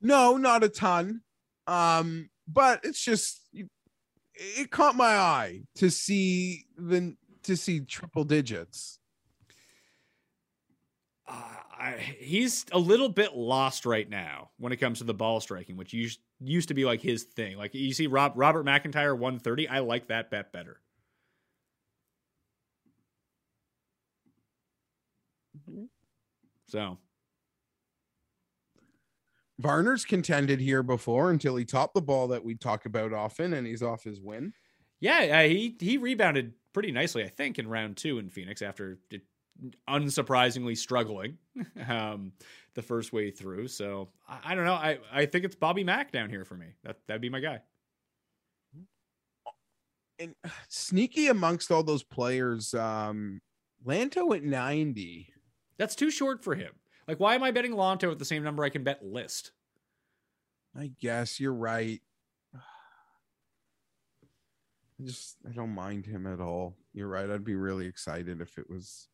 No, 0.00 0.36
not 0.36 0.64
a 0.64 0.68
ton. 0.68 1.22
Um, 1.66 2.30
but 2.48 2.80
it's 2.84 3.02
just 3.02 3.40
it 4.34 4.70
caught 4.70 4.96
my 4.96 5.16
eye 5.16 5.62
to 5.76 5.90
see 5.90 6.66
the 6.76 7.16
to 7.46 7.56
see 7.56 7.80
triple 7.80 8.24
digits. 8.24 8.98
Uh, 11.28 11.42
I, 11.78 11.90
he's 12.18 12.64
a 12.72 12.78
little 12.78 13.08
bit 13.08 13.34
lost 13.34 13.84
right 13.84 14.08
now 14.08 14.50
when 14.58 14.72
it 14.72 14.76
comes 14.76 14.98
to 14.98 15.04
the 15.04 15.14
ball 15.14 15.40
striking, 15.40 15.76
which 15.76 15.92
used 15.92 16.20
used 16.40 16.68
to 16.68 16.74
be 16.74 16.84
like 16.84 17.00
his 17.00 17.24
thing. 17.24 17.56
Like 17.56 17.74
you 17.74 17.92
see, 17.92 18.06
Rob 18.06 18.32
Robert 18.36 18.64
MacIntyre 18.64 19.14
130. 19.14 19.68
I 19.68 19.80
like 19.80 20.08
that 20.08 20.30
bet 20.30 20.52
better. 20.52 20.80
So 26.68 26.98
Varner's 29.60 30.04
contended 30.04 30.60
here 30.60 30.82
before 30.82 31.30
until 31.30 31.56
he 31.56 31.64
topped 31.64 31.94
the 31.94 32.02
ball 32.02 32.28
that 32.28 32.44
we 32.44 32.54
talk 32.54 32.86
about 32.86 33.12
often, 33.12 33.54
and 33.54 33.66
he's 33.66 33.82
off 33.82 34.04
his 34.04 34.20
win. 34.20 34.52
Yeah, 35.00 35.42
uh, 35.44 35.48
he 35.48 35.76
he 35.80 35.98
rebounded 35.98 36.54
pretty 36.76 36.92
nicely, 36.92 37.24
I 37.24 37.28
think, 37.28 37.58
in 37.58 37.66
round 37.66 37.96
two 37.96 38.18
in 38.18 38.28
Phoenix 38.28 38.60
after 38.60 38.98
it, 39.10 39.22
unsurprisingly 39.88 40.76
struggling 40.76 41.38
um, 41.88 42.32
the 42.74 42.82
first 42.82 43.14
way 43.14 43.30
through. 43.30 43.68
So 43.68 44.10
I, 44.28 44.52
I, 44.52 44.54
don't 44.54 44.66
know. 44.66 44.74
I, 44.74 44.98
I 45.10 45.24
think 45.24 45.46
it's 45.46 45.54
Bobby 45.54 45.84
Mack 45.84 46.12
down 46.12 46.28
here 46.28 46.44
for 46.44 46.54
me. 46.54 46.66
That 46.84 46.98
that'd 47.06 47.22
be 47.22 47.30
my 47.30 47.40
guy. 47.40 47.60
And 50.18 50.34
sneaky 50.68 51.28
amongst 51.28 51.70
all 51.70 51.82
those 51.82 52.02
players, 52.02 52.74
um, 52.74 53.40
Lanto 53.86 54.36
at 54.36 54.44
ninety. 54.44 55.32
That's 55.78 55.94
too 55.94 56.10
short 56.10 56.44
for 56.44 56.54
him. 56.54 56.72
Like, 57.08 57.20
why 57.20 57.36
am 57.36 57.42
I 57.42 57.52
betting 57.52 57.72
Lanto 57.72 58.12
at 58.12 58.18
the 58.18 58.26
same 58.26 58.42
number 58.42 58.64
I 58.64 58.68
can 58.68 58.84
bet 58.84 59.02
List? 59.02 59.52
I 60.78 60.90
guess 61.00 61.40
you're 61.40 61.54
right. 61.54 62.02
I 65.00 65.04
just 65.04 65.36
I 65.48 65.52
don't 65.52 65.74
mind 65.74 66.06
him 66.06 66.26
at 66.26 66.40
all. 66.40 66.74
You're 66.94 67.08
right. 67.08 67.30
I'd 67.30 67.44
be 67.44 67.54
really 67.54 67.86
excited 67.86 68.40
if 68.40 68.56
it 68.58 68.70
was 68.70 69.08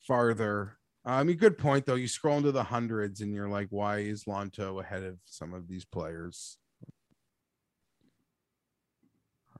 farther. 0.00 0.78
I 1.04 1.22
mean, 1.22 1.36
good 1.36 1.58
point 1.58 1.86
though. 1.86 1.94
You 1.94 2.08
scroll 2.08 2.38
into 2.38 2.52
the 2.52 2.64
hundreds 2.64 3.20
and 3.20 3.32
you're 3.32 3.48
like, 3.48 3.68
why 3.70 3.98
is 3.98 4.24
Lanto 4.24 4.80
ahead 4.82 5.02
of 5.04 5.18
some 5.26 5.52
of 5.52 5.68
these 5.68 5.84
players? 5.84 6.58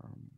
Um, 0.02 0.30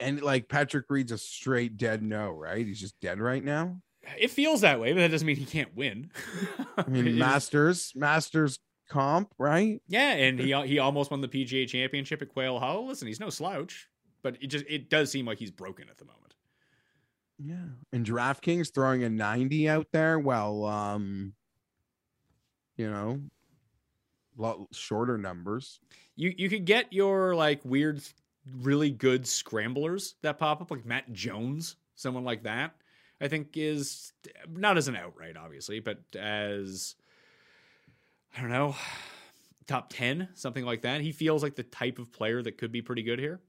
and 0.00 0.22
like 0.22 0.48
Patrick 0.48 0.86
Reed's 0.88 1.12
a 1.12 1.18
straight 1.18 1.76
dead 1.76 2.02
no, 2.02 2.30
right? 2.30 2.66
He's 2.66 2.80
just 2.80 2.98
dead 3.00 3.20
right 3.20 3.44
now. 3.44 3.80
It 4.18 4.30
feels 4.30 4.62
that 4.62 4.80
way, 4.80 4.92
but 4.92 5.00
that 5.00 5.10
doesn't 5.10 5.26
mean 5.26 5.36
he 5.36 5.44
can't 5.44 5.76
win. 5.76 6.10
I 6.76 6.88
mean, 6.88 7.18
Masters, 7.18 7.92
Masters 7.94 8.58
comp, 8.92 9.32
right? 9.38 9.80
Yeah, 9.88 10.12
and 10.12 10.38
he 10.38 10.52
he 10.66 10.78
almost 10.78 11.10
won 11.10 11.22
the 11.22 11.28
PGA 11.28 11.66
Championship 11.66 12.20
at 12.20 12.28
Quail 12.28 12.58
Hollow. 12.58 12.82
Listen, 12.82 13.08
he's 13.08 13.20
no 13.20 13.30
slouch, 13.30 13.88
but 14.22 14.36
it 14.40 14.48
just 14.48 14.66
it 14.68 14.90
does 14.90 15.10
seem 15.10 15.26
like 15.26 15.38
he's 15.38 15.50
broken 15.50 15.88
at 15.88 15.96
the 15.98 16.04
moment. 16.04 16.34
Yeah, 17.38 17.74
and 17.92 18.06
DraftKings 18.06 18.72
throwing 18.74 19.02
a 19.02 19.08
ninety 19.08 19.68
out 19.68 19.88
there. 19.92 20.18
Well, 20.18 20.66
um, 20.66 21.32
you 22.76 22.90
know, 22.90 23.20
a 24.38 24.42
lot 24.42 24.68
shorter 24.72 25.16
numbers. 25.16 25.80
You 26.14 26.34
you 26.36 26.50
could 26.50 26.66
get 26.66 26.92
your 26.92 27.34
like 27.34 27.64
weird, 27.64 28.02
really 28.58 28.90
good 28.90 29.26
scramblers 29.26 30.16
that 30.22 30.38
pop 30.38 30.60
up, 30.60 30.70
like 30.70 30.84
Matt 30.84 31.12
Jones, 31.12 31.76
someone 31.94 32.24
like 32.24 32.42
that. 32.42 32.74
I 33.22 33.28
think 33.28 33.56
is 33.56 34.12
not 34.50 34.76
as 34.76 34.88
an 34.88 34.96
outright, 34.96 35.36
obviously, 35.36 35.80
but 35.80 36.00
as 36.18 36.96
I 38.36 38.40
don't 38.40 38.50
know, 38.50 38.74
top 39.66 39.92
10, 39.92 40.28
something 40.34 40.64
like 40.64 40.82
that. 40.82 41.00
He 41.00 41.12
feels 41.12 41.42
like 41.42 41.54
the 41.54 41.62
type 41.62 41.98
of 41.98 42.12
player 42.12 42.42
that 42.42 42.58
could 42.58 42.72
be 42.72 42.82
pretty 42.82 43.02
good 43.02 43.18
here. 43.18 43.40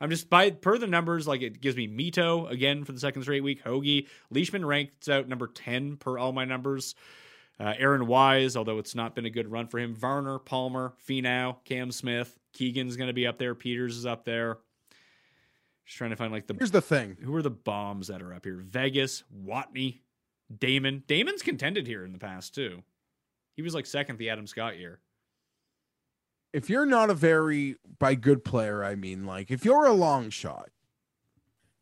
I'm 0.00 0.10
just 0.10 0.28
by 0.28 0.50
per 0.50 0.78
the 0.78 0.86
numbers, 0.86 1.26
like 1.26 1.42
it 1.42 1.60
gives 1.60 1.76
me 1.76 1.88
Mito 1.88 2.50
again 2.50 2.84
for 2.84 2.92
the 2.92 3.00
second 3.00 3.22
straight 3.22 3.42
week. 3.42 3.62
Hoge 3.62 4.06
Leishman 4.30 4.64
ranked 4.64 5.08
out 5.08 5.28
number 5.28 5.46
10 5.46 5.96
per 5.96 6.18
all 6.18 6.32
my 6.32 6.44
numbers. 6.44 6.94
Uh, 7.58 7.72
Aaron 7.78 8.06
Wise, 8.06 8.54
although 8.54 8.78
it's 8.78 8.94
not 8.94 9.14
been 9.14 9.24
a 9.24 9.30
good 9.30 9.50
run 9.50 9.66
for 9.66 9.78
him. 9.78 9.94
Varner, 9.94 10.38
Palmer, 10.38 10.92
Finau, 11.08 11.56
Cam 11.64 11.90
Smith, 11.90 12.38
Keegan's 12.52 12.98
going 12.98 13.08
to 13.08 13.14
be 13.14 13.26
up 13.26 13.38
there. 13.38 13.54
Pieters 13.54 13.92
is 13.92 14.04
up 14.04 14.26
there. 14.26 14.58
Just 15.86 15.96
trying 15.96 16.10
to 16.10 16.16
find 16.16 16.32
like 16.32 16.46
the. 16.46 16.54
Here's 16.54 16.70
the 16.70 16.82
thing. 16.82 17.16
Who 17.22 17.34
are 17.34 17.42
the 17.42 17.50
bombs 17.50 18.08
that 18.08 18.20
are 18.20 18.34
up 18.34 18.44
here? 18.44 18.58
Vegas, 18.58 19.22
Watney, 19.34 20.00
Dahmen. 20.52 21.04
Dahmen's 21.06 21.42
contended 21.42 21.86
here 21.86 22.04
in 22.04 22.12
the 22.12 22.18
past 22.18 22.54
too. 22.54 22.82
He 23.56 23.62
was 23.62 23.74
like 23.74 23.86
second 23.86 24.18
the 24.18 24.30
Adam 24.30 24.46
Scott 24.46 24.78
year. 24.78 25.00
If 26.52 26.70
you're 26.70 26.86
not 26.86 27.10
a 27.10 27.14
very 27.14 27.76
by 27.98 28.14
good 28.14 28.44
player, 28.44 28.84
I 28.84 28.94
mean, 28.94 29.26
like 29.26 29.50
if 29.50 29.64
you're 29.64 29.86
a 29.86 29.92
long 29.92 30.30
shot 30.30 30.70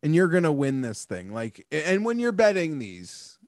and 0.02 0.14
you're 0.14 0.28
gonna 0.28 0.52
win 0.52 0.80
this 0.80 1.04
thing, 1.04 1.32
like, 1.32 1.66
and 1.70 2.04
when 2.04 2.18
you're 2.18 2.32
betting 2.32 2.78
these, 2.78 3.38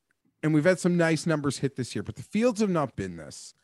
and 0.42 0.52
we've 0.54 0.64
had 0.64 0.78
some 0.78 0.96
nice 0.96 1.26
numbers 1.26 1.58
hit 1.58 1.76
this 1.76 1.94
year, 1.94 2.02
but 2.02 2.16
the 2.16 2.22
fields 2.22 2.60
have 2.60 2.70
not 2.70 2.94
been 2.94 3.16
this. 3.16 3.54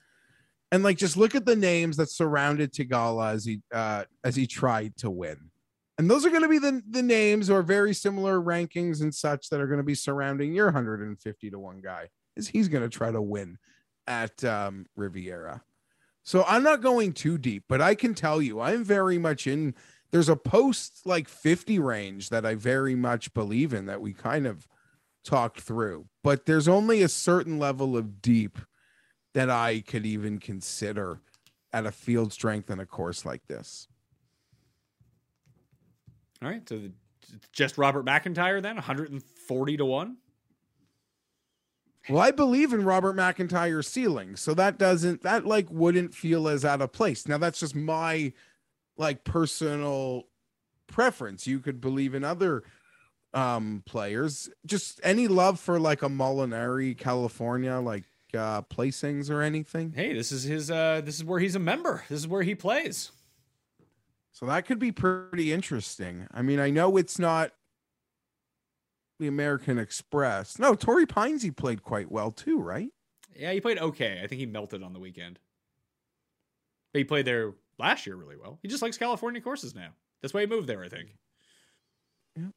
And 0.72 0.82
like, 0.82 0.96
just 0.96 1.16
look 1.16 1.34
at 1.34 1.44
the 1.44 1.54
names 1.54 1.98
that 1.98 2.08
surrounded 2.08 2.72
Theegala 2.72 3.34
as 3.34 3.44
he 3.44 3.60
uh, 3.72 4.04
as 4.24 4.34
he 4.36 4.46
tried 4.46 4.96
to 4.98 5.10
win 5.10 5.50
and 5.98 6.10
those 6.10 6.24
are 6.24 6.30
going 6.30 6.42
to 6.42 6.48
be 6.48 6.58
the, 6.58 6.82
the 6.90 7.02
names 7.02 7.50
or 7.50 7.62
very 7.62 7.94
similar 7.94 8.40
rankings 8.40 9.02
and 9.02 9.14
such 9.14 9.48
that 9.50 9.60
are 9.60 9.66
going 9.66 9.78
to 9.78 9.84
be 9.84 9.94
surrounding 9.94 10.54
your 10.54 10.66
150 10.66 11.50
to 11.50 11.58
1 11.58 11.80
guy 11.80 12.08
is 12.36 12.48
he's 12.48 12.68
going 12.68 12.82
to 12.82 12.88
try 12.88 13.12
to 13.12 13.20
win 13.20 13.58
at 14.06 14.42
um, 14.44 14.86
riviera 14.96 15.62
so 16.22 16.44
i'm 16.46 16.62
not 16.62 16.80
going 16.80 17.12
too 17.12 17.38
deep 17.38 17.64
but 17.68 17.80
i 17.80 17.94
can 17.94 18.14
tell 18.14 18.40
you 18.40 18.60
i'm 18.60 18.84
very 18.84 19.18
much 19.18 19.46
in 19.46 19.74
there's 20.10 20.28
a 20.28 20.36
post 20.36 21.00
like 21.04 21.28
50 21.28 21.78
range 21.78 22.28
that 22.28 22.44
i 22.44 22.54
very 22.54 22.94
much 22.94 23.32
believe 23.34 23.72
in 23.72 23.86
that 23.86 24.00
we 24.00 24.12
kind 24.12 24.46
of 24.46 24.66
talked 25.24 25.60
through 25.60 26.06
but 26.22 26.46
there's 26.46 26.68
only 26.68 27.02
a 27.02 27.08
certain 27.08 27.58
level 27.58 27.96
of 27.96 28.20
deep 28.20 28.58
that 29.34 29.48
i 29.48 29.80
could 29.80 30.04
even 30.04 30.38
consider 30.38 31.20
at 31.72 31.86
a 31.86 31.92
field 31.92 32.32
strength 32.32 32.70
in 32.70 32.80
a 32.80 32.86
course 32.86 33.24
like 33.24 33.46
this 33.46 33.86
all 36.42 36.48
right, 36.48 36.68
so 36.68 36.76
the, 36.76 36.92
just 37.52 37.78
Robert 37.78 38.04
MacIntyre 38.04 38.60
then, 38.60 38.74
140 38.74 39.76
to 39.76 39.84
1. 39.84 40.16
Well, 42.08 42.20
I 42.20 42.32
believe 42.32 42.72
in 42.72 42.84
Robert 42.84 43.14
MacIntyre's 43.14 43.86
ceiling, 43.86 44.36
so 44.36 44.54
that 44.54 44.78
doesn't 44.78 45.22
that 45.22 45.46
like 45.46 45.70
wouldn't 45.70 46.14
feel 46.14 46.48
as 46.48 46.64
out 46.64 46.82
of 46.82 46.92
place. 46.92 47.28
Now 47.28 47.38
that's 47.38 47.60
just 47.60 47.74
my 47.74 48.32
like 48.96 49.24
personal 49.24 50.24
preference. 50.88 51.46
You 51.46 51.60
could 51.60 51.80
believe 51.80 52.14
in 52.14 52.24
other 52.24 52.64
um 53.34 53.82
players. 53.86 54.50
Just 54.66 55.00
any 55.04 55.28
love 55.28 55.60
for 55.60 55.78
like 55.78 56.02
a 56.02 56.08
Molinari, 56.08 56.96
California, 56.98 57.76
like 57.76 58.04
uh 58.34 58.62
placings 58.62 59.30
or 59.30 59.40
anything. 59.40 59.92
Hey, 59.94 60.12
this 60.12 60.32
is 60.32 60.42
his 60.42 60.70
uh 60.70 61.02
this 61.04 61.16
is 61.16 61.24
where 61.24 61.38
he's 61.40 61.54
a 61.54 61.60
member. 61.60 62.04
This 62.08 62.20
is 62.20 62.28
where 62.28 62.42
he 62.42 62.54
plays. 62.54 63.12
So 64.32 64.46
that 64.46 64.66
could 64.66 64.78
be 64.78 64.90
pretty 64.90 65.52
interesting. 65.52 66.26
I 66.32 66.42
mean, 66.42 66.58
I 66.58 66.70
know 66.70 66.96
it's 66.96 67.18
not 67.18 67.52
the 69.22 69.28
American 69.28 69.78
Express. 69.78 70.58
No, 70.58 70.74
Torrey 70.74 71.06
Pines 71.06 71.48
played 71.52 71.82
quite 71.82 72.10
well 72.10 72.32
too, 72.32 72.58
right? 72.58 72.90
Yeah, 73.38 73.52
he 73.52 73.60
played 73.60 73.78
okay. 73.78 74.20
I 74.22 74.26
think 74.26 74.40
he 74.40 74.46
melted 74.46 74.82
on 74.82 74.92
the 74.92 74.98
weekend. 74.98 75.38
But 76.92 76.98
he 76.98 77.04
played 77.04 77.24
there 77.24 77.52
last 77.78 78.04
year 78.04 78.16
really 78.16 78.36
well. 78.36 78.58
He 78.62 78.68
just 78.68 78.82
likes 78.82 78.98
California 78.98 79.40
courses 79.40 79.74
now. 79.74 79.90
That's 80.20 80.34
why 80.34 80.40
he 80.40 80.46
moved 80.46 80.68
there, 80.68 80.82
I 80.82 80.88
think. 80.88 81.16
Yeah. 82.36 82.48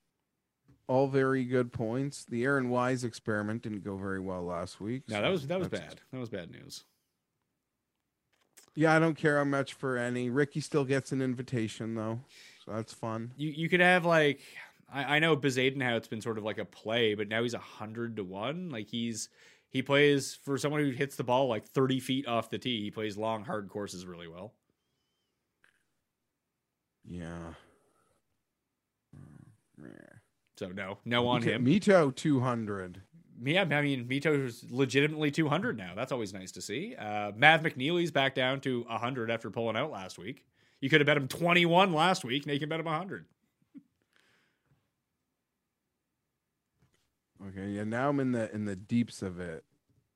all 0.88 1.08
very 1.08 1.46
good 1.46 1.72
points. 1.72 2.26
The 2.26 2.44
Aaron 2.44 2.70
Wise 2.70 3.04
experiment 3.04 3.62
didn't 3.62 3.84
go 3.84 3.96
very 3.96 4.20
well 4.20 4.44
last 4.44 4.82
week. 4.82 5.04
No, 5.08 5.18
so 5.18 5.22
that 5.22 5.32
was 5.32 5.48
that 5.48 5.60
was 5.60 5.68
bad. 5.70 6.02
That 6.12 6.20
was 6.20 6.30
bad 6.30 6.52
news. 6.52 6.84
Yeah, 8.74 8.94
I 8.94 9.00
don't 9.00 9.16
care 9.16 9.38
how 9.38 9.46
much 9.46 9.74
for 9.74 9.98
any. 9.98 10.30
Ricky 10.30 10.60
still 10.60 10.84
gets 10.84 11.12
an 11.12 11.22
invitation 11.22 11.96
though, 11.96 12.20
so 12.66 12.72
that's 12.74 12.92
fun. 12.92 13.32
You 13.38 13.50
you 13.52 13.70
could 13.70 13.80
have 13.80 14.04
like 14.06 14.42
I, 14.92 15.16
I 15.16 15.20
know 15.20 15.36
Bezuidenhout 15.36 15.98
it's 15.98 16.08
been 16.08 16.22
sort 16.22 16.38
of 16.38 16.44
like 16.44 16.58
a 16.58 16.66
play, 16.66 17.16
but 17.16 17.28
now 17.28 17.44
he's 17.44 17.54
a 17.54 17.60
hundred 17.60 18.16
to 18.18 18.24
one. 18.24 18.70
Like 18.70 18.88
he's 18.88 19.30
he 19.70 19.82
plays 19.82 20.38
for 20.44 20.58
someone 20.58 20.82
who 20.82 20.92
hits 20.92 21.16
the 21.16 21.24
ball 21.24 21.48
like 21.48 21.66
thirty 21.66 22.00
feet 22.00 22.28
off 22.28 22.50
the 22.50 22.58
tee. 22.58 22.82
He 22.84 22.92
plays 22.92 23.18
long, 23.18 23.44
hard 23.44 23.70
courses 23.70 24.06
really 24.06 24.28
well. 24.28 24.54
Yeah. 27.08 27.54
So 30.58 30.70
no, 30.70 31.00
no 31.04 31.28
on 31.28 31.42
him. 31.42 31.66
Mito 31.66 32.16
two 32.16 32.40
hundred. 32.40 33.02
Yeah, 33.44 33.64
I 33.70 33.82
mean, 33.82 34.06
Mito's 34.06 34.66
legitimately 34.70 35.30
200 35.30 35.78
now. 35.78 35.92
That's 35.94 36.14
always 36.14 36.34
nice 36.34 36.54
to 36.54 36.62
see. 36.62 36.96
Uh, 36.96 37.34
Mav 37.36 37.64
McNealy's 37.64 38.10
back 38.10 38.34
down 38.34 38.62
to 38.62 38.84
100 38.84 39.30
after 39.30 39.52
pulling 39.52 39.76
out 39.76 39.92
last 39.92 40.18
week. 40.18 40.46
You 40.80 40.90
could 40.90 41.02
have 41.02 41.06
bet 41.06 41.18
him 41.18 41.28
21 41.28 41.92
last 41.92 42.24
week, 42.24 42.46
now 42.46 42.54
you 42.54 42.60
can 42.60 42.70
bet 42.70 42.80
him 42.80 42.86
100. 42.86 43.26
Okay, 47.50 47.70
yeah. 47.70 47.84
Now 47.84 48.10
I'm 48.10 48.20
in 48.20 48.32
the 48.32 48.54
in 48.54 48.66
the 48.66 48.76
deeps 48.76 49.22
of 49.22 49.40
it. 49.40 49.64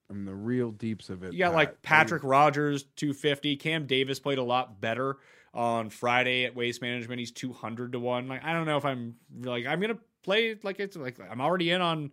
I'm 0.09 0.19
in 0.19 0.25
the 0.25 0.35
real 0.35 0.71
deeps 0.71 1.09
of 1.09 1.23
it. 1.23 1.33
You 1.33 1.39
got 1.39 1.49
Pat. 1.49 1.55
like 1.55 1.81
Patrick 1.81 2.23
Rodgers, 2.23 2.83
250. 2.95 3.57
Cam 3.57 3.85
Davis 3.85 4.19
played 4.19 4.37
a 4.39 4.43
lot 4.43 4.81
better 4.81 5.17
on 5.53 5.89
Friday 5.89 6.45
at 6.45 6.55
Waste 6.55 6.81
Management. 6.81 7.19
He's 7.19 7.31
200 7.31 7.91
to 7.91 7.99
1. 7.99 8.27
Like, 8.27 8.43
I 8.43 8.53
don't 8.53 8.65
know 8.65 8.77
if 8.77 8.85
I'm 8.85 9.15
like, 9.41 9.65
I'm 9.67 9.79
going 9.79 9.93
to 9.95 10.01
play 10.23 10.57
like 10.63 10.79
it's 10.79 10.95
like 10.97 11.17
I'm 11.29 11.41
already 11.41 11.69
in 11.71 11.81
on 11.81 12.11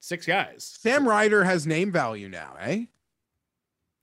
six 0.00 0.26
guys. 0.26 0.64
Sam 0.80 1.08
Ryder 1.08 1.44
has 1.44 1.66
name 1.66 1.90
value 1.92 2.28
now, 2.28 2.54
eh? 2.60 2.84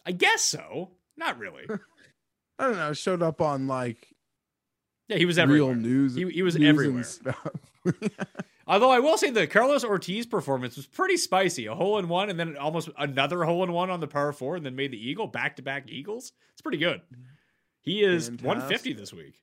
I 0.05 0.11
guess 0.11 0.41
so. 0.41 0.91
Not 1.17 1.37
really. 1.37 1.63
I 2.59 2.63
don't 2.67 2.77
know. 2.77 2.93
Showed 2.93 3.21
up 3.21 3.39
on 3.41 3.67
like 3.67 4.07
Yeah, 5.09 5.17
he 5.17 5.25
was 5.25 5.37
everywhere. 5.37 5.73
real 5.73 5.81
news. 5.81 6.15
He, 6.15 6.27
he 6.29 6.41
was 6.41 6.55
news 6.57 7.19
everywhere. 7.25 7.51
stuff. 8.65 8.73
Although 8.73 8.91
I 8.91 8.99
will 8.99 9.17
say 9.17 9.29
the 9.29 9.47
Carlos 9.47 9.83
Ortiz 9.83 10.25
performance 10.25 10.75
was 10.75 10.85
pretty 10.87 11.17
spicy. 11.17 11.67
A 11.67 11.75
hole 11.75 11.97
in 11.99 12.07
one 12.07 12.29
and 12.29 12.39
then 12.39 12.57
almost 12.57 12.89
another 12.97 13.43
hole 13.43 13.63
in 13.63 13.71
one 13.71 13.89
on 13.89 13.99
the 13.99 14.07
par 14.07 14.33
four 14.33 14.55
and 14.55 14.65
then 14.65 14.75
made 14.75 14.91
the 14.91 15.09
eagle 15.09 15.27
back 15.27 15.55
to 15.57 15.61
back 15.61 15.85
eagles. 15.87 16.33
It's 16.53 16.61
pretty 16.61 16.77
good. 16.77 17.01
He 17.81 18.03
is 18.03 18.27
Fantastic. 18.27 18.47
150 18.47 18.93
this 18.93 19.13
week. 19.13 19.41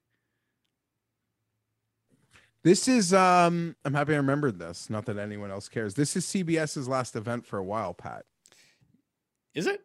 This 2.64 2.86
is 2.86 3.12
um 3.12 3.76
I'm 3.84 3.94
happy 3.94 4.14
I 4.14 4.18
remembered 4.18 4.58
this. 4.58 4.88
Not 4.88 5.06
that 5.06 5.18
anyone 5.18 5.50
else 5.50 5.68
cares. 5.68 5.94
This 5.94 6.16
is 6.16 6.26
CBS's 6.26 6.88
last 6.88 7.16
event 7.16 7.46
for 7.46 7.58
a 7.58 7.64
while, 7.64 7.94
Pat. 7.94 8.24
Is 9.54 9.66
it? 9.66 9.80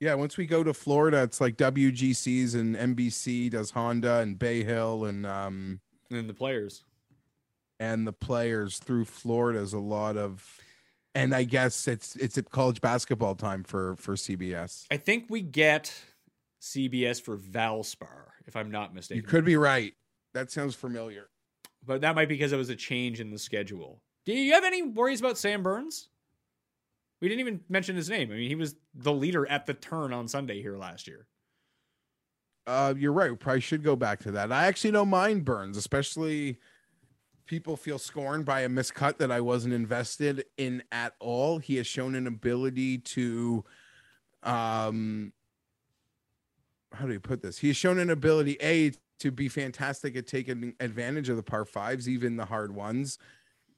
Yeah, 0.00 0.14
once 0.14 0.36
we 0.36 0.46
go 0.46 0.64
to 0.64 0.74
Florida, 0.74 1.22
it's 1.22 1.40
like 1.40 1.56
WGCs 1.56 2.54
and 2.54 2.76
NBC 2.76 3.50
does 3.50 3.70
Honda 3.70 4.18
and 4.20 4.38
Bay 4.38 4.64
Hill 4.64 5.04
and 5.04 5.26
um 5.26 5.80
And 6.10 6.28
the 6.28 6.34
players. 6.34 6.84
And 7.80 8.06
the 8.06 8.12
players 8.12 8.78
through 8.78 9.04
Florida 9.04 9.60
is 9.60 9.72
a 9.72 9.78
lot 9.78 10.16
of 10.16 10.58
and 11.14 11.34
I 11.34 11.44
guess 11.44 11.86
it's 11.86 12.16
it's 12.16 12.36
at 12.38 12.50
college 12.50 12.80
basketball 12.80 13.34
time 13.34 13.62
for 13.62 13.96
for 13.96 14.14
CBS. 14.14 14.86
I 14.90 14.96
think 14.96 15.26
we 15.28 15.42
get 15.42 15.92
CBS 16.60 17.20
for 17.20 17.36
Valspar, 17.36 18.28
if 18.46 18.56
I'm 18.56 18.70
not 18.70 18.94
mistaken. 18.94 19.22
You 19.22 19.28
could 19.28 19.44
be 19.44 19.56
right. 19.56 19.94
That 20.32 20.50
sounds 20.50 20.74
familiar. 20.74 21.28
but 21.86 22.00
that 22.00 22.14
might 22.16 22.28
be 22.28 22.34
because 22.34 22.52
it 22.52 22.56
was 22.56 22.70
a 22.70 22.76
change 22.76 23.20
in 23.20 23.30
the 23.30 23.38
schedule. 23.38 24.00
Do 24.26 24.32
you 24.32 24.54
have 24.54 24.64
any 24.64 24.82
worries 24.82 25.20
about 25.20 25.36
Sam 25.38 25.62
Burns? 25.62 26.08
We 27.20 27.28
didn't 27.28 27.40
even 27.40 27.60
mention 27.68 27.94
his 27.94 28.08
name. 28.10 28.30
I 28.32 28.34
mean, 28.34 28.48
he 28.48 28.54
was 28.54 28.74
the 28.94 29.12
leader 29.12 29.46
at 29.48 29.66
the 29.66 29.74
turn 29.74 30.12
on 30.12 30.26
Sunday 30.26 30.60
here 30.62 30.76
last 30.76 31.06
year. 31.06 31.26
Uh, 32.66 32.94
you're 32.96 33.12
right. 33.12 33.30
We 33.30 33.36
probably 33.36 33.60
should 33.60 33.82
go 33.84 33.94
back 33.96 34.20
to 34.20 34.30
that. 34.32 34.50
I 34.50 34.66
actually 34.66 34.90
don't 34.92 35.10
mind 35.10 35.44
Burns, 35.44 35.76
especially 35.76 36.58
people 37.46 37.76
feel 37.76 37.98
scorned 37.98 38.44
by 38.44 38.60
a 38.60 38.68
miscut 38.68 39.18
that 39.18 39.30
I 39.30 39.40
wasn't 39.40 39.74
invested 39.74 40.44
in 40.56 40.82
at 40.90 41.14
all. 41.20 41.58
He 41.58 41.76
has 41.76 41.86
shown 41.86 42.14
an 42.14 42.26
ability 42.26 42.98
to, 42.98 43.64
um, 44.42 45.32
how 46.92 47.06
do 47.06 47.12
you 47.12 47.20
put 47.20 47.42
this? 47.42 47.58
He 47.58 47.68
has 47.68 47.76
shown 47.76 47.98
an 47.98 48.10
ability 48.10 48.56
a 48.62 48.92
to 49.20 49.30
be 49.30 49.48
fantastic 49.48 50.16
at 50.16 50.26
taking 50.26 50.74
advantage 50.80 51.28
of 51.28 51.36
the 51.36 51.42
par 51.42 51.64
fives, 51.64 52.08
even 52.08 52.36
the 52.36 52.44
hard 52.44 52.74
ones, 52.74 53.18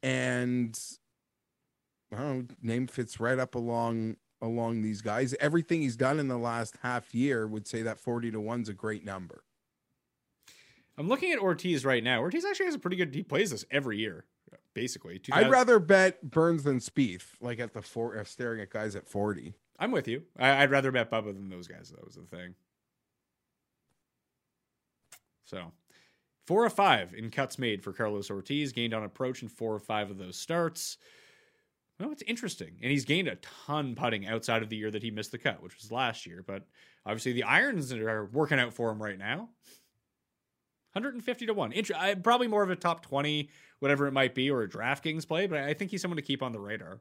and 0.02 0.78
I 2.12 2.16
don't 2.16 2.38
know, 2.38 2.54
name 2.62 2.86
fits 2.86 3.20
right 3.20 3.38
up 3.38 3.54
along 3.54 4.16
along 4.40 4.82
these 4.82 5.00
guys. 5.00 5.34
Everything 5.40 5.80
he's 5.80 5.96
done 5.96 6.18
in 6.18 6.28
the 6.28 6.38
last 6.38 6.76
half 6.82 7.14
year 7.14 7.46
would 7.46 7.66
say 7.66 7.82
that 7.82 7.98
40 7.98 8.32
to 8.32 8.38
1's 8.38 8.68
a 8.68 8.74
great 8.74 9.04
number. 9.04 9.42
I'm 10.98 11.08
looking 11.08 11.32
at 11.32 11.38
Ortiz 11.38 11.84
right 11.84 12.02
now. 12.02 12.20
Ortiz 12.20 12.44
actually 12.44 12.66
has 12.66 12.74
a 12.74 12.78
pretty 12.78 12.96
good. 12.96 13.14
He 13.14 13.22
plays 13.22 13.50
this 13.50 13.64
every 13.70 13.98
year, 13.98 14.24
basically. 14.74 15.20
I'd 15.32 15.50
rather 15.50 15.78
bet 15.78 16.30
Burns 16.30 16.62
than 16.62 16.78
Spieth, 16.78 17.26
like 17.40 17.60
at 17.60 17.74
the 17.74 17.82
four, 17.82 18.18
uh, 18.18 18.24
staring 18.24 18.60
at 18.60 18.70
guys 18.70 18.96
at 18.96 19.06
40. 19.06 19.54
I'm 19.78 19.90
with 19.90 20.08
you. 20.08 20.22
I, 20.38 20.62
I'd 20.62 20.70
rather 20.70 20.90
bet 20.90 21.10
Bubba 21.10 21.34
than 21.34 21.50
those 21.50 21.68
guys. 21.68 21.90
That 21.90 22.04
was 22.04 22.14
the 22.14 22.22
thing. 22.22 22.54
So, 25.44 25.72
four 26.46 26.64
of 26.64 26.72
five 26.72 27.14
in 27.14 27.30
cuts 27.30 27.58
made 27.58 27.82
for 27.82 27.92
Carlos 27.92 28.30
Ortiz. 28.30 28.72
Gained 28.72 28.94
on 28.94 29.04
approach 29.04 29.42
in 29.42 29.48
four 29.48 29.74
or 29.74 29.78
five 29.78 30.10
of 30.10 30.18
those 30.18 30.36
starts. 30.36 30.96
Well, 32.00 32.12
it's 32.12 32.22
interesting, 32.26 32.76
and 32.82 32.90
he's 32.90 33.06
gained 33.06 33.28
a 33.28 33.36
ton 33.36 33.94
putting 33.94 34.26
outside 34.26 34.62
of 34.62 34.68
the 34.68 34.76
year 34.76 34.90
that 34.90 35.02
he 35.02 35.10
missed 35.10 35.32
the 35.32 35.38
cut, 35.38 35.62
which 35.62 35.76
was 35.80 35.90
last 35.90 36.26
year. 36.26 36.44
But 36.46 36.66
obviously, 37.06 37.32
the 37.32 37.44
irons 37.44 37.92
are 37.92 38.26
working 38.32 38.58
out 38.58 38.74
for 38.74 38.90
him 38.90 39.02
right 39.02 39.18
now. 39.18 39.48
150 40.96 41.46
to 41.46 41.54
one. 41.54 41.72
Int- 41.72 41.94
I, 41.94 42.14
probably 42.14 42.48
more 42.48 42.62
of 42.62 42.70
a 42.70 42.76
top 42.76 43.02
20, 43.02 43.48
whatever 43.78 44.06
it 44.06 44.12
might 44.12 44.34
be, 44.34 44.50
or 44.50 44.62
a 44.62 44.68
DraftKings 44.68 45.28
play. 45.28 45.46
But 45.46 45.58
I 45.58 45.74
think 45.74 45.90
he's 45.90 46.02
someone 46.02 46.16
to 46.16 46.22
keep 46.22 46.42
on 46.42 46.52
the 46.52 46.58
radar. 46.58 47.00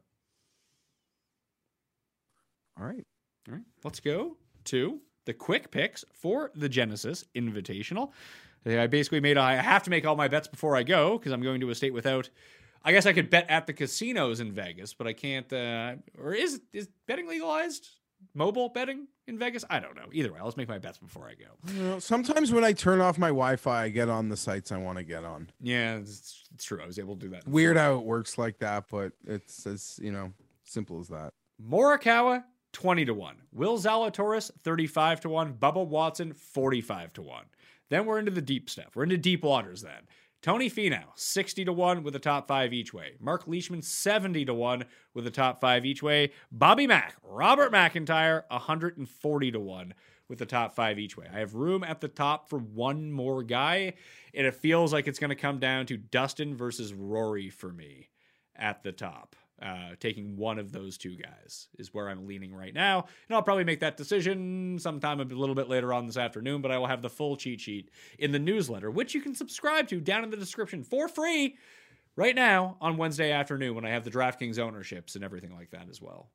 All 2.80 2.86
right. 2.86 3.06
All 3.48 3.54
right, 3.54 3.64
let's 3.84 4.00
go 4.00 4.38
to 4.66 5.00
the 5.26 5.34
quick 5.34 5.72
picks 5.72 6.04
for 6.14 6.52
the 6.56 6.68
Genesis 6.68 7.24
Invitational. 7.36 8.12
I 8.66 8.88
basically 8.88 9.20
made 9.20 9.38
I 9.38 9.56
have 9.56 9.84
to 9.84 9.92
make 9.92 10.06
all 10.06 10.16
my 10.16 10.28
bets 10.28 10.48
before 10.48 10.76
I 10.76 10.82
go 10.82 11.18
because 11.18 11.32
I'm 11.32 11.42
going 11.42 11.62
to 11.62 11.70
a 11.70 11.76
state 11.76 11.94
without. 11.94 12.30
I 12.84 12.92
guess 12.92 13.06
I 13.06 13.14
could 13.14 13.30
bet 13.30 13.50
at 13.50 13.68
the 13.68 13.74
casinos 13.74 14.40
in 14.40 14.52
Vegas, 14.52 14.94
but 14.94 15.08
I 15.08 15.14
can't. 15.14 15.52
Uh, 15.52 15.96
or 16.20 16.34
is 16.34 16.62
is 16.74 16.88
betting 17.08 17.28
legalized? 17.28 17.88
Mobile 18.34 18.70
betting 18.70 19.08
in 19.28 19.38
Vegas? 19.38 19.64
I 19.70 19.80
don't 19.80 19.96
know. 19.96 20.08
Either 20.12 20.32
way, 20.34 20.40
let's 20.42 20.58
make 20.58 20.68
my 20.68 20.80
bets 20.80 20.98
before 20.98 21.28
I 21.28 21.34
go. 21.34 21.74
You 21.74 21.84
know, 21.84 22.00
sometimes 22.00 22.52
when 22.52 22.64
I 22.64 22.74
turn 22.74 23.02
off 23.02 23.18
my 23.18 23.28
Wi-Fi, 23.28 23.84
I 23.84 23.90
get 23.90 24.10
on 24.10 24.30
the 24.30 24.38
sites 24.38 24.72
I 24.72 24.78
want 24.78 24.98
to 24.98 25.04
get 25.04 25.24
on. 25.24 25.50
Yeah, 25.62 25.98
it's, 25.98 26.44
it's 26.54 26.66
true. 26.66 26.82
I 26.82 26.86
was 26.86 27.00
able 27.00 27.16
to 27.16 27.22
do 27.22 27.30
that. 27.30 27.48
Weird 27.48 27.78
how 27.78 27.96
it 27.96 28.04
works 28.04 28.38
like 28.38 28.60
that, 28.60 28.86
but 28.90 29.14
it's 29.26 29.66
as 29.66 30.00
you 30.02 30.12
know, 30.12 30.34
simple 30.64 31.00
as 31.00 31.08
that. 31.10 31.34
Morikawa, 31.62 32.44
20 32.74 33.06
to 33.06 33.14
1. 33.14 33.36
Will 33.54 33.78
Zalatoris, 33.78 34.52
35 34.64 35.22
to 35.22 35.30
1. 35.30 35.54
Bubba 35.54 35.86
Watson, 35.86 36.34
45 36.34 37.14
to 37.14 37.22
1. 37.22 37.46
Then 37.90 38.06
we're 38.06 38.20
into 38.20 38.32
the 38.32 38.42
deep 38.42 38.70
stuff. 38.70 38.96
We're 38.96 39.04
into 39.04 39.18
deep 39.18 39.44
waters 39.44 39.82
then. 39.82 40.08
Tony 40.46 40.70
Finau, 40.70 41.06
60 41.16 41.66
to 41.66 41.74
1 41.74 42.04
with 42.04 42.16
a 42.16 42.20
top 42.20 42.48
five 42.48 42.72
each 42.72 42.94
way. 42.94 43.14
Mark 43.20 43.48
Leishman, 43.48 43.82
70 43.82 44.46
to 44.46 44.54
1 44.54 44.86
with 45.16 45.26
a 45.26 45.32
top 45.32 45.60
five 45.60 45.88
each 45.88 46.04
way. 46.04 46.30
Bobby 46.52 46.86
Mack, 46.86 47.16
Robert 47.24 47.72
MacIntyre, 47.72 48.46
140 48.50 49.52
to 49.52 49.60
1 49.60 49.94
with 50.30 50.38
the 50.38 50.46
top 50.46 50.76
five 50.76 51.00
each 51.00 51.18
way. 51.18 51.26
I 51.34 51.40
have 51.40 51.56
room 51.56 51.84
at 51.84 52.00
the 52.00 52.08
top 52.08 52.48
for 52.48 52.60
one 52.60 53.12
more 53.12 53.42
guy, 53.42 53.96
and 54.36 54.46
it 54.46 54.54
feels 54.54 54.94
like 54.94 55.08
it's 55.08 55.18
going 55.18 55.32
to 55.32 55.36
come 55.36 55.58
down 55.58 55.88
to 55.88 55.98
Dustin 55.98 56.56
versus 56.56 56.94
Rory 56.94 57.50
for 57.50 57.74
me 57.74 58.10
at 58.56 58.84
the 58.84 58.92
top. 58.92 59.36
Uh, 59.62 59.96
taking 60.02 60.36
one 60.36 60.60
of 60.60 60.74
those 60.74 60.98
two 60.98 61.16
guys 61.16 61.70
is 61.80 61.94
where 61.94 62.10
I'm 62.10 62.28
leaning 62.28 62.54
right 62.54 62.74
now. 62.74 63.06
And 63.30 63.36
I'll 63.36 63.42
probably 63.42 63.64
make 63.64 63.80
that 63.80 63.96
decision 63.96 64.78
sometime 64.80 65.22
a 65.22 65.24
little 65.24 65.56
bit 65.56 65.70
later 65.70 65.94
on 65.94 66.08
this 66.08 66.18
afternoon, 66.18 66.62
but 66.62 66.72
I 66.72 66.78
will 66.78 66.88
have 66.88 67.02
the 67.02 67.10
full 67.10 67.38
cheat 67.38 67.62
sheet 67.62 67.90
in 68.20 68.34
the 68.34 68.40
newsletter, 68.40 68.92
which 68.92 69.16
you 69.16 69.22
can 69.22 69.34
subscribe 69.34 69.88
to 69.88 70.02
down 70.02 70.26
in 70.26 70.30
the 70.30 70.36
description 70.36 70.84
for 70.84 71.08
free 71.08 71.56
right 72.18 72.36
now 72.36 72.76
on 72.82 72.98
Wednesday 72.98 73.32
afternoon 73.32 73.76
when 73.76 73.86
I 73.86 73.92
have 73.92 74.04
the 74.04 74.12
DraftKings 74.12 74.60
ownerships 74.60 75.16
and 75.16 75.24
everything 75.24 75.56
like 75.56 75.72
that 75.72 75.88
as 75.90 76.02
well. 76.02 76.30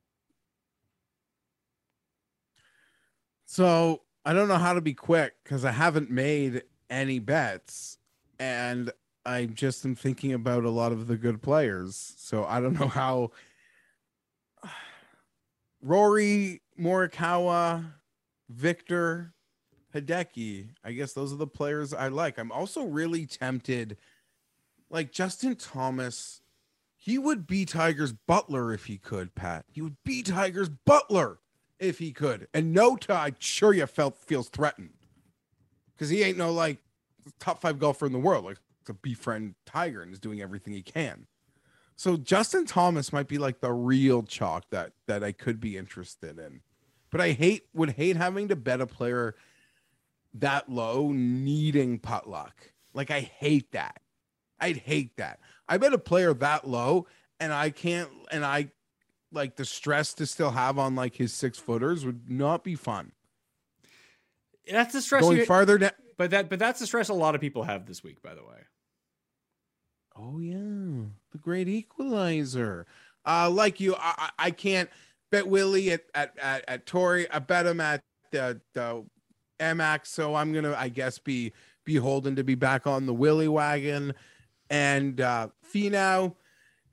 So 3.45 4.01
I 4.25 4.33
don't 4.33 4.47
know 4.47 4.57
how 4.57 4.73
to 4.73 4.81
be 4.81 4.93
quick 4.93 5.33
because 5.43 5.65
I 5.65 5.71
haven't 5.71 6.09
made 6.09 6.63
any 6.89 7.19
bets, 7.19 7.97
and 8.39 8.91
I 9.25 9.45
just 9.45 9.85
am 9.85 9.95
thinking 9.95 10.33
about 10.33 10.63
a 10.63 10.69
lot 10.69 10.91
of 10.91 11.07
the 11.07 11.17
good 11.17 11.41
players. 11.41 12.13
So 12.17 12.45
I 12.45 12.59
don't 12.59 12.79
know 12.79 12.87
how. 12.87 13.31
Rory 15.81 16.61
Morikawa, 16.79 17.85
Viktor, 18.49 19.33
Hideki. 19.95 20.69
I 20.83 20.91
guess 20.91 21.13
those 21.13 21.33
are 21.33 21.37
the 21.37 21.47
players 21.47 21.93
I 21.93 22.09
like. 22.09 22.37
I'm 22.37 22.51
also 22.51 22.83
really 22.83 23.25
tempted 23.25 23.97
like 24.91 25.11
Justin 25.11 25.55
Thomas, 25.55 26.41
he 26.95 27.17
would 27.17 27.47
be 27.47 27.65
Tiger's 27.65 28.11
butler 28.11 28.73
if 28.73 28.85
he 28.85 28.97
could, 28.97 29.33
Pat. 29.33 29.65
He 29.71 29.81
would 29.81 29.95
be 30.03 30.21
Tiger's 30.21 30.69
butler 30.69 31.39
if 31.79 31.97
he 31.97 32.11
could. 32.11 32.47
And 32.53 32.73
no 32.73 32.95
Ty, 32.95 33.33
sure 33.39 33.73
you 33.73 33.87
felt 33.87 34.17
feels 34.17 34.49
threatened. 34.49 34.91
Because 35.93 36.09
he 36.09 36.23
ain't 36.23 36.37
no 36.37 36.51
like 36.51 36.77
top 37.39 37.61
five 37.61 37.79
golfer 37.79 38.05
in 38.05 38.11
the 38.11 38.19
world, 38.19 38.45
like 38.45 38.57
to 38.85 38.93
befriend 38.93 39.55
Tiger 39.65 40.01
and 40.01 40.13
is 40.13 40.19
doing 40.19 40.41
everything 40.41 40.73
he 40.73 40.81
can. 40.81 41.27
So 41.95 42.17
Justin 42.17 42.65
Thomas 42.65 43.13
might 43.13 43.27
be 43.27 43.37
like 43.37 43.61
the 43.61 43.71
real 43.71 44.23
chalk 44.23 44.65
that 44.71 44.93
that 45.07 45.23
I 45.23 45.31
could 45.31 45.59
be 45.59 45.77
interested 45.77 46.39
in. 46.39 46.61
But 47.11 47.21
I 47.21 47.31
hate 47.31 47.65
would 47.73 47.91
hate 47.91 48.15
having 48.15 48.47
to 48.47 48.55
bet 48.55 48.81
a 48.81 48.87
player 48.87 49.35
that 50.35 50.69
low 50.69 51.11
needing 51.11 51.99
putt 51.99 52.27
luck. 52.27 52.71
Like 52.93 53.11
I 53.11 53.19
hate 53.19 53.71
that. 53.73 53.99
I'd 54.59 54.77
hate 54.77 55.17
that. 55.17 55.39
I 55.67 55.77
bet 55.77 55.93
a 55.93 55.97
player 55.97 56.33
that 56.33 56.67
low 56.67 57.07
and 57.39 57.53
I 57.53 57.69
can't 57.69 58.09
and 58.31 58.45
I 58.45 58.71
like 59.31 59.55
the 59.55 59.65
stress 59.65 60.13
to 60.15 60.25
still 60.25 60.51
have 60.51 60.77
on 60.77 60.95
like 60.95 61.15
his 61.15 61.33
six 61.33 61.57
footers 61.57 62.05
would 62.05 62.29
not 62.29 62.63
be 62.63 62.75
fun. 62.75 63.11
That's 64.69 64.93
the 64.93 65.01
stress. 65.01 65.21
Going 65.21 65.45
farther 65.45 65.77
down. 65.77 65.91
But 66.21 66.29
that 66.29 66.49
but 66.49 66.59
that's 66.59 66.79
the 66.79 66.85
stress 66.85 67.09
a 67.09 67.15
lot 67.15 67.33
of 67.33 67.41
people 67.41 67.63
have 67.63 67.87
this 67.87 68.03
week. 68.03 68.21
By 68.21 68.35
the 68.35 68.43
way, 68.43 68.59
Oh 70.15 70.37
yeah, 70.37 71.05
the 71.31 71.39
great 71.39 71.67
equalizer. 71.67 72.85
Uh, 73.25 73.49
like 73.49 73.79
you, 73.79 73.95
I, 73.97 74.29
I 74.37 74.51
can't 74.51 74.87
bet 75.31 75.47
Willie 75.47 75.89
at 75.89 76.03
at 76.13 76.37
at, 76.39 76.63
at 76.67 76.85
Torrey. 76.85 77.27
I 77.31 77.39
bet 77.39 77.65
him 77.65 77.81
at 77.81 78.03
the 78.29 78.61
the 78.75 79.03
AmEx. 79.59 80.07
So 80.09 80.35
I'm 80.35 80.53
gonna, 80.53 80.75
I 80.77 80.89
guess, 80.89 81.17
be 81.17 81.53
beholden 81.85 82.35
to 82.35 82.43
be 82.43 82.53
back 82.53 82.85
on 82.85 83.07
the 83.07 83.15
Willie 83.15 83.47
wagon. 83.47 84.13
And 84.69 85.19
uh 85.21 85.47
Finau, 85.73 86.35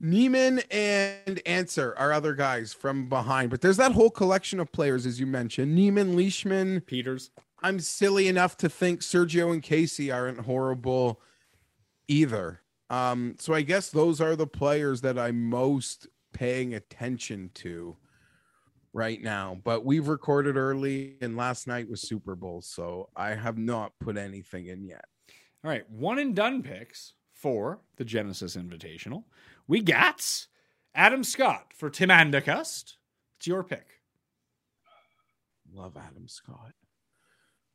Niemann, 0.00 0.60
and 0.70 1.42
Ancer 1.44 1.94
are 1.98 2.14
other 2.14 2.32
guys 2.32 2.72
from 2.72 3.10
behind. 3.10 3.50
But 3.50 3.60
there's 3.60 3.76
that 3.76 3.92
whole 3.92 4.09
collection 4.09 4.59
of 4.59 4.72
players, 4.72 5.05
as 5.05 5.20
you 5.20 5.26
mentioned. 5.26 5.74
Niemann, 5.74 6.16
Leishman. 6.16 6.80
Pieters. 6.80 7.28
I'm 7.62 7.80
silly 7.80 8.28
enough 8.28 8.56
to 8.59 8.68
think 8.68 9.01
Sergio 9.01 9.52
and 9.52 9.62
Casey 9.62 10.10
aren't 10.10 10.40
horrible 10.40 11.20
either. 12.06 12.60
Um, 12.90 13.36
so 13.39 13.52
I 13.52 13.62
guess 13.62 13.90
those 13.90 14.20
are 14.20 14.36
the 14.36 14.47
players 14.47 15.01
that 15.02 15.18
I'm 15.18 15.44
most 15.44 16.06
paying 16.32 16.74
attention 16.74 17.51
to 17.55 17.97
right 18.93 19.20
now. 19.20 19.59
But 19.62 19.85
we've 19.85 20.09
recorded 20.09 20.56
early, 20.56 21.16
and 21.20 21.36
last 21.36 21.66
night 21.66 21.90
was 21.90 22.01
Super 22.01 22.35
Bowl, 22.35 22.62
so 22.62 23.09
I 23.16 23.30
have 23.30 23.59
not 23.59 23.93
put 24.01 24.16
anything 24.16 24.66
in 24.66 24.85
yet. 24.85 25.05
All 25.64 25.70
right, 25.70 25.89
one 25.90 26.18
and 26.18 26.35
done 26.35 26.62
picks 26.62 27.14
for 27.32 27.80
the 27.97 28.05
Genesis 28.05 28.56
Invitational. 28.56 29.24
We 29.66 29.80
got 29.80 30.47
Adam 30.94 31.24
Scott 31.24 31.72
for 31.74 31.90
Tim 31.90 32.09
Andacust. 32.09 32.94
It's 33.36 33.47
your 33.47 33.62
pick. 33.62 34.01
Love 35.72 35.97
Adam 35.97 36.26
Scott. 36.26 36.72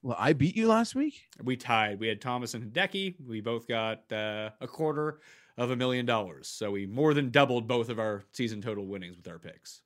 Well, 0.04 0.18
I 0.20 0.34
beat 0.34 0.58
you 0.58 0.68
last 0.68 0.96
week. 0.96 1.24
We 1.42 1.56
tied. 1.56 1.98
We 1.98 2.10
had 2.10 2.20
Thomas 2.20 2.54
and 2.54 2.74
Hideki. 2.74 3.16
We 3.26 3.40
both 3.40 3.70
got 3.70 4.12
uh, 4.12 4.50
a 4.60 4.68
quarter 4.68 5.22
of 5.58 5.72
a 5.72 5.78
million 5.78 6.06
dollars. 6.06 6.50
So 6.50 6.72
we 6.72 6.86
more 6.86 7.14
than 7.14 7.30
doubled 7.30 7.70
both 7.70 7.88
of 7.88 8.00
our 8.00 8.26
season 8.34 8.62
total 8.62 8.86
winnings 8.86 9.16
with 9.16 9.30
our 9.30 9.40
picks. 9.40 9.82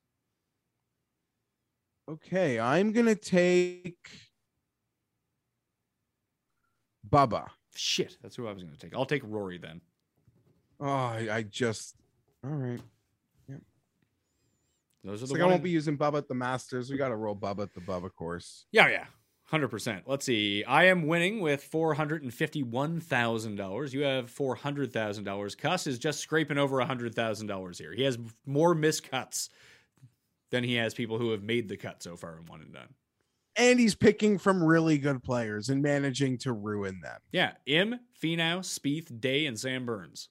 Okay, 2.10 2.60
I'm 2.60 2.94
gonna 2.94 3.14
take 3.14 4.10
Bubba. 7.07 7.49
Shit, 7.76 8.18
that's 8.23 8.35
who 8.35 8.48
I 8.48 8.53
was 8.53 8.64
going 8.64 8.73
to 8.73 8.80
take. 8.80 8.95
I'll 8.95 9.06
take 9.06 9.22
Rory 9.23 9.60
then. 9.60 9.81
Oh, 10.80 10.88
I, 10.88 11.27
I 11.31 11.41
just 11.44 11.95
all 12.44 12.49
right. 12.49 12.80
Those 15.03 15.22
are 15.22 15.23
It's 15.23 15.31
the 15.31 15.38
like 15.38 15.44
I 15.44 15.45
won't 15.45 15.64
be 15.64 15.69
using 15.69 15.98
Bubba 15.98 16.18
at 16.18 16.27
the 16.27 16.34
Masters. 16.34 16.89
We 16.89 16.98
got 16.98 17.10
to 17.10 17.15
roll 17.15 17.35
Bubba 17.35 17.64
at 17.64 17.73
the 17.73 17.81
Bubba 17.81 18.14
course. 18.14 18.65
Yeah, 18.72 18.89
yeah. 18.89 19.06
100%. 19.52 20.02
Let's 20.06 20.26
see. 20.26 20.64
I 20.65 20.86
am 20.86 21.07
winning 21.07 21.40
with 21.40 21.69
$451,000. 21.72 23.94
You 23.94 24.02
have 24.02 24.34
$400,000. 24.34 25.57
Cuss 25.57 25.88
is 25.88 25.98
just 25.98 26.19
scraping 26.19 26.57
over 26.57 26.78
$100,000 26.78 27.78
here. 27.78 27.94
He 27.94 28.03
has 28.03 28.18
more 28.45 28.76
miscuts 28.76 29.49
than 30.52 30.64
he 30.64 30.76
has 30.76 30.94
people 30.94 31.18
who 31.18 31.32
have 31.32 31.44
made 31.44 31.69
the 31.69 31.78
cut 31.78 32.03
so 32.03 32.15
far 32.15 32.38
in 32.38 32.45
one 32.45 32.61
and 32.61 32.74
done. 32.74 32.94
And 33.56 33.80
he's 33.80 33.95
picking 33.95 34.38
from 34.38 34.64
really 34.64 34.98
good 34.98 35.24
players 35.24 35.69
and 35.69 35.82
managing 35.82 36.38
to 36.40 36.52
ruin 36.52 36.99
them. 37.02 37.19
Yeah, 37.32 37.53
Im, 37.65 37.99
Finau, 38.22 38.60
Spieth, 38.60 39.19
Day, 39.19 39.48
and 39.48 39.60
Sam 39.60 39.86
Burns. 39.86 40.30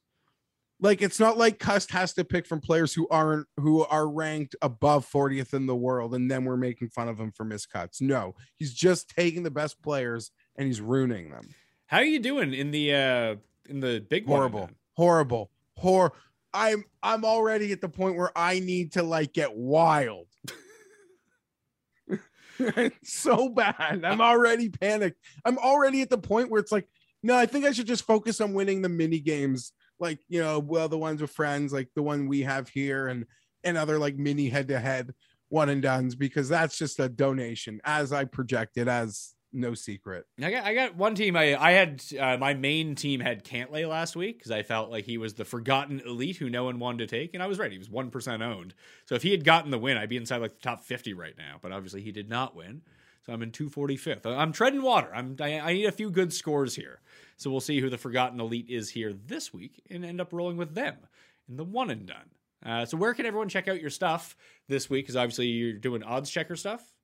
Like 0.78 1.00
it's 1.00 1.18
not 1.18 1.38
like 1.38 1.58
Cust 1.58 1.90
has 1.92 2.12
to 2.14 2.24
pick 2.24 2.46
from 2.46 2.60
players 2.60 2.92
who 2.92 3.08
aren't 3.08 3.46
who 3.56 3.84
are 3.86 4.08
ranked 4.08 4.54
above 4.60 5.08
40th 5.10 5.54
in 5.54 5.66
the 5.66 5.74
world, 5.76 6.14
and 6.14 6.30
then 6.30 6.44
we're 6.44 6.56
making 6.58 6.90
fun 6.90 7.08
of 7.08 7.18
him 7.18 7.32
for 7.32 7.46
miscuts. 7.46 8.00
No, 8.02 8.34
he's 8.56 8.74
just 8.74 9.08
taking 9.08 9.42
the 9.42 9.50
best 9.50 9.80
players 9.82 10.30
and 10.56 10.66
he's 10.66 10.80
ruining 10.80 11.30
them. 11.30 11.48
How 11.86 11.98
are 11.98 12.04
you 12.04 12.18
doing 12.18 12.52
in 12.52 12.72
the 12.72 12.92
uh 12.92 13.36
in 13.68 13.80
the 13.80 14.04
big 14.08 14.26
one 14.26 14.38
Horrible, 14.38 14.60
done? 14.60 14.74
horrible, 14.94 15.50
hor. 15.76 16.12
I'm 16.52 16.84
I'm 17.02 17.24
already 17.24 17.72
at 17.72 17.80
the 17.80 17.88
point 17.88 18.16
where 18.16 18.30
I 18.36 18.60
need 18.60 18.92
to 18.92 19.02
like 19.02 19.32
get 19.32 19.54
wild. 19.56 20.26
it's 22.58 23.12
so 23.12 23.48
bad. 23.48 24.04
I'm 24.04 24.20
already 24.20 24.68
panicked. 24.68 25.20
I'm 25.44 25.58
already 25.58 26.02
at 26.02 26.10
the 26.10 26.18
point 26.18 26.50
where 26.50 26.60
it's 26.60 26.72
like, 26.72 26.88
no, 27.22 27.36
I 27.36 27.46
think 27.46 27.64
I 27.64 27.72
should 27.72 27.86
just 27.86 28.04
focus 28.06 28.40
on 28.40 28.54
winning 28.54 28.82
the 28.82 28.88
mini 28.88 29.20
games, 29.20 29.72
like 29.98 30.20
you 30.28 30.40
know, 30.40 30.58
well, 30.58 30.88
the 30.88 30.98
ones 30.98 31.20
with 31.20 31.30
friends, 31.30 31.72
like 31.72 31.88
the 31.94 32.02
one 32.02 32.28
we 32.28 32.42
have 32.42 32.68
here, 32.68 33.08
and 33.08 33.26
and 33.64 33.76
other 33.76 33.98
like 33.98 34.16
mini 34.16 34.48
head 34.48 34.68
to 34.68 34.78
head 34.78 35.14
one 35.48 35.68
and 35.68 35.82
dones, 35.82 36.14
because 36.14 36.48
that's 36.48 36.76
just 36.76 36.98
a 36.98 37.08
donation, 37.08 37.80
as 37.84 38.12
I 38.12 38.24
projected, 38.24 38.88
as 38.88 39.34
no 39.52 39.74
secret. 39.74 40.26
I 40.42 40.50
got 40.50 40.64
I 40.64 40.74
got 40.74 40.96
one 40.96 41.14
team. 41.14 41.36
I 41.36 41.56
I 41.56 41.72
had 41.72 42.02
uh, 42.18 42.36
my 42.36 42.54
main 42.54 42.94
team 42.94 43.20
had 43.20 43.44
Cantlay 43.44 43.88
last 43.88 44.14
week 44.14 44.38
because 44.38 44.50
I 44.50 44.62
felt 44.62 44.90
like 44.90 45.04
he 45.04 45.18
was 45.18 45.34
the 45.34 45.44
forgotten 45.44 46.00
elite 46.00 46.36
who 46.36 46.50
no 46.50 46.64
one 46.64 46.78
wanted 46.78 47.08
to 47.08 47.16
take, 47.16 47.34
and 47.34 47.42
I 47.42 47.46
was 47.46 47.58
right. 47.58 47.72
He 47.72 47.78
was 47.78 47.90
one 47.90 48.10
percent 48.10 48.42
owned. 48.42 48.74
So 49.06 49.14
if 49.14 49.22
he 49.22 49.30
had 49.30 49.44
gotten 49.44 49.70
the 49.70 49.78
win, 49.78 49.96
I'd 49.96 50.08
be 50.08 50.16
inside 50.16 50.38
like 50.42 50.54
the 50.54 50.60
top 50.60 50.84
fifty 50.84 51.14
right 51.14 51.34
now. 51.36 51.58
But 51.60 51.72
obviously 51.72 52.02
he 52.02 52.12
did 52.12 52.28
not 52.28 52.54
win. 52.54 52.82
So 53.26 53.32
I'm 53.32 53.42
in 53.42 53.50
two 53.50 53.68
forty 53.68 53.96
fifth. 53.96 54.24
I'm 54.24 54.52
treading 54.52 54.82
water. 54.82 55.10
I'm 55.12 55.36
I, 55.40 55.58
I 55.58 55.72
need 55.72 55.86
a 55.86 55.92
few 55.92 56.10
good 56.10 56.32
scores 56.32 56.76
here. 56.76 57.00
So 57.36 57.50
we'll 57.50 57.60
see 57.60 57.80
who 57.80 57.90
the 57.90 57.98
forgotten 57.98 58.38
elite 58.38 58.70
is 58.70 58.88
here 58.88 59.12
this 59.12 59.52
week 59.52 59.82
and 59.90 60.04
end 60.04 60.20
up 60.20 60.32
rolling 60.32 60.56
with 60.56 60.74
them 60.74 60.96
in 61.48 61.56
the 61.56 61.64
one 61.64 61.90
and 61.90 62.06
done. 62.06 62.30
Uh, 62.64 62.86
so 62.86 62.96
where 62.96 63.12
can 63.14 63.26
everyone 63.26 63.48
check 63.48 63.66
out 63.68 63.80
your 63.80 63.90
stuff 63.90 64.36
this 64.68 64.88
week? 64.88 65.04
Because 65.04 65.16
obviously 65.16 65.46
you're 65.48 65.72
doing 65.72 66.02
odds 66.04 66.30
checker 66.30 66.56
stuff. 66.56 66.94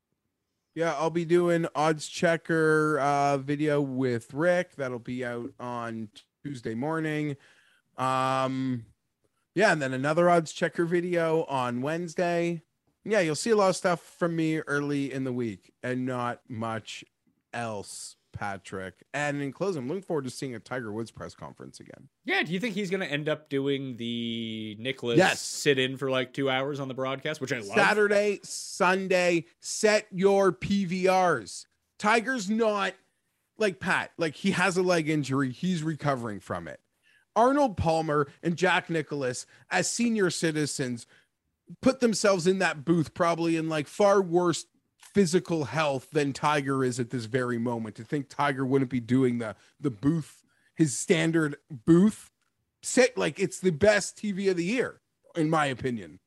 Yeah, 0.74 0.94
I'll 0.94 1.10
be 1.10 1.26
doing 1.26 1.66
odds 1.74 2.08
checker 2.08 2.98
uh, 2.98 3.36
video 3.38 3.82
with 3.82 4.32
Rick. 4.32 4.76
That'll 4.76 4.98
be 4.98 5.24
out 5.24 5.50
on 5.60 6.08
Tuesday 6.42 6.74
morning. 6.74 7.36
Um, 7.98 8.86
yeah, 9.54 9.72
and 9.72 9.82
then 9.82 9.92
another 9.92 10.30
odds 10.30 10.52
checker 10.52 10.86
video 10.86 11.44
on 11.44 11.82
Wednesday. 11.82 12.62
Yeah, 13.04 13.20
you'll 13.20 13.34
see 13.34 13.50
a 13.50 13.56
lot 13.56 13.70
of 13.70 13.76
stuff 13.76 14.00
from 14.18 14.36
me 14.36 14.58
early 14.60 15.12
in 15.12 15.24
the 15.24 15.32
week 15.32 15.72
and 15.82 16.06
not 16.06 16.40
much 16.48 17.04
else, 17.52 18.16
Patrick. 18.32 19.02
And 19.12 19.42
in 19.42 19.52
closing, 19.52 19.82
I'm 19.82 19.88
looking 19.88 20.02
forward 20.02 20.24
to 20.24 20.30
seeing 20.30 20.54
a 20.54 20.60
Tiger 20.60 20.92
Woods 20.92 21.10
press 21.10 21.34
conference 21.34 21.80
again. 21.80 22.08
Yeah, 22.24 22.42
do 22.44 22.52
you 22.52 22.60
think 22.60 22.74
he's 22.74 22.90
going 22.90 23.00
to 23.00 23.10
end 23.10 23.28
up 23.28 23.48
doing 23.50 23.96
the 23.96 24.76
Nicklaus 24.78 25.18
Yes. 25.18 25.40
sit 25.40 25.78
in 25.78 25.96
for 25.96 26.10
like 26.10 26.32
two 26.32 26.48
hours 26.48 26.78
on 26.80 26.88
the 26.88 26.94
broadcast, 26.94 27.40
which 27.40 27.52
I 27.52 27.58
love? 27.58 27.74
Saturday, 27.76 28.38
Sunday, 28.44 29.46
set 29.60 30.06
your 30.12 30.52
PVRs. 30.52 31.66
Tiger's 31.98 32.48
not 32.48 32.94
like 33.58 33.80
Pat, 33.80 34.12
like 34.16 34.34
he 34.36 34.52
has 34.52 34.76
a 34.76 34.82
leg 34.82 35.08
injury, 35.08 35.50
he's 35.50 35.82
recovering 35.82 36.40
from 36.40 36.66
it. 36.68 36.80
Arnold 37.34 37.76
Palmer 37.76 38.28
and 38.42 38.56
Jack 38.56 38.90
Nicklaus, 38.90 39.46
as 39.70 39.90
senior 39.90 40.28
citizens, 40.28 41.06
put 41.80 42.00
themselves 42.00 42.46
in 42.46 42.58
that 42.58 42.84
booth 42.84 43.14
probably 43.14 43.56
in 43.56 43.68
like 43.68 43.86
far 43.86 44.20
worse 44.20 44.66
physical 44.98 45.64
health 45.64 46.08
than 46.12 46.32
Tiger 46.32 46.84
is 46.84 46.98
at 46.98 47.10
this 47.10 47.26
very 47.26 47.58
moment. 47.58 47.96
To 47.96 48.04
think 48.04 48.28
Tiger 48.28 48.64
wouldn't 48.64 48.90
be 48.90 49.00
doing 49.00 49.38
the 49.38 49.56
the 49.80 49.90
booth, 49.90 50.44
his 50.74 50.96
standard 50.96 51.56
booth, 51.70 52.30
set 52.82 53.16
like 53.16 53.38
it's 53.38 53.60
the 53.60 53.70
best 53.70 54.16
TV 54.16 54.50
of 54.50 54.56
the 54.56 54.64
year, 54.64 55.00
in 55.36 55.50
my 55.50 55.66
opinion. 55.66 56.18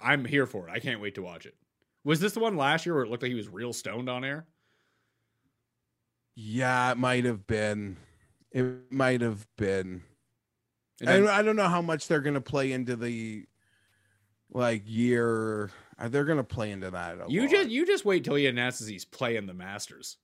I'm 0.00 0.24
here 0.24 0.46
for 0.46 0.68
it. 0.68 0.72
I 0.72 0.80
can't 0.80 1.00
wait 1.00 1.14
to 1.14 1.22
watch 1.22 1.46
it. 1.46 1.54
Was 2.04 2.20
this 2.20 2.32
the 2.32 2.40
one 2.40 2.56
last 2.56 2.84
year 2.84 2.94
where 2.94 3.04
it 3.04 3.10
looked 3.10 3.22
like 3.22 3.30
he 3.30 3.36
was 3.36 3.48
real 3.48 3.72
stoned 3.72 4.10
on 4.10 4.24
air? 4.24 4.46
Yeah, 6.36 6.92
it 6.92 6.98
might 6.98 7.24
have 7.24 7.46
been. 7.46 7.96
It 8.52 8.92
might 8.92 9.20
have 9.20 9.46
been. 9.56 10.02
And 11.00 11.28
I, 11.28 11.38
I 11.38 11.42
don't 11.42 11.56
know 11.56 11.68
how 11.68 11.82
much 11.82 12.06
they're 12.06 12.20
going 12.20 12.34
to 12.34 12.40
play 12.40 12.72
into 12.72 12.96
the 12.96 13.46
like 14.54 14.82
year. 14.86 15.70
uh, 15.98 16.08
They're 16.08 16.24
to 16.38 16.44
play 16.44 16.70
into 16.70 16.90
that. 16.90 17.28
You 17.30 17.42
lot. 17.42 17.50
just 17.50 17.68
you 17.68 17.84
just 17.84 18.04
wait 18.04 18.24
till 18.24 18.36
he 18.36 18.46
announces 18.46 18.86
he's 18.86 19.04
playing 19.04 19.46
the 19.46 19.54
Masters. 19.54 20.16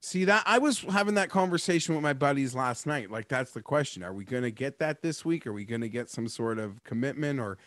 See 0.00 0.24
that 0.26 0.42
I 0.46 0.58
was 0.58 0.80
having 0.80 1.14
that 1.14 1.30
conversation 1.30 1.94
with 1.94 2.02
my 2.02 2.12
buddies 2.12 2.54
last 2.54 2.86
night. 2.86 3.10
Like 3.10 3.28
that's 3.28 3.52
the 3.52 3.62
question. 3.62 4.02
Are 4.02 4.12
we 4.12 4.24
to 4.42 4.50
get 4.50 4.78
that 4.78 5.02
this 5.02 5.24
week? 5.24 5.46
Are 5.46 5.52
we 5.52 5.64
to 5.80 5.88
get 5.88 6.10
some 6.10 6.28
sort 6.28 6.58
of 6.58 6.82
commitment 6.84 7.40
or 7.40 7.58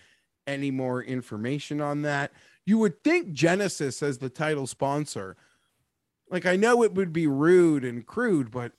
any 0.46 0.72
more 0.72 1.04
information 1.04 1.82
on 1.82 2.04
that? 2.04 2.32
You 2.66 2.78
would 2.78 3.04
think 3.04 3.34
Genesis 3.34 4.04
as 4.04 4.20
the 4.20 4.30
title 4.30 4.68
sponsor. 4.68 5.36
Like 6.30 6.46
I 6.46 6.56
know 6.56 6.84
it 6.84 6.94
would 6.94 7.12
be 7.12 7.26
rude 7.26 7.84
and 7.84 8.06
crude, 8.06 8.52
but 8.52 8.74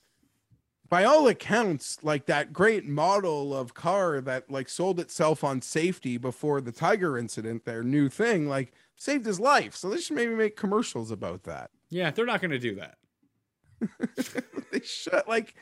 by 0.89 1.03
all 1.03 1.27
accounts, 1.27 1.97
like 2.03 2.25
that 2.25 2.51
great 2.51 2.85
model 2.85 3.55
of 3.55 3.73
car 3.73 4.19
that 4.21 4.49
like 4.49 4.69
sold 4.69 4.99
itself 4.99 5.43
on 5.43 5.61
safety 5.61 6.17
before 6.17 6.61
the 6.61 6.71
Tiger 6.71 7.17
incident, 7.17 7.65
their 7.65 7.83
new 7.83 8.09
thing, 8.09 8.47
like 8.47 8.73
saved 8.95 9.25
his 9.25 9.39
life. 9.39 9.75
So 9.75 9.89
they 9.89 10.01
should 10.01 10.15
maybe 10.15 10.33
make 10.33 10.55
commercials 10.55 11.11
about 11.11 11.43
that. 11.43 11.69
Yeah, 11.89 12.11
they're 12.11 12.25
not 12.25 12.41
going 12.41 12.51
to 12.51 12.59
do 12.59 12.75
that. 12.75 12.97
they 14.71 14.81
should 14.83 15.23
like 15.27 15.55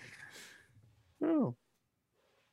oh 1.23 1.55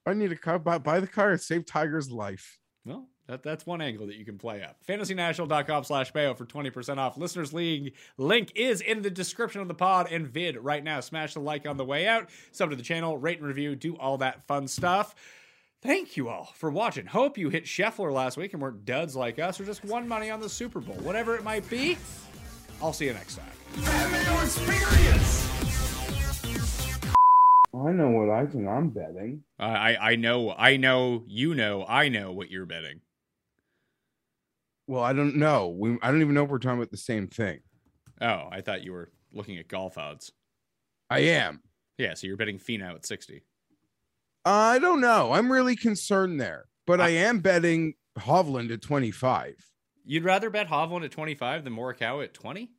i 0.07 0.13
need 0.13 0.33
a 0.33 0.37
car 0.37 0.59
buy, 0.59 0.79
buy 0.79 1.01
the 1.01 1.07
car 1.07 1.31
and 1.31 1.41
save 1.41 1.65
tiger's 1.65 2.11
life 2.11 2.59
Well, 2.85 3.09
that, 3.27 3.43
that's 3.43 3.65
one 3.65 3.81
angle 3.81 4.07
that 4.07 4.17
you 4.17 4.25
can 4.25 4.37
play 4.39 4.63
up. 4.63 4.77
FantasyNational.com 4.87 5.85
slash 5.85 6.13
Bayo 6.13 6.35
for 6.35 6.45
20% 6.45 6.99
off. 6.99 7.17
Listeners 7.17 7.53
League 7.53 7.95
link 8.19 8.53
is 8.55 8.81
in 8.81 9.03
the 9.03 9.11
description 9.11 9.61
of 9.61 9.69
the 9.69 9.75
pod 9.75 10.09
and 10.11 10.29
vid 10.29 10.57
right 10.59 10.85
now. 10.85 11.01
Smash 11.01 11.35
the 11.35 11.41
like 11.41 11.67
on 11.67 11.77
the 11.77 11.85
way 11.85 12.07
out. 12.07 12.29
Sub 12.53 12.71
to 12.71 12.77
the 12.77 12.83
channel, 12.83 13.17
rate 13.17 13.39
and 13.39 13.47
review, 13.47 13.75
do 13.77 13.97
all 13.97 14.19
that 14.19 14.47
fun 14.47 14.69
stuff. 14.69 15.15
Thank 15.83 16.17
you 16.17 16.29
all 16.29 16.51
for 16.55 16.71
watching. 16.71 17.07
Hope 17.07 17.37
you 17.37 17.51
hit 17.51 17.65
Scheffler 17.65 18.13
last 18.13 18.37
week 18.37 18.53
and 18.55 18.63
weren't 18.63 18.85
duds 18.87 19.15
like 19.15 19.39
us 19.39 19.61
or 19.61 19.65
just 19.67 19.85
won 19.85 20.09
money 20.09 20.31
on 20.31 20.41
the 20.41 20.49
Super 20.49 20.81
Bowl. 20.81 20.97
Whatever 20.97 21.35
it 21.37 21.45
might 21.45 21.69
be, 21.69 21.99
I'll 22.81 22.93
see 22.93 23.07
you 23.07 23.13
next 23.13 23.37
time. 23.37 23.51
i 27.77 27.91
know 27.91 28.09
what 28.11 28.31
i 28.31 28.47
think 28.47 28.69
i'm 28.69 28.89
betting 28.89 29.43
I, 29.59 29.95
I 29.95 30.11
I 30.13 30.17
know, 30.17 30.55
I 30.57 30.77
know, 30.77 31.25
you 31.27 31.55
know, 31.55 31.85
I 31.89 32.09
know 32.09 32.33
what 32.33 32.51
you're 32.51 32.67
betting. 32.67 33.01
Well 34.87 35.03
i 35.03 35.13
don't 35.13 35.37
know 35.37 35.69
we, 35.69 35.97
i 36.03 36.11
don't 36.11 36.21
even 36.21 36.35
know 36.35 36.45
if 36.45 36.51
we're 36.51 36.59
talking 36.59 36.79
about 36.79 36.91
the 36.91 36.97
same 36.97 37.27
thing 37.29 37.61
Oh, 38.21 38.49
I 38.53 38.61
thought 38.61 38.85
you 38.85 38.93
were 38.93 39.11
looking 39.33 39.59
at 39.59 39.67
golf 39.69 39.99
odds. 39.99 40.31
i 41.11 41.19
am 41.21 41.61
Yeah, 41.99 42.15
so 42.15 42.27
you're 42.29 42.37
betting 42.37 42.59
Finau 42.59 42.95
at 42.95 43.05
60. 43.05 43.43
i 44.45 44.79
don't 44.79 45.01
know 45.01 45.33
i'm 45.33 45.51
really 45.51 45.77
concerned 45.77 46.41
there 46.41 46.67
but 46.87 47.01
i 47.01 47.09
am 47.11 47.41
betting 47.41 47.95
hovland 48.19 48.73
at 48.73 48.83
25 48.83 49.55
You'd 50.07 50.25
rather 50.25 50.51
bet 50.51 50.69
Hovland 50.69 51.03
at 51.07 51.13
25 51.13 51.65
than 51.65 51.73
Morikawa 51.75 52.25
at 52.25 52.35
20? 52.35 52.71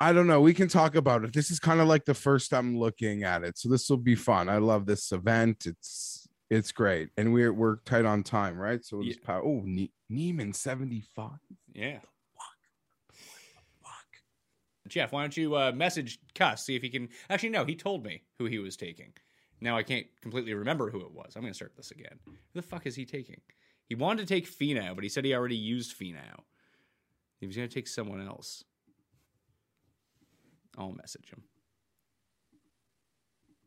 I 0.00 0.12
don't 0.12 0.26
know. 0.26 0.40
We 0.40 0.52
can 0.52 0.66
talk 0.66 0.96
about 0.96 1.22
it. 1.22 1.32
This 1.32 1.48
is 1.52 1.60
kind 1.60 1.78
of 1.80 1.86
like 1.86 2.06
the 2.06 2.12
first 2.12 2.52
I'm 2.52 2.76
looking 2.76 3.22
at 3.22 3.44
it, 3.44 3.56
so 3.56 3.68
this 3.68 3.88
will 3.88 3.98
be 3.98 4.16
fun. 4.16 4.48
I 4.48 4.56
love 4.58 4.84
this 4.84 5.12
event. 5.12 5.64
It's 5.64 6.23
it's 6.54 6.72
great, 6.72 7.10
and 7.16 7.32
we're 7.32 7.52
we're 7.52 7.76
tight 7.76 8.04
on 8.04 8.22
time, 8.22 8.56
right? 8.56 8.84
So 8.84 8.98
we'll 8.98 9.06
just 9.06 9.22
power. 9.22 9.42
Oh, 9.44 9.62
ne- 9.64 9.92
Niemann 10.08 10.52
seventy 10.52 11.00
five. 11.00 11.38
Yeah. 11.72 11.98
Jeff, 14.86 15.12
why 15.12 15.22
don't 15.22 15.36
you 15.36 15.56
uh, 15.56 15.72
message 15.72 16.18
Cuss, 16.34 16.66
see 16.66 16.76
if 16.76 16.82
he 16.82 16.90
can. 16.90 17.08
Actually, 17.30 17.48
no, 17.48 17.64
he 17.64 17.74
told 17.74 18.04
me 18.04 18.22
who 18.38 18.44
he 18.44 18.58
was 18.58 18.76
taking. 18.76 19.12
Now 19.60 19.78
I 19.78 19.82
can't 19.82 20.06
completely 20.20 20.52
remember 20.52 20.90
who 20.90 21.00
it 21.00 21.10
was. 21.10 21.32
I'm 21.34 21.42
going 21.42 21.52
to 21.52 21.56
start 21.56 21.74
this 21.74 21.90
again. 21.90 22.18
Who 22.26 22.32
the 22.52 22.62
fuck 22.62 22.86
is 22.86 22.94
he 22.94 23.06
taking? 23.06 23.40
He 23.88 23.94
wanted 23.94 24.26
to 24.26 24.34
take 24.34 24.46
Finau, 24.46 24.94
but 24.94 25.02
he 25.02 25.08
said 25.08 25.24
he 25.24 25.34
already 25.34 25.56
used 25.56 25.98
Finau. 25.98 26.42
He 27.40 27.46
was 27.46 27.56
going 27.56 27.68
to 27.68 27.74
take 27.74 27.88
someone 27.88 28.20
else. 28.26 28.62
I'll 30.76 30.92
message 30.92 31.30
him. 31.30 31.44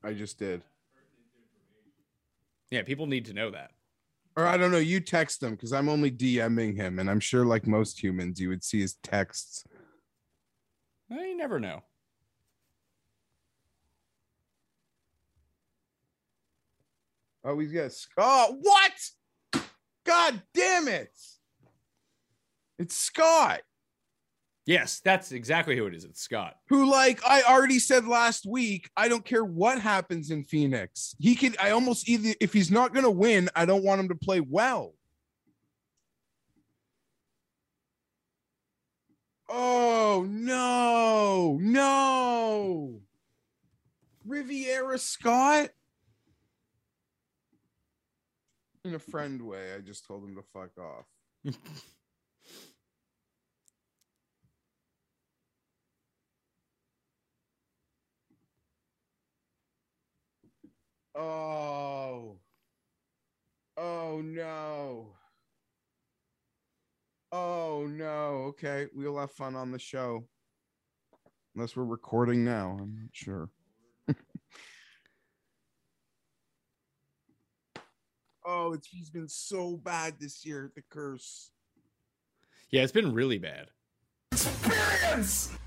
I 0.03 0.14
just 0.14 0.38
did. 0.38 0.61
Yeah, 2.72 2.84
people 2.84 3.07
need 3.07 3.26
to 3.26 3.34
know 3.34 3.52
that. 3.52 3.72
Or 4.35 4.45
I 4.45 4.57
don't 4.57 4.72
know. 4.72 4.77
You 4.77 4.99
text 4.99 5.41
them 5.41 5.52
because 5.52 5.73
I'm 5.73 5.89
only 5.89 6.11
DMing 6.11 6.76
him, 6.76 6.99
and 6.99 7.10
I'm 7.10 7.19
sure, 7.19 7.44
like 7.44 7.65
most 7.65 8.02
humans, 8.02 8.39
you 8.39 8.49
would 8.49 8.64
see 8.64 8.80
his 8.80 8.95
texts. 9.02 9.64
Well, 11.10 11.26
you 11.26 11.35
never 11.35 11.60
know. 11.60 11.81
Oh, 17.44 17.57
he's 17.57 17.72
got 17.72 17.94
Scott. 17.94 18.49
Oh, 18.52 18.57
what? 18.61 19.64
God 20.06 20.41
damn 20.53 20.88
it! 20.88 21.11
It's 22.77 22.95
Scott. 22.95 23.61
Yes, 24.68 24.99
that's 24.99 25.31
exactly 25.31 25.77
who 25.77 25.88
it 25.88 25.95
is. 25.95 26.03
It's 26.03 26.22
Scott. 26.22 26.57
who 26.68 26.91
like 26.91 27.26
I 27.26 27.41
already 27.44 27.80
said 27.80 28.06
last 28.06 28.45
week, 28.45 28.89
I 28.98 29.07
don't 29.07 29.23
care 29.23 29.45
what 29.45 29.80
happens 29.80 30.30
in 30.30 30.44
Phoenix. 30.44 31.15
He 31.19 31.35
could 31.35 31.56
I 31.57 31.72
almost 31.72 32.07
either 32.10 32.35
if 32.41 32.52
he's 32.52 32.69
not 32.69 32.94
going 32.94 33.06
to 33.06 33.10
win, 33.10 33.49
I 33.56 33.65
don't 33.65 33.84
want 33.84 34.02
him 34.02 34.10
to 34.10 34.15
play 34.15 34.41
well. 34.41 34.94
Oh, 39.49 40.26
no. 40.30 41.57
No. 41.61 42.99
Riviera 44.26 44.99
Scott 44.99 45.69
in 48.84 48.95
a 48.95 48.99
friend 48.99 49.41
way. 49.41 49.73
I 49.73 49.80
just 49.80 50.06
told 50.06 50.26
him 50.26 50.35
to 50.35 50.41
fuck 50.41 50.72
off. 50.77 51.06
Oh. 61.18 62.38
Oh 63.76 64.22
no. 64.23 65.15
Oh 67.31 67.88
no. 67.89 68.45
Okay, 68.49 68.85
we'll 68.94 69.18
have 69.18 69.31
fun 69.31 69.56
on 69.56 69.72
the 69.72 69.80
show. 69.80 70.27
Unless 71.56 71.76
we're 71.76 71.85
recording 71.85 72.45
now, 72.45 72.77
I'm 72.80 72.94
not 72.94 73.10
sure. 73.14 73.49
oh, 78.45 78.73
it's 78.73 78.85
he's 78.88 79.10
been 79.10 79.27
so 79.27 79.76
bad 79.76 80.19
this 80.19 80.45
year, 80.45 80.72
the 80.76 80.84
curse. 80.88 81.49
Yeah, 82.69 82.84
it's 82.84 82.91
been 82.91 83.11
really 83.11 83.39
bad. 83.39 83.69
Experience! 84.31 85.57